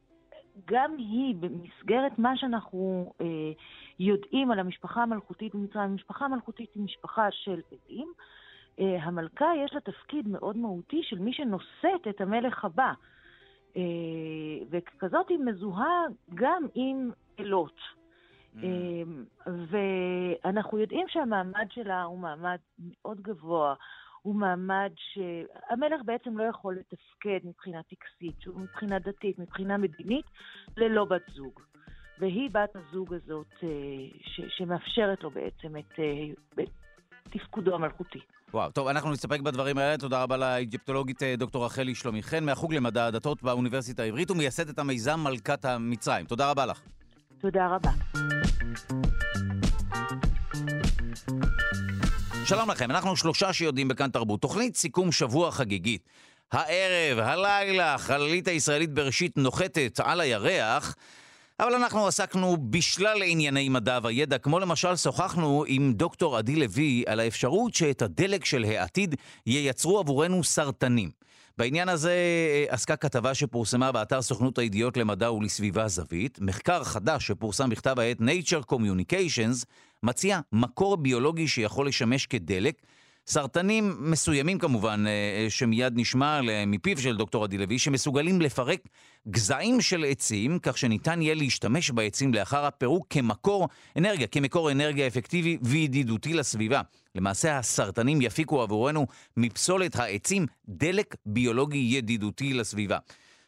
גם 0.66 0.96
היא, 0.98 1.36
במסגרת 1.36 2.20
מה 2.20 2.38
שאנחנו 2.38 3.14
יודעים 4.00 4.52
על 4.52 4.60
המשפחה 4.60 5.04
המלכותית 5.04 5.56
במצרים, 5.56 5.84
המשפחה 5.84 6.26
המלכותית 6.26 6.74
היא 6.76 6.84
משפחה 6.84 7.32
של 7.32 7.62
עדים. 7.72 8.14
המלכה 8.78 9.46
יש 9.66 9.74
לה 9.74 9.80
תפקיד 9.80 10.28
מאוד 10.28 10.58
מהותי 10.58 11.02
של 11.04 11.20
מי 11.20 11.34
שנושאת 11.34 12.08
את 12.10 12.22
המלך 12.22 12.66
הבא. 12.66 12.94
וככזאת 14.70 15.30
היא 15.30 15.40
מזוהה 15.40 16.04
גם 16.36 16.64
עם 16.76 17.12
אלות. 17.40 17.80
Mm. 18.56 18.60
ואנחנו 19.46 20.80
יודעים 20.80 21.08
שהמעמד 21.08 21.68
שלה 21.70 22.04
הוא 22.04 22.20
מעמד 22.20 22.58
מאוד 22.80 23.22
גבוה. 23.22 23.76
הוא 24.22 24.36
מעמד 24.36 24.92
שהמלך 24.96 26.02
בעצם 26.06 26.38
לא 26.38 26.44
יכול 26.44 26.76
לתפקד 26.76 27.40
מבחינה 27.44 27.84
טקסית, 27.84 28.48
מבחינה 28.56 29.00
דתית, 29.00 29.40
מבחינה 29.40 29.78
מדינית, 29.78 30.26
ללא 30.78 31.06
בת 31.06 31.22
זוג. 31.34 31.60
והיא 32.20 32.50
בת 32.52 32.76
הזוג 32.76 33.14
הזאת 33.14 33.54
ש- 34.22 34.58
שמאפשרת 34.58 35.24
לו 35.24 35.30
בעצם 35.30 35.78
את, 35.78 36.00
את 36.60 36.70
תפקודו 37.30 37.76
המלכותי. 37.76 38.20
וואו, 38.56 38.72
טוב, 38.72 38.88
אנחנו 38.88 39.12
נסתפק 39.12 39.40
בדברים 39.40 39.78
האלה. 39.78 39.98
תודה 39.98 40.24
רבה 40.24 40.38
לאיג'פטולוגית 40.38 41.24
דוקטור 41.38 41.66
רחלי 41.66 41.96
שלומי 41.96 42.24
חן, 42.24 42.44
מהחוג 42.44 42.74
למדע 42.74 43.06
הדתות 43.06 43.44
באוניברסיטה 43.44 44.04
העברית 44.04 44.32
ומייסדת 44.32 44.80
המיזם 44.80 45.20
מלכת 45.20 45.66
המצרים. 45.66 46.26
תודה 46.26 46.50
רבה 46.50 46.66
לך. 46.66 46.80
תודה 47.42 47.68
רבה. 47.68 47.92
שלום 52.46 52.72
לכם, 52.72 52.92
אנחנו 52.92 53.16
שלושה 53.16 53.54
שיודעים 53.54 53.88
בכאן 53.88 54.10
תרבות. 54.10 54.42
תוכנית 54.42 54.76
סיכום 54.76 55.12
שבוע 55.12 55.52
חגיגית. 55.52 56.10
הערב, 56.52 57.20
הלילה, 57.20 57.94
החללית 57.94 58.48
הישראלית 58.48 58.94
בראשית 58.94 59.38
נוחתת 59.38 60.00
על 60.04 60.22
הירח. 60.22 60.96
אבל 61.60 61.74
אנחנו 61.74 62.08
עסקנו 62.08 62.58
בשלל 62.70 63.24
ענייני 63.24 63.70
מדע 63.70 64.00
וידע, 64.04 64.38
כמו 64.38 64.60
למשל 64.60 64.96
שוחחנו 64.96 65.64
עם 65.68 65.94
דוקטור 65.94 66.38
עדי 66.38 66.56
לוי 66.56 67.04
על 67.08 67.20
האפשרות 67.20 67.74
שאת 67.74 68.02
הדלק 68.02 68.46
של 68.46 68.64
העתיד 68.64 69.16
ייצרו 69.46 70.00
עבורנו 70.00 70.44
סרטנים. 70.44 71.12
בעניין 71.58 71.90
הזה 71.90 72.16
עסקה 72.70 72.96
כתבה 72.96 73.34
שפורסמה 73.34 73.92
באתר 73.92 74.22
סוכנות 74.22 74.58
הידיעות 74.58 74.98
למדע 74.98 75.32
ולסביבה 75.32 75.88
זווית. 75.88 76.38
מחקר 76.42 76.84
חדש 76.84 77.28
שפורסם 77.28 77.70
בכתב 77.70 78.00
העת 78.00 78.18
Nature 78.20 78.74
Communications 78.74 79.66
מציע 80.04 80.40
מקור 80.52 80.98
ביולוגי 80.98 81.48
שיכול 81.48 81.88
לשמש 81.88 82.26
כדלק. 82.26 82.82
סרטנים 83.28 83.96
מסוימים 84.00 84.60
כמובן, 84.60 85.06
שמיד 85.50 85.94
נשמע 85.96 86.40
מפיו 86.68 86.98
של 86.98 87.18
דוקטור 87.18 87.44
עדי 87.44 87.58
לוי, 87.58 87.80
שמסוגלים 87.80 88.42
לפרק 88.42 88.80
גזעים 89.28 89.82
של 89.82 90.06
עצים, 90.08 90.60
כך 90.60 90.78
שניתן 90.78 91.22
יהיה 91.22 91.36
להשתמש 91.36 91.92
בעצים 91.92 92.34
לאחר 92.34 92.66
הפירוק 92.66 93.08
כמקור 93.10 93.68
אנרגיה, 93.98 94.28
כמקור 94.28 94.72
אנרגיה 94.72 95.08
אפקטיבי 95.08 95.58
וידידותי 95.62 96.34
לסביבה. 96.34 96.82
למעשה 97.16 97.58
הסרטנים 97.58 98.22
יפיקו 98.22 98.62
עבורנו 98.62 99.08
מפסולת 99.38 99.96
העצים 99.96 100.46
דלק 100.70 101.16
ביולוגי 101.26 101.78
ידידותי 101.78 102.54
לסביבה. 102.54 102.98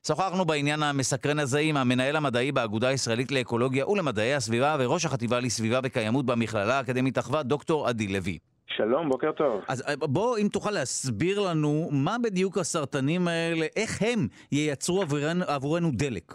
שוחחנו 0.07 0.45
בעניין 0.45 0.83
המסקרן 0.83 1.39
הזה 1.39 1.59
עם 1.59 1.77
המנהל 1.77 2.15
המדעי 2.15 2.51
באגודה 2.51 2.87
הישראלית 2.87 3.31
לאקולוגיה 3.31 3.87
ולמדעי 3.87 4.35
הסביבה 4.35 4.75
וראש 4.79 5.05
החטיבה 5.05 5.39
לסביבה 5.39 5.79
וקיימות 5.83 6.25
במכללה 6.25 6.77
האקדמית 6.77 7.17
אחווה, 7.17 7.43
דוקטור 7.43 7.87
עדי 7.87 8.07
לוי. 8.07 8.37
שלום, 8.77 9.09
בוקר 9.09 9.31
טוב. 9.31 9.61
אז 9.69 9.95
בוא, 9.99 10.37
אם 10.37 10.47
תוכל 10.53 10.71
להסביר 10.71 11.39
לנו 11.49 11.89
מה 11.91 12.15
בדיוק 12.23 12.57
הסרטנים 12.57 13.27
האלה, 13.27 13.65
איך 13.75 14.01
הם 14.01 14.27
ייצרו 14.51 15.01
עבורנו, 15.01 15.43
עבורנו 15.47 15.87
דלק. 15.91 16.33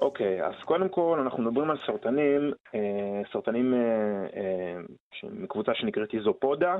אוקיי, 0.00 0.46
אז 0.46 0.54
קודם 0.64 0.88
כל 0.88 1.18
אנחנו 1.22 1.42
מדברים 1.42 1.70
על 1.70 1.76
סרטנים, 1.86 2.52
אה, 2.74 3.22
סרטנים 3.32 3.74
אה, 3.74 3.78
אה, 4.36 4.80
מקבוצה 5.30 5.72
שנקראת 5.74 6.14
איזופודה, 6.14 6.76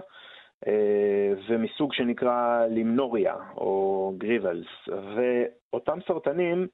אה, 0.66 1.32
ומסוג 1.48 1.94
שנקרא 1.94 2.66
לימנוריה 2.66 3.34
או 3.56 4.12
גריבלס, 4.18 4.66
ואותם 4.88 5.98
סרטנים 6.08 6.66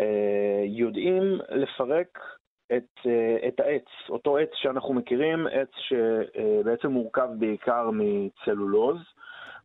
אה, 0.00 0.64
יודעים 0.64 1.38
לפרק 1.48 2.18
את, 2.76 3.06
את 3.48 3.60
העץ, 3.60 3.84
אותו 4.08 4.38
עץ 4.38 4.50
שאנחנו 4.54 4.94
מכירים, 4.94 5.46
עץ 5.46 5.70
שבעצם 5.76 6.88
מורכב 6.88 7.28
בעיקר 7.38 7.90
מצלולוז, 7.92 8.96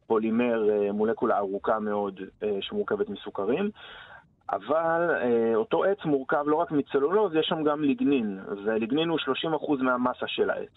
פולימר, 0.08 0.64
מולקולה 0.94 1.38
ארוכה 1.38 1.80
מאוד 1.80 2.22
שמורכבת 2.62 3.10
מסוכרים, 3.10 3.70
אבל 4.52 5.10
אותו 5.56 5.84
עץ 5.84 6.06
מורכב 6.06 6.44
לא 6.48 6.56
רק 6.56 6.72
מצלולוז, 6.72 7.36
יש 7.36 7.46
שם 7.48 7.64
גם 7.64 7.84
ליגנין, 7.84 8.40
וליגנין 8.66 9.10
הוא 9.10 9.20
30% 9.80 9.84
מהמסה 9.84 10.28
של 10.28 10.50
העץ. 10.50 10.76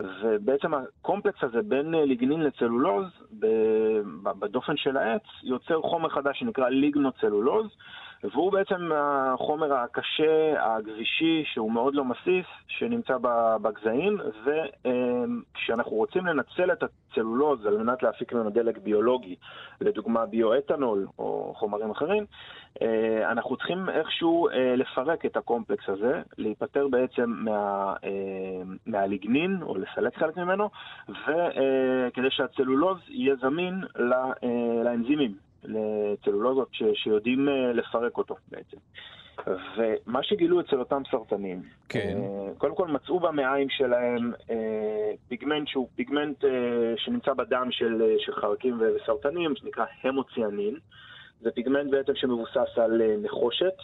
ובעצם 0.00 0.74
הקומפלקס 0.74 1.44
הזה 1.44 1.62
בין 1.62 1.94
ליגנין 1.94 2.40
לצלולוז, 2.40 3.06
בדופן 4.38 4.76
של 4.76 4.96
העץ, 4.96 5.22
יוצר 5.42 5.82
חומר 5.82 6.08
חדש 6.08 6.38
שנקרא 6.38 6.68
ליגנוצלולוז, 6.68 7.66
והוא 8.24 8.52
בעצם 8.52 8.90
החומר 8.94 9.74
הקשה, 9.74 10.64
הגבישי, 10.64 11.44
שהוא 11.46 11.72
מאוד 11.72 11.94
לא 11.94 12.04
מסיס, 12.04 12.46
שנמצא 12.68 13.16
בגזעים, 13.62 14.18
וכשאנחנו 14.44 15.92
רוצים 15.92 16.26
לנצל 16.26 16.72
את 16.72 16.82
הצלולוז 16.82 17.66
על 17.66 17.78
מנת 17.78 18.02
להפיק 18.02 18.32
ממנו 18.32 18.50
דלק 18.50 18.78
ביולוגי, 18.78 19.36
לדוגמה 19.80 20.26
ביואתנול 20.26 21.06
או 21.18 21.54
חומרים 21.56 21.90
אחרים, 21.90 22.26
אנחנו 23.30 23.56
צריכים 23.56 23.88
איכשהו 23.88 24.48
לפרק 24.76 25.26
את 25.26 25.36
הקומפלקס 25.36 25.88
הזה, 25.88 26.22
להיפטר 26.38 26.88
בעצם 26.88 27.30
מה, 27.36 27.94
מהליגנין, 28.86 29.58
או 29.62 29.76
לסלק 29.78 30.18
חלק 30.18 30.36
ממנו, 30.36 30.70
וכדי 31.08 32.30
שהצלולוז 32.30 32.98
יהיה 33.08 33.34
זמין 33.36 33.84
לאנזימים. 34.84 35.51
לצלולאזות 35.64 36.68
ש, 36.72 36.82
שיודעים 36.94 37.48
לפרק 37.74 38.18
אותו 38.18 38.36
בעצם. 38.48 38.76
ומה 39.76 40.22
שגילו 40.22 40.60
אצל 40.60 40.78
אותם 40.78 41.02
סרטנים, 41.10 41.62
כן. 41.88 42.18
קודם 42.58 42.74
כל 42.74 42.88
מצאו 42.88 43.20
במעיים 43.20 43.68
שלהם 43.70 44.32
פיגמנט 45.28 45.68
שהוא 45.68 45.88
פיגמנט 45.94 46.44
שנמצא 46.96 47.32
בדם 47.32 47.68
של, 47.70 48.16
של 48.18 48.34
חרקים 48.34 48.80
וסרטנים, 48.80 49.56
שנקרא 49.56 49.84
המוציאנין. 50.02 50.76
זה 51.40 51.50
פיגמנט 51.50 51.90
בעצם 51.90 52.12
שמבוסס 52.14 52.78
על 52.78 53.02
נחושת, 53.22 53.74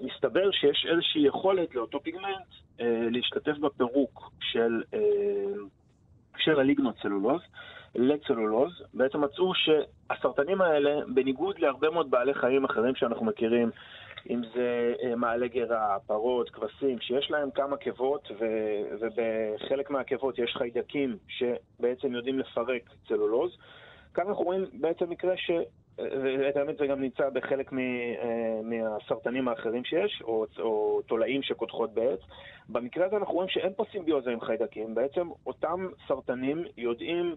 מסתבר 0.00 0.50
שיש 0.50 0.86
איזושהי 0.90 1.26
יכולת 1.26 1.74
לאותו 1.74 2.00
פיגמנט 2.00 2.46
אה, 2.80 3.08
להשתתף 3.10 3.58
בפירוק 3.58 4.32
של, 4.40 4.82
אה, 4.94 5.00
של 6.40 6.60
הליגנוצלולוז 6.60 7.40
לצלולוז. 7.94 8.82
בעצם 8.94 9.24
מצאו 9.24 9.52
שהסרטנים 9.54 10.60
האלה, 10.60 11.00
בניגוד 11.14 11.58
להרבה 11.58 11.90
מאוד 11.90 12.10
בעלי 12.10 12.34
חיים 12.34 12.64
אחרים 12.64 12.94
שאנחנו 12.94 13.24
מכירים, 13.24 13.70
אם 14.30 14.42
זה 14.54 14.94
אה, 15.02 15.16
מעלה 15.16 15.46
גרה, 15.46 15.96
פרות, 16.06 16.50
כבשים, 16.50 17.00
שיש 17.00 17.30
להם 17.30 17.50
כמה 17.50 17.76
קיבות, 17.76 18.28
ו- 18.40 18.96
ובחלק 19.00 19.90
מהקיבות 19.90 20.38
יש 20.38 20.54
חיידקים 20.56 21.16
שבעצם 21.28 22.14
יודעים 22.14 22.38
לפרק 22.38 22.82
צלולוז. 23.08 23.56
כאן 24.14 24.28
אנחנו 24.28 24.44
רואים 24.44 24.64
בעצם 24.72 25.10
מקרה 25.10 25.36
ש... 25.36 25.50
ואת 26.22 26.56
האמת 26.56 26.76
זה 26.78 26.86
גם 26.86 27.00
נמצא 27.00 27.30
בחלק 27.30 27.72
אה, 27.72 27.78
מהסרטנים 28.62 29.48
האחרים 29.48 29.84
שיש, 29.84 30.22
או, 30.24 30.46
או 30.58 31.02
תולעים 31.02 31.42
שקודחות 31.42 31.94
בעץ. 31.94 32.20
במקרה 32.68 33.06
הזה 33.06 33.16
אנחנו 33.16 33.34
רואים 33.34 33.48
שאין 33.48 33.72
פה 33.76 33.84
סימביוזה 33.92 34.30
עם 34.30 34.40
חיידקים, 34.40 34.94
בעצם 34.94 35.28
אותם 35.46 35.86
סרטנים 36.08 36.64
יודעים 36.76 37.34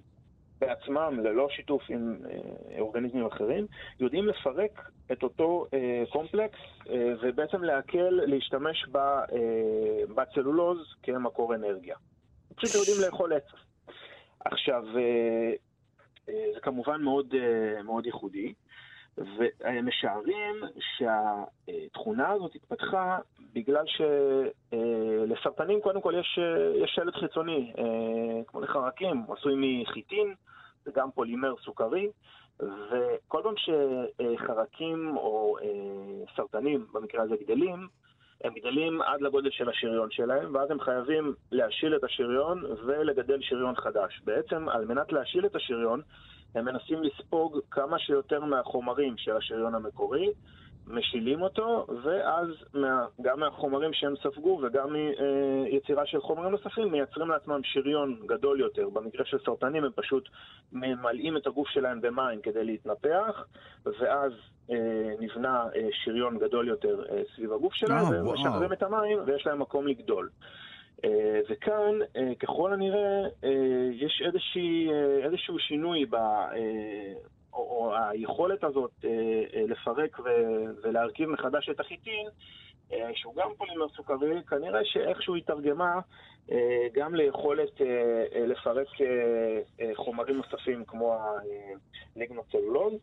בעצמם, 0.60 1.20
ללא 1.24 1.48
שיתוף 1.50 1.82
עם 1.90 2.18
אה, 2.30 2.80
אורגניזמים 2.80 3.26
אחרים, 3.26 3.68
יודעים 4.00 4.28
לפרק 4.28 4.90
את 5.12 5.24
אותו 5.24 5.66
אה, 5.74 6.04
קומפלקס 6.10 6.60
אה, 6.90 7.14
ובעצם 7.22 7.64
להקל 7.64 8.10
להשתמש 8.10 8.86
ב, 8.92 8.98
אה, 8.98 9.24
בצלולוז 10.16 10.78
כמקור 11.04 11.56
אנרגיה. 11.56 11.96
פשוט 12.56 12.76
יודעים 12.76 12.98
לאכול 13.06 13.34
עץ. 13.34 13.48
עכשיו, 14.46 14.84
אה, 14.98 15.54
כמובן 16.64 17.02
מאוד, 17.02 17.34
אה, 17.36 17.84
מאוד 17.84 18.06
ייחודי, 18.06 18.54
ומשערים 19.18 20.56
שהתכונה 20.80 22.30
הזאת 22.32 22.56
התפתחה 22.56 23.18
בגלל 23.54 23.84
שלסרטנים 23.86 25.82
קודם 25.82 26.02
כל 26.02 26.14
יש, 26.20 26.40
יש 26.84 26.92
שלט 26.96 27.16
חיצוני, 27.16 27.74
כמו 28.48 28.62
לחרקים, 28.62 29.24
עשוי 29.30 29.54
מחיטין, 29.58 30.34
זה 30.86 30.92
גם 30.96 31.12
פולימר 31.12 31.56
סוכרי, 31.66 32.10
וכל 32.60 33.42
פעם 33.44 33.54
שחרקים 33.58 35.18
או 35.18 35.58
סרטנים, 36.36 36.86
במקרה 36.94 37.24
הזה 37.24 37.36
גדלים, 37.44 37.88
הם 38.44 38.54
גדלים 38.54 39.02
עד 39.02 39.22
לגודל 39.22 39.50
של 39.52 39.70
השריון 39.70 40.12
שלהם, 40.12 40.56
ואז 40.56 40.72
הם 40.72 40.80
חייבים 40.80 41.34
להשיל 41.52 41.96
את 41.96 42.04
השריון 42.04 42.64
ולגדל 42.86 43.42
שריון 43.42 43.76
חדש. 43.76 44.22
בעצם, 44.24 44.70
על 44.70 44.86
מנת 44.86 45.12
להשיל 45.12 45.46
את 45.46 45.56
השריון, 45.56 46.02
הם 46.56 46.66
מנסים 46.66 47.04
לספוג 47.04 47.60
כמה 47.72 48.00
שיותר 48.00 48.40
מהחומרים 48.40 49.18
של 49.18 49.38
השריון 49.38 49.76
המקורי, 49.76 50.30
משילים 50.88 51.42
אותו, 51.42 51.88
ואז 52.04 52.48
מה, 52.74 53.06
גם 53.22 53.40
מהחומרים 53.40 53.94
שהם 53.94 54.14
ספגו 54.24 54.60
וגם 54.64 54.94
מיצירה 54.94 56.06
של 56.06 56.22
חומרים 56.22 56.52
נוספים 56.52 56.92
מייצרים 56.92 57.30
לעצמם 57.30 57.60
שריון 57.64 58.18
גדול 58.26 58.60
יותר. 58.60 58.90
במקרה 58.90 59.26
של 59.26 59.38
סרטנים 59.46 59.84
הם 59.84 59.92
פשוט 59.96 60.30
ממלאים 60.72 61.38
את 61.38 61.48
הגוף 61.48 61.68
שלהם 61.68 62.02
במים 62.02 62.42
כדי 62.42 62.64
להתנפח, 62.64 63.46
ואז 63.86 64.32
אה, 64.72 65.14
נבנה 65.20 65.64
אה, 65.76 65.88
שריון 65.92 66.38
גדול 66.38 66.68
יותר 66.68 67.04
אה, 67.12 67.22
סביב 67.36 67.54
הגוף 67.54 67.74
שלהם, 67.74 68.10
והם 68.10 68.34
משחררים 68.34 68.74
את 68.74 68.84
המים 68.84 69.20
ויש 69.26 69.48
להם 69.48 69.62
מקום 69.62 69.88
לגדול. 69.88 70.30
אה, 71.06 71.40
וכאן, 71.50 72.00
אה, 72.16 72.36
ככל 72.40 72.74
הנראה, 72.74 73.24
אה, 73.44 73.90
יש 73.94 74.22
איזושהי, 74.26 74.90
איזשהו 75.24 75.60
שינוי 75.60 76.06
ב... 76.06 76.16
או, 77.54 77.94
היכולת 77.96 78.64
הזאת 78.64 79.06
לפרק 79.68 80.20
ולהרכיב 80.84 81.30
מחדש 81.30 81.70
את 81.70 81.80
החיטין, 81.80 82.28
שהוא 83.14 83.36
גם 83.36 83.50
פולימר 83.58 83.90
סוכרי, 83.90 84.44
כנראה 84.44 84.86
שאיכשהו 84.86 85.36
התרגמה 85.36 86.00
גם 86.94 87.16
ליכולת 87.16 87.82
לפרק 88.48 88.88
חומרים 89.96 90.38
נוספים 90.38 90.86
כמו 90.86 91.18
הליגנוצלולוז. 92.16 92.94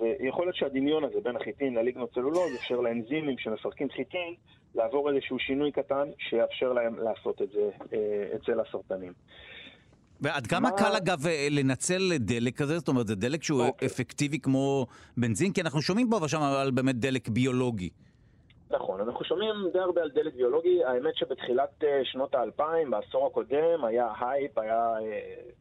ויכול 0.00 0.44
להיות 0.46 0.56
שהדמיון 0.56 1.04
הזה 1.04 1.20
בין 1.22 1.36
החיטין 1.36 1.74
לליגנוצלולוז 1.74 2.54
אפשר 2.54 2.80
לאנזימים 2.80 3.38
שמפרקים 3.38 3.88
חיטין 3.90 4.34
לעבור 4.74 5.10
איזשהו 5.10 5.38
שינוי 5.38 5.72
קטן 5.72 6.08
שיאפשר 6.18 6.72
להם 6.72 6.98
לעשות 6.98 7.42
את 7.42 7.48
זה 7.50 7.70
אה, 7.92 8.36
אצל 8.36 8.60
הסרטנים. 8.60 9.12
ועד 10.20 10.46
כמה 10.46 10.70
מה... 10.70 10.76
קל 10.76 10.96
אגב 10.96 11.26
אה, 11.26 11.48
לנצל 11.50 12.16
דלק 12.18 12.56
כזה? 12.56 12.78
זאת 12.78 12.88
אומרת, 12.88 13.06
זה 13.06 13.14
דלק 13.14 13.42
שהוא 13.42 13.62
אוקיי. 13.62 13.88
אפקטיבי 13.88 14.38
כמו 14.38 14.86
בנזין? 15.16 15.52
כי 15.52 15.60
אנחנו 15.60 15.82
שומעים 15.82 16.10
פה 16.10 16.16
ושם 16.24 16.42
על 16.42 16.70
באמת 16.70 16.96
דלק 16.96 17.28
ביולוגי. 17.28 17.90
נכון, 18.70 19.00
אנחנו 19.00 19.24
שומעים 19.24 19.54
די 19.72 19.78
הרבה 19.78 20.02
על 20.02 20.10
דלק 20.10 20.34
ביולוגי. 20.34 20.84
האמת 20.84 21.16
שבתחילת 21.16 21.84
אה, 21.84 22.00
שנות 22.04 22.34
האלפיים, 22.34 22.90
בעשור 22.90 23.26
הקודם, 23.26 23.84
היה 23.84 24.08
הייפ, 24.20 24.58
היה 24.58 24.94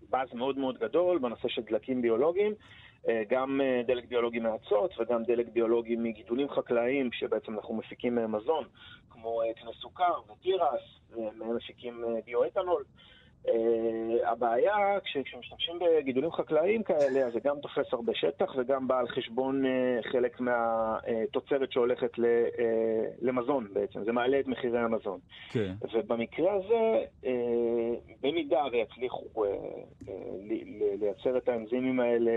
באז 0.09 0.27
מאוד 0.33 0.57
מאוד 0.57 0.77
גדול 0.77 1.19
בנושא 1.19 1.47
של 1.47 1.61
דלקים 1.69 2.01
ביולוגיים. 2.01 2.53
אה, 3.07 3.23
גם 3.29 3.61
אה, 3.61 3.81
דלק 3.87 4.05
ביולוגי 4.05 4.39
מאצות 4.39 4.91
וגם 4.99 5.23
דלק 5.23 5.47
ביולוגי 5.47 5.95
מגידולים 5.95 6.49
חקלאיים 6.49 7.11
שבעצם 7.11 7.53
אנחנו 7.53 7.73
מפיקים 7.73 8.15
מהם 8.15 8.35
מזון, 8.35 8.63
כמו 9.09 9.41
קנה 9.55 9.69
אה, 9.69 9.75
סוכר 9.81 10.13
ותירס, 10.31 10.81
ומהם 11.11 11.55
מפיקים 11.55 12.05
ביואתנול. 12.25 12.83
Uh, 13.47 13.51
הבעיה, 14.27 14.99
כש, 15.03 15.17
כשמשתמשים 15.17 15.79
בגידולים 15.79 16.31
חקלאיים 16.31 16.83
כאלה, 16.83 17.25
אז 17.25 17.33
זה 17.33 17.39
גם 17.43 17.55
תופס 17.61 17.93
הרבה 17.93 18.13
שטח 18.15 18.55
וגם 18.57 18.87
בא 18.87 18.99
על 18.99 19.07
חשבון 19.07 19.65
uh, 19.65 20.11
חלק 20.11 20.39
מהתוצרת 20.39 21.71
שהולכת 21.71 22.15
uh, 22.15 22.21
למזון 23.21 23.67
בעצם, 23.73 24.03
זה 24.03 24.11
מעלה 24.11 24.39
את 24.39 24.47
מחירי 24.47 24.79
המזון. 24.79 25.19
כן. 25.51 25.73
ובמקרה 25.93 26.53
הזה, 26.53 27.03
במידה 28.21 28.63
ויצליחו 28.71 29.25
לייצר 30.99 31.37
את 31.37 31.49
האנזימים 31.49 31.99
האלה, 31.99 32.31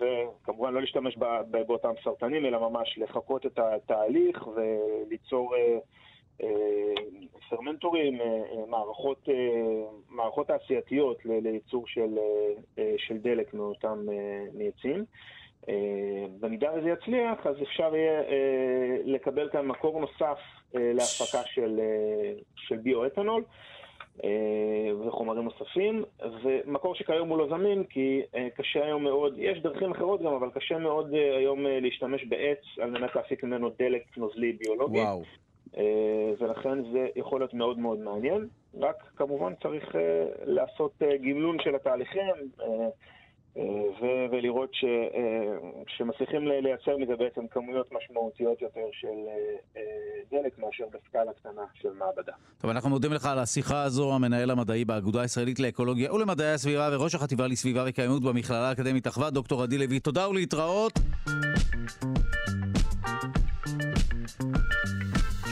וכמובן 0.00 0.74
לא 0.74 0.80
להשתמש 0.80 1.16
באותם 1.66 1.92
סרטנים, 2.04 2.46
אלא 2.46 2.68
ממש 2.70 2.98
לחקות 2.98 3.46
את 3.46 3.58
התהליך 3.58 4.46
וליצור... 4.46 5.54
Uh, 6.42 6.46
פרמנטורים, 7.56 8.20
אה, 8.20 8.26
אה, 8.26 8.66
מערכות, 8.68 9.28
אה, 9.28 9.34
מערכות 10.08 10.46
תעשייתיות 10.46 11.18
לייצור 11.24 11.86
של, 11.86 12.18
של 12.96 13.18
דלק 13.18 13.54
מאותם 13.54 14.06
מעצים. 14.54 15.04
במידה 16.40 16.70
וזה 16.76 16.88
יצליח, 16.88 17.46
אז 17.46 17.56
אפשר 17.62 17.96
יהיה 17.96 18.22
לקבל 19.04 19.48
כאן 19.52 19.66
מקור 19.66 20.00
נוסף 20.00 20.38
להפקה 20.74 21.42
של, 21.44 21.80
של 22.56 22.76
ביואתנול 22.76 23.44
וחומרים 25.06 25.44
נוספים, 25.44 26.04
ומקור 26.42 26.94
שכיום 26.94 27.28
הוא 27.28 27.38
לא 27.38 27.48
זמין, 27.48 27.84
כי 27.84 28.22
קשה 28.56 28.84
היום 28.84 29.04
מאוד, 29.04 29.34
יש 29.38 29.58
דרכים 29.58 29.90
אחרות 29.90 30.22
גם, 30.22 30.32
אבל 30.32 30.50
קשה 30.54 30.78
מאוד 30.78 31.14
היום 31.38 31.66
להשתמש 31.66 32.24
בעץ 32.24 32.58
על 32.80 32.90
מנת 32.90 33.16
להפיק 33.16 33.44
ממנו 33.44 33.70
דלק 33.78 34.16
נוזלי 34.16 34.52
ביולוגי. 34.52 34.98
וואו. 34.98 35.22
אה, 35.76 35.82
ולכן 36.40 36.92
זה 36.92 37.06
יכול 37.16 37.40
להיות 37.40 37.54
מאוד 37.54 37.78
מאוד 37.78 37.98
מעניין. 37.98 38.48
רק 38.80 38.96
כמובן 39.16 39.52
צריך 39.62 39.96
אה, 39.96 40.00
לעשות 40.44 40.92
אה, 41.02 41.16
גמלון 41.16 41.56
של 41.64 41.74
התהליכים 41.74 42.50
ולראות 44.32 44.74
ש- 44.74 44.84
שמצליחים 45.96 46.48
לייצר 46.48 46.96
מזה 46.96 47.16
בעצם 47.16 47.46
כמויות 47.46 47.92
משמעותיות 47.92 48.62
יותר 48.62 48.86
של 48.92 49.08
דלק 50.30 50.58
מאשר 50.58 50.84
בסקאלה 50.92 51.32
קטנה 51.32 51.62
של 51.74 51.88
מעבדה. 51.98 52.32
טוב, 52.60 52.70
אנחנו 52.70 52.90
מודים 52.90 53.12
לך 53.12 53.26
על 53.26 53.38
השיחה 53.38 53.82
הזו, 53.82 54.14
המנהל 54.14 54.50
המדעי 54.50 54.84
באגודה 54.84 55.20
הישראלית 55.22 55.60
לאקולוגיה 55.60 56.14
ולמדעי 56.14 56.52
הסביבה 56.52 56.88
וראש 56.92 57.14
החטיבה 57.14 57.46
לסביבה 57.46 57.84
וקיימות 57.88 58.22
במכללה 58.22 58.68
האקדמית 58.68 59.06
אחווה, 59.06 59.30
דוקטור 59.30 59.62
עדי 59.62 59.78
לוי. 59.78 60.00
תודה 60.00 60.28
ולהתראות. 60.28 60.92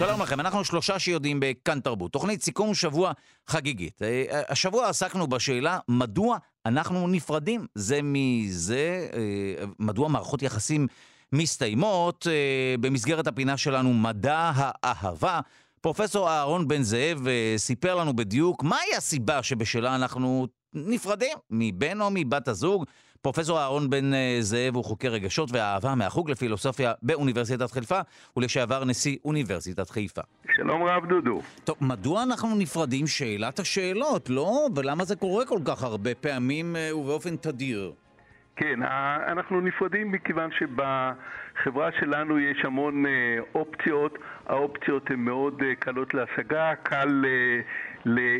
שלום 0.00 0.22
לכם, 0.22 0.40
אנחנו 0.40 0.64
שלושה 0.64 0.98
שיודעים 0.98 1.40
בכאן 1.40 1.80
תרבות. 1.80 2.12
תוכנית 2.12 2.42
סיכום 2.42 2.74
שבוע 2.74 3.12
חגיגית. 3.46 4.02
אה, 4.02 4.42
השבוע 4.48 4.88
עסקנו 4.88 5.26
בשאלה 5.26 5.78
מדוע 5.88 6.38
אנחנו 6.66 7.08
נפרדים 7.08 7.66
זה 7.74 8.00
מזה, 8.02 9.08
אה, 9.12 9.64
מדוע 9.78 10.08
מערכות 10.08 10.42
יחסים 10.42 10.86
מסתיימות. 11.32 12.26
אה, 12.30 12.74
במסגרת 12.80 13.26
הפינה 13.26 13.56
שלנו 13.56 13.94
מדע 13.94 14.52
האהבה. 14.54 15.40
פרופסור 15.80 16.28
אהרון 16.30 16.68
בן 16.68 16.82
זאב 16.82 17.26
סיפר 17.56 17.94
לנו 17.94 18.16
בדיוק 18.16 18.62
מהי 18.62 18.96
הסיבה 18.96 19.42
שבשלה 19.42 19.94
אנחנו 19.94 20.46
נפרדים 20.74 21.38
מבן 21.50 22.00
או 22.00 22.08
מבת 22.14 22.48
הזוג. 22.48 22.84
פרופסור 23.22 23.58
אהרון 23.60 23.90
בן 23.90 24.14
אה, 24.14 24.36
זאב 24.40 24.74
הוא 24.76 24.84
חוקר 24.84 25.08
רגשות 25.08 25.48
ואהבה 25.52 25.94
מהחוג 25.94 26.30
לפילוסופיה 26.30 26.92
באוניברסיטת 27.02 27.70
חיפה, 27.70 28.00
ולשעבר 28.36 28.84
נשיא 28.84 29.16
אוניברסיטת 29.24 29.90
חיפה. 29.90 30.20
שלום 30.56 30.82
רב 30.82 31.06
דודו. 31.06 31.40
טוב, 31.64 31.76
מדוע 31.80 32.22
אנחנו 32.22 32.54
נפרדים? 32.58 33.06
שאלת 33.06 33.58
השאלות, 33.58 34.30
לא? 34.30 34.68
ולמה 34.76 35.04
זה 35.04 35.16
קורה 35.16 35.44
כל 35.46 35.58
כך 35.64 35.82
הרבה 35.82 36.14
פעמים 36.14 36.76
אה, 36.76 36.96
ובאופן 36.96 37.36
תדיר? 37.36 37.92
כן, 38.56 38.82
ה- 38.82 39.32
אנחנו 39.32 39.60
נפרדים 39.60 40.12
מכיוון 40.12 40.50
שבחברה 40.58 41.88
שלנו 42.00 42.38
יש 42.38 42.58
המון 42.64 43.06
אה, 43.06 43.10
אופציות, 43.54 44.18
האופציות 44.46 45.10
הן 45.10 45.18
מאוד 45.20 45.62
אה, 45.62 45.74
קלות 45.74 46.14
להשגה, 46.14 46.72
קל 46.82 47.24
אה, 47.26 47.60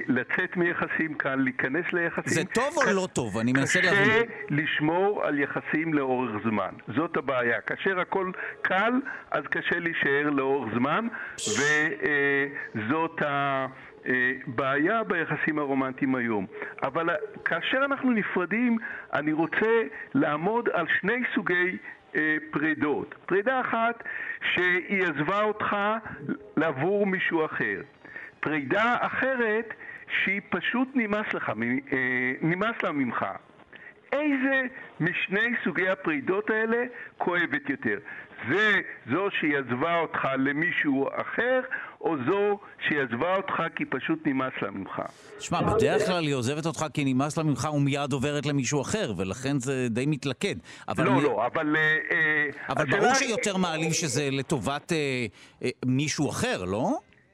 לצאת 0.08 0.56
מיחסים, 0.56 1.14
קל 1.14 1.34
להיכנס 1.34 1.84
ליחסים. 1.92 2.32
זה 2.32 2.44
טוב 2.44 2.74
או 2.76 2.82
לא 2.94 3.08
טוב? 3.12 3.38
אני 3.38 3.52
מנסה 3.52 3.80
להבין. 3.80 4.04
קשה 4.04 4.20
לשמור 4.50 5.24
על 5.24 5.38
יחסים 5.38 5.94
לאורך 5.94 6.30
זמן, 6.44 6.70
זאת 6.96 7.16
הבעיה. 7.16 7.60
כאשר 7.60 8.00
הכל 8.00 8.30
קל, 8.62 8.92
אז 9.30 9.44
קשה 9.50 9.78
להישאר 9.78 10.30
לאורך 10.30 10.74
זמן, 10.74 11.06
וזאת 11.36 13.22
הבעיה 13.22 15.02
ביחסים 15.04 15.58
הרומנטיים 15.58 16.14
היום. 16.14 16.46
אבל 16.82 17.06
כאשר 17.44 17.78
אנחנו 17.84 18.10
נפרדים, 18.10 18.78
אני 19.12 19.32
רוצה 19.32 19.82
לעמוד 20.14 20.68
על 20.72 20.86
שני 21.00 21.22
סוגי 21.34 21.76
אה, 22.16 22.36
פרידות. 22.50 23.14
פרידה 23.26 23.60
אחת 23.60 24.04
שהיא 24.54 25.02
עזבה 25.02 25.42
אותך 25.42 25.76
לעבור 26.56 27.06
מישהו 27.06 27.44
אחר. 27.44 27.80
פרידה 28.40 28.96
אחרת 29.00 29.74
שהיא 30.24 30.40
פשוט 30.50 30.88
נמאס, 30.94 31.26
לך, 31.34 31.48
אה, 31.48 31.54
נמאס 32.42 32.76
לה 32.82 32.92
ממך. 32.92 33.24
איזה 34.12 34.62
משני 35.00 35.40
סוגי 35.64 35.88
הפרידות 35.88 36.50
האלה 36.50 36.76
כואבת 37.18 37.70
יותר? 37.70 37.98
זה 38.48 38.80
זו 39.10 39.26
שהיא 39.40 39.56
עזבה 39.58 40.00
אותך 40.00 40.28
למישהו 40.38 41.08
אחר, 41.08 41.60
או 42.00 42.16
זו 42.26 42.58
שהיא 42.86 42.98
עזבה 43.00 43.36
אותך 43.36 43.54
כי 43.76 43.84
פשוט 43.84 44.26
נמאס 44.26 44.52
לה 44.62 44.70
ממך? 44.70 45.02
שמע, 45.38 45.62
בדרך 45.62 46.06
כלל 46.06 46.22
היא 46.26 46.34
עוזבת 46.34 46.66
אותך 46.66 46.84
כי 46.94 47.04
נמאס 47.04 47.36
לה 47.36 47.44
ממך 47.44 47.68
ומיד 47.74 48.12
עוברת 48.12 48.46
למישהו 48.46 48.82
אחר, 48.82 49.12
ולכן 49.16 49.58
זה 49.58 49.86
די 49.90 50.06
מתלכד. 50.06 50.54
אבל 50.88 51.04
לא, 51.04 51.12
אני- 51.12 51.22
לא, 51.22 51.46
אבל... 51.46 51.76
אה, 51.76 51.96
אה, 52.12 52.46
אבל 52.68 52.82
השאלה- 52.82 53.00
ברור 53.00 53.14
שיותר 53.14 53.56
מעליב 53.56 53.92
שזה 53.92 54.28
לטובת 54.32 54.92
אה, 54.92 55.26
אה, 55.64 55.70
מישהו 55.86 56.30
אחר, 56.30 56.64
לא? 56.64 56.90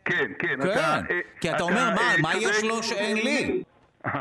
כן, 0.07 0.33
כן. 0.39 0.49
כן, 0.49 0.61
אתה, 0.63 1.01
אה, 1.11 1.21
כי 1.41 1.51
אתה 1.51 1.63
אומר, 1.63 1.91
מה, 1.95 2.01
אה, 2.01 2.15
מה 2.23 2.37
יש. 2.37 2.65
לו 2.65 2.83
שאין 2.83 3.17
לי? 3.17 3.63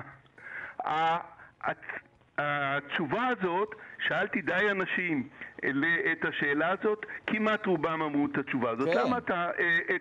התשובה 2.38 3.28
הזאת, 3.28 3.76
שאלתי 4.08 4.42
די 4.42 4.72
אנשים 4.72 5.28
אה, 5.64 5.70
את 6.12 6.26
השאלה 6.26 6.70
הזאת, 6.80 7.06
כמעט 7.28 7.66
רובם 7.66 8.02
אמרו 8.02 8.26
את 8.32 8.38
התשובה 8.38 8.72
הזאת. 8.72 8.88
כן. 8.88 9.00
למה 9.06 9.18
אתה 9.18 9.50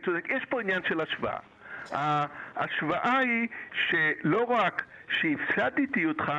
צודק? 0.04 0.24
יש 0.28 0.44
פה 0.44 0.60
עניין 0.60 0.82
של 0.88 1.00
השוואה. 1.00 1.38
ההשוואה 2.56 3.18
היא 3.18 3.48
שלא 3.88 4.44
רק 4.44 4.82
שהפסדתי 5.20 6.06
אותך, 6.06 6.32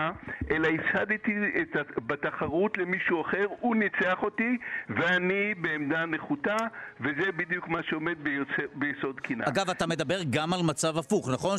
אלא 0.52 0.68
הפסדתי 0.68 1.32
את, 1.62 1.76
בתחרות 2.08 2.78
למישהו 2.78 3.22
אחר, 3.22 3.46
הוא 3.60 3.76
ניצח 3.76 4.24
אותי, 4.24 4.58
ואני 4.90 5.54
בעמדה 5.56 6.06
נחותה, 6.06 6.56
וזה 7.02 7.32
בדיוק 7.38 7.68
מה 7.68 7.80
שעומד 7.84 8.16
ביוצא- 8.24 8.68
ביסוד 8.76 9.20
קנאה. 9.20 9.48
אגב, 9.48 9.70
אתה 9.70 9.88
מדבר 9.88 10.20
גם 10.30 10.54
על 10.54 10.60
מצב 10.64 10.98
הפוך, 10.98 11.30
נכון? 11.34 11.58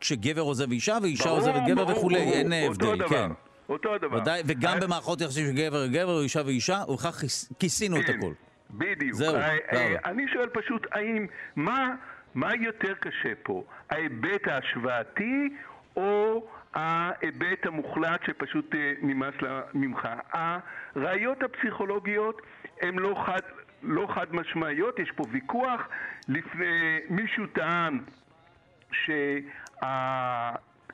שגבר 0.00 0.40
עוזב 0.42 0.70
אישה 0.70 0.98
ואישה 1.02 1.24
ברור, 1.24 1.36
עוזבת 1.38 1.62
גבר 1.68 1.84
ברור, 1.84 1.98
וכולי, 1.98 2.18
ברור. 2.18 2.32
אין 2.32 2.52
הבדל, 2.52 2.96
דבר. 2.98 3.08
כן. 3.08 3.30
אותו 3.68 3.94
הדבר. 3.94 4.16
ודאי, 4.16 4.42
וגם 4.46 4.80
במערכות 4.80 5.20
יחסים 5.20 5.46
של 5.46 5.52
גבר 5.52 5.84
לגבר 5.84 6.20
אישה 6.22 6.40
ואישה, 6.46 6.82
ובכך 6.88 7.06
כיס- 7.20 7.52
כיסינו 7.58 7.96
את 8.00 8.04
כן. 8.06 8.18
הכל. 8.18 8.32
בדיוק. 8.70 9.14
זהו, 9.14 9.34
אה, 9.34 9.40
אה, 9.50 9.56
תודה. 9.70 10.10
אני 10.10 10.26
שואל 10.32 10.48
פשוט, 10.48 10.86
האם, 10.92 11.26
מה, 11.56 11.94
מה 12.34 12.54
יותר 12.54 12.94
קשה 13.00 13.32
פה? 13.42 13.64
ההיבט 13.90 14.48
ההשוואתי 14.48 15.48
או 15.96 16.46
ההיבט 16.74 17.66
המוחלט 17.66 18.20
שפשוט 18.26 18.74
אה, 18.74 18.92
נמאס 19.02 19.34
ממך? 19.74 20.08
הראיות 20.32 21.42
הפסיכולוגיות 21.42 22.42
הן 22.80 22.98
לא 22.98 23.22
חד... 23.26 23.40
לא 23.82 24.06
חד 24.14 24.34
משמעיות, 24.34 24.98
יש 24.98 25.10
פה 25.10 25.24
ויכוח. 25.30 25.88
לפני, 26.28 26.98
מישהו 27.10 27.46
טען 27.46 27.98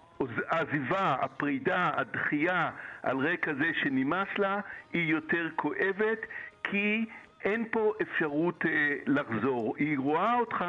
שהעזיבה, 0.09 1.17
הפרידה, 1.21 1.91
הדחייה 1.97 2.71
על 3.03 3.17
רקע 3.17 3.55
זה 3.55 3.71
שנמאס 3.83 4.29
לה 4.39 4.61
היא 4.93 5.13
יותר 5.13 5.49
כואבת 5.57 6.19
כי 6.65 7.05
אין 7.45 7.65
פה 7.71 7.93
אפשרות 8.03 8.67
אה, 8.67 8.97
לחזור. 9.07 9.75
היא 9.79 9.99
רואה 9.99 10.35
אותך 10.35 10.65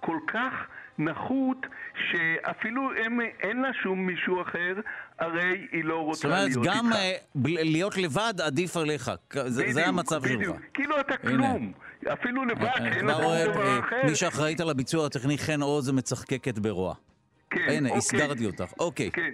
כל 0.00 0.18
כך 0.26 0.66
נחות 0.98 1.66
שאפילו 2.10 2.92
אין, 2.96 3.18
אין 3.42 3.62
לה 3.62 3.68
שום 3.82 4.06
מישהו 4.06 4.42
אחר, 4.42 4.74
הרי 5.18 5.66
היא 5.72 5.84
לא 5.84 5.98
רוצה 5.98 6.16
זאת 6.20 6.24
אומרת, 6.24 6.44
להיות 6.48 6.66
גם 6.66 6.86
איתך. 6.86 6.96
אה, 6.96 7.12
ב- 7.34 7.46
להיות 7.48 7.96
לבד 7.96 8.34
עדיף 8.42 8.76
עליך. 8.76 9.10
זה- 9.32 9.48
זה 9.48 9.62
בדיוק, 9.62 9.78
המצב 9.88 10.22
בדיוק. 10.22 10.42
שלך. 10.42 10.56
כאילו 10.74 11.00
אתה 11.00 11.14
הנה. 11.22 11.32
כלום. 11.48 11.72
אפילו 12.12 12.44
לבד, 12.44 12.64
אני 12.64 12.90
שאין 12.92 13.00
כבר 13.08 13.18
לך 13.18 13.44
שום 13.44 13.52
דבר 13.54 13.66
אה, 13.66 13.78
אחר. 13.80 13.96
מי 14.04 14.16
שאחראית 14.16 14.60
על 14.60 14.70
הביצוע 14.70 15.06
הטכני 15.06 15.38
חן 15.38 15.62
עוז 15.62 15.90
מצחקקת 15.90 16.58
ברוע. 16.58 16.94
כן, 17.50 17.60
הנה, 17.68 17.88
אוקיי. 17.88 17.98
הסגרתי 17.98 18.46
אותך. 18.46 18.72
אוקיי. 18.80 19.10
כן. 19.10 19.30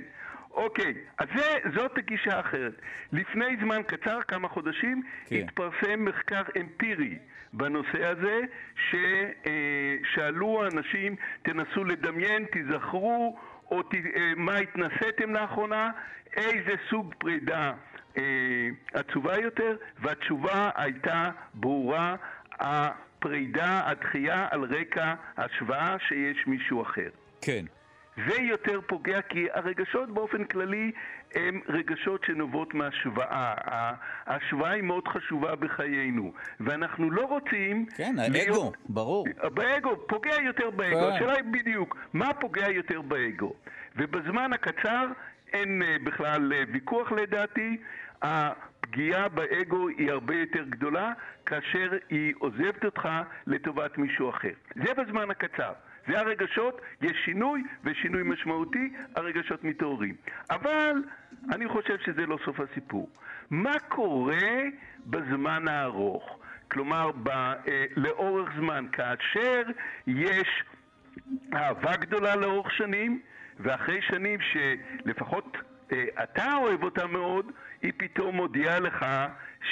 אוקיי, 0.55 0.95
אז 1.19 1.29
זה, 1.37 1.59
זאת 1.75 1.99
הגישה 1.99 2.37
האחרת. 2.37 2.73
לפני 3.13 3.57
זמן 3.61 3.83
קצר, 3.83 4.23
כמה 4.29 4.49
חודשים, 4.49 5.03
כן. 5.27 5.37
התפרסם 5.37 6.05
מחקר 6.05 6.43
אמפירי 6.61 7.19
בנושא 7.53 8.07
הזה, 8.07 8.41
ששאלו 8.91 10.65
אנשים, 10.73 11.17
תנסו 11.43 11.85
לדמיין, 11.85 12.45
תיזכרו, 12.45 13.39
או 13.71 13.83
ת, 13.83 13.95
אה, 13.95 14.33
מה 14.37 14.57
התנסיתם 14.57 15.35
לאחרונה, 15.35 15.91
איזה 16.37 16.75
סוג 16.91 17.15
פרידה 17.19 17.73
אה, 18.19 18.23
עצובה 18.93 19.39
יותר, 19.39 19.77
והתשובה 19.99 20.71
הייתה 20.75 21.31
ברורה, 21.55 22.17
הפרידה, 22.53 23.81
הדחייה 23.91 24.49
על 24.51 24.65
רקע 24.65 25.15
השוואה 25.37 25.97
שיש 26.09 26.47
מישהו 26.47 26.83
אחר. 26.83 27.11
כן. 27.41 27.65
זה 28.17 28.43
יותר 28.43 28.81
פוגע 28.87 29.23
כי 29.23 29.47
הרגשות 29.53 30.11
באופן 30.11 30.45
כללי 30.45 30.93
הם 31.35 31.61
רגשות 31.69 32.25
שנובעות 32.25 32.75
מהשוואה. 32.75 33.55
ההשוואה 34.27 34.71
היא 34.71 34.83
מאוד 34.83 35.09
חשובה 35.09 35.57
בחיינו, 35.57 36.33
ואנחנו 36.61 37.11
לא 37.11 37.23
רוצים... 37.27 37.87
כן, 37.97 38.15
להיות- 38.19 38.37
האגו, 38.49 38.73
ברור. 38.89 39.27
באגו, 39.55 40.07
פוגע 40.07 40.35
יותר 40.45 40.71
באגו. 40.71 40.97
כן. 41.01 41.13
השאלה 41.17 41.33
היא 41.33 41.45
בדיוק, 41.51 41.97
מה 42.13 42.35
פוגע 42.35 42.69
יותר 42.71 43.01
באגו? 43.01 43.53
ובזמן 43.97 44.53
הקצר 44.53 45.07
אין 45.53 45.83
אה, 45.83 45.97
בכלל 46.05 46.53
אה, 46.53 46.63
ויכוח 46.73 47.13
לדעתי. 47.13 47.77
הפגיעה 48.23 49.29
באגו 49.29 49.89
היא 49.89 50.11
הרבה 50.11 50.35
יותר 50.35 50.63
גדולה 50.69 51.13
כאשר 51.47 51.91
היא 52.11 52.35
עוזבת 52.39 52.85
אותך 52.85 53.09
לטובת 53.47 53.99
מישהו 53.99 54.31
אחר. 54.31 54.53
זה 54.75 54.95
בזמן 54.95 55.31
הקצר. 55.31 55.73
זה 56.09 56.21
הרגשות, 56.21 56.81
יש 57.03 57.13
שינוי, 57.25 57.63
ושינוי 57.85 58.23
משמעותי, 58.23 58.93
הרגשות 59.17 59.65
מתעוררים. 59.65 60.15
אבל 60.51 60.93
אני 61.53 61.69
חושב 61.69 61.97
שזה 62.05 62.27
לא 62.27 62.39
סוף 62.45 62.61
הסיפור. 62.61 63.11
מה 63.51 63.79
קורה 63.89 64.63
בזמן 65.07 65.69
הארוך? 65.69 66.39
כלומר, 66.71 67.11
ב, 67.23 67.29
אה, 67.29 67.85
לאורך 67.97 68.51
זמן, 68.57 68.87
כאשר 68.93 69.63
יש 70.07 70.65
אהבה 71.55 71.97
גדולה 71.97 72.37
לאורך 72.37 72.73
שנים, 72.73 73.21
ואחרי 73.61 74.03
שנים 74.03 74.41
שלפחות 74.41 75.57
אה, 75.93 76.05
אתה 76.23 76.55
אוהב 76.55 76.83
אותה 76.83 77.07
מאוד, 77.07 77.53
היא 77.83 77.93
פתאום 77.97 78.37
מודיעה 78.37 78.81
לך 78.81 79.07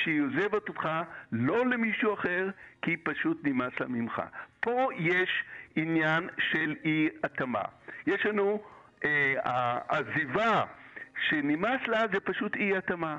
שהיא 0.03 0.21
עוזבת 0.23 0.69
אותך 0.69 0.89
לא 1.33 1.67
למישהו 1.67 2.15
אחר, 2.15 2.51
כי 2.83 2.91
היא 2.91 2.99
פשוט 3.03 3.41
נמאס 3.45 3.73
לה 3.81 3.87
ממך. 3.89 4.23
פה 4.61 4.89
יש 4.99 5.45
עניין 5.77 6.29
של 6.39 6.75
אי 6.85 7.09
התאמה. 7.25 7.63
יש 8.07 8.27
לנו 8.27 8.63
אה, 9.05 9.35
העזיבה 9.45 10.65
שנמאס 11.29 11.81
לה 11.87 12.01
זה 12.13 12.21
פשוט 12.21 12.57
אי 12.57 12.77
התאמה. 12.77 13.19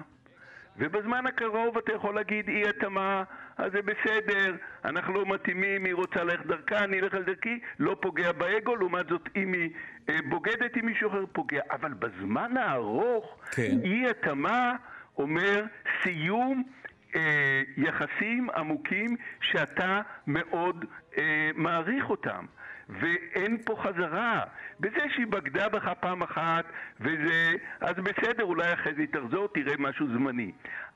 ובזמן 0.78 1.28
הקרוב 1.28 1.78
אתה 1.78 1.94
יכול 1.94 2.16
להגיד 2.16 2.50
אי 2.50 2.70
התאמה, 2.70 3.24
אז 3.58 3.72
זה 3.72 3.82
בסדר, 3.82 4.56
אנחנו 4.86 5.14
לא 5.14 5.26
מתאימים, 5.26 5.86
היא 5.86 5.94
רוצה 5.94 6.24
ללכת 6.24 6.46
דרכה, 6.46 6.84
אני 6.84 7.00
אלך 7.00 7.14
על 7.14 7.24
דרכי, 7.24 7.60
לא 7.80 7.96
פוגע 8.02 8.32
באגו, 8.32 8.76
לעומת 8.76 9.08
זאת 9.10 9.30
אם 9.36 9.54
היא 9.54 9.70
אה, 10.10 10.18
בוגדת 10.30 10.76
עם 10.76 10.86
מישהו 10.86 11.10
אחר 11.10 11.26
פוגע. 11.34 11.62
אבל 11.72 11.94
בזמן 11.94 12.58
הארוך, 12.58 13.38
כן. 13.52 13.78
אי 13.84 14.10
התאמה 14.10 14.76
אומר 15.18 15.64
סיום 16.04 16.64
אה, 17.16 17.62
יחסים 17.78 18.50
עמוקים 18.50 19.16
שאתה 19.42 20.02
מאוד 20.28 20.86
אה, 21.18 21.50
מעריך 21.56 22.10
אותם. 22.10 22.46
ואין 22.90 23.58
פה 23.66 23.76
חזרה. 23.84 24.44
בזה 24.80 25.00
שהיא 25.16 25.28
בגדה 25.28 25.70
בך 25.70 25.92
פעם 26.00 26.24
אחת, 26.24 26.66
וזה... 27.00 27.54
אז 27.82 27.96
בסדר, 27.96 28.44
אולי 28.44 28.74
אחרי 28.74 28.94
זה 28.94 29.02
היא 29.02 29.08
תחזור, 29.12 29.48
תראה 29.48 29.74
משהו 29.80 30.08
זמני. 30.08 30.52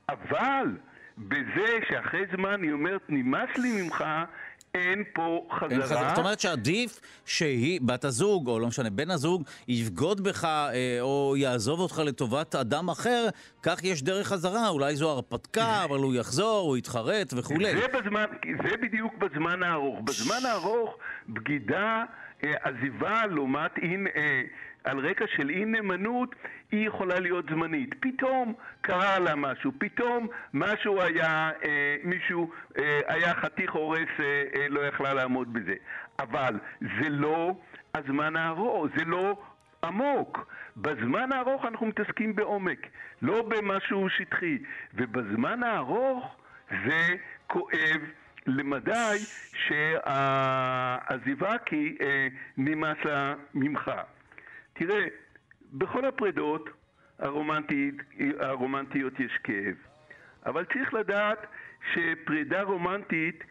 אבל 0.08 0.76
בזה 1.18 1.78
שאחרי 1.88 2.24
זמן 2.36 2.62
היא 2.62 2.72
אומרת, 2.72 3.02
נמאס 3.08 3.58
לי 3.58 3.82
ממך, 3.82 4.04
אין 4.76 5.04
פה 5.14 5.46
חזרה. 5.52 5.68
אין 5.70 5.82
חזרה. 5.82 6.08
זאת 6.08 6.18
אומרת 6.18 6.40
שעדיף 6.40 7.00
שהיא, 7.24 7.80
בת 7.82 8.04
הזוג, 8.04 8.48
או 8.48 8.58
לא 8.58 8.66
משנה, 8.66 8.90
בן 8.90 9.10
הזוג, 9.10 9.42
יבגוד 9.68 10.20
בך 10.20 10.44
אה, 10.44 10.98
או 11.00 11.34
יעזוב 11.36 11.80
אותך 11.80 11.98
לטובת 11.98 12.54
אדם 12.54 12.88
אחר, 12.88 13.28
כך 13.62 13.84
יש 13.84 14.02
דרך 14.02 14.26
חזרה. 14.26 14.68
אולי 14.68 14.96
זו 14.96 15.10
הרפתקה, 15.10 15.84
אבל 15.84 15.98
הוא 15.98 16.14
יחזור, 16.14 16.68
הוא 16.68 16.76
יתחרט 16.76 17.34
וכולי. 17.36 17.76
זה, 17.76 17.86
בזמן, 17.88 18.24
זה 18.68 18.76
בדיוק 18.76 19.14
בזמן 19.18 19.62
הארוך. 19.62 20.00
בזמן 20.04 20.48
הארוך, 20.48 20.96
בגידה, 21.28 22.04
אה, 22.44 22.52
עזיבה 22.62 23.26
לעומת 23.26 23.78
אין... 23.78 24.06
אה, 24.16 24.42
על 24.86 24.98
רקע 24.98 25.24
של 25.36 25.50
אי 25.50 25.64
נאמנות, 25.64 26.34
היא 26.72 26.86
יכולה 26.86 27.20
להיות 27.20 27.44
זמנית. 27.50 27.94
פתאום 28.00 28.54
קרה 28.80 29.18
לה 29.18 29.34
משהו, 29.34 29.72
פתאום 29.78 30.28
משהו 30.54 31.02
היה, 31.02 31.50
אה, 31.64 31.96
מישהו 32.04 32.50
אה, 32.78 33.00
היה 33.08 33.34
חתיך 33.34 33.72
הורס, 33.72 34.08
אה, 34.20 34.42
אה, 34.56 34.68
לא 34.68 34.80
יכלה 34.80 35.14
לעמוד 35.14 35.52
בזה. 35.52 35.74
אבל 36.18 36.58
זה 36.80 37.08
לא 37.08 37.56
הזמן 37.94 38.36
הארוך, 38.36 38.86
זה 38.96 39.04
לא 39.04 39.38
עמוק. 39.84 40.52
בזמן 40.76 41.32
הארוך 41.32 41.64
אנחנו 41.64 41.86
מתעסקים 41.86 42.36
בעומק, 42.36 42.86
לא 43.22 43.42
במשהו 43.42 44.10
שטחי. 44.10 44.58
ובזמן 44.94 45.62
הארוך 45.62 46.36
זה 46.70 47.14
כואב. 47.46 48.00
למדי 48.46 49.18
שהעזיבה 49.52 51.58
כי 51.66 51.96
אה, 52.00 52.28
נמאס 52.56 52.96
לה 53.04 53.34
ממך. 53.54 53.90
תראה, 54.78 55.06
בכל 55.72 56.04
הפרידות 56.04 56.70
הרומנטית, 57.18 57.94
הרומנטיות 58.40 59.20
יש 59.20 59.32
כאב, 59.44 59.74
אבל 60.46 60.64
צריך 60.64 60.94
לדעת 60.94 61.46
שפרידה 61.92 62.62
רומנטית 62.62 63.44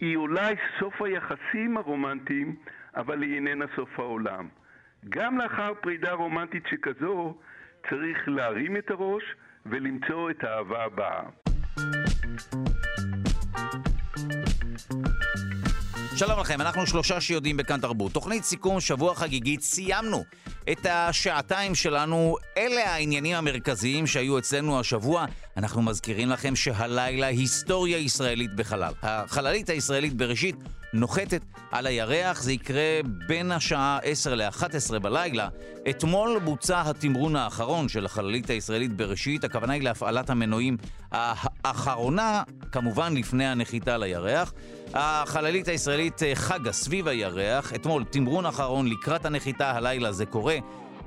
היא 0.00 0.16
אולי 0.16 0.54
סוף 0.80 1.02
היחסים 1.02 1.76
הרומנטיים, 1.76 2.56
אבל 2.96 3.22
היא 3.22 3.34
איננה 3.34 3.64
סוף 3.76 3.98
העולם. 3.98 4.48
גם 5.08 5.38
לאחר 5.38 5.72
פרידה 5.80 6.12
רומנטית 6.12 6.66
שכזו, 6.66 7.38
צריך 7.90 8.28
להרים 8.28 8.76
את 8.76 8.90
הראש 8.90 9.24
ולמצוא 9.66 10.30
את 10.30 10.44
האהבה 10.44 10.84
הבאה. 10.84 11.22
שלום 16.26 16.40
לכם, 16.40 16.60
אנחנו 16.60 16.86
שלושה 16.86 17.20
שיודעים 17.20 17.56
בכאן 17.56 17.80
תרבות. 17.80 18.12
תוכנית 18.12 18.44
סיכום 18.44 18.80
שבוע 18.80 19.14
חגיגית, 19.14 19.62
סיימנו 19.62 20.24
את 20.72 20.86
השעתיים 20.90 21.74
שלנו. 21.74 22.36
אלה 22.56 22.94
העניינים 22.94 23.36
המרכזיים 23.36 24.06
שהיו 24.06 24.38
אצלנו 24.38 24.80
השבוע. 24.80 25.24
אנחנו 25.56 25.82
מזכירים 25.82 26.30
לכם 26.30 26.56
שהלילה 26.56 27.26
היסטוריה 27.26 27.98
ישראלית 27.98 28.54
בחלל. 28.54 28.92
החללית 29.02 29.70
הישראלית 29.70 30.12
בראשית 30.12 30.56
נוחתת 30.92 31.44
על 31.70 31.86
הירח, 31.86 32.42
זה 32.42 32.52
יקרה 32.52 33.00
בין 33.28 33.52
השעה 33.52 33.98
10 34.02 34.34
ל-11 34.34 34.98
בלילה. 34.98 35.48
אתמול 35.90 36.38
בוצע 36.44 36.82
התמרון 36.86 37.36
האחרון 37.36 37.88
של 37.88 38.06
החללית 38.06 38.50
הישראלית 38.50 38.92
בראשית, 38.92 39.44
הכוונה 39.44 39.72
היא 39.72 39.82
להפעלת 39.82 40.30
המנועים 40.30 40.76
האחרונה, 41.12 42.42
כמובן 42.72 43.14
לפני 43.16 43.46
הנחיתה 43.46 43.98
לירח. 43.98 44.52
החללית 44.94 45.68
הישראלית 45.68 46.22
אה, 46.22 46.34
חגה 46.34 46.72
סביב 46.72 47.08
הירח, 47.08 47.74
אתמול 47.74 48.04
תמרון 48.04 48.46
אחרון 48.46 48.88
לקראת 48.88 49.26
הנחיתה, 49.26 49.70
הלילה 49.70 50.12
זה 50.12 50.26
קורה. 50.26 50.56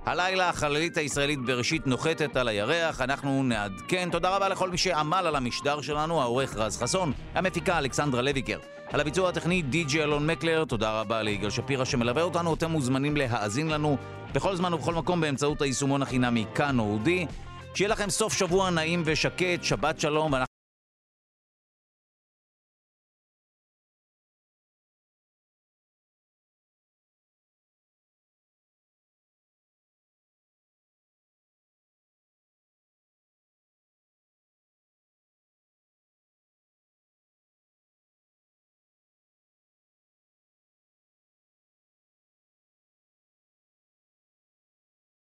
הלילה 0.05 0.49
החללית 0.49 0.97
הישראלית 0.97 1.39
בראשית 1.39 1.87
נוחתת 1.87 2.35
על 2.35 2.47
הירח, 2.47 3.01
אנחנו 3.01 3.43
נעדכן. 3.43 4.09
תודה 4.11 4.35
רבה 4.35 4.49
לכל 4.49 4.69
מי 4.69 4.77
שעמל 4.77 5.23
על 5.27 5.35
המשדר 5.35 5.81
שלנו, 5.81 6.21
העורך 6.21 6.55
רז 6.55 6.77
חסון, 6.77 7.11
המפיקה 7.33 7.77
אלכסנדרה 7.77 8.21
לויקר. 8.21 8.59
על 8.91 8.99
הביצוע 8.99 9.29
הטכני 9.29 9.61
די.ג'י 9.61 10.03
אלון 10.03 10.27
מקלר, 10.27 10.65
תודה 10.65 10.99
רבה 11.01 11.21
ליגאל 11.21 11.49
שפירא 11.49 11.85
שמלווה 11.85 12.21
אותנו, 12.21 12.53
אתם 12.53 12.71
מוזמנים 12.71 13.17
להאזין 13.17 13.67
לנו 13.67 13.97
בכל 14.33 14.55
זמן 14.55 14.73
ובכל 14.73 14.93
מקום 14.93 15.21
באמצעות 15.21 15.61
היישומון 15.61 16.01
החינמי 16.01 16.45
כאן 16.55 16.79
אודי. 16.79 17.25
שיהיה 17.73 17.89
לכם 17.89 18.09
סוף 18.09 18.33
שבוע 18.33 18.69
נעים 18.69 19.01
ושקט, 19.05 19.63
שבת 19.63 19.99
שלום. 19.99 20.33